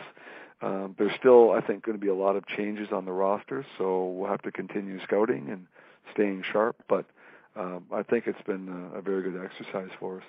Um, 0.62 0.95
there's 0.99 1.12
still, 1.18 1.53
I 1.53 1.61
think, 1.61 1.85
going 1.85 1.97
to 1.97 2.01
be 2.01 2.11
a 2.11 2.14
lot 2.14 2.37
of 2.37 2.47
changes 2.47 2.89
on 2.93 3.05
the 3.05 3.12
roster, 3.12 3.64
so 3.79 4.07
we'll 4.07 4.31
have 4.31 4.43
to 4.43 4.53
continue 4.53 5.01
scouting 5.03 5.49
and 5.51 5.66
staying 6.12 6.43
sharp. 6.53 6.77
But 6.89 7.07
um, 7.57 7.85
I 7.93 8.03
think 8.03 8.25
it's 8.27 8.43
been 8.43 8.91
a, 8.95 8.99
a 8.99 9.03
very 9.03 9.23
good 9.23 9.41
exercise 9.43 9.91
for 9.99 10.18
us. 10.18 10.25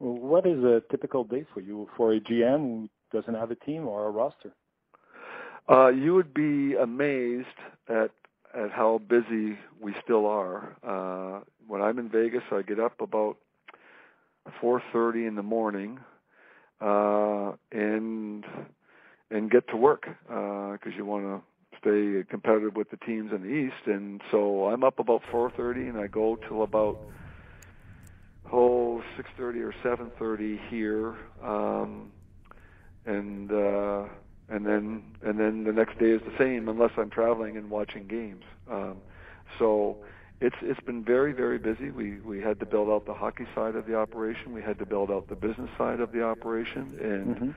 Well, 0.00 0.14
what 0.14 0.46
is 0.46 0.62
a 0.64 0.82
typical 0.90 1.24
day 1.24 1.46
for 1.54 1.60
you 1.60 1.88
for 1.96 2.12
a 2.12 2.20
GM 2.20 2.58
who 2.58 2.88
doesn't 3.12 3.34
have 3.34 3.50
a 3.50 3.54
team 3.54 3.86
or 3.86 4.06
a 4.06 4.10
roster? 4.10 4.52
Uh, 5.68 5.88
you 5.88 6.14
would 6.14 6.34
be 6.34 6.74
amazed 6.74 7.46
at 7.88 8.10
at 8.54 8.70
how 8.70 9.00
busy 9.08 9.58
we 9.80 9.94
still 10.04 10.26
are. 10.26 10.76
Uh, 10.86 11.40
when 11.66 11.82
I'm 11.82 11.98
in 11.98 12.08
Vegas, 12.08 12.42
I 12.52 12.62
get 12.62 12.78
up 12.78 13.00
about 13.00 13.36
4:30 14.62 15.26
in 15.26 15.34
the 15.34 15.42
morning 15.42 15.98
uh, 16.80 17.52
and 17.72 18.44
and 19.30 19.50
get 19.50 19.66
to 19.68 19.76
work 19.76 20.02
because 20.02 20.78
uh, 20.86 20.96
you 20.96 21.04
want 21.04 21.24
to 21.24 21.42
stay 21.78 22.28
competitive 22.30 22.76
with 22.76 22.90
the 22.90 22.98
teams 22.98 23.32
in 23.32 23.42
the 23.42 23.48
East. 23.48 23.86
And 23.86 24.20
so 24.30 24.66
I'm 24.66 24.84
up 24.84 24.98
about 24.98 25.22
4:30 25.32 25.88
and 25.88 25.98
I 25.98 26.06
go 26.06 26.36
till 26.48 26.62
about 26.62 26.98
oh 28.52 29.02
6:30 29.16 29.62
or 29.62 29.74
7:30 29.82 30.58
here. 30.68 31.16
Um, 31.42 32.12
and 33.06 33.50
uh, 33.50 34.04
and 34.48 34.66
then 34.66 35.02
and 35.22 35.38
then 35.38 35.64
the 35.64 35.72
next 35.72 35.98
day 35.98 36.10
is 36.10 36.20
the 36.22 36.36
same 36.38 36.68
unless 36.68 36.90
I'm 36.96 37.10
traveling 37.10 37.56
and 37.56 37.70
watching 37.70 38.06
games. 38.06 38.44
Um, 38.70 38.96
so 39.58 39.98
it's 40.40 40.56
it's 40.62 40.80
been 40.80 41.04
very 41.04 41.32
very 41.32 41.58
busy. 41.58 41.90
We 41.90 42.20
we 42.20 42.40
had 42.40 42.60
to 42.60 42.66
build 42.66 42.88
out 42.88 43.06
the 43.06 43.14
hockey 43.14 43.46
side 43.54 43.76
of 43.76 43.86
the 43.86 43.96
operation. 43.96 44.52
We 44.52 44.62
had 44.62 44.78
to 44.78 44.86
build 44.86 45.10
out 45.10 45.28
the 45.28 45.36
business 45.36 45.70
side 45.78 46.00
of 46.00 46.12
the 46.12 46.22
operation, 46.22 46.98
and 47.00 47.36
mm-hmm. 47.36 47.50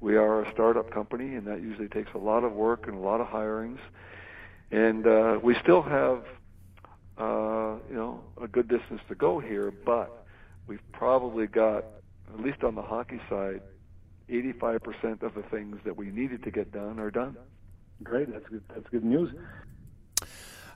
we 0.00 0.16
are 0.16 0.42
a 0.42 0.52
startup 0.52 0.90
company, 0.92 1.34
and 1.34 1.46
that 1.46 1.62
usually 1.62 1.88
takes 1.88 2.10
a 2.14 2.18
lot 2.18 2.44
of 2.44 2.52
work 2.52 2.86
and 2.86 2.96
a 2.96 3.00
lot 3.00 3.20
of 3.20 3.28
hirings. 3.28 3.78
And 4.70 5.06
uh, 5.06 5.38
we 5.42 5.56
still 5.62 5.82
have 5.82 6.24
uh, 7.16 7.76
you 7.88 7.96
know 7.96 8.20
a 8.42 8.48
good 8.48 8.68
distance 8.68 9.00
to 9.08 9.14
go 9.14 9.40
here, 9.40 9.72
but 9.86 10.26
we've 10.66 10.82
probably 10.92 11.46
got 11.46 11.84
at 12.34 12.40
least 12.40 12.64
on 12.64 12.74
the 12.74 12.82
hockey 12.82 13.20
side 13.30 13.62
85% 14.28 15.22
of 15.22 15.34
the 15.34 15.42
things 15.50 15.76
that 15.84 15.96
we 15.96 16.06
needed 16.10 16.42
to 16.44 16.50
get 16.50 16.72
done 16.72 16.98
are 16.98 17.10
done. 17.10 17.36
Great, 18.02 18.32
that's 18.32 18.48
good, 18.48 18.62
that's 18.68 18.88
good 18.90 19.04
news. 19.04 19.30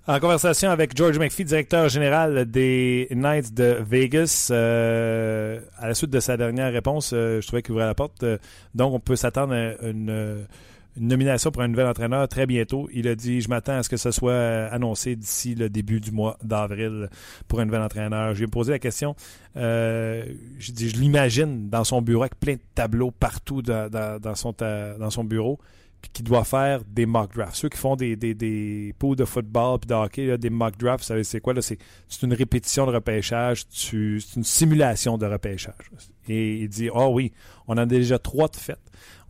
En 0.06 0.20
conversation 0.20 0.70
avec 0.70 0.96
George 0.96 1.18
McPhee, 1.18 1.44
directeur 1.44 1.90
général 1.90 2.46
des 2.46 3.08
Knights 3.10 3.52
de 3.52 3.76
Vegas, 3.82 4.48
euh, 4.50 5.60
à 5.76 5.86
la 5.86 5.92
suite 5.92 6.08
de 6.08 6.18
sa 6.18 6.38
dernière 6.38 6.72
réponse, 6.72 7.10
euh, 7.12 7.42
je 7.42 7.46
trouvais 7.46 7.60
qu'il 7.60 7.72
ouvrait 7.72 7.84
la 7.84 7.94
porte. 7.94 8.22
Euh, 8.22 8.38
donc, 8.74 8.94
on 8.94 9.00
peut 9.00 9.16
s'attendre 9.16 9.52
à 9.52 9.86
une, 9.86 10.46
une, 10.96 11.08
nomination 11.08 11.50
pour 11.50 11.62
un 11.62 11.68
nouvel 11.68 11.86
entraîneur 11.86 12.26
très 12.28 12.46
bientôt. 12.46 12.88
Il 12.92 13.08
a 13.08 13.14
dit 13.14 13.40
Je 13.40 13.48
m'attends 13.48 13.78
à 13.78 13.82
ce 13.82 13.88
que 13.88 13.96
ce 13.96 14.10
soit 14.10 14.66
annoncé 14.70 15.16
d'ici 15.16 15.54
le 15.54 15.68
début 15.68 16.00
du 16.00 16.10
mois 16.10 16.36
d'avril 16.42 17.08
pour 17.46 17.60
un 17.60 17.64
nouvel 17.64 17.82
entraîneur. 17.82 18.34
Je 18.34 18.38
lui 18.38 18.44
ai 18.44 18.48
posé 18.48 18.72
la 18.72 18.78
question 18.78 19.14
euh, 19.56 20.24
je, 20.58 20.72
dis, 20.72 20.90
je 20.90 20.96
l'imagine 20.96 21.68
dans 21.68 21.84
son 21.84 22.00
bureau 22.00 22.22
avec 22.22 22.38
plein 22.38 22.54
de 22.54 22.60
tableaux 22.74 23.10
partout 23.10 23.62
dans, 23.62 24.34
son, 24.34 24.54
dans 24.58 25.10
son 25.10 25.24
bureau 25.24 25.58
qui 26.12 26.22
doit 26.22 26.44
faire 26.44 26.82
des 26.84 27.06
mock 27.06 27.34
drafts. 27.34 27.56
Ceux 27.56 27.68
qui 27.68 27.78
font 27.78 27.96
des, 27.96 28.94
poules 28.98 29.16
de 29.16 29.24
football 29.24 29.80
puis 29.80 29.88
de 29.88 29.94
hockey, 29.94 30.38
des 30.38 30.50
mock 30.50 30.76
drafts, 30.78 31.00
vous 31.00 31.06
savez 31.06 31.24
c'est 31.24 31.40
quoi? 31.40 31.54
C'est, 31.60 31.78
une 32.22 32.34
répétition 32.34 32.86
de 32.86 32.92
repêchage, 32.92 33.64
c'est 33.70 33.96
une 34.36 34.44
simulation 34.44 35.18
de 35.18 35.26
repêchage. 35.26 35.90
Et 36.28 36.58
il 36.58 36.68
dit, 36.68 36.88
oh 36.92 37.10
oui, 37.12 37.32
on 37.66 37.74
en 37.74 37.78
a 37.78 37.86
déjà 37.86 38.18
trois 38.18 38.48
de 38.48 38.56
faites. 38.56 38.78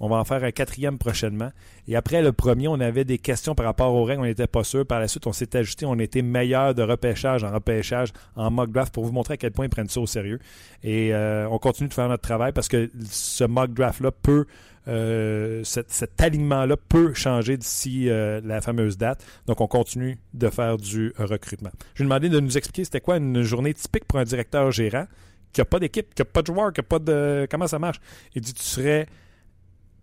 On 0.01 0.09
va 0.09 0.17
en 0.17 0.25
faire 0.25 0.45
un 0.45 0.51
quatrième 0.51 0.99
prochainement. 0.99 1.51
Et 1.87 1.97
après 1.97 2.23
le 2.23 2.33
premier, 2.33 2.69
on 2.69 2.81
avait 2.81 3.05
des 3.05 3.19
questions 3.19 3.55
par 3.55 3.67
rapport 3.67 3.93
aux 3.95 4.05
règles, 4.05 4.23
on 4.23 4.27
n'était 4.27 4.47
pas 4.47 4.65
sûr. 4.65 4.87
Par 4.87 5.01
la 5.01 5.09
suite, 5.09 5.27
on 5.27 5.33
s'est 5.33 5.57
ajusté, 5.57 5.87
on 5.87 5.99
était 5.99 6.23
meilleur 6.23 6.75
de 6.75 6.83
repêchage 6.83 7.45
en 7.45 7.53
repêchage, 7.53 8.13
en 8.37 8.51
mock 8.51 8.71
draft, 8.71 8.93
pour 8.93 9.05
vous 9.05 9.13
montrer 9.13 9.35
à 9.35 9.37
quel 9.37 9.53
point 9.53 9.67
ils 9.67 9.71
prennent 9.71 9.89
ça 9.89 10.01
au 10.01 10.07
sérieux. 10.07 10.39
Et 10.83 11.15
euh, 11.15 11.49
on 11.51 11.59
continue 11.59 11.89
de 11.89 11.95
faire 11.95 12.09
notre 12.09 12.23
travail 12.23 12.53
parce 12.53 12.69
que 12.69 12.91
ce 13.11 13.45
mock 13.45 13.73
draft-là 13.73 14.11
peut 14.11 14.47
euh, 14.89 15.63
cet, 15.65 16.21
alignement-là 16.21 16.77
peut 16.77 17.13
changer 17.13 17.59
d'ici 17.59 18.09
euh, 18.09 18.41
la 18.43 18.61
fameuse 18.63 18.97
date. 18.97 19.25
Donc, 19.47 19.61
on 19.61 19.67
continue 19.67 20.19
de 20.33 20.49
faire 20.49 20.79
du 20.79 21.13
recrutement. 21.19 21.71
Je 21.95 22.03
lui 22.03 22.07
ai 22.07 22.09
demandé 22.09 22.29
de 22.31 22.41
nous 22.41 22.57
expliquer 22.57 22.85
c'était 22.85 23.01
quoi 23.01 23.19
une 23.19 23.43
journée 23.43 23.75
typique 23.75 24.07
pour 24.07 24.19
un 24.19 24.25
directeur 24.25 24.71
gérant 24.71 25.07
qui 25.53 25.61
n'a 25.61 25.67
pas 25.67 25.79
d'équipe, 25.79 26.15
qui 26.15 26.23
n'a 26.23 26.27
pas 26.27 26.41
de 26.41 26.47
joueur, 26.47 26.73
qui 26.73 26.81
n'a 26.81 26.85
pas 26.85 26.99
de. 26.99 27.47
Comment 27.51 27.67
ça 27.67 27.79
marche? 27.79 28.01
Il 28.35 28.41
dit 28.41 28.55
Tu 28.55 28.63
serais 28.63 29.07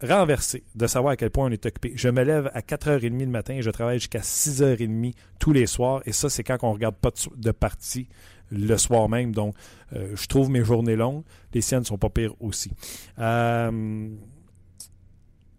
renversé 0.05 0.63
de 0.75 0.87
savoir 0.87 1.13
à 1.13 1.15
quel 1.17 1.29
point 1.29 1.45
on 1.47 1.51
est 1.51 1.65
occupé. 1.65 1.93
Je 1.95 2.09
me 2.09 2.23
lève 2.23 2.49
à 2.53 2.61
4h30 2.61 3.19
le 3.19 3.25
matin 3.27 3.55
et 3.55 3.61
je 3.61 3.69
travaille 3.69 3.99
jusqu'à 3.99 4.19
6h30 4.19 5.13
tous 5.39 5.53
les 5.53 5.67
soirs. 5.67 6.01
Et 6.05 6.11
ça, 6.11 6.29
c'est 6.29 6.43
quand 6.43 6.57
on 6.63 6.69
ne 6.69 6.73
regarde 6.73 6.95
pas 6.95 7.11
de, 7.35 7.51
partie 7.51 8.07
le 8.51 8.77
soir 8.77 9.09
même. 9.09 9.33
Donc, 9.33 9.55
euh, 9.93 10.15
je 10.15 10.27
trouve 10.27 10.49
mes 10.49 10.63
journées 10.63 10.95
longues. 10.95 11.23
Les 11.53 11.61
siennes 11.61 11.81
ne 11.81 11.85
sont 11.85 11.97
pas 11.97 12.09
pires 12.09 12.33
aussi. 12.39 12.71
Euh, 13.19 14.09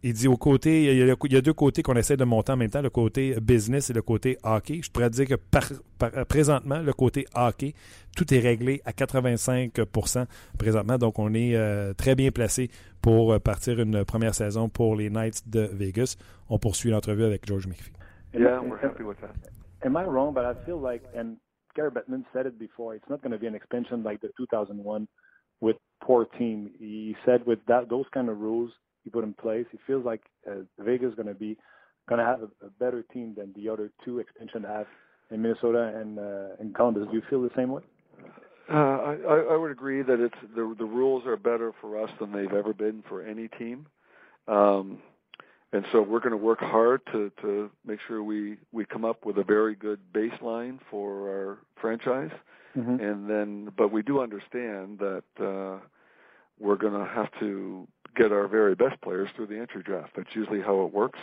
il 0.06 0.12
dit 0.12 0.28
au 0.28 0.36
côté, 0.36 0.84
il 0.84 1.32
y, 1.32 1.36
a, 1.36 1.40
deux 1.40 1.52
côtés 1.52 1.82
qu'on 1.82 1.96
essaie 1.96 2.16
de 2.16 2.22
monter 2.22 2.52
en 2.52 2.56
même 2.56 2.70
temps, 2.70 2.80
le 2.80 2.90
côté 2.90 3.34
business 3.40 3.90
et 3.90 3.92
le 3.92 4.02
côté 4.02 4.38
hockey. 4.44 4.80
Je 4.80 4.88
pourrais 4.88 5.10
dire 5.10 5.26
que 5.26 6.24
présentement, 6.24 6.78
le 6.78 6.92
côté 6.92 7.26
hockey, 7.34 7.74
tout 8.16 8.32
est 8.32 8.38
réglé 8.38 8.80
à 8.84 8.92
85% 8.92 10.26
présentement. 10.56 10.96
Donc, 10.96 11.18
on 11.18 11.34
est 11.34 11.56
euh, 11.56 11.92
très 11.92 12.14
bien 12.14 12.30
placé 12.30 12.70
pour 13.02 13.32
euh, 13.32 13.40
partir 13.40 13.80
une 13.80 14.04
première 14.04 14.32
saison 14.32 14.68
pour 14.68 14.94
les 14.94 15.10
Knights 15.10 15.42
de 15.48 15.68
Vegas. 15.72 16.16
On 16.48 16.60
poursuit 16.60 16.92
l'entrevue 16.92 17.24
avec 17.24 17.44
George 17.44 17.66
McPhee. 17.66 17.92
Yeah, 18.32 18.60
we're 18.60 18.78
happy 18.80 19.02
with 19.02 19.18
that. 19.22 19.34
Am 19.84 19.96
I 19.96 20.04
wrong? 20.04 20.32
But 20.32 20.44
I 20.44 20.54
feel 20.64 20.80
like, 20.80 21.02
and 21.16 21.36
Gary 21.74 21.90
Bettman 21.90 22.22
said 22.32 22.46
it 22.46 22.60
before, 22.60 22.94
it's 22.94 23.10
not 23.10 23.22
going 23.22 23.32
to 23.32 23.38
be 23.38 23.48
an 23.48 23.56
expansion 23.56 24.04
like 24.04 24.20
the 24.20 24.28
2001 24.36 25.08
with 25.60 25.76
poor 26.00 26.26
team. 26.38 26.70
He 26.78 27.16
said 27.24 27.44
with 27.44 27.58
that 27.66 27.88
those 27.88 28.06
kind 28.14 28.28
of 28.28 28.38
rules, 28.38 28.70
he 29.06 29.10
put 29.10 29.22
in 29.22 29.32
place. 29.32 29.66
He 29.70 29.78
feels 29.86 30.04
like 30.04 30.22
uh, 30.50 30.64
Vegas 30.80 31.10
is 31.10 31.14
going 31.14 31.28
to 31.28 31.34
be 31.34 31.56
going 32.08 32.18
to 32.18 32.24
have 32.24 32.40
a, 32.40 32.66
a, 32.66 32.70
better 32.80 33.02
team 33.02 33.34
than 33.36 33.52
the 33.54 33.68
other 33.68 33.90
two 34.04 34.18
expansion 34.18 34.64
have 34.64 34.86
in 35.30 35.42
Minnesota 35.42 35.92
and 35.96 36.18
uh, 36.18 36.60
in 36.60 36.72
Columbus. 36.74 37.06
Do 37.08 37.16
you 37.16 37.22
feel 37.30 37.40
the 37.40 37.50
same 37.56 37.70
way? 37.70 37.82
Uh, 38.68 38.74
I, 38.74 39.46
I 39.52 39.56
would 39.56 39.70
agree 39.70 40.02
that 40.02 40.18
it's 40.18 40.34
the 40.56 40.74
the 40.76 40.84
rules 40.84 41.24
are 41.24 41.36
better 41.36 41.72
for 41.80 42.02
us 42.02 42.10
than 42.18 42.32
they've 42.32 42.52
ever 42.52 42.74
been 42.74 43.04
for 43.08 43.22
any 43.22 43.46
team, 43.46 43.86
um, 44.48 44.98
and 45.72 45.84
so 45.92 46.02
we're 46.02 46.18
going 46.18 46.32
to 46.32 46.36
work 46.36 46.58
hard 46.58 47.00
to 47.12 47.30
to 47.42 47.70
make 47.86 48.00
sure 48.08 48.24
we 48.24 48.56
we 48.72 48.84
come 48.84 49.04
up 49.04 49.24
with 49.24 49.38
a 49.38 49.44
very 49.44 49.76
good 49.76 50.00
baseline 50.12 50.80
for 50.90 51.28
our 51.28 51.58
franchise, 51.80 52.32
mm-hmm. 52.76 53.00
and 53.00 53.30
then 53.30 53.70
but 53.76 53.92
we 53.92 54.02
do 54.02 54.20
understand 54.20 54.98
that 54.98 55.22
uh, 55.40 55.78
we're 56.58 56.76
going 56.76 56.92
to 56.92 57.08
have 57.12 57.28
to 57.38 57.86
get 58.16 58.32
our 58.32 58.48
very 58.48 58.74
best 58.74 59.00
players 59.02 59.28
through 59.36 59.46
the 59.46 59.58
entry 59.58 59.82
draft. 59.82 60.12
That's 60.16 60.34
usually 60.34 60.60
how 60.60 60.84
it 60.84 60.92
works. 60.92 61.18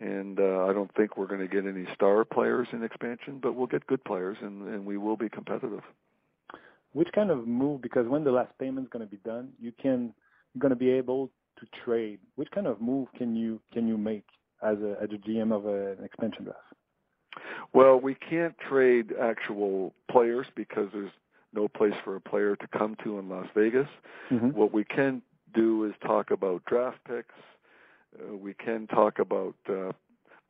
And 0.00 0.40
uh, 0.40 0.66
I 0.66 0.72
don't 0.72 0.92
think 0.94 1.16
we're 1.16 1.26
going 1.26 1.40
to 1.40 1.48
get 1.48 1.66
any 1.66 1.86
star 1.94 2.24
players 2.24 2.68
in 2.72 2.82
expansion, 2.82 3.38
but 3.42 3.54
we'll 3.54 3.66
get 3.66 3.86
good 3.86 4.02
players, 4.04 4.38
and, 4.40 4.66
and 4.68 4.86
we 4.86 4.96
will 4.96 5.16
be 5.16 5.28
competitive. 5.28 5.82
Which 6.92 7.08
kind 7.14 7.30
of 7.30 7.46
move? 7.46 7.82
Because 7.82 8.08
when 8.08 8.24
the 8.24 8.32
last 8.32 8.52
payment 8.58 8.86
is 8.86 8.90
going 8.90 9.04
to 9.04 9.10
be 9.10 9.20
done, 9.24 9.50
you 9.60 9.72
can 9.72 10.14
you're 10.54 10.60
going 10.60 10.70
to 10.70 10.76
be 10.76 10.90
able 10.90 11.30
to 11.58 11.66
trade. 11.84 12.18
Which 12.36 12.50
kind 12.50 12.66
of 12.66 12.80
move 12.80 13.08
can 13.16 13.36
you 13.36 13.60
can 13.72 13.86
you 13.86 13.96
make 13.96 14.24
as 14.62 14.78
a 14.78 14.96
as 15.02 15.10
a 15.12 15.28
GM 15.28 15.54
of 15.54 15.66
a, 15.66 15.92
an 15.92 16.04
expansion 16.04 16.44
draft? 16.44 16.58
Well, 17.72 18.00
we 18.00 18.14
can't 18.14 18.54
trade 18.58 19.12
actual 19.20 19.92
players 20.10 20.46
because 20.56 20.88
there's 20.92 21.12
no 21.52 21.68
place 21.68 21.94
for 22.04 22.16
a 22.16 22.20
player 22.20 22.56
to 22.56 22.66
come 22.76 22.96
to 23.04 23.18
in 23.18 23.28
Las 23.28 23.46
Vegas. 23.54 23.88
Mm-hmm. 24.30 24.48
What 24.48 24.72
we 24.72 24.84
can 24.84 25.22
do 25.52 25.84
is 25.84 25.92
talk 26.02 26.30
about 26.30 26.64
draft 26.64 26.98
picks. 27.06 27.34
Uh, 28.18 28.36
we 28.36 28.54
can 28.54 28.86
talk 28.86 29.18
about 29.18 29.54
uh, 29.68 29.92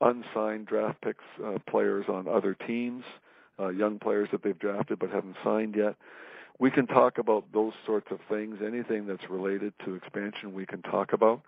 unsigned 0.00 0.66
draft 0.66 1.00
picks, 1.02 1.24
uh, 1.44 1.58
players 1.68 2.06
on 2.08 2.26
other 2.28 2.54
teams, 2.54 3.04
uh, 3.58 3.68
young 3.68 3.98
players 3.98 4.28
that 4.32 4.42
they've 4.42 4.58
drafted 4.58 4.98
but 4.98 5.10
haven't 5.10 5.36
signed 5.44 5.74
yet. 5.76 5.96
We 6.58 6.70
can 6.70 6.86
talk 6.86 7.18
about 7.18 7.44
those 7.52 7.72
sorts 7.86 8.08
of 8.10 8.18
things. 8.28 8.58
Anything 8.64 9.06
that's 9.06 9.30
related 9.30 9.72
to 9.84 9.94
expansion, 9.94 10.52
we 10.52 10.66
can 10.66 10.82
talk 10.82 11.12
about. 11.12 11.40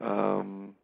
Um, 0.00 0.74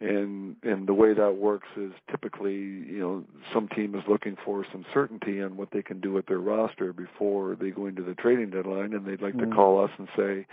and 0.00 0.56
and 0.62 0.86
the 0.88 0.94
way 0.94 1.12
that 1.12 1.36
works 1.36 1.68
is 1.76 1.92
typically, 2.10 2.54
you 2.54 2.98
know, 3.00 3.24
some 3.52 3.68
team 3.68 3.94
is 3.94 4.02
looking 4.08 4.36
for 4.44 4.64
some 4.72 4.84
certainty 4.94 5.42
on 5.42 5.56
what 5.56 5.70
they 5.72 5.82
can 5.82 6.00
do 6.00 6.12
with 6.12 6.26
their 6.26 6.38
roster 6.38 6.92
before 6.92 7.54
they 7.60 7.70
go 7.70 7.86
into 7.86 8.02
the 8.02 8.14
trading 8.14 8.50
deadline, 8.50 8.94
and 8.94 9.04
they'd 9.04 9.20
like 9.20 9.34
mm-hmm. 9.34 9.50
to 9.50 9.56
call 9.56 9.84
us 9.84 9.90
and 9.98 10.08
say, 10.16 10.46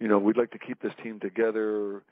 you 0.00 0.08
know, 0.08 0.18
we'd 0.18 0.36
like 0.36 0.50
to 0.52 0.58
keep 0.58 0.80
this 0.82 0.92
team 1.02 1.20
together. 1.20 2.02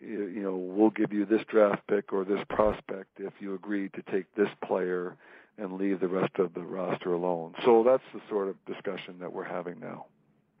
You 0.00 0.42
know, 0.42 0.56
we'll 0.56 0.90
give 0.90 1.12
you 1.12 1.24
this 1.26 1.42
draft 1.48 1.86
pick 1.86 2.12
or 2.12 2.24
this 2.24 2.40
prospect 2.48 3.10
if 3.18 3.32
you 3.40 3.54
agree 3.54 3.88
to 3.90 4.02
take 4.10 4.32
this 4.34 4.48
player 4.64 5.16
and 5.58 5.74
leave 5.74 6.00
the 6.00 6.08
rest 6.08 6.32
of 6.38 6.54
the 6.54 6.62
roster 6.62 7.12
alone. 7.12 7.54
So 7.64 7.84
that's 7.86 8.02
the 8.14 8.20
sort 8.28 8.48
of 8.48 8.56
discussion 8.64 9.18
that 9.20 9.32
we're 9.32 9.44
having 9.44 9.78
now. 9.80 10.06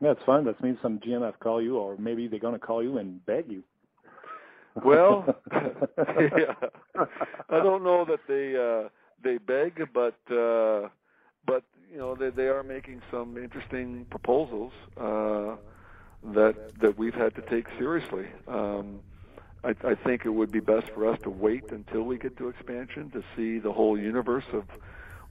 That's 0.00 0.22
fun. 0.24 0.44
That 0.44 0.62
means 0.62 0.78
some 0.82 0.98
GM 0.98 1.32
call 1.38 1.62
you, 1.62 1.78
or 1.78 1.96
maybe 1.96 2.26
they're 2.26 2.40
going 2.40 2.58
to 2.58 2.64
call 2.64 2.82
you 2.82 2.98
and 2.98 3.24
beg 3.24 3.48
you. 3.48 3.62
well, 4.84 5.24
yeah, 5.52 6.54
I 7.48 7.58
don't 7.58 7.84
know 7.84 8.04
that 8.04 8.20
they 8.26 8.56
uh, 8.56 8.88
they 9.22 9.38
beg, 9.38 9.80
but 9.94 10.16
uh, 10.34 10.88
but 11.46 11.62
you 11.90 11.98
know 11.98 12.16
they 12.16 12.30
they 12.30 12.48
are 12.48 12.62
making 12.62 13.00
some 13.10 13.36
interesting 13.36 14.06
proposals. 14.10 14.72
Uh, 15.00 15.56
that 16.24 16.78
that 16.80 16.98
we've 16.98 17.14
had 17.14 17.34
to 17.34 17.42
take 17.42 17.66
seriously. 17.78 18.26
Um, 18.46 19.00
I, 19.64 19.74
I 19.84 19.94
think 19.94 20.24
it 20.24 20.30
would 20.30 20.50
be 20.50 20.60
best 20.60 20.88
for 20.90 21.08
us 21.08 21.18
to 21.22 21.30
wait 21.30 21.70
until 21.70 22.02
we 22.02 22.18
get 22.18 22.36
to 22.38 22.48
expansion 22.48 23.10
to 23.10 23.22
see 23.36 23.58
the 23.58 23.72
whole 23.72 23.98
universe 23.98 24.44
of 24.52 24.64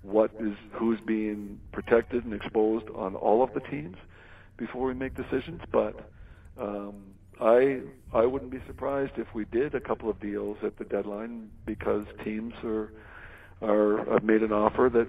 what 0.02 0.32
is 0.40 0.56
who's 0.72 1.00
being 1.02 1.60
protected 1.72 2.26
and 2.26 2.34
exposed 2.34 2.90
on 2.96 3.16
all 3.16 3.44
of 3.44 3.54
the 3.54 3.60
teams 3.60 3.98
before 4.58 4.88
we 4.88 4.94
make 4.94 5.16
decisions. 5.16 5.62
But 5.72 6.10
um, 6.58 7.14
I 7.40 7.82
I 8.14 8.26
wouldn't 8.26 8.52
be 8.52 8.62
surprised 8.68 9.14
if 9.18 9.34
we 9.34 9.46
did 9.46 9.76
a 9.76 9.80
couple 9.80 10.10
of 10.10 10.20
deals 10.20 10.58
at 10.64 10.78
the 10.78 10.86
deadline 10.86 11.50
because 11.66 12.06
teams 12.24 12.54
are 12.64 12.92
are 13.62 14.06
have 14.12 14.24
made 14.24 14.44
an 14.44 14.52
offer 14.52 14.90
that 14.94 15.08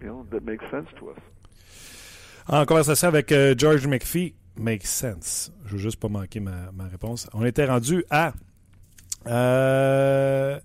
you 0.00 0.06
know 0.06 0.26
that 0.30 0.44
makes 0.44 0.64
sense 0.70 0.88
to 0.98 1.10
us. 1.10 1.20
En 2.48 2.64
conversation 2.64 3.08
avec 3.08 3.32
euh, 3.32 3.54
George 3.56 3.88
McPhee, 3.88 4.34
Make 4.58 4.86
sense. 4.86 5.52
Je 5.66 5.72
veux 5.72 5.78
juste 5.78 6.00
pas 6.00 6.08
manquer 6.08 6.40
ma, 6.40 6.70
réponse. 6.90 7.28
On 7.34 7.44
était 7.44 7.66
rendu 7.66 8.04
à. 8.10 8.32
Euh, 9.26 10.58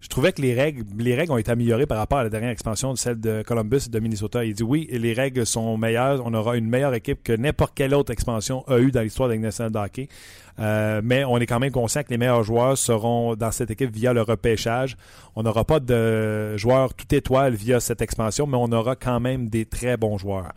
je 0.00 0.08
trouvais 0.08 0.32
que 0.32 0.40
les 0.40 0.54
règles, 0.54 0.84
les 0.98 1.14
règles 1.14 1.32
ont 1.32 1.38
été 1.38 1.50
améliorées 1.50 1.86
par 1.86 1.98
rapport 1.98 2.18
à 2.18 2.22
la 2.22 2.30
dernière 2.30 2.50
expansion, 2.50 2.94
celle 2.94 3.18
de 3.18 3.42
Columbus 3.42 3.86
et 3.86 3.90
de 3.90 3.98
Minnesota. 3.98 4.44
Il 4.44 4.54
dit 4.54 4.62
oui, 4.62 4.88
les 4.92 5.12
règles 5.12 5.44
sont 5.44 5.76
meilleures. 5.76 6.24
On 6.24 6.34
aura 6.34 6.56
une 6.56 6.68
meilleure 6.68 6.94
équipe 6.94 7.22
que 7.22 7.32
n'importe 7.32 7.74
quelle 7.74 7.94
autre 7.94 8.12
expansion 8.12 8.62
a 8.68 8.78
eu 8.78 8.92
dans 8.92 9.00
l'histoire 9.00 9.28
de 9.28 9.34
la 9.34 9.82
Hockey. 9.82 10.08
Euh, 10.60 11.00
mais 11.02 11.24
on 11.24 11.38
est 11.38 11.46
quand 11.46 11.58
même 11.58 11.72
conscient 11.72 12.02
que 12.02 12.10
les 12.10 12.18
meilleurs 12.18 12.42
joueurs 12.42 12.76
seront 12.78 13.36
dans 13.36 13.52
cette 13.52 13.70
équipe 13.70 13.90
via 13.90 14.12
le 14.12 14.22
repêchage. 14.22 14.96
On 15.34 15.42
n'aura 15.42 15.64
pas 15.64 15.80
de 15.80 16.56
joueurs 16.56 16.94
tout 16.94 17.12
étoile 17.14 17.54
via 17.54 17.80
cette 17.80 18.02
expansion, 18.02 18.46
mais 18.46 18.56
on 18.56 18.70
aura 18.72 18.96
quand 18.96 19.20
même 19.20 19.48
des 19.48 19.66
très 19.66 19.96
bons 19.96 20.18
joueurs. 20.18 20.52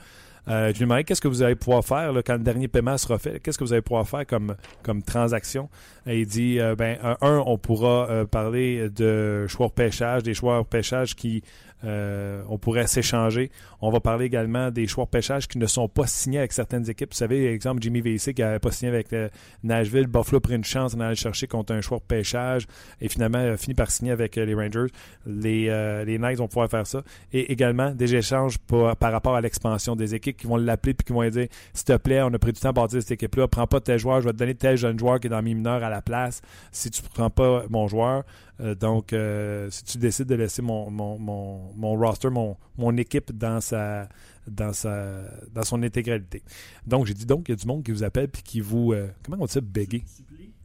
Euh, 0.48 0.70
je 0.70 0.80
lui 0.80 0.82
demandais 0.82 1.04
qu'est-ce 1.04 1.22
que 1.22 1.28
vous 1.28 1.44
allez 1.44 1.56
pouvoir 1.56 1.86
faire 1.86 2.12
quand 2.26 2.34
le 2.34 2.40
dernier 2.44 2.68
paiement 2.68 2.98
sera 2.98 3.20
fait? 3.20 3.40
Qu'est-ce 3.40 3.58
que 3.58 3.64
vous 3.64 3.74
allez 3.74 3.82
pouvoir 3.82 4.08
faire 4.08 4.26
comme, 4.26 4.56
comme 4.84 5.04
transaction? 5.04 5.70
Et 6.08 6.22
il 6.22 6.26
dit, 6.26 6.60
euh, 6.60 6.76
ben, 6.76 6.98
un, 7.22 7.44
on 7.46 7.58
pourra 7.58 8.10
euh, 8.10 8.26
parler 8.26 8.90
de 8.90 9.46
choix 9.48 9.68
de 9.68 9.74
pêchage, 9.74 10.24
des 10.24 10.34
choix 10.34 10.60
de 10.60 10.64
pêchage 10.68 11.16
qui 11.16 11.44
euh, 11.84 12.44
on 12.50 12.58
pourrait 12.58 12.88
s'échanger. 12.88 13.52
On 13.82 13.90
va 13.90 14.00
parler 14.00 14.26
également 14.26 14.72
des 14.72 14.88
choix 14.88 15.06
de 15.06 15.10
pêchage 15.10 15.48
qui 15.48 15.58
ne 15.58 15.66
sont 15.66 15.88
pas 15.88 16.08
signés 16.08 16.40
avec 16.40 16.54
certaines 16.54 16.90
équipes. 16.90 17.12
Vous 17.12 17.18
savez, 17.18 17.48
exemple, 17.48 17.82
Jimmy 17.82 18.02
VC 18.02 18.34
qui 18.34 18.42
n'avait 18.42 18.60
pas 18.60 18.72
signé 18.72 18.92
avec 18.92 19.14
euh, 19.14 19.30
Nashville. 19.64 20.08
Buffalo 20.08 20.40
pris 20.40 20.56
une 20.56 20.64
chance 20.64 20.96
d'aller 20.96 21.16
chercher 21.16 21.48
contre 21.48 21.74
un 21.74 21.82
choix 21.82 21.98
de 21.98 22.04
pêchage 22.04 22.68
et 23.00 23.10
finalement 23.10 23.40
a 23.40 23.58
fini 23.58 23.74
par 23.74 23.90
signer 23.90 24.12
avec 24.12 24.38
euh, 24.38 24.46
les 24.46 24.54
Rangers. 24.54 24.92
Les, 25.26 26.06
les 26.06 26.18
Knights 26.18 26.38
vont 26.38 26.48
pouvoir 26.48 26.70
faire 26.70 26.86
ça. 26.86 27.04
Et 27.34 27.52
également 27.52 27.92
des 27.92 28.16
échanges 28.16 28.58
par 28.58 29.12
rapport 29.12 29.36
à 29.36 29.42
l'expansion 29.42 29.96
des 29.96 30.16
équipes 30.16 30.38
qui 30.38 30.48
vont 30.48 30.58
l'appeler 30.58 30.94
puis 30.94 31.06
qui 31.06 31.14
vont 31.14 31.28
dire 31.28 31.48
S'il 31.74 31.86
te 31.86 31.98
plaît, 31.98 32.22
on 32.22 32.34
a 32.34 32.40
pris 32.40 32.54
du 32.54 32.60
temps 32.60 32.70
à 32.70 32.74
bâtir 32.74 33.02
cette 33.02 33.12
équipe-là, 33.12 33.48
prends 33.48 33.68
pas 33.68 33.80
tel 33.80 34.00
joueur, 34.00 34.22
je 34.22 34.28
vais 34.28 34.34
te 34.34 34.38
donner 34.38 34.56
tel 34.56 34.78
jeune 34.78 34.98
joueur 34.98 35.20
qui 35.20 35.28
est 35.28 35.30
dans 35.30 35.42
mes 35.42 35.54
mineurs 35.54 35.84
à 35.84 35.90
la 35.90 36.02
place. 36.02 36.42
Si 36.72 36.90
tu 36.90 37.02
prends 37.02 37.30
pas 37.30 37.64
mon 37.70 37.88
joueur, 37.88 38.24
euh, 38.60 38.76
donc, 38.76 39.14
euh, 39.14 39.70
si 39.72 39.84
tu 39.84 39.98
décides 39.98 40.28
de 40.28 40.36
laisser 40.36 40.62
mon, 40.62 40.92
mon, 40.92 41.18
mon, 41.18 41.96
roster, 41.96 42.30
mon, 42.30 42.58
mon 42.78 42.96
équipe 42.98 43.32
dans 43.32 43.62
sa, 43.62 44.08
dans 44.48 44.74
sa 44.74 45.22
dans 45.54 45.64
son 45.64 45.82
intégralité. 45.84 46.44
Donc, 46.86 47.06
j'ai 47.06 47.14
dit 47.14 47.26
donc, 47.26 47.48
il 47.48 47.52
y 47.52 47.54
a 47.54 47.56
du 47.56 47.66
monde 47.66 47.84
qui 47.84 47.92
vous 47.92 48.04
appelle 48.04 48.28
puis 48.28 48.44
qui 48.44 48.60
vous. 48.60 48.94
Euh, 48.94 49.08
comment 49.24 49.38
on 49.42 49.46
dit 49.46 49.54
ça, 49.54 49.62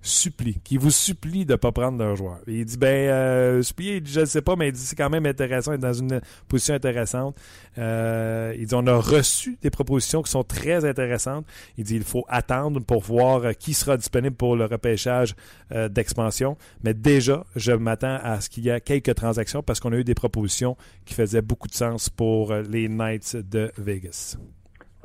supplie, 0.07 0.59
qui 0.65 0.77
vous 0.77 0.91
supplie 0.91 1.45
de 1.45 1.53
ne 1.53 1.57
pas 1.57 1.73
prendre 1.73 1.99
leur 1.99 2.17
joueur. 2.17 2.39
il 2.47 2.65
dit, 2.65 2.77
ben, 2.77 3.09
euh, 3.09 3.63
je 3.63 4.21
ne 4.21 4.25
sais 4.25 4.43
pas, 4.43 4.57
mais 4.57 4.69
il 4.69 4.73
dit, 4.73 4.81
c'est 4.81 4.97
quand 4.97 5.11
même 5.11 5.27
intéressant, 5.27 5.73
il 5.73 5.77
est 5.77 5.79
dans 5.79 5.93
une 5.93 6.21
position 6.49 6.75
intéressante. 6.75 7.37
Euh, 7.79 8.55
il 8.57 8.67
dit, 8.67 8.75
on 8.75 8.87
a 8.87 8.97
reçu 8.97 9.59
des 9.61 9.71
propositions 9.71 10.23
qui 10.23 10.31
sont 10.31 10.45
très 10.45 10.85
intéressantes. 10.85 11.47
Il 11.77 11.85
dit, 11.85 11.97
il 11.97 12.05
faut 12.05 12.25
attendre 12.29 12.81
pour 12.81 13.03
voir 13.03 13.45
euh, 13.45 13.53
qui 13.53 13.75
sera 13.75 13.97
disponible 13.97 14.37
pour 14.37 14.57
le 14.57 14.65
repêchage 14.65 15.35
euh, 15.73 15.89
d'expansion. 15.89 16.57
Mais 16.83 16.95
déjà, 16.95 17.45
je 17.55 17.73
m'attends 17.73 18.19
à 18.23 18.41
ce 18.41 18.49
qu'il 18.49 18.65
y 18.65 18.69
ait 18.69 18.81
quelques 18.81 19.15
transactions 19.15 19.63
parce 19.63 19.81
qu'on 19.81 19.93
a 19.93 19.97
eu 19.97 20.05
des 20.05 20.15
propositions 20.15 20.77
qui 21.05 21.15
faisaient 21.15 21.43
beaucoup 21.43 21.69
de 21.69 21.75
sens 21.75 22.09
pour 22.09 22.55
les 22.55 22.89
Knights 22.89 23.37
de 23.37 23.71
Vegas. 23.77 24.37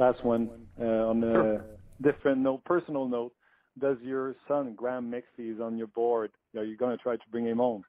last 0.02 0.26
one 0.26 0.50
uh, 0.80 1.06
on 1.12 1.24
a 1.24 1.62
different 2.02 2.42
note, 2.42 2.64
personal 2.68 3.08
note. 3.08 3.32
Does 3.80 3.98
your 4.02 4.36
son 4.48 4.74
Graham 4.76 5.12
Mixey 5.12 5.54
is 5.54 5.62
on 5.62 5.78
your 5.78 5.88
board? 5.88 6.32
Are 6.58 6.64
you 6.64 6.76
going 6.76 6.96
to 6.96 7.02
try 7.02 7.16
to 7.16 7.24
bring 7.32 7.46
him 7.46 7.58
home? 7.58 7.84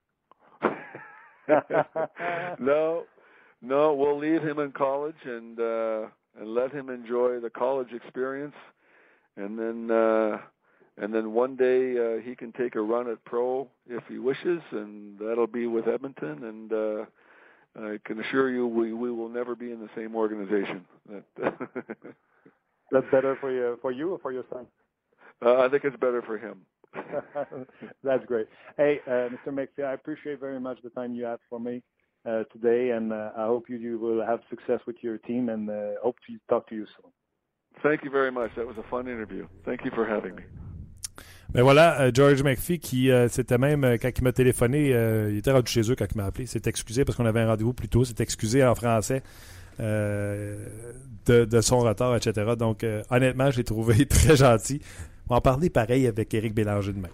no, 2.60 3.04
no, 3.60 3.94
we'll 3.94 4.18
leave 4.18 4.42
him 4.42 4.58
in 4.60 4.72
college 4.72 5.16
and 5.24 5.58
uh, 5.58 6.06
and 6.38 6.54
let 6.54 6.72
him 6.72 6.88
enjoy 6.88 7.40
the 7.40 7.50
college 7.50 7.92
experience, 7.92 8.54
and 9.36 9.58
then 9.58 9.90
uh, 9.90 10.38
and 10.98 11.12
then 11.12 11.32
one 11.32 11.56
day 11.56 11.96
uh, 11.98 12.20
he 12.22 12.36
can 12.36 12.52
take 12.52 12.76
a 12.76 12.80
run 12.80 13.10
at 13.10 13.24
pro 13.24 13.68
if 13.88 14.04
he 14.08 14.18
wishes, 14.18 14.60
and 14.70 15.18
that'll 15.18 15.46
be 15.46 15.66
with 15.66 15.88
Edmonton. 15.88 16.44
And 16.44 16.72
uh, 16.72 17.04
I 17.76 17.98
can 18.04 18.20
assure 18.20 18.50
you, 18.50 18.66
we 18.66 18.92
we 18.92 19.10
will 19.10 19.28
never 19.28 19.56
be 19.56 19.72
in 19.72 19.80
the 19.80 19.90
same 19.96 20.14
organization. 20.14 20.84
That's 22.92 23.06
better 23.10 23.36
for 23.40 23.50
you 23.50 23.78
for 23.82 23.90
you 23.90 24.12
or 24.12 24.18
for 24.18 24.32
your 24.32 24.44
son? 24.52 24.66
Uh, 25.44 25.58
I 25.58 25.68
think 25.68 25.84
it's 25.84 25.96
better 25.96 26.22
for 26.22 26.38
him. 26.38 26.60
That's 28.04 28.24
great. 28.26 28.46
Hey, 28.76 29.00
uh, 29.06 29.28
Mr. 29.30 29.48
Mixie, 29.48 29.84
I 29.84 29.94
appreciate 29.94 30.38
very 30.40 30.60
much 30.60 30.78
the 30.82 30.90
time 30.90 31.14
you 31.14 31.24
had 31.24 31.38
for 31.48 31.58
me 31.58 31.82
uh, 32.26 32.44
today, 32.52 32.90
and 32.90 33.12
uh, 33.12 33.30
I 33.36 33.46
hope 33.46 33.68
you, 33.68 33.76
you 33.76 33.98
will 33.98 34.24
have 34.24 34.40
success 34.50 34.80
with 34.86 34.96
your 35.02 35.18
team, 35.18 35.48
and 35.48 35.68
uh, 35.68 36.00
hope 36.02 36.16
to 36.26 36.38
talk 36.48 36.68
to 36.68 36.74
you 36.74 36.86
soon. 36.86 37.10
Thank 37.82 38.04
you 38.04 38.10
very 38.10 38.30
much. 38.30 38.50
That 38.56 38.66
was 38.66 38.76
a 38.78 38.88
fun 38.88 39.08
interview. 39.08 39.48
Thank 39.64 39.84
you 39.84 39.90
for 39.90 40.06
having 40.06 40.36
me. 40.36 40.42
Ben 41.52 41.62
voilà, 41.62 42.00
euh, 42.00 42.10
George 42.14 42.42
McPhee 42.42 42.78
qui 42.78 43.10
euh, 43.10 43.28
c'était 43.28 43.58
même 43.58 43.84
euh, 43.84 43.98
quand 44.00 44.08
il 44.16 44.24
m'a 44.24 44.32
téléphoné, 44.32 44.94
euh, 44.94 45.30
il 45.30 45.36
était 45.38 45.50
rendu 45.50 45.70
chez 45.70 45.90
eux 45.90 45.94
quand 45.94 46.06
il 46.10 46.16
m'a 46.16 46.24
appelé. 46.24 46.46
s'est 46.46 46.62
excusé 46.64 47.04
parce 47.04 47.18
qu'on 47.18 47.26
avait 47.26 47.40
un 47.40 47.48
rendez-vous 47.48 47.74
plus 47.74 47.88
tôt. 47.88 48.04
s'est 48.04 48.22
excusé 48.22 48.64
en 48.64 48.74
français 48.74 49.22
euh, 49.80 50.66
de, 51.26 51.44
de, 51.44 51.60
son 51.60 51.80
retard, 51.80 52.16
etc. 52.16 52.54
Donc 52.58 52.84
euh, 52.84 53.02
honnêtement, 53.10 53.50
je 53.50 53.58
l'ai 53.58 53.64
trouvé 53.64 54.06
très 54.08 54.36
gentil. 54.36 54.80
On 55.28 55.34
va 55.34 55.38
en 55.38 55.40
parler 55.40 55.70
pareil 55.70 56.06
avec 56.06 56.32
Éric 56.34 56.54
Bélanger 56.54 56.92
demain. 56.92 57.08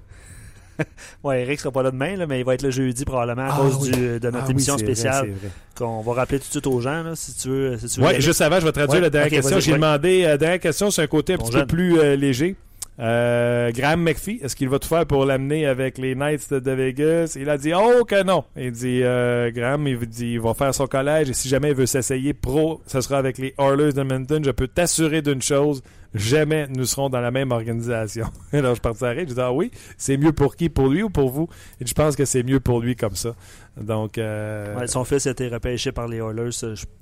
ouais, 1.24 1.42
Eric 1.42 1.61
sera 1.61 1.72
pas 1.72 1.82
là 1.82 1.90
demain, 1.90 2.16
là, 2.16 2.26
mais 2.26 2.40
il 2.40 2.44
va 2.44 2.54
être 2.54 2.62
le 2.62 2.70
jeudi 2.70 3.04
probablement 3.04 3.48
à 3.48 3.54
ah, 3.54 3.59
cause 3.59 3.78
oui. 3.82 3.90
du, 3.90 4.20
de 4.20 4.30
notre 4.30 4.46
ah, 4.46 4.50
émission 4.50 4.74
oui, 4.74 4.80
spéciale 4.80 5.34
qu'on 5.76 6.02
va 6.02 6.12
rappeler 6.12 6.38
tout 6.38 6.46
de 6.46 6.50
suite 6.50 6.66
aux 6.66 6.80
gens, 6.80 7.02
là, 7.02 7.16
si 7.16 7.34
tu 7.34 7.48
veux. 7.48 7.78
Si 7.78 7.88
tu 7.88 8.00
veux 8.00 8.06
oui, 8.06 8.20
juste 8.20 8.40
avant, 8.40 8.61
je 8.61 8.64
vais 8.64 8.72
traduire 8.72 8.96
ouais, 8.96 9.00
la 9.02 9.11
dernière 9.11 9.28
okay, 9.28 9.36
question. 9.36 9.61
J'ai 9.61 9.72
demandé, 9.72 10.22
la 10.22 10.38
dernière 10.38 10.61
question, 10.61 10.90
c'est 10.90 11.02
un 11.02 11.06
côté 11.06 11.34
un 11.34 11.38
petit 11.38 11.52
jeune. 11.52 11.62
peu 11.62 11.66
plus 11.66 11.98
euh, 11.98 12.16
léger. 12.16 12.56
Euh, 13.00 13.70
Graham 13.70 14.02
McPhee, 14.02 14.40
est-ce 14.42 14.56
qu'il 14.56 14.68
va 14.68 14.80
tout 14.80 14.88
faire 14.88 15.06
pour 15.06 15.24
l'amener 15.24 15.66
avec 15.66 15.98
les 15.98 16.16
Knights 16.16 16.52
de, 16.52 16.59
de, 16.59 16.72
Vegas? 16.72 17.36
Il 17.38 17.48
a 17.48 17.56
dit 17.56 17.72
oh 17.72 18.04
que 18.04 18.24
non. 18.24 18.42
Il 18.56 18.72
dit 18.72 19.02
euh, 19.04 19.52
Graham, 19.52 19.86
il 19.86 19.98
dit 19.98 20.32
il 20.32 20.40
va 20.40 20.52
faire 20.52 20.74
son 20.74 20.88
collège 20.88 21.30
et 21.30 21.32
si 21.32 21.48
jamais 21.48 21.68
il 21.68 21.76
veut 21.76 21.86
s'essayer 21.86 22.34
pro, 22.34 22.80
ce 22.86 23.00
sera 23.00 23.18
avec 23.18 23.38
les 23.38 23.54
Oilers 23.56 23.92
d'Edmonton. 23.92 24.42
Je 24.44 24.50
peux 24.50 24.66
t'assurer 24.66 25.22
d'une 25.22 25.42
chose, 25.42 25.82
jamais 26.14 26.66
nous 26.68 26.84
serons 26.84 27.09
dans 27.09 27.20
la 27.20 27.30
même 27.30 27.52
organisation. 27.52 28.26
Alors 28.52 28.74
je 28.74 28.80
partirai, 28.80 29.26
je 29.28 29.34
dis 29.34 29.40
ah 29.40 29.52
oui, 29.52 29.70
c'est 29.96 30.16
mieux 30.16 30.32
pour 30.32 30.56
qui, 30.56 30.68
pour 30.68 30.88
lui 30.88 31.02
ou 31.02 31.11
pour 31.11 31.30
vous? 31.30 31.48
Et 31.80 31.86
je 31.86 31.94
pense 31.94 32.16
que 32.16 32.24
c'est 32.24 32.42
mieux 32.42 32.61
pour 32.61 32.80
lui 32.80 32.96
comme 32.96 33.16
ça. 33.16 33.34
Donc 33.80 34.18
euh... 34.18 34.76
ouais, 34.76 34.86
son 34.86 35.04
fils 35.04 35.26
a 35.26 35.30
été 35.30 35.48
repêché 35.48 35.92
par 35.92 36.09
les 36.09 36.18
Oilers 36.18 36.50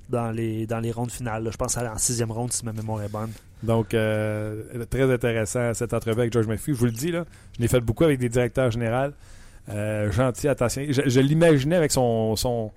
dans 0.09 0.31
les 0.31 0.67
dans 0.67 0.81
les 0.81 0.93
rondes 0.93 1.11
finales. 1.11 1.45
Là. 1.45 1.51
Je 1.51 1.57
pense 1.57 1.77
à 1.77 1.93
en 1.93 1.99
sixième 1.99 2.33
ronde 2.33 2.53
si 2.53 2.65
ma 2.65 2.73
mémoire 2.73 3.03
est 3.03 3.11
bonne. 3.11 3.33
Donc, 3.63 3.95
euh, 3.95 4.85
très 4.91 5.11
intéressant 5.11 5.73
cette 5.75 5.95
entrevue 5.95 6.21
avec 6.21 6.33
George 6.33 6.47
McPhee. 6.47 6.75
Je 6.75 6.79
vous 6.79 6.85
le 6.85 6.91
dis, 6.91 7.11
là, 7.11 7.25
je 7.57 7.63
l'ai 7.63 7.69
fait 7.69 7.81
beaucoup 7.81 8.05
avec 8.05 8.19
des 8.19 8.29
directeurs 8.29 8.71
généraux. 8.71 9.13
Euh, 9.69 10.13
gentil, 10.13 10.49
attention. 10.49 10.85
Je, 10.89 11.03
je 11.07 11.21
l'imaginais 11.21 11.77
avec 11.77 11.91
son, 11.91 12.37
son, 12.37 12.71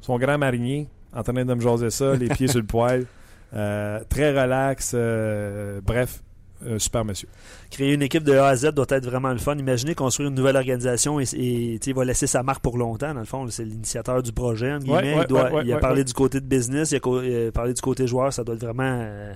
son 0.00 0.18
grand 0.18 0.38
marinier 0.38 0.88
en 1.14 1.22
train 1.22 1.32
de 1.32 1.54
me 1.54 1.60
jaser 1.60 1.90
ça, 1.90 2.14
les 2.14 2.28
pieds 2.28 2.48
sur 2.48 2.60
le 2.60 2.66
poil. 2.66 3.06
Euh, 3.54 4.00
très 4.08 4.30
relax. 4.30 4.92
Euh, 4.94 5.80
bref, 5.82 6.22
euh, 6.64 6.78
super 6.78 7.04
monsieur. 7.04 7.28
Créer 7.70 7.92
une 7.92 8.02
équipe 8.02 8.24
de 8.24 8.32
A 8.32 8.48
à 8.48 8.56
Z 8.56 8.72
doit 8.72 8.86
être 8.88 9.04
vraiment 9.04 9.30
le 9.30 9.38
fun. 9.38 9.56
Imaginez 9.56 9.94
construire 9.94 10.30
une 10.30 10.34
nouvelle 10.34 10.56
organisation 10.56 11.20
et, 11.20 11.24
et 11.34 11.78
il 11.84 11.94
va 11.94 12.04
laisser 12.04 12.26
sa 12.26 12.42
marque 12.42 12.62
pour 12.62 12.78
longtemps. 12.78 13.12
Dans 13.12 13.20
le 13.20 13.26
fond, 13.26 13.46
c'est 13.48 13.64
l'initiateur 13.64 14.22
du 14.22 14.32
projet. 14.32 14.76
Ouais, 14.76 14.90
ouais, 14.90 15.16
il, 15.22 15.26
doit, 15.26 15.52
ouais, 15.52 15.62
il, 15.64 15.72
a 15.72 15.78
parlé 15.78 16.02
du 16.02 16.12
côté 16.12 16.40
de 16.40 16.46
business, 16.46 16.92
il 16.92 16.96
a, 16.96 17.22
il 17.22 17.48
a, 17.48 17.52
parlé 17.52 17.74
du 17.74 17.82
côté 17.82 18.06
joueur. 18.06 18.32
Ça 18.32 18.42
doit 18.42 18.54
être 18.54 18.64
vraiment. 18.64 19.00
Euh, 19.02 19.34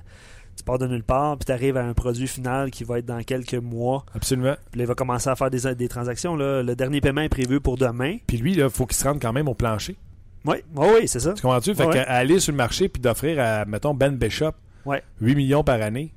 tu 0.56 0.64
pars 0.64 0.78
de 0.78 0.86
nulle 0.86 1.04
part, 1.04 1.38
puis 1.38 1.46
tu 1.46 1.52
arrives 1.52 1.76
à 1.76 1.84
un 1.84 1.94
produit 1.94 2.26
final 2.26 2.70
qui 2.70 2.84
va 2.84 2.98
être 2.98 3.06
dans 3.06 3.22
quelques 3.22 3.54
mois. 3.54 4.04
Absolument. 4.14 4.56
Puis 4.70 4.78
là, 4.78 4.84
il 4.84 4.88
va 4.88 4.94
commencer 4.94 5.30
à 5.30 5.36
faire 5.36 5.50
des, 5.50 5.74
des 5.74 5.88
transactions. 5.88 6.36
Là. 6.36 6.62
Le 6.62 6.74
dernier 6.74 7.00
paiement 7.00 7.22
est 7.22 7.30
prévu 7.30 7.60
pour 7.60 7.76
demain. 7.76 8.16
Puis 8.26 8.38
lui, 8.38 8.54
il 8.54 8.70
faut 8.70 8.86
qu'il 8.86 8.96
se 8.96 9.04
rende 9.04 9.20
quand 9.20 9.32
même 9.32 9.48
au 9.48 9.54
plancher. 9.54 9.96
Oui, 10.44 10.56
oh 10.76 10.92
oui, 10.98 11.06
c'est 11.08 11.20
ça. 11.20 11.34
Tu 11.34 11.42
comprends-tu? 11.42 11.74
Fait 11.74 11.88
qu'aller 11.88 12.40
sur 12.40 12.52
le 12.52 12.56
marché 12.56 12.88
puis 12.88 13.00
d'offrir 13.00 13.38
à, 13.40 13.64
mettons, 13.64 13.94
Ben 13.94 14.16
Bishop 14.16 14.52
Ouais. 14.86 15.02
8 15.20 15.34
millions 15.34 15.62
par 15.62 15.82
année, 15.82 16.14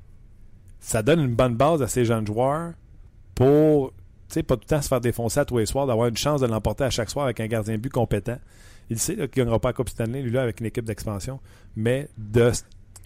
ça 0.80 1.04
donne 1.04 1.20
une 1.20 1.36
bonne 1.36 1.56
base 1.56 1.82
à 1.82 1.88
ces 1.88 2.06
jeunes 2.06 2.26
joueurs 2.26 2.72
pour, 3.36 3.92
tu 4.30 4.36
sais, 4.36 4.44
pas 4.44 4.56
tout 4.56 4.62
le 4.64 4.68
temps 4.76 4.82
se 4.82 4.88
faire 4.88 5.02
défoncer 5.02 5.42
à 5.42 5.46
tous 5.46 5.58
les 5.58 5.66
soirs, 5.66 5.86
d'avoir 5.88 6.08
une 6.08 6.16
chance 6.18 6.40
de 6.42 6.48
l'emporter 6.48 6.86
à 6.86 6.90
chaque 6.90 7.10
soir 7.10 7.26
avec 7.26 7.40
un 7.42 7.48
gardien 7.48 7.76
de 7.76 7.80
but 7.80 7.92
compétent. 7.92 8.38
Il 8.90 9.00
sait 9.00 9.14
qu'il 9.16 9.22
ne 9.24 9.28
gagnera 9.28 9.60
pas 9.60 9.70
la 9.70 9.74
Coupe 9.74 9.90
Stanley, 9.90 10.22
lui, 10.22 10.32
là, 10.32 10.44
avec 10.44 10.60
une 10.60 10.66
équipe 10.66 10.86
d'expansion, 10.86 11.40
mais 11.76 12.08
de 12.18 12.52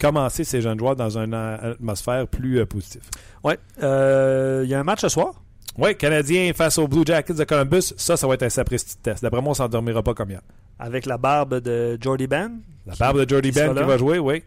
commencer 0.00 0.44
ces 0.44 0.60
jeunes 0.60 0.78
joueurs 0.78 0.96
dans 0.96 1.18
une 1.18 1.34
euh, 1.34 1.72
atmosphère 1.72 2.26
plus 2.28 2.60
euh, 2.60 2.66
positive. 2.66 3.02
Oui. 3.42 3.54
Euh, 3.82 4.62
Il 4.64 4.70
y 4.70 4.74
a 4.74 4.80
un 4.80 4.84
match 4.84 5.00
ce 5.00 5.08
soir. 5.08 5.42
Oui, 5.76 5.94
Canadien 5.96 6.52
face 6.54 6.78
aux 6.78 6.88
Blue 6.88 7.02
Jackets 7.06 7.34
de 7.34 7.44
Columbus, 7.44 7.94
ça, 7.96 8.16
ça 8.16 8.26
va 8.26 8.34
être 8.34 8.42
un 8.42 8.48
sapristi 8.48 8.96
de 8.96 9.02
test. 9.02 9.22
D'après 9.22 9.40
moi, 9.40 9.52
on 9.52 9.54
s'endormira 9.54 10.02
pas 10.02 10.14
comme 10.14 10.30
hier. 10.30 10.40
Avec 10.78 11.06
la 11.06 11.18
barbe 11.18 11.60
de 11.60 11.96
Jordy 12.00 12.26
Ben. 12.26 12.60
La 12.86 12.94
barbe 12.96 13.24
de 13.24 13.28
Jordy 13.28 13.52
Ben 13.52 13.68
qui 13.68 13.74
là. 13.80 13.86
va 13.86 13.96
jouer, 13.98 14.18
oui. 14.18 14.42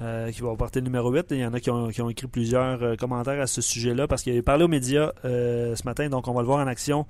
euh, 0.00 0.30
qui 0.30 0.40
va 0.40 0.54
porter 0.56 0.80
le 0.80 0.84
numéro 0.84 1.10
8. 1.10 1.26
Il 1.32 1.38
y 1.38 1.44
en 1.46 1.52
a 1.52 1.60
qui 1.60 1.70
ont, 1.70 1.88
qui 1.88 2.00
ont 2.00 2.08
écrit 2.08 2.26
plusieurs 2.26 2.82
euh, 2.82 2.96
commentaires 2.96 3.40
à 3.40 3.46
ce 3.46 3.60
sujet-là 3.60 4.06
parce 4.06 4.22
qu'il 4.22 4.36
a 4.38 4.42
parlé 4.42 4.64
aux 4.64 4.68
médias 4.68 5.12
euh, 5.24 5.76
ce 5.76 5.84
matin, 5.84 6.08
donc 6.08 6.26
on 6.28 6.32
va 6.32 6.40
le 6.40 6.46
voir 6.46 6.58
en 6.64 6.66
action 6.66 7.06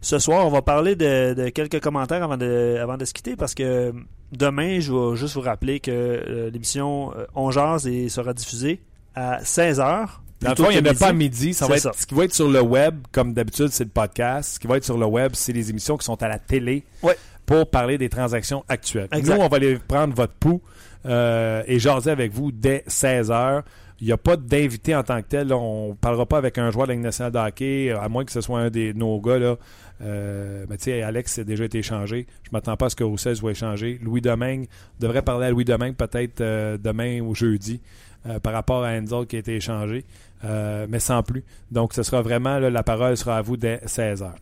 ce 0.00 0.18
soir. 0.20 0.46
On 0.46 0.50
va 0.50 0.62
parler 0.62 0.94
de, 0.94 1.34
de 1.34 1.48
quelques 1.48 1.80
commentaires 1.80 2.22
avant 2.22 2.36
de, 2.36 2.78
avant 2.80 2.96
de 2.96 3.04
se 3.04 3.12
quitter 3.12 3.34
parce 3.36 3.54
que 3.54 3.92
demain, 4.32 4.78
je 4.80 4.92
vais 4.92 5.16
juste 5.16 5.34
vous 5.34 5.40
rappeler 5.40 5.80
que 5.80 6.50
l'émission 6.52 7.12
On 7.34 7.50
Jase 7.50 7.86
et 7.88 8.08
sera 8.08 8.32
diffusée 8.32 8.80
à 9.14 9.42
16h. 9.42 10.06
Dans 10.42 10.50
le 10.50 10.56
fond, 10.56 10.70
il 10.70 10.82
n'y 10.82 10.88
en 10.88 10.90
a 10.90 10.94
pas 10.94 11.08
à 11.08 11.12
midi. 11.12 11.54
Ça 11.54 11.66
va 11.66 11.76
être, 11.76 11.94
Ce 11.94 12.06
qui 12.06 12.14
va 12.14 12.24
être 12.24 12.34
sur 12.34 12.48
le 12.48 12.60
web, 12.60 12.96
comme 13.12 13.32
d'habitude, 13.34 13.68
c'est 13.70 13.84
le 13.84 13.90
podcast. 13.90 14.54
Ce 14.54 14.58
qui 14.60 14.66
va 14.66 14.76
être 14.76 14.84
sur 14.84 14.98
le 14.98 15.06
web, 15.06 15.32
c'est 15.34 15.52
les 15.52 15.70
émissions 15.70 15.96
qui 15.96 16.04
sont 16.04 16.20
à 16.22 16.28
la 16.28 16.38
télé 16.38 16.84
Ouais. 17.02 17.16
pour 17.46 17.68
parler 17.70 17.98
des 17.98 18.08
transactions 18.08 18.64
actuelles. 18.68 19.08
Exact. 19.12 19.36
Nous, 19.36 19.42
on 19.42 19.48
va 19.48 19.56
aller 19.56 19.78
prendre 19.78 20.14
votre 20.14 20.34
pouls 20.34 20.60
euh, 21.06 21.62
et 21.66 21.78
jaser 21.78 22.10
avec 22.10 22.32
vous 22.32 22.52
dès 22.52 22.84
16h. 22.88 23.62
Il 24.00 24.06
n'y 24.06 24.12
a 24.12 24.16
pas 24.16 24.36
d'invité 24.36 24.96
en 24.96 25.04
tant 25.04 25.22
que 25.22 25.28
tel. 25.28 25.46
là. 25.48 25.56
On 25.56 25.90
ne 25.90 25.94
parlera 25.94 26.26
pas 26.26 26.38
avec 26.38 26.58
un 26.58 26.70
joueur 26.72 26.86
de 26.86 26.92
la 26.92 26.94
Ligue 26.96 27.04
nationale 27.04 27.30
de 27.32 27.38
hockey, 27.38 27.90
à 27.92 28.08
moins 28.08 28.24
que 28.24 28.32
ce 28.32 28.40
soit 28.40 28.58
un 28.58 28.68
des 28.70 28.92
nos 28.94 29.20
gars. 29.20 29.38
Là. 29.38 29.56
Euh, 30.04 30.66
mais 30.68 30.76
tu 30.76 30.84
sais, 30.84 31.02
Alex 31.02 31.38
a 31.38 31.44
déjà 31.44 31.64
été 31.64 31.78
échangé. 31.78 32.26
Je 32.42 32.48
ne 32.48 32.56
m'attends 32.56 32.76
pas 32.76 32.86
à 32.86 32.90
ce 32.90 32.96
que 32.96 33.04
Roussel 33.04 33.36
soit 33.36 33.52
échangé. 33.52 34.00
Louis 34.02 34.20
Domingue 34.20 34.66
devrait 34.98 35.22
parler 35.22 35.46
à 35.46 35.50
Louis 35.50 35.64
Domingue 35.64 35.94
peut-être 35.94 36.40
euh, 36.40 36.76
demain 36.78 37.20
ou 37.20 37.36
jeudi 37.36 37.80
euh, 38.26 38.38
par 38.38 38.52
rapport 38.52 38.84
à 38.84 38.90
Enzel 38.92 39.26
qui 39.26 39.36
a 39.36 39.38
été 39.40 39.56
échangé. 39.56 40.04
Euh, 40.44 40.86
mais 40.88 40.98
sans 40.98 41.22
plus. 41.22 41.44
Donc, 41.70 41.92
ce 41.94 42.02
sera 42.02 42.20
vraiment, 42.20 42.58
là, 42.58 42.68
la 42.68 42.82
parole 42.82 43.16
sera 43.16 43.36
à 43.36 43.42
vous 43.42 43.56
dès 43.56 43.76
16h. 43.86 44.32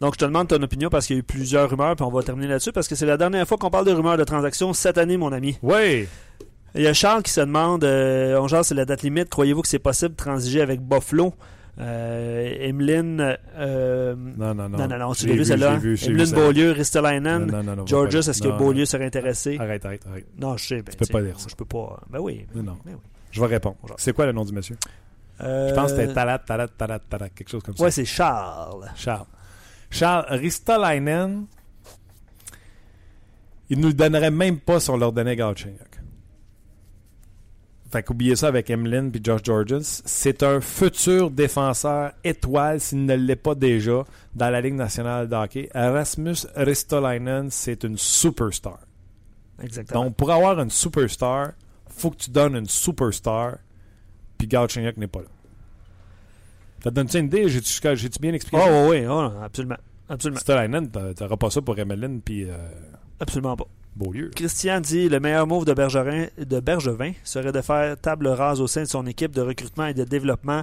Donc, 0.00 0.14
je 0.14 0.18
te 0.20 0.24
demande 0.24 0.46
ton 0.46 0.62
opinion 0.62 0.88
parce 0.88 1.06
qu'il 1.08 1.16
y 1.16 1.18
a 1.18 1.20
eu 1.20 1.24
plusieurs 1.24 1.68
rumeurs, 1.68 1.96
puis 1.96 2.04
on 2.04 2.10
va 2.12 2.22
terminer 2.22 2.46
là-dessus 2.46 2.70
parce 2.70 2.86
que 2.86 2.94
c'est 2.94 3.06
la 3.06 3.16
dernière 3.16 3.44
fois 3.48 3.58
qu'on 3.58 3.68
parle 3.68 3.84
de 3.86 3.90
rumeurs 3.90 4.16
de 4.16 4.22
transactions 4.22 4.72
cette 4.72 4.98
année, 4.98 5.16
mon 5.16 5.32
ami. 5.32 5.58
Oui! 5.62 6.06
Il 6.76 6.82
y 6.82 6.86
a 6.86 6.92
Charles 6.92 7.24
qui 7.24 7.32
se 7.32 7.40
demande, 7.40 7.82
euh, 7.82 8.38
on 8.38 8.46
genre 8.46 8.64
c'est 8.64 8.76
la 8.76 8.84
date 8.84 9.02
limite, 9.02 9.30
croyez-vous 9.30 9.62
que 9.62 9.68
c'est 9.68 9.80
possible 9.80 10.10
de 10.12 10.16
transiger 10.16 10.60
avec 10.60 10.80
Buffalo? 10.80 11.34
Euh, 11.80 12.54
Emeline, 12.60 13.36
euh, 13.56 14.14
Non, 14.16 14.54
non, 14.54 14.68
non. 14.68 14.78
non, 14.78 14.86
non, 14.88 14.98
non, 14.98 15.12
tu 15.12 15.26
l'as 15.26 15.34
vu 15.34 15.44
celle-là. 15.44 15.74
Emeline. 15.74 16.32
Beaulieu, 16.34 16.70
Ristolainen, 16.72 17.50
Georges, 17.86 18.12
pas- 18.12 18.30
est-ce 18.30 18.42
que 18.42 18.48
non, 18.48 18.56
Beaulieu 18.56 18.80
non. 18.80 18.86
serait 18.86 19.06
intéressé? 19.06 19.56
Arrête, 19.58 19.84
arrête, 19.84 20.02
arrête. 20.08 20.26
Non, 20.40 20.56
je 20.56 20.66
sais. 20.66 20.76
Ben, 20.82 20.94
peux 20.96 21.06
tu 21.06 21.12
pas 21.12 21.18
sais, 21.20 21.24
dire 21.26 21.40
ça. 21.40 21.46
Je 21.50 21.54
peux 21.56 21.64
pas. 21.64 22.00
Ben 22.10 22.18
oui. 22.20 22.46
Non, 22.54 22.62
non. 22.62 22.76
Ben 22.84 22.92
oui. 22.94 23.00
Je 23.30 23.40
vais 23.40 23.46
répondre. 23.46 23.76
C'est 23.98 24.12
quoi 24.12 24.26
le 24.26 24.32
nom 24.32 24.44
du 24.44 24.52
monsieur? 24.52 24.76
Euh, 25.40 25.68
Je 25.68 25.74
pense 25.74 25.92
que 25.92 25.98
c'était 26.00 26.12
Talat, 26.14 26.38
Talat, 26.40 26.68
Talat, 26.68 26.98
Talat, 26.98 27.28
quelque 27.28 27.48
chose 27.48 27.62
comme 27.62 27.76
ça. 27.76 27.84
Ouais, 27.84 27.90
c'est 27.90 28.04
Charles. 28.04 28.90
Charles. 28.96 29.26
Charles 29.90 30.26
Ristolainen, 30.30 31.46
il 33.70 33.78
nous 33.80 33.88
le 33.88 33.94
donnerait 33.94 34.30
même 34.30 34.58
pas 34.58 34.80
si 34.80 34.90
on 34.90 34.96
leur 34.96 35.12
donnait 35.12 35.36
Galchenyuk. 35.36 35.78
Fait 37.90 38.02
qu'oubliez 38.02 38.36
ça 38.36 38.48
avec 38.48 38.68
Emlyn 38.68 39.08
puis 39.08 39.20
Josh 39.24 39.40
Georges. 39.44 39.78
C'est 39.80 40.42
un 40.42 40.60
futur 40.60 41.30
défenseur 41.30 42.12
étoile, 42.22 42.80
s'il 42.80 43.06
ne 43.06 43.14
l'est 43.14 43.34
pas 43.36 43.54
déjà, 43.54 44.04
dans 44.34 44.50
la 44.50 44.60
Ligue 44.60 44.74
nationale 44.74 45.26
de 45.26 45.34
hockey. 45.34 45.70
Erasmus 45.74 46.46
Ristolainen, 46.54 47.48
c'est 47.50 47.84
une 47.84 47.96
superstar. 47.96 48.78
Exactement. 49.62 50.04
Donc, 50.04 50.16
pour 50.16 50.30
avoir 50.30 50.60
une 50.60 50.68
superstar, 50.70 51.52
faut 51.98 52.10
que 52.10 52.16
tu 52.16 52.30
donnes 52.30 52.56
une 52.56 52.66
superstar, 52.68 53.56
puis 54.38 54.46
Galchenyuk 54.48 54.96
n'est 54.96 55.06
pas 55.06 55.20
là. 55.20 55.26
Ça 56.82 56.90
te 56.90 56.94
donne-tu 56.94 57.18
une 57.18 57.26
idée? 57.26 57.48
J'ai-tu 57.48 57.80
j'ai-tu 57.96 58.18
bien 58.20 58.32
expliqué? 58.32 58.62
Oh, 58.64 58.88
oui, 58.90 58.98
oui, 59.00 59.06
oh, 59.08 59.30
absolument. 59.42 59.76
Absolument. 60.08 60.36
Ristolainen, 60.38 60.88
t'a- 60.90 61.12
t'auras 61.12 61.36
pas 61.36 61.50
ça 61.50 61.60
pour 61.60 61.78
Emeline, 61.78 62.20
puis... 62.22 62.44
euh, 62.48 62.56
Absolument 63.20 63.56
pas. 63.56 63.66
Beaulieu. 63.96 64.30
Christian 64.34 64.80
dit 64.80 65.08
le 65.08 65.18
meilleur 65.18 65.46
move 65.48 65.64
de, 65.64 65.74
Bergerin, 65.74 66.26
de 66.38 66.60
Bergevin 66.60 67.12
serait 67.24 67.50
de 67.50 67.60
faire 67.60 67.96
table 68.00 68.28
rase 68.28 68.60
au 68.60 68.68
sein 68.68 68.82
de 68.82 68.86
son 68.88 69.04
équipe 69.06 69.32
de 69.32 69.40
recrutement 69.42 69.86
et 69.86 69.94
de 69.94 70.04
développement. 70.04 70.62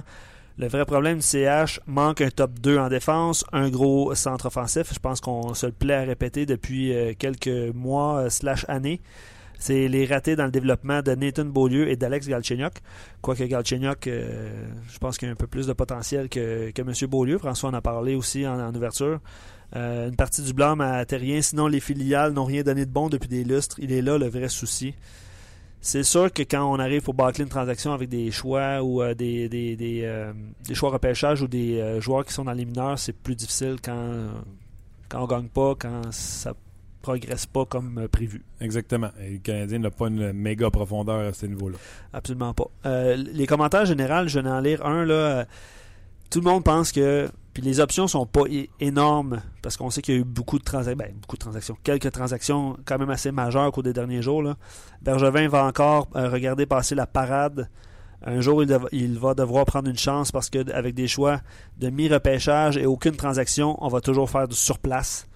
Le 0.58 0.68
vrai 0.68 0.86
problème 0.86 1.18
du 1.18 1.22
CH 1.22 1.80
manque 1.86 2.22
un 2.22 2.30
top 2.30 2.52
2 2.60 2.78
en 2.78 2.88
défense, 2.88 3.44
un 3.52 3.68
gros 3.68 4.14
centre 4.14 4.46
offensif. 4.46 4.88
Je 4.94 4.98
pense 4.98 5.20
qu'on 5.20 5.52
se 5.52 5.66
le 5.66 5.72
plaît 5.72 5.94
à 5.94 6.02
répéter 6.04 6.46
depuis 6.46 6.94
euh, 6.94 7.12
quelques 7.16 7.74
mois 7.74 8.20
euh, 8.22 8.30
slash 8.30 8.64
années. 8.68 9.02
C'est 9.58 9.88
les 9.88 10.04
ratés 10.04 10.36
dans 10.36 10.44
le 10.44 10.50
développement 10.50 11.02
de 11.02 11.14
Nathan 11.14 11.46
Beaulieu 11.46 11.88
et 11.88 11.96
d'Alex 11.96 12.28
Galchenyuk. 12.28 12.74
Quoique 13.22 13.44
Galchenyuk, 13.44 14.06
euh, 14.06 14.68
je 14.88 14.98
pense 14.98 15.16
qu'il 15.16 15.28
a 15.28 15.32
un 15.32 15.36
peu 15.36 15.46
plus 15.46 15.66
de 15.66 15.72
potentiel 15.72 16.28
que, 16.28 16.70
que 16.70 16.82
M. 16.82 16.92
Beaulieu. 17.10 17.38
François 17.38 17.70
en 17.70 17.74
a 17.74 17.80
parlé 17.80 18.14
aussi 18.14 18.46
en, 18.46 18.74
ouverture. 18.74 19.20
Euh, 19.74 20.08
une 20.08 20.16
partie 20.16 20.42
du 20.42 20.52
blâme 20.52 20.80
à 20.80 21.04
Terrien. 21.06 21.40
Sinon, 21.40 21.68
les 21.68 21.80
filiales 21.80 22.32
n'ont 22.32 22.44
rien 22.44 22.62
donné 22.62 22.84
de 22.84 22.90
bon 22.90 23.08
depuis 23.08 23.28
des 23.28 23.44
lustres. 23.44 23.76
Il 23.78 23.92
est 23.92 24.02
là 24.02 24.18
le 24.18 24.28
vrai 24.28 24.48
souci. 24.48 24.94
C'est 25.80 26.02
sûr 26.02 26.32
que 26.32 26.42
quand 26.42 26.64
on 26.70 26.78
arrive 26.78 27.02
pour 27.02 27.14
bâcler 27.14 27.44
une 27.44 27.50
transaction 27.50 27.92
avec 27.92 28.08
des 28.08 28.30
choix 28.30 28.82
ou 28.82 29.02
euh, 29.02 29.14
des, 29.14 29.48
des, 29.48 30.74
choix 30.74 30.90
repêchage 30.90 31.42
ou 31.42 31.48
des 31.48 31.98
joueurs 32.00 32.24
qui 32.24 32.32
sont 32.32 32.44
dans 32.44 32.52
les 32.52 32.64
mineurs, 32.64 32.98
c'est 32.98 33.12
plus 33.12 33.36
difficile 33.36 33.76
quand, 33.82 34.28
quand 35.08 35.22
on 35.22 35.26
gagne 35.26 35.48
pas, 35.48 35.74
quand 35.78 36.12
ça 36.12 36.52
progresse 37.06 37.46
pas 37.46 37.64
comme 37.64 37.98
euh, 37.98 38.08
prévu. 38.08 38.42
Exactement. 38.60 39.10
Et 39.20 39.34
le 39.34 39.38
Canadien 39.38 39.78
n'a 39.78 39.90
pas 39.90 40.08
une 40.08 40.32
méga 40.32 40.70
profondeur 40.70 41.20
à 41.20 41.32
ce 41.32 41.46
niveau-là. 41.46 41.76
Absolument 42.12 42.52
pas. 42.52 42.68
Euh, 42.84 43.16
les 43.16 43.46
commentaires 43.46 43.86
généraux, 43.86 44.26
je 44.26 44.40
vais 44.40 44.48
en 44.48 44.60
lire 44.60 44.84
un. 44.84 45.04
Là, 45.04 45.14
euh, 45.14 45.44
tout 46.30 46.40
le 46.40 46.44
monde 46.44 46.64
pense 46.64 46.90
que. 46.92 47.28
Puis 47.54 47.62
les 47.62 47.80
options 47.80 48.06
sont 48.06 48.26
pas 48.26 48.42
énormes 48.80 49.40
parce 49.62 49.78
qu'on 49.78 49.88
sait 49.88 50.02
qu'il 50.02 50.14
y 50.14 50.18
a 50.18 50.20
eu 50.20 50.24
beaucoup 50.24 50.58
de 50.58 50.64
transactions. 50.64 50.98
Ben, 50.98 51.14
beaucoup 51.22 51.36
de 51.36 51.40
transactions. 51.40 51.76
Quelques 51.82 52.10
transactions 52.10 52.76
quand 52.84 52.98
même 52.98 53.08
assez 53.08 53.30
majeures 53.30 53.68
au 53.68 53.72
cours 53.72 53.82
des 53.82 53.94
derniers 53.94 54.20
jours. 54.20 54.42
Là. 54.42 54.56
Bergevin 55.00 55.48
va 55.48 55.64
encore 55.64 56.08
euh, 56.16 56.28
regarder 56.28 56.66
passer 56.66 56.94
la 56.94 57.06
parade. 57.06 57.70
Un 58.22 58.42
jour, 58.42 58.62
il, 58.62 58.78
il 58.92 59.18
va 59.18 59.32
devoir 59.32 59.64
prendre 59.64 59.88
une 59.88 59.96
chance 59.96 60.32
parce 60.32 60.50
qu'avec 60.50 60.94
des 60.94 61.06
choix 61.06 61.40
de 61.78 61.88
mi-repêchage 61.88 62.76
et 62.76 62.84
aucune 62.84 63.16
transaction, 63.16 63.82
on 63.82 63.88
va 63.88 64.02
toujours 64.02 64.28
faire 64.28 64.48
du 64.48 64.56
surplace. 64.56 65.26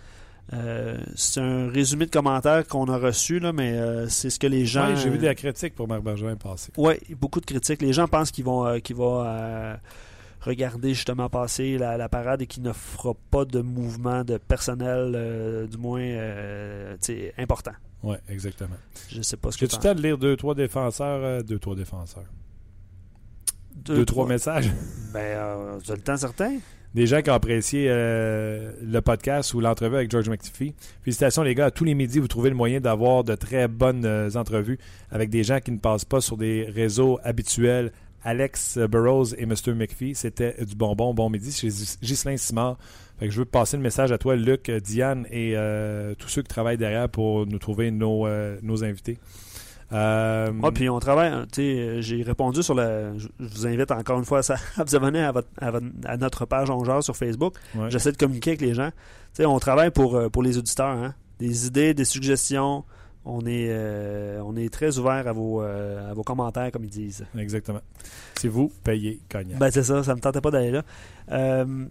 Euh, 0.53 0.99
c'est 1.15 1.41
un 1.41 1.71
résumé 1.71 2.07
de 2.07 2.11
commentaires 2.11 2.67
qu'on 2.67 2.87
a 2.87 2.99
reçu, 2.99 3.39
là, 3.39 3.53
mais 3.53 3.73
euh, 3.75 4.09
c'est 4.09 4.31
ce 4.31 4.39
que 4.39 4.49
les 4.49 4.67
gens. 4.67 4.89
Ouais, 4.89 4.97
J'ai 4.97 5.09
vu 5.09 5.19
des 5.19 5.33
critiques 5.35 5.75
pour 5.77 5.87
Marc 5.87 6.03
Bergevin 6.03 6.35
passer. 6.37 6.73
Oui, 6.77 6.95
beaucoup 7.17 7.41
de 7.41 7.47
critiques. 7.47 7.81
Les 7.83 7.93
gens 7.93 8.09
pensent 8.09 8.33
qu'ils 8.33 8.45
vont, 8.45 8.67
euh, 8.67 8.79
qu'il 8.81 8.97
va 8.97 9.05
euh, 9.05 9.77
regarder 10.41 10.93
justement 10.95 11.29
passer 11.29 11.79
la, 11.79 11.97
la 11.97 12.09
parade 12.09 12.43
et 12.43 12.47
qu'il 12.49 12.65
ne 12.65 12.73
fera 12.73 13.15
pas 13.31 13.45
de 13.45 13.61
mouvement 13.61 14.25
de 14.25 14.39
personnel, 14.39 15.69
du 15.71 15.77
moins 15.77 16.97
tu 17.01 17.31
important. 17.39 17.73
Oui, 18.03 18.17
exactement. 18.29 18.77
Je 19.09 19.23
sais 19.23 19.37
pas 19.37 19.53
ce 19.53 19.59
que 19.59 19.67
le 19.67 19.71
temps 19.71 19.95
de 19.95 20.03
lire 20.03 20.19
deux, 20.19 20.37
trois 20.37 20.55
défenseurs, 20.55 21.45
deux, 21.45 21.59
trois 21.59 21.77
défenseurs? 21.77 22.25
Deux, 23.77 23.97
Deux, 23.97 24.05
trois 24.05 24.27
messages? 24.27 24.71
Ben, 25.13 25.79
tu 25.85 25.93
as 25.93 25.95
le 25.95 26.01
temps 26.01 26.17
certain? 26.17 26.59
Des 26.95 27.07
gens 27.07 27.23
qui 27.23 27.31
ont 27.31 27.35
apprécié 27.35 27.87
euh, 27.89 28.73
le 28.83 29.01
podcast 29.01 29.55
ou 29.55 29.61
l'entrevue 29.61 29.95
avec 29.95 30.11
George 30.11 30.29
McPhee. 30.29 30.75
Félicitations 31.05 31.45
les 31.45 31.55
gars. 31.55 31.67
À 31.67 31.71
tous 31.71 31.85
les 31.85 31.95
midis, 31.95 32.19
vous 32.19 32.27
trouvez 32.27 32.51
le 32.51 32.57
moyen 32.57 32.81
d'avoir 32.81 33.23
de 33.23 33.37
très 33.37 33.69
bonnes 33.69 34.05
euh, 34.05 34.29
entrevues 34.35 34.79
avec 35.13 35.31
des 35.31 35.45
gens 35.45 35.61
qui 35.61 35.71
ne 35.71 35.79
passent 35.79 36.05
pas 36.05 36.21
sur 36.21 36.37
des 36.37 36.65
réseaux 36.69 37.21
habituels. 37.23 37.93
Alex 38.25 38.77
Burrows 38.77 39.35
et 39.39 39.47
Mr. 39.47 39.73
McPhee, 39.75 40.17
c'était 40.17 40.57
du 40.65 40.75
bonbon. 40.75 41.15
Bon 41.15 41.31
midi 41.31 41.53
chez 41.53 41.69
Ghislain 42.03 42.37
Simard. 42.37 42.77
Je 43.23 43.39
veux 43.39 43.45
passer 43.45 43.77
le 43.77 43.83
message 43.85 44.11
à 44.11 44.19
toi, 44.19 44.35
Luc, 44.35 44.69
Diane 44.69 45.27
et 45.31 45.53
euh, 45.55 46.15
tous 46.19 46.29
ceux 46.29 46.43
qui 46.43 46.49
travaillent 46.49 46.77
derrière 46.77 47.09
pour 47.09 47.47
nous 47.47 47.59
trouver 47.59 47.93
nos, 47.93 48.27
nos 48.63 48.83
invités. 48.85 49.19
Euh, 49.93 50.53
Ah, 50.63 50.71
puis 50.73 50.89
on 50.89 51.01
travaille, 51.01 51.29
hein, 51.31 51.47
tu 51.53 51.63
sais, 51.63 51.63
euh, 51.81 52.01
j'ai 52.01 52.23
répondu 52.23 52.63
sur 52.63 52.75
le. 52.75 53.13
Je 53.19 53.27
vous 53.41 53.67
invite 53.67 53.91
encore 53.91 54.19
une 54.19 54.25
fois 54.25 54.39
à, 54.39 54.43
ça- 54.43 54.55
à 54.77 54.85
vous 54.85 54.95
abonner 54.95 55.21
à, 55.23 55.33
votre- 55.33 55.49
à 55.61 55.71
votre- 55.73 55.87
à 56.05 56.17
notre 56.17 56.47
page 56.47 56.71
On 56.71 56.85
Jase 56.85 57.05
sur 57.05 57.17
Facebook. 57.17 57.55
ouais. 57.75 57.91
J'essaie 57.91 58.13
de 58.13 58.17
communiquer 58.17 58.51
avec 58.51 58.61
les 58.61 58.75
gens. 58.75 58.91
Tu 58.91 58.97
sais, 59.43 59.47
on 59.47 59.59
travaille 59.59 59.91
pour, 59.91 60.15
euh, 60.17 60.29
pour 60.29 60.43
les 60.43 60.59
auditeurs. 60.59 60.87
Hein. 60.97 61.15
Des 61.39 61.67
idées, 61.67 61.95
des 61.95 62.05
suggestions. 62.05 62.85
On 63.25 63.41
est, 63.47 63.69
euh, 63.71 64.41
on 64.47 64.57
est 64.57 64.73
très 64.73 64.97
ouvert 64.99 65.27
à 65.29 65.33
vos, 65.33 65.61
euh, 65.63 66.11
à 66.11 66.15
vos 66.15 66.23
commentaires, 66.23 66.71
comme 66.73 66.85
ils 66.85 66.91
disent. 66.91 67.27
Exactement. 67.37 67.81
C'est 68.41 68.49
vous, 68.49 68.73
payez 68.83 69.21
Cognac. 69.31 69.59
Ben, 69.59 69.71
c'est 69.71 69.83
ça, 69.83 70.03
ça 70.03 70.15
me 70.15 70.21
tentait 70.21 70.41
pas 70.41 70.51
d'aller 70.51 70.71
là. 70.71 70.83
Euh, 71.31 71.85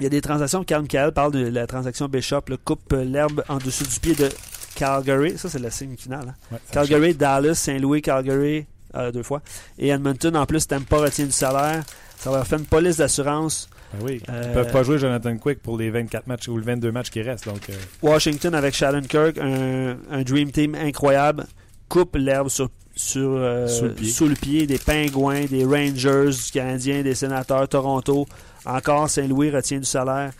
il 0.00 0.02
y 0.04 0.06
a 0.06 0.10
des 0.10 0.20
transactions. 0.20 0.62
Carl 0.62 0.82
Michael 0.82 1.12
parle 1.12 1.32
de 1.32 1.46
la 1.48 1.66
transaction 1.66 2.06
Bishop, 2.08 2.42
le 2.48 2.56
coupe 2.56 2.92
l'herbe 2.92 3.42
en 3.48 3.58
dessous 3.58 3.84
du 3.84 3.98
pied 4.00 4.14
de 4.14 4.28
Calgary. 4.74 5.38
Ça, 5.38 5.48
c'est 5.48 5.58
la 5.58 5.70
signe 5.70 5.96
finale. 5.96 6.26
hein. 6.28 6.34
Ouais, 6.52 6.58
Calgary, 6.72 7.14
Dallas, 7.14 7.54
Saint-Louis, 7.54 8.02
Calgary, 8.02 8.66
euh, 8.94 9.10
deux 9.12 9.22
fois. 9.22 9.40
Et 9.78 9.88
Edmonton, 9.88 10.36
en 10.36 10.46
plus, 10.46 10.66
Tampa 10.66 10.96
retient 10.98 11.26
du 11.26 11.32
salaire. 11.32 11.82
Ça 12.18 12.30
leur 12.30 12.46
fait 12.46 12.56
une 12.56 12.64
police 12.66 12.96
d'assurance. 12.98 13.68
Ben 13.92 14.04
oui. 14.06 14.22
Euh, 14.28 14.42
Ils 14.46 14.52
peuvent 14.52 14.72
pas 14.72 14.82
jouer 14.82 14.98
Jonathan 14.98 15.36
Quick 15.36 15.60
pour 15.62 15.76
les 15.78 15.90
24 15.90 16.26
matchs 16.26 16.48
ou 16.48 16.56
les 16.58 16.64
22 16.64 16.90
matchs 16.92 17.10
qui 17.10 17.22
restent. 17.22 17.46
Donc, 17.46 17.68
euh, 17.70 17.74
Washington 18.02 18.54
avec 18.54 18.74
Shattenkirk, 18.74 19.38
un, 19.38 19.96
un 20.10 20.22
Dream 20.22 20.50
Team 20.50 20.74
incroyable, 20.74 21.46
coupe 21.88 22.16
l'herbe 22.16 22.48
sur, 22.48 22.70
sur, 22.96 23.38
Sous 23.68 23.84
le 23.84 23.90
pied. 23.94 24.08
sous 24.10 24.26
le 24.28 24.34
pied 24.34 24.66
des 24.66 24.78
Pingouins, 24.78 25.44
des 25.44 25.64
Rangers, 25.64 26.30
du 26.30 26.50
Canadien, 26.52 27.02
des 27.02 27.14
Sénateurs, 27.14 27.68
Toronto. 27.68 28.26
Encore 28.64 29.10
Saint-Louis 29.10 29.50
retient 29.50 29.78
du 29.78 29.84
salaire. 29.84 30.32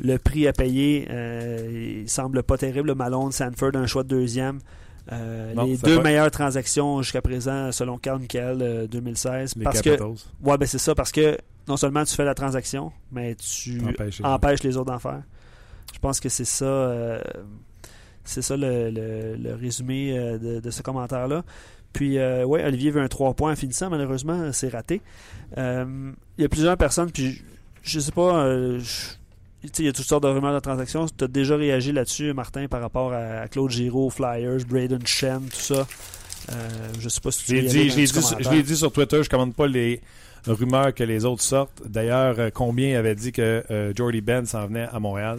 Le 0.00 0.18
prix 0.18 0.46
à 0.46 0.52
payer, 0.52 1.06
euh, 1.10 2.00
il 2.02 2.08
semble 2.08 2.42
pas 2.42 2.58
terrible. 2.58 2.94
Malone, 2.94 3.32
Sanford, 3.32 3.70
un 3.74 3.86
choix 3.86 4.02
de 4.02 4.08
deuxième. 4.08 4.58
Euh, 5.12 5.54
Non, 5.54 5.64
les 5.64 5.76
deux 5.76 6.02
meilleures 6.02 6.30
transactions 6.30 7.00
jusqu'à 7.02 7.22
présent, 7.22 7.70
selon 7.72 7.96
Carl 7.96 8.20
Michael, 8.20 8.58
euh, 8.60 8.86
2016. 8.88 9.54
les 9.56 9.62
parce 9.64 9.80
que, 9.80 9.90
ouais, 10.42 10.58
ben 10.58 10.66
c'est 10.66 10.78
ça, 10.78 10.94
parce 10.94 11.12
que 11.12 11.38
non 11.68 11.76
seulement 11.76 12.04
tu 12.04 12.14
fais 12.14 12.24
la 12.24 12.34
transaction, 12.34 12.92
mais 13.12 13.34
tu 13.36 13.80
empêchent. 13.86 14.20
empêche 14.22 14.62
les 14.64 14.76
autres 14.76 14.90
d'en 14.90 14.98
faire. 14.98 15.22
Je 15.94 15.98
pense 16.00 16.18
que 16.20 16.28
c'est 16.28 16.44
ça, 16.44 16.64
euh, 16.64 17.20
c'est 18.24 18.42
ça 18.42 18.56
le, 18.56 18.90
le- 18.90 19.36
le 19.36 19.54
résumé 19.54 20.18
euh, 20.18 20.38
de, 20.38 20.60
de 20.60 20.70
ce 20.70 20.82
commentaire-là. 20.82 21.44
Puis, 21.92 22.18
euh, 22.18 22.44
ouais, 22.44 22.64
Olivier 22.64 22.90
veut 22.90 23.00
un 23.00 23.08
3 23.08 23.32
points 23.34 23.52
en 23.52 23.56
finissant. 23.56 23.88
Malheureusement, 23.88 24.52
c'est 24.52 24.68
raté. 24.68 25.00
Euh, 25.56 26.12
Il 26.36 26.42
y 26.42 26.44
a 26.44 26.48
plusieurs 26.48 26.76
personnes, 26.76 27.10
puis 27.10 27.40
je, 27.82 28.00
sais 28.00 28.12
pas, 28.12 28.44
euh, 28.44 28.78
je- 28.80 29.14
il 29.78 29.84
y 29.84 29.88
a 29.88 29.92
toutes 29.92 30.06
sortes 30.06 30.22
de 30.22 30.28
rumeurs 30.28 30.54
de 30.54 30.60
transactions. 30.60 31.06
Tu 31.06 31.24
as 31.24 31.28
déjà 31.28 31.56
réagi 31.56 31.92
là-dessus, 31.92 32.32
Martin, 32.32 32.66
par 32.68 32.80
rapport 32.80 33.12
à, 33.12 33.48
Claude 33.48 33.70
Giraud, 33.70 34.10
Flyers, 34.10 34.64
Braden 34.68 35.06
Shen, 35.06 35.42
tout 35.50 35.60
ça? 35.60 35.86
Euh, 36.52 36.68
je 37.00 37.08
sais 37.08 37.20
pas 37.20 37.32
si 37.32 37.44
tu 37.44 37.52
dit, 37.60 37.68
je 37.68 37.78
l'ai 37.78 38.06
dit, 38.06 38.06
je 38.06 38.50
l'ai 38.50 38.62
dit 38.62 38.76
sur 38.76 38.92
Twitter, 38.92 39.22
je 39.22 39.28
commande 39.28 39.54
pas 39.54 39.66
les 39.66 40.00
rumeurs 40.46 40.94
que 40.94 41.02
les 41.02 41.24
autres 41.24 41.42
sortent. 41.42 41.82
D'ailleurs, 41.84 42.36
euh, 42.38 42.50
combien 42.52 42.98
avait 42.98 43.16
dit 43.16 43.32
que 43.32 43.64
euh, 43.70 43.92
Jordy 43.94 44.20
Ben 44.20 44.46
s'en 44.46 44.66
venait 44.66 44.88
à 44.92 45.00
Montréal? 45.00 45.38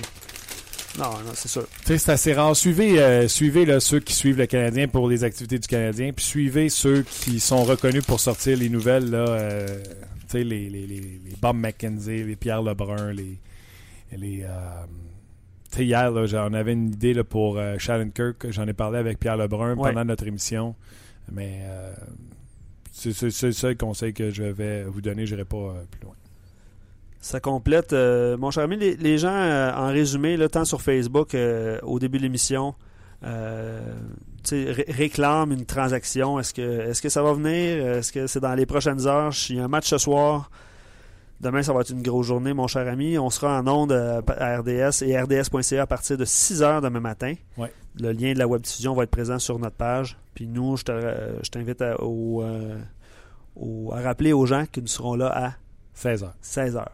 Non, 0.98 1.12
non, 1.12 1.32
c'est 1.36 1.48
sûr. 1.48 1.68
C'est 1.86 2.10
assez 2.10 2.34
rare. 2.34 2.56
Suivez, 2.56 3.00
euh, 3.00 3.28
suivez 3.28 3.66
là, 3.66 3.80
ceux 3.80 4.00
qui 4.00 4.14
suivent 4.14 4.38
le 4.38 4.48
Canadien 4.48 4.88
pour 4.88 5.08
les 5.08 5.24
activités 5.24 5.60
du 5.60 5.68
Canadien, 5.68 6.12
puis 6.12 6.26
suivez 6.26 6.70
ceux 6.70 7.04
qui 7.04 7.40
sont 7.40 7.64
reconnus 7.64 8.04
pour 8.04 8.20
sortir 8.20 8.58
les 8.58 8.70
nouvelles, 8.70 9.12
là, 9.12 9.28
euh, 9.28 9.68
les, 10.34 10.70
les 10.70 11.20
Bob 11.40 11.56
McKenzie, 11.58 12.24
les 12.24 12.36
Pierre 12.36 12.64
Lebrun, 12.64 13.14
les... 13.14 13.38
les 14.16 14.44
euh, 14.44 14.86
tu 15.72 15.78
sais, 15.80 15.86
hier, 15.86 16.12
là, 16.12 16.26
j'en 16.26 16.54
avais 16.54 16.74
une 16.74 16.88
idée 16.94 17.14
là, 17.14 17.24
pour 17.26 17.58
euh, 17.58 17.76
Kirk. 17.78 18.48
J'en 18.52 18.66
ai 18.68 18.74
parlé 18.74 19.00
avec 19.00 19.20
Pierre 19.20 19.36
Lebrun 19.38 19.76
Ouais. 19.76 19.90
pendant 19.90 20.06
notre 20.06 20.26
émission, 20.28 20.76
mais 21.32 21.60
euh, 21.64 21.94
c'est 22.92 23.22
le 23.22 23.52
seul 23.52 23.76
conseil 23.76 24.14
que 24.14 24.32
je 24.32 24.44
vais 24.44 24.84
vous 24.86 25.02
donner. 25.02 25.26
Je 25.26 25.36
n'irai 25.36 25.46
pas 25.46 25.58
euh, 25.58 25.84
plus 25.92 26.02
loin. 26.04 26.14
Ça 27.20 27.40
complète. 27.42 27.92
mon 27.94 28.52
cher 28.52 28.64
ami, 28.64 28.78
les, 28.78 28.96
les 28.96 29.18
gens, 29.18 29.34
en 29.76 29.88
résumé, 29.88 30.38
là, 30.38 30.48
tant 30.48 30.64
sur 30.64 30.82
Facebook, 30.82 31.36
au 31.84 32.00
début 32.00 32.20
de 32.20 32.24
l'émission, 32.24 32.74
ré- 34.52 34.86
réclament 34.88 35.52
une 35.52 35.66
transaction. 35.66 36.40
Est-ce 36.40 36.54
que, 36.54 36.62
est-ce 36.90 37.02
que 37.02 37.10
ça 37.10 37.22
va 37.24 37.34
venir? 37.34 37.86
Est-ce 37.98 38.14
que 38.14 38.28
c'est 38.28 38.40
dans 38.40 38.54
les 38.56 38.66
prochaines 38.66 39.06
heures? 39.08 39.34
Il 39.50 39.56
y 39.58 39.60
a 39.60 39.66
un 39.66 39.68
match 39.68 39.88
ce 39.90 39.98
soir. 39.98 40.50
Demain, 41.40 41.62
ça 41.62 41.72
va 41.74 41.82
être 41.82 41.92
une 41.92 42.02
grosse 42.02 42.26
journée, 42.28 42.54
mon 42.54 42.66
cher 42.68 42.88
ami. 42.88 43.18
On 43.20 43.30
sera 43.30 43.60
en 43.60 43.68
ondes 43.68 43.92
euh, 43.92 44.22
à 44.28 44.58
RDS 44.60 45.04
et 45.04 45.20
RDS.ca 45.20 45.84
à 45.84 45.86
partir 45.88 46.18
de 46.18 46.26
6 46.26 46.64
heures 46.64 46.82
demain 46.82 47.00
matin. 47.00 47.34
Ouais. 47.58 47.72
Le 48.00 48.12
lien 48.12 48.34
de 48.34 48.40
la 48.40 48.48
web 48.48 48.62
diffusion 48.62 48.94
va 48.96 49.04
être 49.04 49.12
présent 49.12 49.38
sur 49.38 49.60
notre 49.60 49.76
page. 49.76 50.18
Puis 50.34 50.48
nous, 50.48 50.78
je 50.78 50.84
euh, 50.90 51.40
t'invite 51.52 51.82
à, 51.82 52.02
au, 52.02 52.42
euh, 52.42 52.80
au- 53.56 53.92
à 53.94 54.02
rappeler 54.02 54.34
aux 54.34 54.46
gens 54.48 54.66
que 54.72 54.80
nous 54.82 54.88
serons 54.88 55.16
là 55.16 55.28
à 55.48 55.54
16 55.94 56.24
heures, 56.24 56.36
16 56.42 56.76
heures 56.78 56.92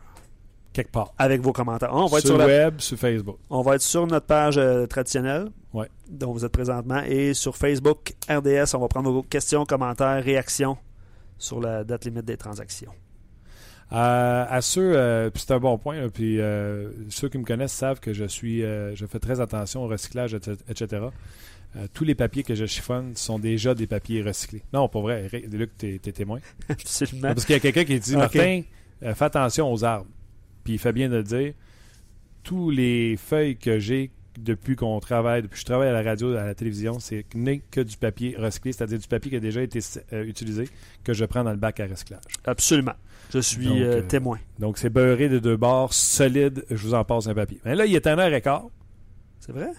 quelque 0.74 0.92
part. 0.92 1.14
avec 1.18 1.40
vos 1.42 1.52
commentaires. 1.54 1.94
On 1.94 2.08
va 2.08 2.18
être 2.18 2.26
sur 2.26 2.36
sur, 2.36 2.38
le 2.40 2.46
web, 2.46 2.80
sur 2.80 2.98
Facebook. 2.98 3.38
on 3.50 3.62
va 3.62 3.76
être 3.76 3.82
sur 3.82 4.08
notre 4.08 4.26
page 4.26 4.58
euh, 4.58 4.86
traditionnelle, 4.88 5.50
Ouais. 5.74 5.88
dont 6.10 6.32
vous 6.34 6.44
êtes 6.46 6.52
présentement, 6.52 7.02
et 7.06 7.34
sur 7.34 7.56
Facebook 7.56 8.14
RDS, 8.30 8.74
on 8.76 8.80
va 8.80 8.88
prendre 8.88 9.12
vos 9.12 9.22
questions, 9.24 9.66
commentaires, 9.66 10.24
réactions 10.24 10.78
sur 11.38 11.60
la 11.62 11.84
date 11.84 12.06
limite 12.06 12.26
des 12.26 12.38
transactions. 12.38 12.92
À, 13.96 14.52
à 14.52 14.62
ceux, 14.62 14.94
euh, 14.96 15.30
puis 15.30 15.44
c'est 15.46 15.54
un 15.54 15.60
bon 15.60 15.78
point, 15.78 16.02
là, 16.02 16.10
puis 16.10 16.42
euh, 16.42 16.90
ceux 17.10 17.30
qui 17.30 17.38
me 17.38 17.44
connaissent 17.44 17.74
savent 17.74 18.00
que 18.00 18.12
je 18.12 18.26
suis, 18.26 18.64
euh, 18.64 18.96
je 18.96 19.06
fais 19.06 19.20
très 19.20 19.40
attention 19.40 19.84
au 19.84 19.88
recyclage, 19.88 20.34
etc. 20.34 21.04
Euh, 21.76 21.88
tous 21.94 22.04
les 22.04 22.14
papiers 22.16 22.44
que 22.44 22.54
je 22.54 22.66
chiffonne 22.66 23.16
sont 23.16 23.40
déjà 23.40 23.74
des 23.74 23.88
papiers 23.88 24.22
recyclés. 24.22 24.64
Non, 24.74 24.88
pas 24.88 25.02
vrai. 25.02 25.28
Luc, 25.52 25.72
t'es 25.78 26.00
t'es 26.02 26.12
témoin. 26.12 26.40
Absolument. 26.70 27.30
Parce 27.34 27.46
qu'il 27.46 27.54
y 27.54 27.58
a 27.58 27.60
quelqu'un 27.60 27.84
qui 27.84 28.00
dit, 28.00 28.16
Ok. 28.16 28.22
Martin, 28.22 28.62
euh, 29.04 29.16
fais 29.16 29.26
attention 29.26 29.72
aux 29.72 29.84
arbres. 29.84 30.10
Puis 30.64 30.74
il 30.74 30.80
fait 30.80 30.94
bien 30.94 31.10
de 31.10 31.18
le 31.18 31.24
dire. 31.24 31.54
Tous 32.44 32.70
les 32.70 33.18
feuilles 33.18 33.58
que 33.58 33.80
j'ai 33.80 34.12
depuis 34.38 34.76
qu'on 34.76 35.00
travaille, 35.00 35.42
depuis 35.44 35.54
que 35.54 35.60
je 35.60 35.66
travaille 35.66 35.90
à 35.90 35.94
la 35.94 36.04
radio, 36.04 36.36
à 36.36 36.46
la 36.46 36.56
télévision, 36.56 37.00
c'est 37.00 37.26
n'est 37.36 37.62
que 37.72 37.82
du 37.82 37.98
papier 37.98 38.36
recyclé, 38.38 38.72
c'est-à-dire 38.72 39.00
du 39.00 39.08
papier 39.08 39.32
qui 39.32 39.38
a 39.38 39.40
déjà 39.40 39.62
été 39.62 39.80
euh, 40.12 40.24
utilisé, 40.26 40.68
que 41.04 41.14
je 41.14 41.26
prends 41.26 41.44
dans 41.44 41.52
le 41.52 41.58
bac 41.58 41.80
à 41.80 41.88
recyclage. 41.88 42.24
Absolument. 42.46 42.96
Je 43.34 43.40
suis 43.40 43.66
Donc, 43.66 43.78
euh, 43.78 43.98
euh, 43.98 44.02
témoin. 44.02 44.40
Donc 44.60 44.78
c'est 44.78 44.90
beurré 44.90 45.30
de 45.30 45.40
deux 45.40 45.58
bords, 45.58 45.94
solide, 45.94 46.66
je 46.70 46.76
vous 46.76 46.94
en 46.94 47.04
passe 47.04 47.28
un 47.28 47.34
papier. 47.34 47.60
Mais 47.66 47.76
là, 47.76 47.86
il 47.86 47.96
est 47.96 48.08
un 48.08 48.18
heure 48.18 48.34
et 48.34 48.42
quart. 48.42 48.68
C'est 49.40 49.52
vrai? 49.52 49.72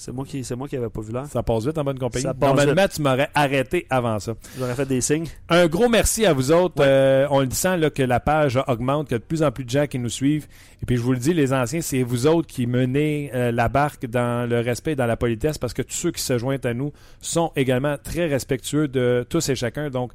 C'est 0.00 0.12
moi 0.12 0.24
qui 0.24 0.42
c'est 0.44 0.56
moi 0.56 0.66
qui 0.66 0.78
avais 0.78 0.88
pas 0.88 1.02
vu 1.02 1.12
l'heure. 1.12 1.26
Ça 1.26 1.42
passe 1.42 1.66
vite 1.66 1.76
en 1.76 1.84
bonne 1.84 1.98
compagnie. 1.98 2.22
Ça 2.22 2.32
passe 2.32 2.48
Normalement, 2.48 2.88
tu 2.88 3.02
m'aurais 3.02 3.28
arrêté 3.34 3.86
avant 3.90 4.18
ça. 4.18 4.32
J'aurais 4.58 4.74
fait 4.74 4.86
des 4.86 5.02
signes. 5.02 5.26
Un 5.50 5.66
gros 5.66 5.90
merci 5.90 6.24
à 6.24 6.32
vous 6.32 6.52
autres. 6.52 6.80
Ouais. 6.80 6.86
Euh, 6.88 7.26
on 7.30 7.40
le 7.40 7.50
sent 7.50 7.76
là, 7.76 7.90
que 7.90 8.02
la 8.02 8.18
page 8.18 8.58
augmente, 8.66 9.08
qu'il 9.08 9.14
y 9.14 9.16
a 9.16 9.18
de 9.18 9.24
plus 9.24 9.42
en 9.42 9.52
plus 9.52 9.66
de 9.66 9.68
gens 9.68 9.86
qui 9.86 9.98
nous 9.98 10.08
suivent. 10.08 10.46
Et 10.82 10.86
puis 10.86 10.96
je 10.96 11.02
vous 11.02 11.12
le 11.12 11.18
dis, 11.18 11.34
les 11.34 11.52
anciens, 11.52 11.82
c'est 11.82 12.02
vous 12.02 12.26
autres 12.26 12.48
qui 12.48 12.66
menez 12.66 13.30
euh, 13.34 13.52
la 13.52 13.68
barque 13.68 14.06
dans 14.06 14.48
le 14.48 14.60
respect 14.60 14.92
et 14.92 14.96
dans 14.96 15.04
la 15.04 15.18
politesse 15.18 15.58
parce 15.58 15.74
que 15.74 15.82
tous 15.82 15.92
ceux 15.92 16.12
qui 16.12 16.22
se 16.22 16.38
joignent 16.38 16.60
à 16.64 16.72
nous 16.72 16.94
sont 17.20 17.52
également 17.54 17.96
très 18.02 18.26
respectueux 18.26 18.88
de 18.88 19.26
tous 19.28 19.50
et 19.50 19.54
chacun. 19.54 19.90
Donc, 19.90 20.12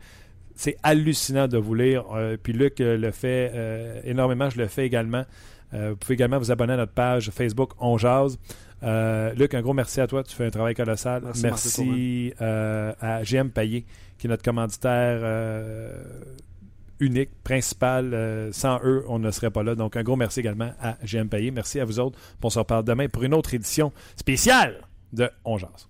c'est 0.56 0.77
hallucinant 0.84 1.48
de 1.48 1.57
vous 1.57 1.73
lire. 1.73 2.06
Euh, 2.14 2.38
puis 2.41 2.53
Luc 2.53 2.82
euh, 2.82 2.98
le 2.98 3.11
fait 3.11 3.52
euh, 3.53 4.02
énormément, 4.03 4.49
je 4.49 4.57
le 4.57 4.68
fais 4.68 4.86
également. 4.86 5.23
Vous 5.73 5.98
pouvez 5.98 6.14
également 6.14 6.38
vous 6.38 6.52
abonner 6.52 6.72
à 6.72 6.77
notre 6.77 6.94
page 6.94 7.32
Facebook 7.32 7.72
On 7.80 7.98
Jase. 7.98 8.40
Luc, 8.82 9.53
un 9.53 9.61
gros 9.61 9.73
merci 9.73 9.99
à 9.99 10.07
toi. 10.07 10.23
Tu 10.23 10.34
fais 10.34 10.45
un 10.45 10.49
travail 10.49 10.73
colossal. 10.73 11.23
Merci, 11.44 11.44
Merci, 11.44 12.34
à 12.40 13.23
GM 13.23 13.49
Payet, 13.49 13.84
qui 14.18 14.27
est 14.27 14.30
notre 14.30 14.44
commanditaire 14.44 15.19
unique, 16.99 17.30
principal. 17.44 18.14
Euh, 18.14 18.52
sans 18.52 18.80
eux, 18.84 19.06
on 19.07 19.19
ne 19.19 19.32
serait 19.32 19.52
pas 19.52 19.64
là. 19.64 19.76
Donc, 19.76 19.95
un 19.95 20.03
gros 20.03 20.15
merci 20.15 20.40
également 20.40 20.72
à 20.82 20.98
GM 21.03 21.27
Payet. 21.27 21.52
Merci 21.52 21.80
à 21.80 21.86
vous 21.86 21.99
autres. 21.99 22.18
On 22.41 22.49
se 22.49 22.60
reparle 22.60 22.84
demain 22.84 23.07
pour 23.07 23.23
une 23.23 23.34
autre 23.34 23.53
édition 23.53 23.91
spéciale 24.15 24.82
de 25.14 25.30
On 25.44 25.57
Jase. 25.57 25.90